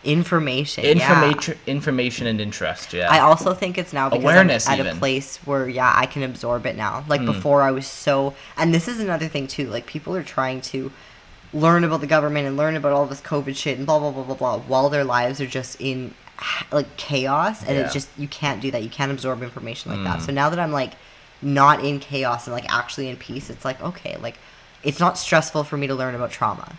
information. 0.05 0.85
yeah. 0.85 0.91
information, 0.93 1.59
information 1.67 2.27
and 2.27 2.41
interest. 2.41 2.93
Yeah. 2.93 3.11
I 3.11 3.21
also 3.21 3.53
think 3.55 3.79
it's 3.79 3.93
now 3.93 4.09
because 4.09 4.23
Awareness 4.23 4.67
I'm 4.69 4.75
at 4.75 4.81
even. 4.81 4.97
a 4.97 4.99
place 4.99 5.37
where 5.45 5.69
yeah, 5.69 5.93
I 5.95 6.07
can 6.07 6.23
absorb 6.23 6.67
it 6.67 6.77
now. 6.77 7.05
Like 7.09 7.21
Mm. 7.23 7.27
before 7.27 7.63
I 7.63 7.71
was 7.73 7.87
so 7.87 8.35
and 8.57 8.73
this 8.73 8.89
is 8.89 9.01
another 9.01 9.29
thing 9.29 9.47
too, 9.47 9.67
like 9.69 9.87
people 9.87 10.15
are 10.17 10.23
trying 10.23 10.61
to 10.63 10.93
learn 11.53 11.83
about 11.85 12.01
the 12.01 12.07
government 12.07 12.47
and 12.47 12.57
learn 12.57 12.77
about 12.77 12.93
all 12.93 13.07
this 13.07 13.21
COVID 13.21 13.57
shit 13.57 13.77
and 13.79 13.87
blah 13.87 13.99
blah 13.99 14.11
blah 14.11 14.23
blah 14.23 14.35
blah 14.37 14.59
while 14.61 14.89
their 14.89 15.05
lives 15.05 15.41
are 15.41 15.47
just 15.47 15.81
in 15.81 16.15
like 16.71 16.97
chaos 16.97 17.63
and 17.65 17.77
Yeah. 17.77 17.85
it's 17.85 17.93
just 17.93 18.09
you 18.17 18.29
can't 18.29 18.61
do 18.61 18.71
that. 18.71 18.83
You 18.83 18.91
can't 18.91 19.11
absorb 19.11 19.43
information 19.43 19.91
like 19.91 20.05
that. 20.05 20.21
Mm. 20.21 20.27
So 20.27 20.33
now 20.33 20.49
that 20.51 20.59
I'm 20.61 20.73
like 20.73 20.93
not 21.43 21.85
in 21.85 21.99
chaos 22.01 22.47
and 22.47 22.55
like 22.55 22.73
actually 22.73 23.09
in 23.09 23.17
peace, 23.17 23.51
it's 23.51 23.65
like 23.65 23.83
okay, 23.83 24.17
like 24.19 24.39
it's 24.85 25.01
not 25.01 25.19
stressful 25.19 25.65
for 25.65 25.77
me 25.77 25.89
to 25.89 25.95
learn 25.95 26.15
about 26.15 26.31
trauma. 26.31 26.77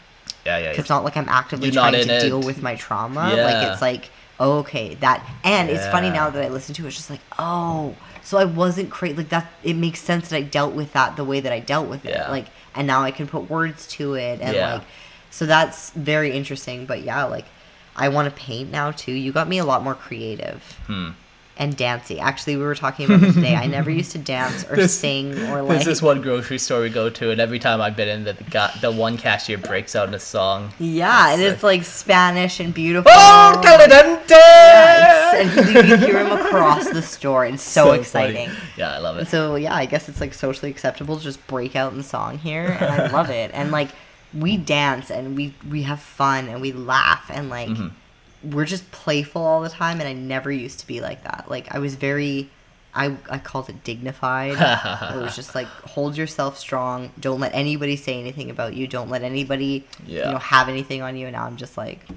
Yeah, 0.49 0.57
yeah. 0.57 0.71
yeah. 0.73 0.79
It's 0.79 0.89
not 0.89 1.03
like 1.03 1.15
I'm 1.17 1.29
actively 1.29 1.67
You're 1.69 1.81
trying 1.81 1.93
to 1.93 2.15
it. 2.17 2.21
deal 2.21 2.41
with 2.41 2.61
my 2.61 2.75
trauma. 2.75 3.33
Yeah. 3.35 3.43
Like 3.45 3.67
it's 3.71 3.81
like 3.81 4.09
okay 4.39 4.95
that, 4.95 5.25
and 5.43 5.69
it's 5.69 5.85
funny 5.87 6.09
now 6.09 6.29
that 6.29 6.43
I 6.43 6.49
listen 6.49 6.73
to 6.75 6.83
it. 6.85 6.87
It's 6.87 6.95
just 6.97 7.09
like 7.09 7.21
oh, 7.37 7.95
so 8.23 8.37
I 8.37 8.45
wasn't 8.45 8.89
crazy. 8.89 9.15
Like 9.17 9.29
that, 9.29 9.47
it 9.63 9.75
makes 9.75 9.99
sense 10.01 10.29
that 10.29 10.35
I 10.37 10.41
dealt 10.41 10.73
with 10.73 10.93
that 10.93 11.15
the 11.15 11.23
way 11.25 11.39
that 11.39 11.51
I 11.51 11.59
dealt 11.59 11.87
with 11.89 12.03
Yeah. 12.05 12.27
it. 12.27 12.31
Like 12.31 12.47
and 12.75 12.85
now 12.87 13.01
I 13.03 13.11
can 13.11 13.27
put 13.27 13.49
words 13.49 13.87
to 13.97 14.13
it 14.15 14.39
and 14.41 14.55
Yeah. 14.55 14.73
like 14.75 14.83
so 15.31 15.45
that's 15.45 15.91
very 15.91 16.31
interesting. 16.31 16.85
But 16.85 17.03
yeah, 17.03 17.23
like 17.25 17.45
I 17.95 18.09
want 18.09 18.25
to 18.29 18.35
paint 18.41 18.71
now 18.71 18.91
too. 18.91 19.11
You 19.11 19.31
got 19.31 19.47
me 19.47 19.57
a 19.57 19.65
lot 19.65 19.83
more 19.83 19.95
creative. 19.95 20.61
Hmm. 20.87 21.09
And 21.59 21.75
dancey. 21.75 22.19
Actually, 22.21 22.55
we 22.55 22.63
were 22.63 22.73
talking 22.73 23.05
about 23.05 23.21
it 23.21 23.33
today. 23.33 23.53
I 23.53 23.67
never 23.67 23.89
used 23.91 24.13
to 24.13 24.17
dance 24.17 24.63
or 24.69 24.75
This- 24.77 24.97
sing 24.97 25.33
or 25.49 25.57
There's 25.61 25.67
like. 25.67 25.83
this 25.83 26.01
one 26.01 26.21
grocery 26.21 26.57
store 26.57 26.79
we 26.81 26.89
go 26.89 27.09
to, 27.09 27.31
and 27.31 27.41
every 27.41 27.59
time 27.59 27.81
I've 27.81 27.97
been 27.97 28.07
in, 28.07 28.23
the 28.23 28.31
the, 28.49 28.71
the 28.79 28.91
one 28.91 29.17
cashier 29.17 29.57
breaks 29.57 29.93
out 29.93 30.07
in 30.07 30.13
a 30.13 30.19
song. 30.19 30.71
Yeah, 30.79 31.33
and 31.33 31.41
It's 31.41 31.55
it's 31.55 31.63
like 31.63 31.83
Spanish 31.83 32.61
and 32.61 32.73
beautiful. 32.73 33.11
Oh, 33.13 33.61
Yeah, 34.29 35.35
it's- 35.41 35.57
and 35.57 35.67
you 35.69 35.81
can 35.83 35.99
hear 35.99 36.19
him 36.25 36.31
across 36.31 36.89
the 36.89 37.01
store. 37.01 37.45
It's 37.45 37.61
so, 37.63 37.87
funny. 37.87 37.99
exciting. 37.99 38.49
Yeah, 38.77 38.93
I 38.93 38.99
love 38.99 39.17
And 39.17 39.27
it. 39.27 39.29
so 39.31 39.55
yeah, 39.55 39.75
I 39.75 39.85
guess 39.85 40.09
it's 40.09 40.21
like 40.21 40.33
socially 40.33 40.71
acceptable 40.71 41.17
to 41.17 41.23
just 41.23 41.45
break 41.47 41.75
out 41.75 41.93
in 41.93 42.03
song 42.03 42.37
here, 42.37 42.77
and 42.79 42.85
I 42.85 43.07
love 43.07 43.29
it. 43.29 43.51
And 43.53 43.71
like 43.71 43.89
we 44.33 44.57
dance 44.57 45.09
and 45.11 45.35
we 45.35 45.53
we 45.69 45.83
have 45.83 45.99
fun 45.99 46.47
and 46.49 46.61
we 46.61 46.71
laugh 46.71 47.29
and 47.33 47.49
like 47.49 47.67
Mhm. 47.69 47.91
We're 48.43 48.65
just 48.65 48.89
playful 48.91 49.41
all 49.43 49.61
the 49.61 49.69
time. 49.69 49.99
And 49.99 50.07
I 50.07 50.13
never 50.13 50.51
used 50.51 50.79
to 50.79 50.87
be 50.87 51.01
like 51.01 51.23
that. 51.23 51.45
Like 51.49 51.73
I 51.73 51.79
was 51.79 51.95
very. 51.95 52.49
I, 52.91 53.15
I 53.29 53.37
called 53.37 53.69
it 53.69 53.83
dignified. 53.83 54.53
it 55.15 55.21
was 55.21 55.35
just 55.35 55.53
like 55.53 55.67
hold 55.67 56.17
yourself 56.17 56.57
strong. 56.57 57.11
Don't 57.19 57.39
let 57.39 57.53
anybody 57.53 57.95
say 57.95 58.19
anything 58.19 58.49
about 58.49 58.73
you. 58.73 58.87
Don't 58.87 59.09
let 59.09 59.21
anybody 59.21 59.85
Yeah. 60.07 60.25
you 60.25 60.31
know 60.31 60.37
have 60.39 60.69
anything 60.69 61.03
on 61.03 61.15
you. 61.15 61.27
And 61.27 61.35
now 61.35 61.45
I'm 61.45 61.55
just 61.55 61.77
like, 61.77 61.99
you 62.09 62.15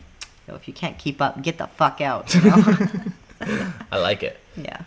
know, 0.49 0.55
if 0.55 0.67
you 0.67 0.73
can't 0.73 0.97
keep 0.97 1.21
up, 1.21 1.43
get 1.43 1.59
the 1.59 1.67
fuck 1.67 2.01
out. 2.01 2.35
You 2.35 2.41
know? 2.43 2.65
I 3.93 3.99
like 3.99 4.23
it. 4.23 4.39
yeah. 4.57 4.81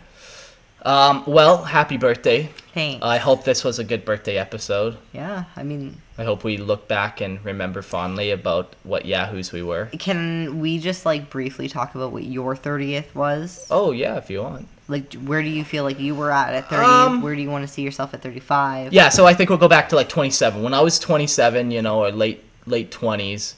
Um, 0.86 1.24
well, 1.26 1.64
happy 1.64 1.96
birthday. 1.96 2.48
Thanks. 2.72 3.04
I 3.04 3.18
hope 3.18 3.42
this 3.42 3.64
was 3.64 3.80
a 3.80 3.84
good 3.84 4.04
birthday 4.04 4.38
episode. 4.38 4.96
yeah. 5.12 5.44
I 5.56 5.64
mean, 5.64 6.00
I 6.16 6.22
hope 6.24 6.44
we 6.44 6.56
look 6.58 6.86
back 6.86 7.20
and 7.20 7.44
remember 7.44 7.82
fondly 7.82 8.30
about 8.30 8.74
what 8.84 9.04
yahoos 9.04 9.52
we 9.52 9.62
were. 9.62 9.86
Can 9.98 10.60
we 10.60 10.78
just 10.78 11.04
like 11.04 11.28
briefly 11.28 11.68
talk 11.68 11.96
about 11.96 12.12
what 12.12 12.22
your 12.22 12.54
30th 12.54 13.14
was? 13.14 13.66
Oh 13.70 13.90
yeah, 13.90 14.16
if 14.16 14.30
you 14.30 14.42
want. 14.42 14.68
Like, 14.88 15.14
where 15.14 15.42
do 15.42 15.48
you 15.48 15.64
feel 15.64 15.82
like 15.82 15.98
you 15.98 16.14
were 16.14 16.30
at 16.30 16.54
at 16.54 16.70
30? 16.70 16.84
Um, 16.84 17.22
where 17.22 17.34
do 17.34 17.42
you 17.42 17.50
want 17.50 17.66
to 17.66 17.72
see 17.72 17.82
yourself 17.82 18.14
at 18.14 18.22
35? 18.22 18.92
Yeah, 18.92 19.08
so 19.08 19.26
I 19.26 19.34
think 19.34 19.50
we'll 19.50 19.58
go 19.58 19.66
back 19.66 19.88
to 19.88 19.96
like 19.96 20.08
27. 20.08 20.62
When 20.62 20.72
I 20.72 20.80
was 20.80 21.00
27, 21.00 21.72
you 21.72 21.82
know, 21.82 22.04
or 22.04 22.12
late 22.12 22.44
late 22.66 22.92
20s, 22.92 23.54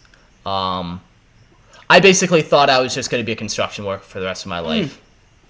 um, 0.46 1.02
I 1.90 2.00
basically 2.00 2.40
thought 2.40 2.70
I 2.70 2.80
was 2.80 2.94
just 2.94 3.10
going 3.10 3.22
to 3.22 3.26
be 3.26 3.32
a 3.32 3.36
construction 3.36 3.84
worker 3.84 4.04
for 4.04 4.20
the 4.20 4.26
rest 4.26 4.46
of 4.46 4.48
my 4.48 4.60
life. 4.60 5.00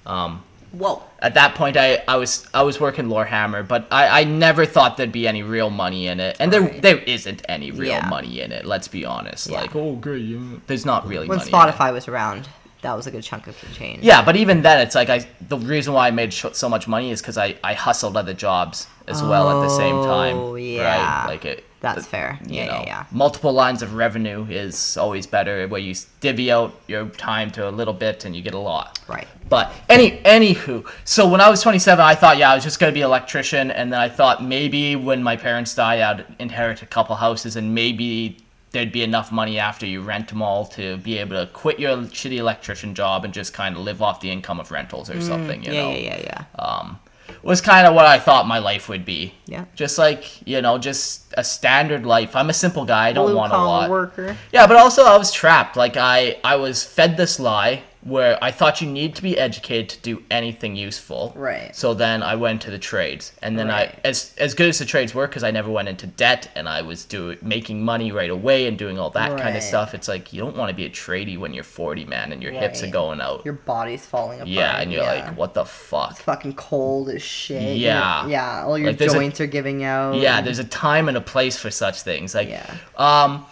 Um, 0.05 0.43
Whoa. 0.73 1.03
at 1.21 1.35
that 1.35 1.55
point, 1.55 1.77
I, 1.77 2.03
I 2.07 2.17
was 2.17 2.47
I 2.53 2.63
was 2.63 2.79
working 2.81 3.07
Lorehammer, 3.07 3.67
but 3.67 3.87
I, 3.91 4.21
I 4.21 4.25
never 4.25 4.67
thought 4.67 4.97
there'd 4.97 5.13
be 5.13 5.27
any 5.27 5.43
real 5.43 5.71
money 5.71 6.07
in 6.09 6.21
it, 6.21 6.37
and 6.41 6.53
there 6.53 6.61
Right. 6.63 6.83
there 6.83 6.99
isn't 6.99 7.43
any 7.49 7.71
real 7.71 7.89
Yeah. 7.91 8.09
money 8.09 8.41
in 8.41 8.53
it. 8.53 8.65
Let's 8.65 8.89
be 8.89 9.05
honest. 9.05 9.49
Yeah. 9.49 9.61
Like, 9.63 9.75
oh 9.75 9.97
great, 9.97 10.23
you- 10.23 10.61
there's 10.67 10.85
not 10.87 11.07
really 11.09 11.27
When 11.29 11.39
money. 11.39 11.51
in 11.51 11.55
it. 11.55 11.59
Spotify 11.59 11.93
was 11.93 12.07
around, 12.09 12.49
that 12.83 12.95
was 12.95 13.07
a 13.07 13.11
good 13.11 13.23
chunk 13.25 13.47
of 13.47 13.57
change. 13.75 14.03
Yeah, 14.05 14.25
but 14.25 14.37
even 14.37 14.63
then, 14.63 14.81
it's 14.81 14.95
like 14.95 15.09
I. 15.09 15.27
The 15.49 15.57
reason 15.59 15.95
why 15.95 16.09
I 16.09 16.11
made 16.11 16.33
sh- 16.33 16.45
so 16.53 16.69
much 16.69 16.87
money 16.87 17.11
is 17.11 17.21
because 17.23 17.39
I, 17.39 17.57
I 17.65 17.75
hustled 17.75 18.17
other 18.17 18.35
jobs 18.35 18.87
as 19.09 19.23
well 19.23 19.51
at 19.63 19.67
the 19.67 19.75
same 19.75 20.05
time. 20.05 20.37
Oh, 20.37 20.55
yeah. 20.55 21.23
Right? 21.23 21.27
Like 21.29 21.45
it. 21.45 21.65
That's 21.81 22.03
the- 22.05 22.11
fair. 22.11 22.39
Yeah, 22.47 22.67
know, 22.67 22.73
yeah, 22.73 22.83
yeah. 22.87 23.05
Multiple 23.13 23.53
lines 23.53 23.83
of 23.83 23.95
revenue 23.95 24.47
is 24.51 24.97
always 24.97 25.27
better, 25.27 25.67
where 25.69 25.81
you 25.81 25.95
divvy 26.21 26.51
out 26.51 26.75
your 26.89 27.07
time 27.11 27.51
to 27.53 27.69
a 27.69 27.71
little 27.71 27.95
bit 27.95 28.25
and 28.25 28.35
you 28.35 28.43
get 28.43 28.55
a 28.55 28.59
lot. 28.59 28.99
Right. 29.07 29.29
But 29.49 29.73
any 29.89 30.19
anywho, 30.25 30.85
so 31.05 31.29
when 31.29 31.41
I 31.41 31.49
was 31.49 31.63
27, 31.63 32.05
I 32.05 32.15
thought, 32.15 32.37
yeah, 32.37 32.51
I 32.51 32.55
was 32.55 32.65
just 32.65 32.81
gonna 32.81 32.93
be 32.93 33.03
an 33.03 33.07
electrician, 33.07 33.71
and 33.71 33.93
then 33.93 34.01
I 34.01 34.09
thought 34.09 34.43
maybe 34.43 34.97
when 34.97 35.23
my 35.23 35.37
parents 35.37 35.75
die, 35.75 36.09
I'd 36.11 36.25
inherit 36.39 36.83
a 36.83 36.87
couple 36.87 37.15
houses, 37.17 37.57
and 37.57 37.75
maybe 37.75 38.39
there'd 38.73 38.93
be 38.93 39.03
enough 39.03 39.33
money 39.33 39.59
after 39.59 39.87
you 39.87 40.03
rent 40.03 40.29
them 40.29 40.43
all 40.43 40.67
to 40.67 40.99
be 40.99 41.17
able 41.17 41.37
to 41.43 41.51
quit 41.53 41.79
your 41.81 41.97
shitty 41.97 42.37
electrician 42.37 42.95
job 42.95 43.25
and 43.25 43.33
just 43.33 43.55
kind 43.55 43.75
of 43.75 43.81
live 43.83 44.03
off 44.03 44.21
the 44.21 44.31
income 44.31 44.61
of 44.61 44.71
rentals 44.71 45.09
or 45.09 45.21
something. 45.23 45.63
You 45.65 45.71
Mm, 45.71 45.75
yeah, 45.75 45.83
know, 45.83 45.91
yeah, 45.91 45.97
yeah, 46.21 46.45
yeah. 46.59 46.63
um, 46.63 46.99
was 47.43 47.61
kind 47.61 47.87
of 47.87 47.95
what 47.95 48.07
I 48.07 48.19
thought 48.19 48.47
my 48.47 48.59
life 48.59 48.89
would 48.89 49.05
be. 49.05 49.35
Yeah. 49.47 49.65
Just 49.75 49.99
like 49.99 50.47
you 50.47 50.61
know, 50.63 50.79
just 50.79 51.33
a 51.37 51.45
standard 51.45 52.05
life. 52.07 52.35
I'm 52.37 52.51
a 52.51 52.55
simple 52.55 52.85
guy. 52.85 53.09
I 53.09 53.13
don't 53.13 53.27
Blue 53.27 53.37
want 53.37 53.53
a 53.53 53.57
lot. 53.57 53.91
worker. 53.91 54.37
Yeah, 54.53 54.67
but 54.67 54.77
also 54.77 55.05
I 55.05 55.17
was 55.17 55.33
trapped. 55.33 55.77
Like 55.77 55.97
I, 55.97 56.39
I 56.45 56.57
was 56.57 56.85
fed 56.85 57.17
this 57.17 57.39
lie 57.41 57.83
where 58.09 58.43
I 58.43 58.51
thought 58.51 58.81
you 58.81 58.89
need 58.89 59.15
to 59.17 59.23
be 59.23 59.39
educated 59.39 59.89
to 59.91 59.99
do 60.01 60.23
anything 60.31 60.77
useful. 60.77 61.33
Right. 61.37 61.75
So 61.75 61.95
then 61.95 62.23
I 62.23 62.35
went 62.37 62.63
to 62.63 62.71
the 62.71 62.79
trades, 62.79 63.33
and 63.43 63.59
then 63.59 63.69
Right. 63.69 63.91
I, 64.05 64.09
as 64.09 64.35
as 64.39 64.55
good 64.55 64.69
as 64.69 64.79
the 64.79 64.85
trades 64.85 65.15
were, 65.15 65.27
because 65.27 65.45
I 65.45 65.51
never 65.51 65.71
went 65.71 65.89
into 65.89 66.07
debt, 66.07 66.51
and 66.55 66.69
I 66.69 66.83
was 66.83 67.05
doing 67.05 67.39
making 67.43 67.85
money 67.85 68.13
right 68.13 68.31
away 68.31 68.67
and 68.67 68.79
doing 68.79 68.99
all 68.99 69.11
that 69.11 69.39
kind 69.39 69.57
of 69.57 69.63
stuff. 69.63 69.95
It's 69.95 70.09
like 70.09 70.33
you 70.33 70.41
don't 70.41 70.57
want 70.57 70.71
to 70.71 70.75
be 70.77 70.85
a 70.85 70.91
tradie 70.91 71.39
when 71.39 71.53
you're 71.55 71.65
40, 71.65 72.05
man, 72.07 72.33
and 72.33 72.43
your 72.43 72.53
hips 72.53 72.83
are 72.83 72.91
going 72.91 73.21
out. 73.21 73.45
Your 73.45 73.55
body's 73.55 74.05
falling 74.07 74.39
apart. 74.41 74.49
yeah, 74.49 74.81
and 74.81 74.93
you're 74.93 75.03
yeah. 75.03 75.27
like, 75.27 75.37
what 75.37 75.55
the 75.55 75.65
fuck? 75.65 76.13
It's 76.13 76.23
fucking 76.23 76.55
cold 76.55 77.09
as 77.11 77.23
shit. 77.23 77.77
Yeah. 77.77 78.23
You're- 78.23 78.33
yeah. 78.33 78.65
All 78.65 78.79
your 78.79 78.89
Like, 78.89 78.99
there's 78.99 79.13
a- 79.13 79.17
joints 79.17 79.41
are 79.41 79.47
giving 79.47 79.85
out. 79.85 80.17
Yeah, 80.17 80.41
there's 80.41 80.59
a 80.59 80.65
time 80.65 81.09
and 81.09 81.17
a 81.17 81.21
place 81.21 81.57
for 81.59 81.71
such 81.71 82.03
things. 82.03 82.35
Like, 82.35 82.49
Yeah. 82.49 82.67
um, 82.97 83.45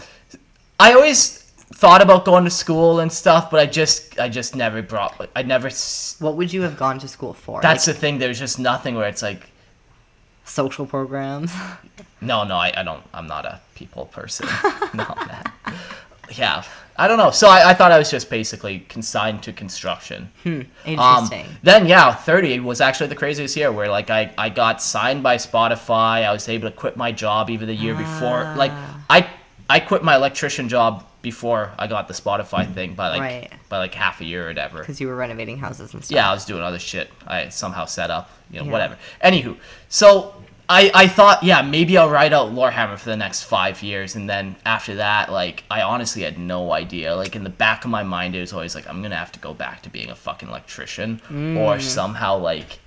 I 0.78 0.92
always 0.92 1.45
thought 1.76 2.00
about 2.00 2.24
going 2.24 2.44
to 2.44 2.50
school 2.50 3.00
and 3.00 3.12
stuff, 3.12 3.50
but 3.50 3.60
I 3.60 3.66
just, 3.66 4.18
I 4.18 4.28
just 4.30 4.56
never 4.56 4.80
brought. 4.82 5.28
I 5.36 5.42
never. 5.42 5.68
What 6.20 6.36
would 6.36 6.52
you 6.52 6.62
have 6.62 6.76
gone 6.78 6.98
to 7.00 7.08
school 7.08 7.34
for? 7.34 7.60
That's 7.60 7.86
like 7.86 7.94
the 7.94 8.00
thing. 8.00 8.18
There's 8.18 8.38
just 8.38 8.58
nothing 8.58 8.94
where 8.94 9.08
it's 9.08 9.22
like, 9.22 9.50
social 10.44 10.86
programs. 10.86 11.52
no, 12.20 12.44
no, 12.44 12.56
I, 12.56 12.72
I 12.76 12.82
don't. 12.82 13.02
I'm 13.12 13.26
not 13.26 13.44
a 13.44 13.60
people 13.74 14.06
person. 14.06 14.48
no. 14.94 15.14
Yeah, 16.32 16.64
I 16.96 17.06
don't 17.08 17.18
know. 17.18 17.30
So 17.30 17.48
I, 17.48 17.70
I 17.70 17.74
thought 17.74 17.92
I 17.92 17.98
was 17.98 18.10
just 18.10 18.30
basically 18.30 18.80
consigned 18.88 19.42
to 19.42 19.52
construction. 19.52 20.30
Um, 20.44 20.66
Interesting. 20.86 21.46
then 21.62 21.86
yeah, 21.86 22.14
30 22.14 22.60
was 22.60 22.80
actually 22.80 23.08
the 23.08 23.14
craziest 23.14 23.56
year 23.56 23.70
where 23.70 23.88
like 23.88 24.08
I, 24.10 24.32
I 24.38 24.48
got 24.48 24.82
signed 24.82 25.22
by 25.22 25.36
Spotify. 25.36 26.24
I 26.24 26.32
was 26.32 26.48
able 26.48 26.70
to 26.70 26.74
quit 26.76 26.96
my 26.96 27.12
job 27.12 27.50
even 27.50 27.68
the 27.68 27.74
year 27.74 27.94
before. 27.94 28.52
Like 28.56 28.72
Ah. 28.72 29.04
I 29.10 29.28
I 29.68 29.80
quit 29.80 30.02
my 30.02 30.14
electrician 30.16 30.68
job 30.68 31.04
before 31.30 31.72
I 31.76 31.88
got 31.88 32.06
the 32.06 32.14
Spotify 32.14 32.72
thing 32.72 32.94
by 32.94 33.08
like 33.08 33.20
Right. 33.20 33.50
by 33.68 33.78
like 33.78 33.94
half 33.94 34.20
a 34.20 34.24
year 34.24 34.44
or 34.44 34.48
whatever. 34.48 34.78
Because 34.78 35.00
you 35.00 35.08
were 35.08 35.16
renovating 35.16 35.58
houses 35.58 35.92
and 35.92 36.04
stuff. 36.04 36.14
Yeah, 36.14 36.30
I 36.30 36.32
was 36.32 36.44
doing 36.44 36.62
other 36.62 36.78
shit. 36.78 37.10
I 37.26 37.48
somehow 37.48 37.84
set 37.86 38.10
up, 38.12 38.30
you 38.50 38.60
know, 38.60 38.66
Yeah. 38.66 38.70
whatever. 38.72 38.96
Anywho, 39.24 39.56
so 39.88 40.06
I 40.68 40.82
I 40.94 41.06
thought, 41.08 41.42
yeah, 41.42 41.62
maybe 41.62 41.98
I'll 41.98 42.08
write 42.18 42.32
out 42.32 42.54
Lorehammer 42.54 42.96
for 42.96 43.10
the 43.10 43.16
next 43.16 43.42
five 43.42 43.82
years, 43.82 44.14
and 44.14 44.30
then 44.30 44.54
after 44.64 44.94
that, 45.04 45.32
like, 45.32 45.64
I 45.68 45.82
honestly 45.82 46.22
had 46.22 46.38
no 46.38 46.72
idea. 46.72 47.16
Like 47.16 47.34
in 47.34 47.42
the 47.42 47.50
back 47.64 47.84
of 47.84 47.90
my 47.90 48.04
mind, 48.04 48.36
it 48.36 48.40
was 48.40 48.52
always 48.52 48.76
like, 48.76 48.88
I'm 48.88 49.02
gonna 49.02 49.16
have 49.24 49.32
to 49.32 49.40
go 49.40 49.52
back 49.52 49.82
to 49.82 49.90
being 49.90 50.10
a 50.10 50.14
fucking 50.14 50.48
electrician, 50.48 51.20
Mm. 51.28 51.56
or 51.58 51.80
somehow 51.80 52.36
like. 52.36 52.78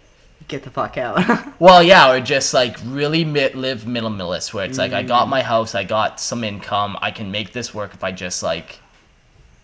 Get 0.49 0.63
the 0.63 0.69
fuck 0.71 0.97
out. 0.97 1.19
Well, 1.59 1.81
yeah, 1.83 2.09
or 2.11 2.19
just 2.19 2.53
like 2.53 2.77
really 2.85 3.23
mi- 3.25 3.53
live 3.53 3.83
minimalist, 3.83 4.53
where 4.53 4.65
it's 4.65 4.77
like 4.77 4.91
I 4.93 5.03
Mm. 5.03 5.07
got 5.07 5.27
my 5.29 5.41
house, 5.41 5.75
I 5.75 5.83
got 5.83 6.19
some 6.19 6.43
income, 6.43 6.97
I 7.01 7.11
can 7.11 7.31
make 7.31 7.53
this 7.53 7.73
work 7.73 7.93
if 7.93 8.03
I 8.03 8.11
just 8.11 8.41
like, 8.43 8.79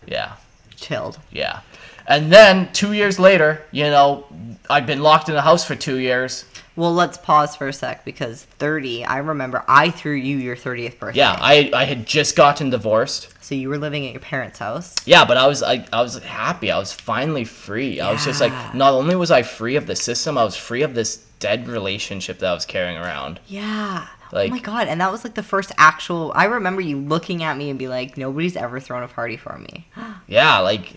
yeah, 0.06 0.32
Chilled. 0.76 1.18
yeah. 1.32 1.60
And 2.08 2.32
then 2.32 2.72
two 2.72 2.92
years 2.92 3.18
later, 3.18 3.62
you 3.72 3.84
know, 3.84 4.24
I've 4.70 4.86
been 4.86 5.02
locked 5.02 5.28
in 5.28 5.34
the 5.34 5.42
house 5.42 5.64
for 5.64 5.74
two 5.74 5.96
years. 5.96 6.44
Well, 6.76 6.92
let's 6.92 7.16
pause 7.16 7.56
for 7.56 7.68
a 7.68 7.72
sec 7.72 8.04
because 8.04 8.44
30, 8.44 9.04
I 9.06 9.18
remember 9.18 9.64
I 9.66 9.88
threw 9.88 10.12
you 10.12 10.36
your 10.36 10.56
30th 10.56 10.98
birthday. 10.98 11.20
Yeah, 11.20 11.36
I 11.40 11.70
I 11.72 11.84
had 11.84 12.06
just 12.06 12.36
gotten 12.36 12.68
divorced. 12.68 13.32
So 13.42 13.54
you 13.54 13.70
were 13.70 13.78
living 13.78 14.06
at 14.06 14.12
your 14.12 14.20
parents' 14.20 14.58
house. 14.58 14.94
Yeah, 15.06 15.24
but 15.24 15.38
I 15.38 15.46
was 15.46 15.62
I, 15.62 15.86
I 15.90 16.02
was 16.02 16.18
happy. 16.22 16.70
I 16.70 16.78
was 16.78 16.92
finally 16.92 17.44
free. 17.44 17.98
I 18.00 18.12
was 18.12 18.24
just 18.24 18.40
like, 18.42 18.52
not 18.74 18.92
only 18.92 19.16
was 19.16 19.30
I 19.30 19.42
free 19.42 19.76
of 19.76 19.86
the 19.86 19.96
system, 19.96 20.36
I 20.36 20.44
was 20.44 20.54
free 20.56 20.82
of 20.82 20.94
this 20.94 21.24
dead 21.38 21.66
relationship 21.66 22.40
that 22.40 22.50
I 22.50 22.54
was 22.54 22.66
carrying 22.66 22.98
around. 22.98 23.40
Yeah. 23.46 24.06
Oh 24.32 24.36
like- 24.36 24.50
oh 24.50 24.54
my 24.54 24.60
god, 24.60 24.88
and 24.88 25.00
that 25.00 25.10
was 25.10 25.24
like 25.24 25.34
the 25.34 25.42
first 25.42 25.72
actual 25.78 26.30
I 26.34 26.44
remember 26.44 26.82
you 26.82 26.98
looking 26.98 27.42
at 27.42 27.56
me 27.56 27.70
and 27.70 27.78
be 27.78 27.88
like, 27.88 28.18
nobody's 28.18 28.56
ever 28.56 28.80
thrown 28.80 29.02
a 29.02 29.08
party 29.08 29.38
for 29.38 29.56
me. 29.58 29.86
Yeah, 30.28 30.58
like, 30.58 30.94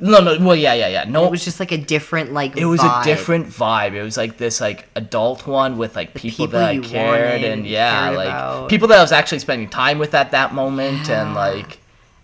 no, 0.00 0.20
no, 0.20 0.38
well, 0.44 0.56
yeah, 0.56 0.74
yeah, 0.74 0.88
yeah. 0.88 1.04
No, 1.08 1.26
It 1.26 1.30
was 1.30 1.44
just 1.44 1.58
like 1.60 1.72
a 1.72 1.76
different 1.78 2.32
like 2.32 2.56
it 2.56 2.64
was 2.66 2.80
vibe. 2.80 3.02
a 3.02 3.04
different 3.04 3.46
vibe. 3.46 3.94
It 3.94 4.02
was 4.02 4.16
like 4.16 4.36
this 4.38 4.60
like 4.60 4.88
adult 4.96 5.46
one 5.46 5.78
with 5.78 5.96
like 5.96 6.14
people, 6.14 6.46
people 6.46 6.60
that 6.60 6.70
I 6.70 6.78
cared 6.78 7.42
and 7.44 7.66
yeah, 7.66 8.04
cared 8.06 8.16
like 8.16 8.28
about. 8.28 8.68
people 8.68 8.88
that 8.88 8.98
I 8.98 9.02
was 9.02 9.12
actually 9.12 9.38
spending 9.40 9.68
time 9.68 9.98
with 9.98 10.14
at 10.14 10.30
that 10.32 10.54
moment 10.54 11.08
and 11.10 11.34
like 11.34 11.78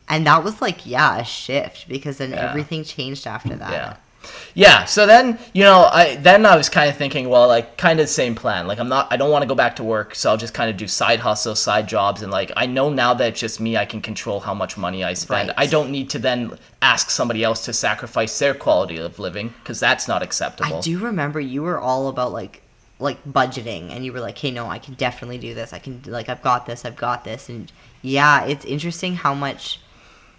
And 0.08 0.26
that 0.26 0.44
was 0.44 0.60
like, 0.60 0.84
yeah, 0.86 1.18
a 1.18 1.24
shift 1.24 1.88
because 1.88 2.18
then 2.18 2.30
Yeah. 2.30 2.48
everything 2.50 2.84
changed 2.84 3.26
after 3.26 3.56
that. 3.56 3.72
yeah. 3.72 3.96
Yeah, 4.54 4.84
so 4.84 5.06
then, 5.06 5.38
you 5.52 5.62
know, 5.62 5.88
I 5.92 6.16
then 6.16 6.46
I 6.46 6.56
was 6.56 6.68
kind 6.68 6.88
of 6.88 6.96
thinking, 6.96 7.28
well, 7.28 7.48
like 7.48 7.76
kind 7.76 7.98
of 7.98 8.06
the 8.06 8.12
same 8.12 8.34
plan. 8.34 8.66
Like 8.66 8.78
I'm 8.78 8.88
not 8.88 9.12
I 9.12 9.16
don't 9.16 9.30
want 9.30 9.42
to 9.42 9.48
go 9.48 9.54
back 9.54 9.76
to 9.76 9.84
work, 9.84 10.14
so 10.14 10.30
I'll 10.30 10.36
just 10.36 10.54
kind 10.54 10.70
of 10.70 10.76
do 10.76 10.86
side 10.86 11.20
hustles, 11.20 11.60
side 11.60 11.88
jobs 11.88 12.22
and 12.22 12.30
like 12.30 12.52
I 12.56 12.66
know 12.66 12.90
now 12.90 13.14
that 13.14 13.28
it's 13.28 13.40
just 13.40 13.60
me, 13.60 13.76
I 13.76 13.84
can 13.84 14.00
control 14.00 14.40
how 14.40 14.54
much 14.54 14.76
money 14.76 15.04
I 15.04 15.14
spend. 15.14 15.48
Right. 15.48 15.58
I 15.58 15.66
don't 15.66 15.90
need 15.90 16.10
to 16.10 16.18
then 16.18 16.58
ask 16.82 17.10
somebody 17.10 17.42
else 17.42 17.64
to 17.64 17.72
sacrifice 17.72 18.38
their 18.38 18.54
quality 18.54 18.98
of 18.98 19.18
living 19.18 19.52
because 19.60 19.80
that's 19.80 20.06
not 20.08 20.22
acceptable. 20.22 20.76
I 20.76 20.80
do 20.80 20.98
remember 20.98 21.40
you 21.40 21.62
were 21.62 21.80
all 21.80 22.08
about 22.08 22.32
like 22.32 22.62
like 22.98 23.22
budgeting 23.24 23.90
and 23.90 24.04
you 24.04 24.12
were 24.12 24.20
like, 24.20 24.38
"Hey, 24.38 24.50
no, 24.50 24.66
I 24.66 24.78
can 24.78 24.94
definitely 24.94 25.38
do 25.38 25.54
this. 25.54 25.72
I 25.72 25.78
can 25.78 26.02
like 26.06 26.28
I've 26.28 26.42
got 26.42 26.66
this. 26.66 26.84
I've 26.84 26.96
got 26.96 27.24
this." 27.24 27.48
And 27.48 27.70
yeah, 28.02 28.44
it's 28.44 28.64
interesting 28.64 29.16
how 29.16 29.34
much 29.34 29.80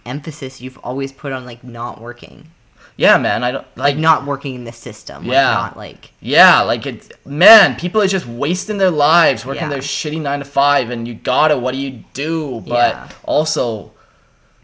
emphasis 0.06 0.62
you've 0.62 0.78
always 0.80 1.12
put 1.12 1.32
on 1.32 1.46
like 1.46 1.64
not 1.64 2.00
working. 2.00 2.52
Yeah, 2.98 3.18
man, 3.18 3.44
I 3.44 3.52
don't 3.52 3.66
like 3.76 3.96
Like 3.96 3.98
not 3.98 4.26
working 4.26 4.56
in 4.56 4.64
the 4.64 4.72
system. 4.72 5.24
Like, 5.24 5.34
Yeah. 5.34 5.52
not 5.54 5.76
like 5.78 6.12
Yeah, 6.22 6.62
like 6.62 6.86
it's 6.86 7.10
man, 7.26 7.76
people 7.76 8.02
are 8.02 8.08
just 8.08 8.26
wasting 8.26 8.78
their 8.78 8.90
lives 8.92 9.46
working 9.46 9.64
Yeah. 9.64 9.70
their 9.70 9.80
shitty 9.80 10.22
nine 10.22 10.40
to 10.40 10.46
five, 10.46 10.90
and 10.92 11.06
you 11.08 11.14
gotta. 11.14 11.58
What 11.58 11.74
do 11.74 11.78
you 11.80 12.04
do? 12.14 12.64
But 12.66 12.94
Yeah. 12.96 13.08
also, 13.24 13.92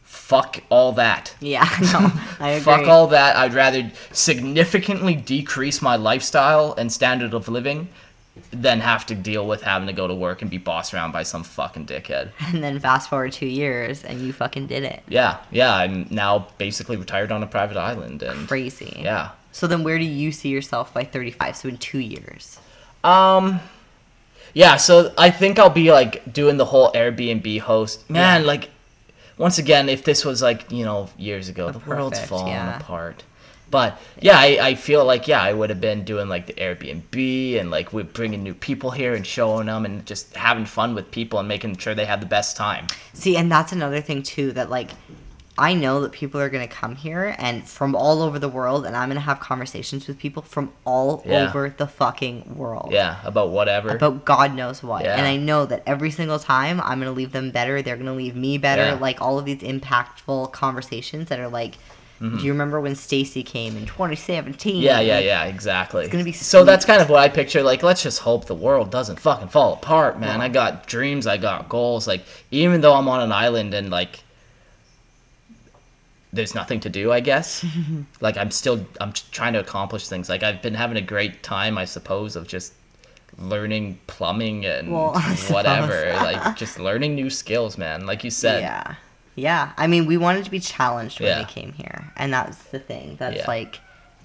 fuck 0.03 0.61
all 0.69 0.93
that. 0.93 1.33
yeah, 1.41 1.67
no. 1.91 2.11
I 2.39 2.49
agree. 2.51 2.59
Fuck 2.61 2.87
all 2.87 3.07
that. 3.07 3.35
I'd 3.35 3.53
rather 3.53 3.91
significantly 4.13 5.13
decrease 5.15 5.81
my 5.81 5.95
lifestyle 5.97 6.73
and 6.77 6.91
standard 6.91 7.33
of 7.33 7.49
living 7.49 7.89
than 8.51 8.79
have 8.79 9.05
to 9.07 9.15
deal 9.15 9.45
with 9.45 9.61
having 9.61 9.87
to 9.87 9.93
go 9.93 10.07
to 10.07 10.13
work 10.15 10.41
and 10.41 10.49
be 10.49 10.57
bossed 10.57 10.93
around 10.93 11.11
by 11.11 11.21
some 11.23 11.43
fucking 11.43 11.85
dickhead. 11.85 12.31
And 12.53 12.63
then 12.63 12.79
fast 12.79 13.09
forward 13.09 13.33
2 13.33 13.45
years 13.45 14.03
and 14.03 14.21
you 14.21 14.31
fucking 14.33 14.67
did 14.67 14.83
it. 14.83 15.03
Yeah, 15.07 15.37
yeah. 15.51 15.75
I'm 15.75 16.07
now 16.09 16.47
basically 16.57 16.95
retired 16.97 17.31
on 17.31 17.43
a 17.43 17.47
private 17.47 17.77
island, 17.77 18.23
and 18.23 18.47
Crazy. 18.47 18.99
yeah. 19.03 19.31
So 19.51 19.67
then 19.67 19.83
where 19.83 19.97
do 19.99 20.05
you 20.05 20.31
see 20.31 20.47
yourself 20.49 20.93
by 20.93 21.03
35? 21.03 21.55
So 21.57 21.69
in 21.69 21.77
2 21.77 21.99
years. 21.99 22.57
Um, 23.03 23.59
yeah. 24.53 24.77
So 24.77 25.13
I 25.17 25.29
think 25.29 25.59
I'll 25.59 25.69
be 25.69 25.91
like 25.91 26.31
doing 26.31 26.55
the 26.57 26.65
whole 26.65 26.91
Airbnb 26.93 27.59
host. 27.59 28.09
Man, 28.09 28.41
Yeah. 28.41 28.47
like 28.47 28.69
once 29.37 29.57
again, 29.57 29.89
if 29.89 30.03
this 30.05 30.23
was 30.23 30.41
like 30.41 30.71
you 30.71 30.85
know 30.85 31.09
years 31.17 31.49
ago, 31.49 31.69
the 31.71 31.79
world's 31.79 32.19
perfect, 32.19 32.29
falling 32.29 32.47
yeah. 32.53 32.77
apart. 32.79 33.23
But 33.71 33.99
yeah, 34.19 34.37
I, 34.37 34.57
I 34.61 34.75
feel 34.75 35.05
like 35.05 35.27
yeah, 35.27 35.41
I 35.41 35.53
would 35.53 35.69
have 35.69 35.81
been 35.81 36.03
doing 36.03 36.27
like 36.29 36.45
the 36.45 36.53
Airbnb 36.53 37.59
and 37.59 37.71
like 37.71 37.93
we're 37.93 38.03
bringing 38.03 38.43
new 38.43 38.53
people 38.53 38.91
here 38.91 39.15
and 39.15 39.25
showing 39.25 39.67
them 39.67 39.85
and 39.85 40.05
just 40.05 40.35
having 40.35 40.65
fun 40.65 40.93
with 40.93 41.09
people 41.09 41.39
and 41.39 41.47
making 41.47 41.77
sure 41.77 41.95
they 41.95 42.05
have 42.05 42.19
the 42.19 42.25
best 42.27 42.57
time. 42.57 42.87
See, 43.13 43.37
and 43.37 43.51
that's 43.51 43.71
another 43.71 44.01
thing 44.01 44.21
too 44.23 44.51
that 44.51 44.69
like 44.69 44.91
I 45.57 45.73
know 45.73 46.01
that 46.01 46.11
people 46.13 46.39
are 46.39 46.49
going 46.49 46.67
to 46.67 46.73
come 46.73 46.95
here 46.95 47.35
and 47.37 47.67
from 47.67 47.93
all 47.93 48.21
over 48.21 48.39
the 48.39 48.47
world 48.47 48.85
and 48.85 48.95
I'm 48.95 49.09
going 49.09 49.15
to 49.15 49.21
have 49.21 49.39
conversations 49.41 50.07
with 50.07 50.17
people 50.17 50.41
from 50.41 50.71
all 50.85 51.21
Yeah. 51.25 51.47
over 51.49 51.69
the 51.77 51.87
fucking 51.87 52.55
world. 52.55 52.89
Yeah, 52.91 53.17
about 53.25 53.49
whatever. 53.51 53.89
About 53.89 54.23
God 54.25 54.55
knows 54.55 54.81
what. 54.81 55.03
Yeah. 55.03 55.17
And 55.17 55.27
I 55.27 55.35
know 55.35 55.65
that 55.65 55.83
every 55.85 56.09
single 56.09 56.39
time 56.39 56.79
I'm 56.81 56.99
going 56.99 57.11
to 57.13 57.17
leave 57.17 57.33
them 57.33 57.51
better, 57.51 57.81
they're 57.81 57.97
going 57.97 58.07
to 58.07 58.13
leave 58.13 58.35
me 58.35 58.57
better. 58.57 58.85
Yeah. 58.85 58.93
Like 58.93 59.21
all 59.21 59.37
of 59.37 59.45
these 59.45 59.59
impactful 59.59 60.51
conversations 60.53 61.27
that 61.29 61.39
are 61.39 61.49
like 61.49 61.75
do 62.21 62.45
you 62.45 62.51
remember 62.51 62.79
when 62.79 62.93
Stacy 62.95 63.41
came 63.41 63.75
in 63.75 63.87
2017? 63.87 64.75
Mm-hmm. 64.75 64.83
yeah, 64.83 64.99
yeah, 64.99 65.17
yeah, 65.17 65.45
exactly. 65.45 66.03
It's 66.03 66.11
gonna 66.11 66.23
be 66.23 66.31
so 66.31 66.63
that's 66.63 66.85
kind 66.85 67.01
of 67.01 67.09
what 67.09 67.19
I 67.19 67.27
picture. 67.29 67.63
Like, 67.63 67.81
let's 67.81 68.03
just 68.03 68.19
hope 68.19 68.45
the 68.45 68.53
world 68.53 68.91
doesn't 68.91 69.19
fucking 69.19 69.47
fall 69.47 69.73
apart, 69.73 70.19
man. 70.19 70.37
Yeah. 70.37 70.45
I 70.45 70.49
got 70.49 70.85
dreams, 70.85 71.25
I 71.25 71.37
got 71.37 71.67
goals. 71.67 72.07
Like, 72.07 72.23
even 72.51 72.79
though 72.81 72.93
I'm 72.93 73.07
on 73.07 73.21
an 73.21 73.31
island 73.31 73.73
and 73.73 73.89
like 73.89 74.23
there's 76.33 76.53
nothing 76.55 76.79
to 76.81 76.89
do, 76.89 77.11
I 77.11 77.19
guess. 77.21 77.65
like, 78.21 78.37
I'm 78.37 78.51
still 78.51 78.85
I'm 78.99 79.13
trying 79.31 79.53
to 79.53 79.59
accomplish 79.59 80.07
things. 80.07 80.29
Like, 80.29 80.43
I've 80.43 80.61
been 80.61 80.75
having 80.75 80.97
a 80.97 81.01
great 81.01 81.41
time, 81.43 81.77
I 81.77 81.85
suppose, 81.85 82.35
of 82.35 82.47
just 82.47 82.73
learning 83.37 83.99
plumbing 84.07 84.65
and 84.65 84.91
Well, 84.91 85.13
whatever. 85.49 86.13
like, 86.17 86.55
just 86.55 86.79
learning 86.79 87.15
new 87.15 87.29
skills, 87.29 87.77
man. 87.77 88.05
Like 88.05 88.23
you 88.23 88.29
said. 88.29 88.61
Yeah. 88.61 88.95
Yeah. 89.35 89.71
I 89.77 89.87
mean, 89.87 90.05
we 90.05 90.17
wanted 90.17 90.43
to 90.45 90.51
be 90.51 90.59
challenged 90.59 91.19
when 91.19 91.29
Yeah. 91.29 91.39
we 91.39 91.45
came 91.45 91.71
here. 91.73 92.11
And 92.17 92.33
that's 92.33 92.57
the 92.65 92.79
thing. 92.79 93.15
That's 93.19 93.37
Yeah. 93.37 93.47
like, 93.47 93.79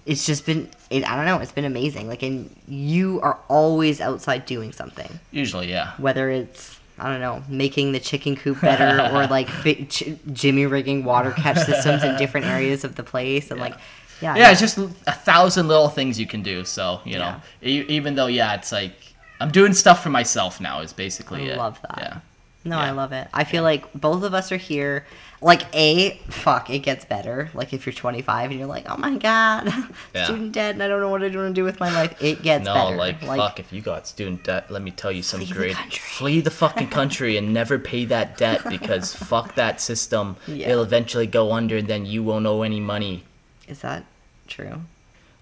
it's 0.05 0.25
just 0.27 0.47
been, 0.47 0.69
it, 0.91 1.09
I 1.09 1.17
don't 1.17 1.27
know, 1.27 1.39
it's 1.39 1.53
been 1.53 1.65
amazing. 1.65 2.09
Like, 2.09 2.23
and 2.23 2.55
you 2.69 3.21
are 3.23 3.39
always 3.49 4.01
outside 4.01 4.47
doing 4.47 4.73
something. 4.73 5.19
Usually, 5.31 5.69
yeah. 5.71 5.93
Whether 5.99 6.31
it's, 6.31 6.79
I 6.99 7.11
don't 7.11 7.21
know, 7.21 7.43
making 7.49 7.93
the 7.93 8.01
chicken 8.01 8.37
coop 8.37 8.61
better 8.61 9.01
or 9.15 9.27
like 9.31 9.49
fi- 9.49 9.85
ch- 9.85 10.15
jimmy 10.33 10.67
rigging 10.67 11.05
water 11.05 11.31
catch 11.33 11.59
systems 11.59 12.03
in 12.05 12.17
different 12.17 12.47
areas 12.47 12.85
of 12.85 12.95
the 12.97 13.03
place. 13.03 13.51
And 13.51 13.59
Yeah. 13.59 13.65
like, 13.67 13.75
yeah. 14.23 14.37
yeah, 14.37 14.51
it's 14.51 14.61
just 14.61 14.79
a 14.79 15.13
thousand 15.13 15.69
little 15.69 15.89
things 15.91 16.19
you 16.19 16.27
can 16.27 16.43
do. 16.43 16.65
So 16.65 17.01
you 17.05 17.19
know, 17.19 17.35
e- 17.63 17.85
even 17.89 18.15
though 18.15 18.29
yeah, 18.29 18.55
it's 18.55 18.73
like 18.73 18.95
I'm 19.41 19.51
doing 19.51 19.75
stuff 19.75 20.03
for 20.03 20.09
myself 20.09 20.59
now. 20.59 20.81
Is 20.81 20.95
basically 20.95 21.51
I 21.51 21.55
it. 21.55 21.59
love 21.59 21.79
that. 21.83 21.99
Yeah, 21.99 22.19
No, 22.67 22.77
Yeah. 22.79 22.85
I 22.87 22.91
love 22.91 23.13
it. 23.13 23.29
I 23.33 23.45
feel 23.45 23.63
like 23.63 23.91
both 23.95 24.23
of 24.23 24.35
us 24.35 24.51
are 24.53 24.57
here. 24.57 25.07
Like, 25.43 25.63
A, 25.75 26.19
fuck, 26.29 26.71
it 26.71 26.79
gets 26.81 27.05
better. 27.05 27.51
Like, 27.53 27.75
if 27.75 27.85
you're 27.85 27.93
25 27.93 28.51
and 28.51 28.59
you're 28.59 28.69
like, 28.69 28.87
oh 28.89 28.97
my 28.97 29.17
god, 29.19 29.71
Yeah. 30.15 30.25
student 30.25 30.53
debt 30.53 30.73
and 30.75 30.83
I 30.83 30.89
don't 30.89 31.01
know 31.01 31.11
what 31.11 31.21
I 31.23 31.27
want 31.27 31.35
to 31.35 31.51
do 31.53 31.63
with 31.63 31.79
my 31.79 31.93
life, 31.93 32.21
it 32.23 32.43
gets 32.43 32.65
No, 32.65 32.73
better. 32.75 32.97
like, 32.97 33.21
fuck, 33.23 33.61
if 33.61 33.71
you 33.73 33.83
got 33.83 34.07
student 34.07 34.45
debt, 34.45 34.71
let 34.71 34.81
me 34.83 34.91
tell 34.91 35.13
you 35.13 35.23
some 35.23 35.45
great. 35.45 35.77
Flee 35.77 36.41
the 36.41 36.51
fucking 36.51 36.89
country 37.01 37.37
and 37.37 37.53
never 37.53 37.79
pay 37.79 38.07
that 38.07 38.39
debt 38.39 38.63
because 38.69 39.15
fuck 39.31 39.55
that 39.57 39.81
system. 39.81 40.37
Yeah. 40.47 40.71
It'll 40.71 40.83
eventually 40.83 41.27
go 41.27 41.53
under 41.53 41.77
and 41.77 41.87
then 41.89 42.07
you 42.07 42.23
won't 42.23 42.47
owe 42.47 42.63
any 42.63 42.81
money. 42.81 43.25
Is 43.69 43.81
that 43.83 44.05
true? 44.49 44.81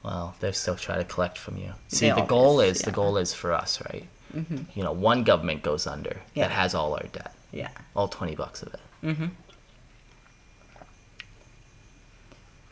Well, 0.02 0.34
they'll 0.40 0.52
still 0.52 0.74
try 0.76 0.96
to 0.96 1.04
collect 1.04 1.38
from 1.38 1.56
you. 1.56 1.72
See, 1.88 2.06
They 2.06 2.10
the 2.10 2.14
always- 2.16 2.28
goal 2.28 2.60
is 2.60 2.78
the 2.82 2.90
goal 2.90 3.16
is 3.16 3.32
for 3.32 3.52
us, 3.54 3.80
right? 3.90 4.06
You 4.74 4.82
know, 4.82 4.92
one 4.92 5.22
government 5.24 5.62
goes 5.62 5.86
under 5.86 6.16
Yeah. 6.34 6.48
that 6.48 6.52
has 6.54 6.74
all 6.74 6.94
our 6.94 7.02
debt, 7.12 7.34
Yeah. 7.52 7.68
all 7.94 8.08
twenty 8.08 8.34
bucks 8.34 8.62
of 8.62 8.74
it. 8.74 8.80
Mm-hmm. 9.02 9.26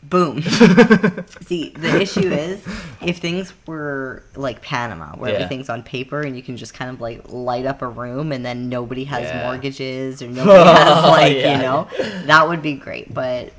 Boom. 0.03 0.41
See, 1.45 1.69
the 1.69 2.01
issue 2.01 2.29
is 2.29 2.61
if 3.01 3.19
things 3.19 3.53
were 3.65 4.23
like 4.35 4.61
Panama, 4.61 5.15
where 5.15 5.29
Yeah. 5.31 5.37
everything's 5.37 5.69
on 5.69 5.81
paper 5.81 6.21
and 6.21 6.35
you 6.35 6.43
can 6.43 6.57
just 6.57 6.73
kind 6.73 6.91
of 6.91 6.99
like 6.99 7.21
light 7.29 7.65
up 7.65 7.81
a 7.81 7.87
room 7.87 8.33
and 8.33 8.45
then 8.45 8.67
nobody 8.67 9.05
has 9.05 9.23
Yeah. 9.23 9.43
mortgages 9.45 10.21
or 10.21 10.27
nobody 10.27 10.69
has 10.69 11.03
like, 11.05 11.37
you 11.37 11.43
know, 11.57 11.87
that 12.25 12.47
would 12.49 12.61
be 12.61 12.73
great. 12.73 13.13
But 13.13 13.53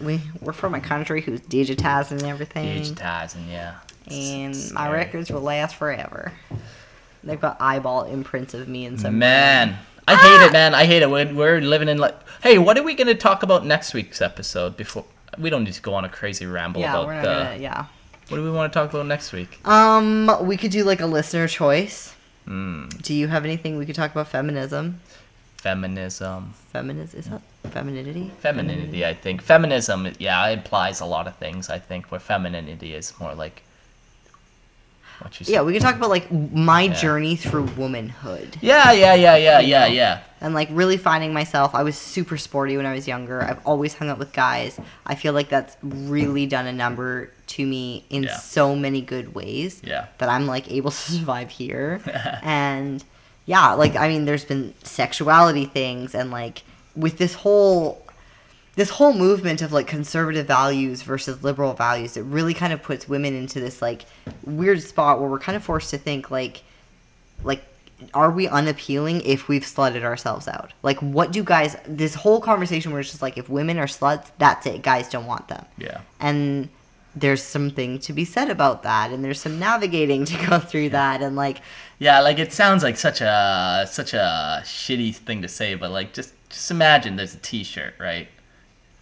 we, 0.00 0.20
we're 0.40 0.52
from 0.52 0.74
a 0.76 0.80
country 0.80 1.22
who's 1.22 1.40
digitizing 1.40 2.22
everything. 2.22 2.82
Digitizing, 2.82 3.50
yeah. 3.50 3.74
It's- 4.06 4.30
and 4.30 4.54
it's 4.54 4.70
my 4.72 4.84
scary. 4.84 4.96
records 4.98 5.30
will 5.32 5.40
last 5.42 5.74
forever. 5.74 6.32
They've 7.22 7.40
got 7.40 7.56
eyeball 7.60 8.04
imprints 8.04 8.54
of 8.54 8.68
me 8.68 8.86
in 8.86 8.96
some 8.98 9.18
Man, 9.18 9.76
I 10.08 10.16
hate 10.16 10.46
it, 10.46 10.52
man. 10.52 10.74
I 10.74 10.84
hate 10.86 11.02
it. 11.02 11.10
We're, 11.10 11.32
we're 11.34 11.60
living 11.60 11.88
in 11.88 11.98
like. 11.98 12.16
Hey, 12.42 12.56
what 12.58 12.78
are 12.78 12.82
we 12.82 12.94
gonna 12.94 13.14
talk 13.14 13.42
about 13.42 13.66
next 13.66 13.92
week's 13.94 14.20
episode? 14.22 14.76
Before 14.76 15.04
we 15.38 15.50
don't 15.50 15.64
need 15.64 15.74
to 15.74 15.82
go 15.82 15.94
on 15.94 16.04
a 16.04 16.08
crazy 16.08 16.46
ramble 16.46 16.80
Yeah, 16.80 16.92
about 16.94 17.06
we're 17.06 17.14
not 17.14 17.22
the. 17.22 17.28
gonna. 17.28 17.56
Yeah. 17.58 17.84
What 18.28 18.36
do 18.38 18.42
we 18.44 18.50
want 18.50 18.72
to 18.72 18.78
talk 18.78 18.90
about 18.90 19.06
next 19.06 19.32
week? 19.32 19.58
Um, 19.66 20.30
we 20.46 20.56
could 20.56 20.70
do 20.70 20.84
like 20.84 21.00
a 21.00 21.06
listener 21.06 21.46
choice. 21.48 22.14
Hmm. 22.46 22.86
Do 23.02 23.12
you 23.12 23.28
have 23.28 23.44
anything 23.44 23.76
we 23.76 23.84
could 23.86 23.96
talk 23.96 24.10
about 24.12 24.28
feminism? 24.28 25.00
Feminism, 25.58 26.54
Feminism 26.72 27.18
is 27.18 27.26
that 27.26 27.42
femininity? 27.70 28.30
femininity. 28.38 29.04
I 29.04 29.12
think 29.12 29.42
feminism. 29.42 30.08
Yeah, 30.18 30.48
implies 30.48 31.00
a 31.00 31.04
lot 31.04 31.26
of 31.26 31.36
things. 31.36 31.68
I 31.68 31.78
think 31.78 32.10
where 32.10 32.18
femininity 32.20 32.94
is 32.94 33.12
more 33.20 33.34
like. 33.34 33.62
What 35.20 35.38
you 35.38 35.46
say? 35.46 35.52
Yeah, 35.52 35.62
we 35.62 35.72
can 35.72 35.82
talk 35.82 35.94
about 35.96 36.10
like 36.10 36.30
my 36.32 36.82
Yeah. 36.82 36.94
journey 36.94 37.36
through 37.36 37.64
womanhood 37.76 38.56
Yeah, 38.60 38.92
yeah, 38.92 39.14
yeah, 39.14 39.36
yeah, 39.36 39.60
yeah, 39.60 39.86
yeah. 39.86 40.20
and 40.40 40.54
like 40.54 40.68
really 40.72 40.96
finding 40.96 41.32
myself. 41.32 41.74
I 41.74 41.82
was 41.82 41.96
super 41.96 42.36
sporty 42.38 42.76
when 42.76 42.86
I 42.86 42.92
was 42.94 43.06
younger. 43.06 43.42
I've 43.42 43.60
always 43.66 43.94
hung 43.94 44.08
out 44.08 44.18
with 44.18 44.32
guys. 44.32 44.78
I 45.06 45.14
feel 45.14 45.32
like 45.32 45.48
that's 45.50 45.76
really 45.82 46.46
done 46.46 46.66
a 46.66 46.72
number 46.72 47.30
to 47.48 47.66
me 47.66 48.04
in 48.10 48.22
Yeah. 48.24 48.36
so 48.38 48.74
many 48.76 49.00
good 49.02 49.34
ways. 49.34 49.80
Yeah. 49.84 50.06
that 50.18 50.28
I'm 50.28 50.46
like 50.46 50.70
able 50.70 50.90
to 50.96 50.96
survive 50.96 51.50
here. 51.50 52.00
and 52.42 53.04
yeah, 53.46 53.72
like 53.72 53.96
I 53.96 54.08
mean 54.08 54.24
there's 54.24 54.44
been 54.44 54.74
sexuality 54.84 55.66
things 55.66 56.14
and 56.14 56.30
like 56.30 56.62
with 56.96 57.18
this 57.18 57.34
whole 57.34 58.04
this 58.76 58.90
whole 58.90 59.12
movement 59.12 59.62
of 59.62 59.72
like 59.72 59.86
conservative 59.86 60.46
values 60.46 61.02
versus 61.02 61.42
liberal 61.42 61.74
values, 61.74 62.16
it 62.16 62.22
really 62.22 62.54
kind 62.54 62.72
of 62.72 62.82
puts 62.82 63.08
women 63.08 63.34
into 63.34 63.60
this 63.60 63.82
like 63.82 64.04
weird 64.44 64.80
spot 64.82 65.20
where 65.20 65.28
we're 65.28 65.38
kind 65.40 65.56
of 65.56 65.62
forced 65.64 65.90
to 65.90 65.98
think 65.98 66.30
like 66.30 66.62
like 67.42 67.64
are 68.14 68.30
we 68.30 68.48
unappealing 68.48 69.20
if 69.22 69.48
we've 69.48 69.64
slutted 69.64 70.02
ourselves 70.02 70.48
out? 70.48 70.72
Like 70.82 70.98
what 71.00 71.32
do 71.32 71.42
guys 71.42 71.76
this 71.86 72.14
whole 72.14 72.40
conversation 72.40 72.92
where 72.92 73.00
it's 73.00 73.10
just 73.10 73.22
like 73.22 73.36
if 73.36 73.48
women 73.48 73.78
are 73.78 73.86
sluts, 73.86 74.30
that's 74.38 74.64
it. 74.66 74.82
Guys 74.82 75.08
don't 75.08 75.26
want 75.26 75.48
them 75.48 75.64
Yeah. 75.76 76.00
and 76.20 76.68
there's 77.16 77.42
something 77.42 77.98
to 77.98 78.12
be 78.12 78.24
said 78.24 78.48
about 78.48 78.84
that 78.84 79.10
and 79.10 79.24
there's 79.24 79.40
some 79.40 79.58
navigating 79.58 80.24
to 80.26 80.46
go 80.46 80.60
through 80.60 80.90
that 80.90 81.20
and 81.22 81.34
like 81.34 81.58
Yeah, 81.98 82.20
like 82.20 82.38
it 82.38 82.52
sounds 82.52 82.82
like 82.84 82.96
such 82.96 83.20
a 83.20 83.84
such 83.90 84.14
a 84.14 84.62
shitty 84.64 85.14
thing 85.16 85.42
to 85.42 85.48
say, 85.48 85.74
but 85.74 85.90
like 85.90 86.12
just 86.12 86.32
just 86.50 86.70
imagine 86.70 87.16
there's 87.16 87.34
a 87.34 87.38
T-shirt, 87.38 87.94
right? 87.98 88.28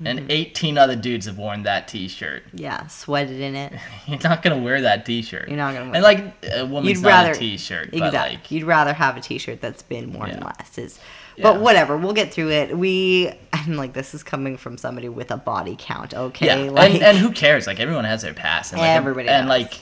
And 0.04 0.20
Mm-hmm. 0.20 0.30
18 0.30 0.78
other 0.78 0.94
dudes 0.94 1.26
have 1.26 1.38
worn 1.38 1.64
that 1.64 1.88
T-shirt. 1.88 2.44
yeah 2.54 2.86
sweated 2.86 3.40
in 3.40 3.56
it 3.56 3.72
You're 4.06 4.20
not 4.22 4.42
gonna 4.42 4.62
wear 4.62 4.80
that 4.82 5.04
T-shirt. 5.04 5.48
You're 5.48 5.56
not 5.56 5.74
gonna 5.74 5.86
wear 5.86 5.94
And 5.96 6.02
like 6.04 6.34
a 6.52 6.64
woman's 6.66 6.98
You'd 6.98 7.02
not 7.02 7.08
rather- 7.08 7.32
a 7.32 7.36
T-shirt, 7.36 7.90
but 7.92 7.96
exactly 8.06 8.36
like 8.36 8.50
you'd 8.50 8.64
rather 8.64 8.92
have 8.92 9.16
a 9.16 9.20
t-shirt 9.20 9.60
that's 9.60 9.82
been 9.82 10.12
worn 10.12 10.30
Yeah. 10.30 10.44
less 10.44 10.78
is 10.78 11.00
Yeah. 11.36 11.42
but 11.44 11.60
whatever 11.60 11.96
we'll 11.96 12.12
get 12.12 12.32
through 12.32 12.50
it 12.50 12.76
we 12.78 13.32
i'm 13.52 13.74
like 13.76 13.92
this 13.92 14.14
is 14.14 14.22
coming 14.22 14.56
from 14.56 14.78
somebody 14.78 15.08
with 15.08 15.30
a 15.32 15.36
body 15.36 15.74
count 15.78 16.14
okay 16.14 16.64
yeah, 16.66 16.70
like 16.70 16.94
and, 16.94 17.02
and 17.02 17.18
who 17.18 17.30
cares? 17.32 17.66
Like 17.66 17.80
everyone 17.80 18.04
has 18.04 18.22
their 18.22 18.34
past, 18.34 18.72
and 18.72 18.80
like, 18.80 18.90
Everybody 18.90 19.28
and 19.28 19.48
does. 19.48 19.60
like 19.60 19.80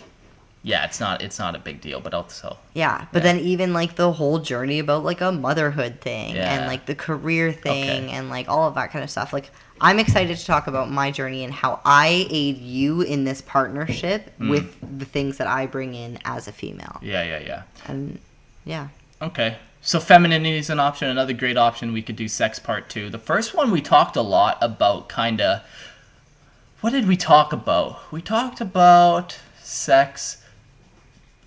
yeah, 0.62 0.84
it's 0.84 0.98
not 0.98 1.22
it's 1.22 1.38
not 1.38 1.55
a 1.55 1.60
big 1.60 1.80
deal, 1.80 2.01
but 2.01 2.12
also 2.14 2.56
yeah 2.74 3.05
but 3.12 3.22
Yeah. 3.22 3.32
then 3.34 3.38
even 3.40 3.72
like 3.72 3.94
the 3.97 4.10
whole 4.12 4.38
journey 4.38 4.78
about 4.80 5.05
like 5.05 5.20
a 5.20 5.30
motherhood 5.30 6.01
thing 6.01 6.36
and 6.36 6.66
like 6.66 6.86
the 6.86 6.94
career 6.94 7.52
thing 7.52 8.06
Okay. 8.06 8.10
and 8.10 8.30
like 8.30 8.48
all 8.48 8.66
of 8.66 8.74
that 8.74 8.90
kind 8.90 9.05
of 9.05 9.10
stuff 9.10 9.32
like 9.32 9.51
i'm 9.81 9.98
excited 9.98 10.36
to 10.36 10.44
talk 10.47 10.66
about 10.66 10.90
my 10.90 11.11
journey 11.11 11.44
and 11.44 11.53
how 11.53 11.81
i 11.85 12.27
aid 12.31 12.59
you 12.59 13.03
in 13.03 13.24
this 13.24 13.40
partnership 13.43 14.31
Mm. 14.40 14.51
with 14.51 14.98
the 14.98 15.05
things 15.05 15.36
that 15.39 15.47
i 15.47 15.66
bring 15.66 15.94
in 15.94 16.19
as 16.24 16.48
a 16.48 16.53
female 16.53 16.98
yeah, 17.03 17.23
yeah, 17.23 17.39
yeah. 17.40 17.62
and 17.86 18.19
yeah 18.65 18.89
Okay. 19.23 19.57
So 19.81 19.98
femininity 19.98 20.59
is 20.59 20.69
an 20.69 20.78
option. 20.78 21.09
Another 21.09 21.32
great 21.32 21.57
option. 21.57 21.94
We 21.94 22.03
could 22.03 22.16
do 22.16 22.28
sex 22.28 22.59
part 22.59 22.90
two. 22.90 23.09
The 23.09 23.19
first 23.19 23.55
one 23.55 23.70
we 23.70 23.81
talked 23.81 24.15
a 24.15 24.20
lot 24.20 24.59
about 24.61 25.09
kind 25.09 25.40
of. 25.40 25.62
What 26.82 26.90
did 26.90 27.09
we 27.09 27.16
talk 27.16 27.51
about? 27.55 28.12
We 28.12 28.20
talked 28.20 28.61
about 28.61 29.39
sex 29.62 30.43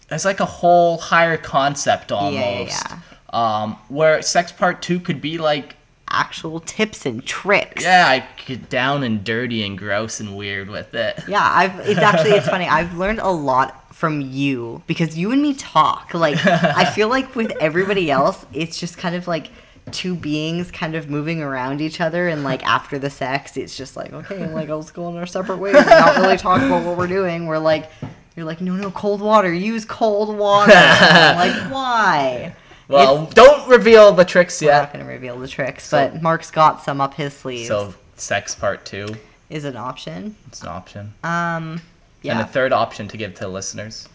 as 0.09 0.25
like 0.25 0.39
a 0.39 0.45
whole 0.45 0.97
higher 0.97 1.37
concept 1.37 2.11
almost. 2.11 2.71
yeah, 2.89 2.99
Um, 3.31 3.77
where 3.87 4.19
sex 4.23 4.51
part 4.51 4.81
two 4.81 4.99
could 4.99 5.21
be 5.21 5.37
like, 5.37 5.75
actual 6.09 6.59
tips 6.59 7.05
and 7.05 7.25
tricks 7.25 7.83
yeah, 7.83 8.05
I 8.07 8.27
get 8.45 8.69
down 8.69 9.03
and 9.03 9.23
dirty 9.23 9.63
and 9.63 9.77
gross 9.77 10.19
and 10.19 10.35
weird 10.35 10.69
with 10.69 10.93
it. 10.93 11.21
Yeah, 11.27 11.41
I've 11.41 11.79
it's 11.81 11.99
actually 11.99 12.31
it's 12.31 12.47
funny. 12.47 12.67
I've 12.69 12.97
learned 12.97 13.19
a 13.19 13.29
lot 13.29 13.95
from 13.95 14.21
you 14.21 14.81
because 14.87 15.17
you 15.17 15.31
and 15.31 15.41
me 15.41 15.53
talk. 15.53 16.13
Like 16.13 16.43
I 16.45 16.85
feel 16.85 17.09
like 17.09 17.35
with 17.35 17.51
everybody 17.59 18.09
else, 18.09 18.45
it's 18.53 18.79
just 18.79 18.97
kind 18.97 19.15
of 19.15 19.27
like 19.27 19.49
two 19.91 20.15
beings 20.15 20.69
kind 20.71 20.95
of 20.95 21.09
moving 21.09 21.41
around 21.41 21.81
each 21.81 21.99
other 21.99 22.27
and 22.27 22.43
like 22.43 22.63
after 22.65 22.99
the 22.99 23.09
sex, 23.09 23.57
it's 23.57 23.75
just 23.75 23.95
like, 23.95 24.13
okay, 24.13 24.47
like 24.53 24.69
let's 24.69 24.91
go 24.91 25.09
in 25.09 25.17
our 25.17 25.25
separate 25.25 25.57
ways 25.57 25.75
and 25.75 25.87
not 25.87 26.17
really 26.17 26.37
talk 26.37 26.61
about 26.61 26.85
what 26.85 26.97
we're 26.97 27.07
doing. 27.07 27.45
We're 27.45 27.57
like 27.57 27.89
you're 28.35 28.45
like, 28.45 28.61
no, 28.61 28.75
no, 28.75 28.89
cold 28.91 29.19
water. 29.19 29.53
Use 29.53 29.83
cold 29.83 30.37
water. 30.37 30.71
Like, 30.71 31.53
why? 31.71 32.55
Well, 32.89 33.25
don't 33.27 33.67
reveal 33.69 34.11
the 34.11 34.25
tricks 34.25 34.61
yet. 34.61 34.73
We're 34.73 34.79
not 34.81 34.93
going 34.93 35.05
to 35.05 35.11
reveal 35.11 35.39
the 35.39 35.47
tricks, 35.47 35.85
So- 35.85 36.09
but 36.09 36.21
Mark's 36.21 36.51
got 36.51 36.83
some 36.83 36.99
up 36.99 37.13
his 37.13 37.33
sleeve. 37.33 37.67
So 37.67 37.93
sex 38.15 38.55
part 38.55 38.83
two, 38.85 39.15
is 39.49 39.63
an 39.63 39.77
option. 39.77 40.35
it's 40.47 40.61
an 40.61 40.67
option. 40.69 41.13
Um, 41.23 41.81
yeah. 42.23 42.33
And 42.33 42.41
a 42.41 42.45
third 42.47 42.73
option 42.73 43.07
to 43.07 43.15
give 43.17 43.35
to 43.35 43.47
listeners. 43.47 44.07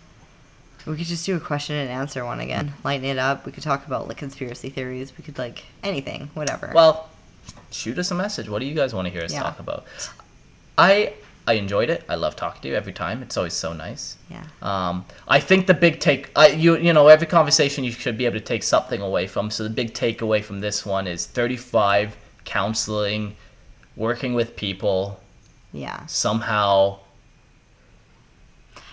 We 0.86 0.96
could 0.96 1.06
just 1.06 1.24
do 1.24 1.34
a 1.36 1.40
question 1.40 1.76
and 1.76 1.88
answer 1.88 2.24
one 2.26 2.40
again. 2.40 2.74
Lighten 2.84 3.06
it 3.06 3.16
up. 3.16 3.46
We 3.46 3.52
could 3.52 3.62
talk 3.62 3.86
about 3.86 4.06
like 4.06 4.18
conspiracy 4.18 4.68
theories. 4.68 5.12
We 5.16 5.24
could 5.24 5.38
like 5.38 5.64
anything, 5.82 6.28
whatever. 6.34 6.72
Well, 6.74 7.08
shoot 7.70 7.98
us 7.98 8.10
a 8.10 8.14
message. 8.14 8.48
What 8.50 8.58
do 8.58 8.66
you 8.66 8.74
guys 8.74 8.92
want 8.92 9.06
to 9.06 9.10
hear 9.12 9.22
us 9.22 9.32
Yeah. 9.32 9.44
talk 9.44 9.60
about? 9.60 9.86
I 10.76 11.14
I 11.46 11.54
enjoyed 11.54 11.90
it. 11.90 12.04
I 12.08 12.14
love 12.14 12.36
talking 12.36 12.62
to 12.62 12.68
you 12.68 12.74
every 12.74 12.92
time. 12.92 13.22
It's 13.22 13.36
always 13.36 13.52
so 13.52 13.72
nice. 13.74 14.16
yeah. 14.30 14.44
Um, 14.62 15.04
I 15.28 15.40
think 15.40 15.66
the 15.66 15.74
big 15.74 16.00
take, 16.00 16.30
I, 16.36 16.48
you 16.48 16.76
you 16.78 16.92
know, 16.94 17.08
every 17.08 17.26
conversation 17.26 17.84
you 17.84 17.90
should 17.92 18.16
be 18.16 18.24
able 18.24 18.38
to 18.38 18.44
take 18.44 18.62
something 18.62 19.00
away 19.02 19.26
from. 19.26 19.50
So 19.50 19.62
the 19.62 19.70
big 19.70 19.92
takeaway 19.92 20.42
from 20.42 20.60
this 20.60 20.86
one 20.86 21.06
is 21.06 21.26
35 21.26 22.16
counseling, 22.44 23.36
working 23.96 24.32
with 24.34 24.56
people, 24.56 25.20
Yeah. 25.72 26.06
somehow 26.06 27.00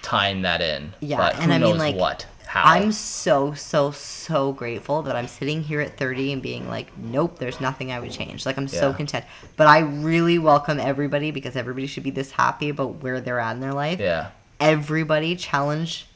tying 0.01 0.41
that 0.41 0.61
in. 0.61 0.93
Yeah, 0.99 1.17
but 1.17 1.35
who 1.35 1.41
and 1.43 1.53
I 1.53 1.57
mean, 1.57 1.69
knows 1.69 1.79
like, 1.79 1.95
what, 1.95 2.25
how. 2.51 2.63
I'm 2.65 2.91
so 2.91 3.53
so 3.53 3.91
so 3.91 4.51
grateful 4.51 5.01
that 5.03 5.15
I'm 5.15 5.27
sitting 5.27 5.63
here 5.63 5.79
at 5.79 5.97
30 5.97 6.33
and 6.33 6.41
being 6.41 6.67
like, 6.67 6.95
nope, 6.97 7.39
there's 7.39 7.61
nothing 7.61 7.93
I 7.93 7.99
would 8.01 8.11
change. 8.11 8.45
Like 8.45 8.57
I'm 8.57 8.67
so 8.67 8.91
content. 8.93 9.23
But 9.55 9.67
I 9.67 9.79
really 9.79 10.37
welcome 10.37 10.77
everybody 10.77 11.31
because 11.31 11.55
everybody 11.55 11.87
should 11.87 12.03
be 12.03 12.11
this 12.11 12.31
happy 12.31 12.67
about 12.67 13.01
where 13.01 13.21
they're 13.21 13.39
at 13.39 13.53
in 13.53 13.61
their 13.61 13.73
life. 13.73 13.99
yeah, 14.01 14.31
Everybody 14.59 15.37
challenge 15.37 16.07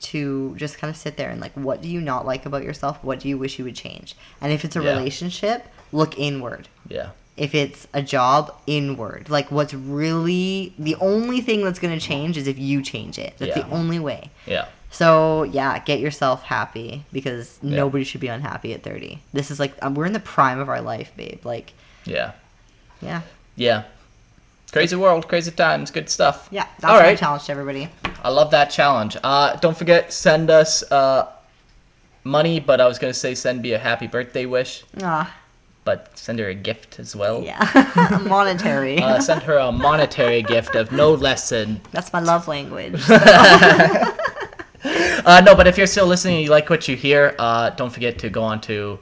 to 0.00 0.54
just 0.56 0.78
kind 0.78 0.90
of 0.90 0.96
sit 0.96 1.16
there 1.16 1.30
and 1.30 1.40
like, 1.40 1.52
what 1.54 1.82
do 1.82 1.88
you 1.88 2.00
not 2.00 2.24
like 2.24 2.46
about 2.46 2.62
yourself? 2.62 3.02
What 3.02 3.18
do 3.20 3.28
you 3.28 3.36
wish 3.36 3.58
you 3.58 3.64
would 3.64 3.74
change? 3.74 4.14
And 4.40 4.52
if 4.52 4.64
it's 4.64 4.76
a 4.76 4.82
Yeah. 4.82 4.96
relationship, 4.96 5.66
look 5.90 6.16
inward. 6.18 6.68
yeah, 6.88 7.10
if 7.36 7.52
it's 7.52 7.88
a 7.92 8.00
job 8.00 8.54
inward 8.66 9.28
like 9.28 9.50
what's 9.50 9.74
really 9.74 10.72
the 10.78 10.94
only 11.00 11.40
thing 11.40 11.64
that's 11.64 11.80
going 11.80 11.98
to 11.98 12.04
mm-hmm. 12.04 12.12
change 12.12 12.36
is 12.36 12.46
if 12.46 12.58
you 12.58 12.80
change 12.80 13.18
it 13.18 13.34
that's 13.38 13.56
Yeah. 13.56 13.62
the 13.62 13.70
only 13.74 13.98
way 13.98 14.30
yeah, 14.46 14.66
So 14.94 15.42
yeah, 15.42 15.80
get 15.80 15.98
yourself 15.98 16.44
happy 16.44 17.04
because 17.12 17.58
Yeah. 17.62 17.76
nobody 17.78 18.04
should 18.04 18.20
be 18.20 18.28
unhappy 18.28 18.72
at 18.74 18.82
30. 18.84 19.18
This 19.32 19.50
is 19.50 19.58
like 19.58 19.74
um, 19.82 19.94
we're 19.96 20.06
in 20.06 20.12
the 20.12 20.20
prime 20.20 20.60
of 20.60 20.68
our 20.68 20.80
life, 20.80 21.10
babe. 21.16 21.44
Like, 21.44 21.72
Yeah. 22.04 22.32
yeah, 23.02 23.22
Yeah. 23.56 23.82
Crazy 24.72 24.96
world, 24.96 25.28
crazy 25.28 25.50
times, 25.50 25.90
good 25.90 26.08
stuff. 26.08 26.48
yeah. 26.50 26.66
That's 26.80 26.92
All 26.92 26.98
right. 26.98 27.18
challenge 27.18 27.44
to 27.46 27.52
everybody. 27.52 27.88
I 28.22 28.28
love 28.30 28.50
that 28.52 28.70
challenge. 28.70 29.16
Uh, 29.22 29.56
don't 29.56 29.76
forget, 29.76 30.12
send 30.12 30.48
us 30.50 30.82
uh, 30.90 31.26
money, 32.24 32.58
but 32.60 32.80
I 32.80 32.86
was 32.86 32.98
going 32.98 33.12
to 33.12 33.18
say 33.18 33.34
send 33.34 33.62
me 33.62 33.72
a 33.72 33.78
happy 33.78 34.06
birthday 34.08 34.46
wish, 34.46 34.84
Ah, 35.02 35.32
but 35.84 36.16
send 36.18 36.38
her 36.40 36.48
a 36.48 36.54
gift 36.54 36.98
as 36.98 37.14
well. 37.14 37.42
yeah, 37.42 38.18
monetary. 38.26 38.98
Uh, 38.98 39.20
send 39.20 39.42
her 39.42 39.58
a 39.58 39.70
monetary 39.70 40.42
gift 40.42 40.74
of 40.74 40.90
no 40.92 41.12
less 41.14 41.48
than. 41.50 41.80
That's 41.92 42.12
my 42.12 42.20
love 42.20 42.48
language. 42.48 43.00
Uh, 45.24 45.40
no, 45.40 45.54
but 45.54 45.66
if 45.66 45.78
you're 45.78 45.86
still 45.86 46.06
listening 46.06 46.34
and 46.34 46.44
you 46.44 46.50
like 46.50 46.68
what 46.68 46.86
you 46.86 46.94
hear, 46.94 47.34
uh, 47.38 47.70
don't 47.70 47.88
forget 47.90 48.18
to 48.18 48.28
go 48.28 48.42
on 48.42 48.60
to 48.60 48.98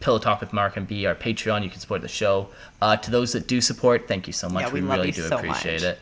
Pillow 0.00 0.18
Talk 0.18 0.40
with 0.40 0.52
Mark 0.52 0.76
and 0.76 0.88
B 0.88 1.06
our 1.06 1.14
Patreon. 1.14 1.62
You 1.62 1.70
can 1.70 1.78
support 1.78 2.02
the 2.02 2.08
show. 2.08 2.48
Uh, 2.82 2.96
to 2.96 3.10
those 3.12 3.32
that 3.34 3.46
do 3.46 3.60
support, 3.60 4.08
thank 4.08 4.26
you 4.26 4.32
so 4.32 4.48
much. 4.48 4.66
Yeah, 4.66 4.72
we 4.72 4.80
we 4.80 4.88
really 4.88 5.12
do 5.12 5.22
so 5.22 5.36
appreciate 5.36 5.82
much. 5.82 5.90
it. 5.92 5.98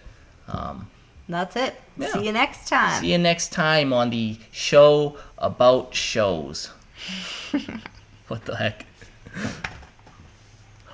Um, 0.49 0.89
That's 1.29 1.57
it. 1.57 1.75
Yeah. 1.99 2.13
See 2.13 2.25
you 2.25 2.33
next 2.33 2.69
time. 2.69 3.01
See 3.03 3.13
you 3.13 3.19
next 3.19 3.53
time 3.53 3.93
on 3.93 4.09
the 4.09 4.39
show 4.53 5.19
about 5.37 5.95
shows. 5.95 6.71
what 8.29 8.47
the 8.47 8.57
heck? 8.57 8.87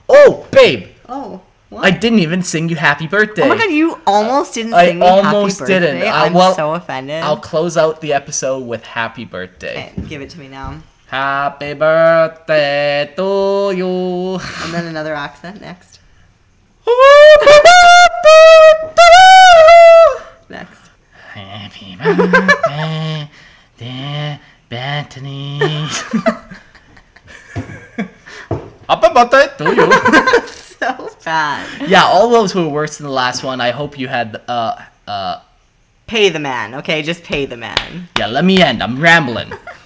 Oh, 0.08 0.46
babe! 0.50 0.88
Oh, 1.08 1.42
what? 1.74 1.84
I 1.84 1.90
didn't 1.90 2.20
even 2.20 2.42
sing 2.42 2.68
you 2.68 2.76
happy 2.76 3.06
birthday. 3.06 3.42
oh 3.42 3.48
my 3.48 3.56
god, 3.58 3.70
you 3.70 4.00
almost 4.06 4.54
didn't 4.54 4.74
I 4.74 4.86
sing 4.86 4.98
me 5.00 5.06
almost 5.06 5.58
happy 5.60 5.72
birthday. 5.72 5.92
didn't. 6.00 6.08
I- 6.12 6.24
I'm 6.26 6.34
uh, 6.34 6.38
well, 6.38 6.54
so 6.54 6.74
offended. 6.74 7.22
I'll 7.22 7.36
close 7.40 7.76
out 7.76 8.00
the 8.00 8.12
episode 8.12 8.66
with 8.66 8.84
happy 8.84 9.24
birthday. 9.24 9.92
Okay, 9.92 10.08
give 10.08 10.22
it 10.22 10.30
to 10.30 10.38
me 10.38 10.48
now. 10.48 10.80
Happy 11.06 11.74
birthday 11.74 13.12
to 13.16 13.72
you. 13.76 14.38
And 14.64 14.72
then 14.74 14.86
another 14.86 15.14
accent 15.14 15.60
next. 15.60 16.00
Next. 20.48 20.90
Happy 21.32 21.96
birthday, 21.96 23.30
dear 23.78 24.40
Bethany. 24.68 25.58
Happy 28.88 29.08
birthday 29.14 29.46
to 29.58 29.74
you. 29.74 29.88
So 30.78 31.10
bad. 31.24 31.88
yeah, 31.88 32.04
all 32.04 32.28
those 32.28 32.54
were 32.54 32.68
worse 32.68 32.98
than 32.98 33.06
the 33.06 33.12
last 33.12 33.42
one. 33.44 33.60
I 33.60 33.70
hope 33.70 33.98
you 33.98 34.08
had. 34.08 34.42
Uh, 34.48 34.82
uh, 35.06 35.40
Pay 36.06 36.28
the 36.28 36.38
man, 36.38 36.74
okay? 36.74 37.00
Just 37.02 37.22
pay 37.22 37.46
the 37.46 37.56
man. 37.56 38.08
yeah, 38.18 38.26
let 38.26 38.44
me 38.44 38.60
end. 38.60 38.82
I'm 38.82 39.00
rambling. 39.00 39.50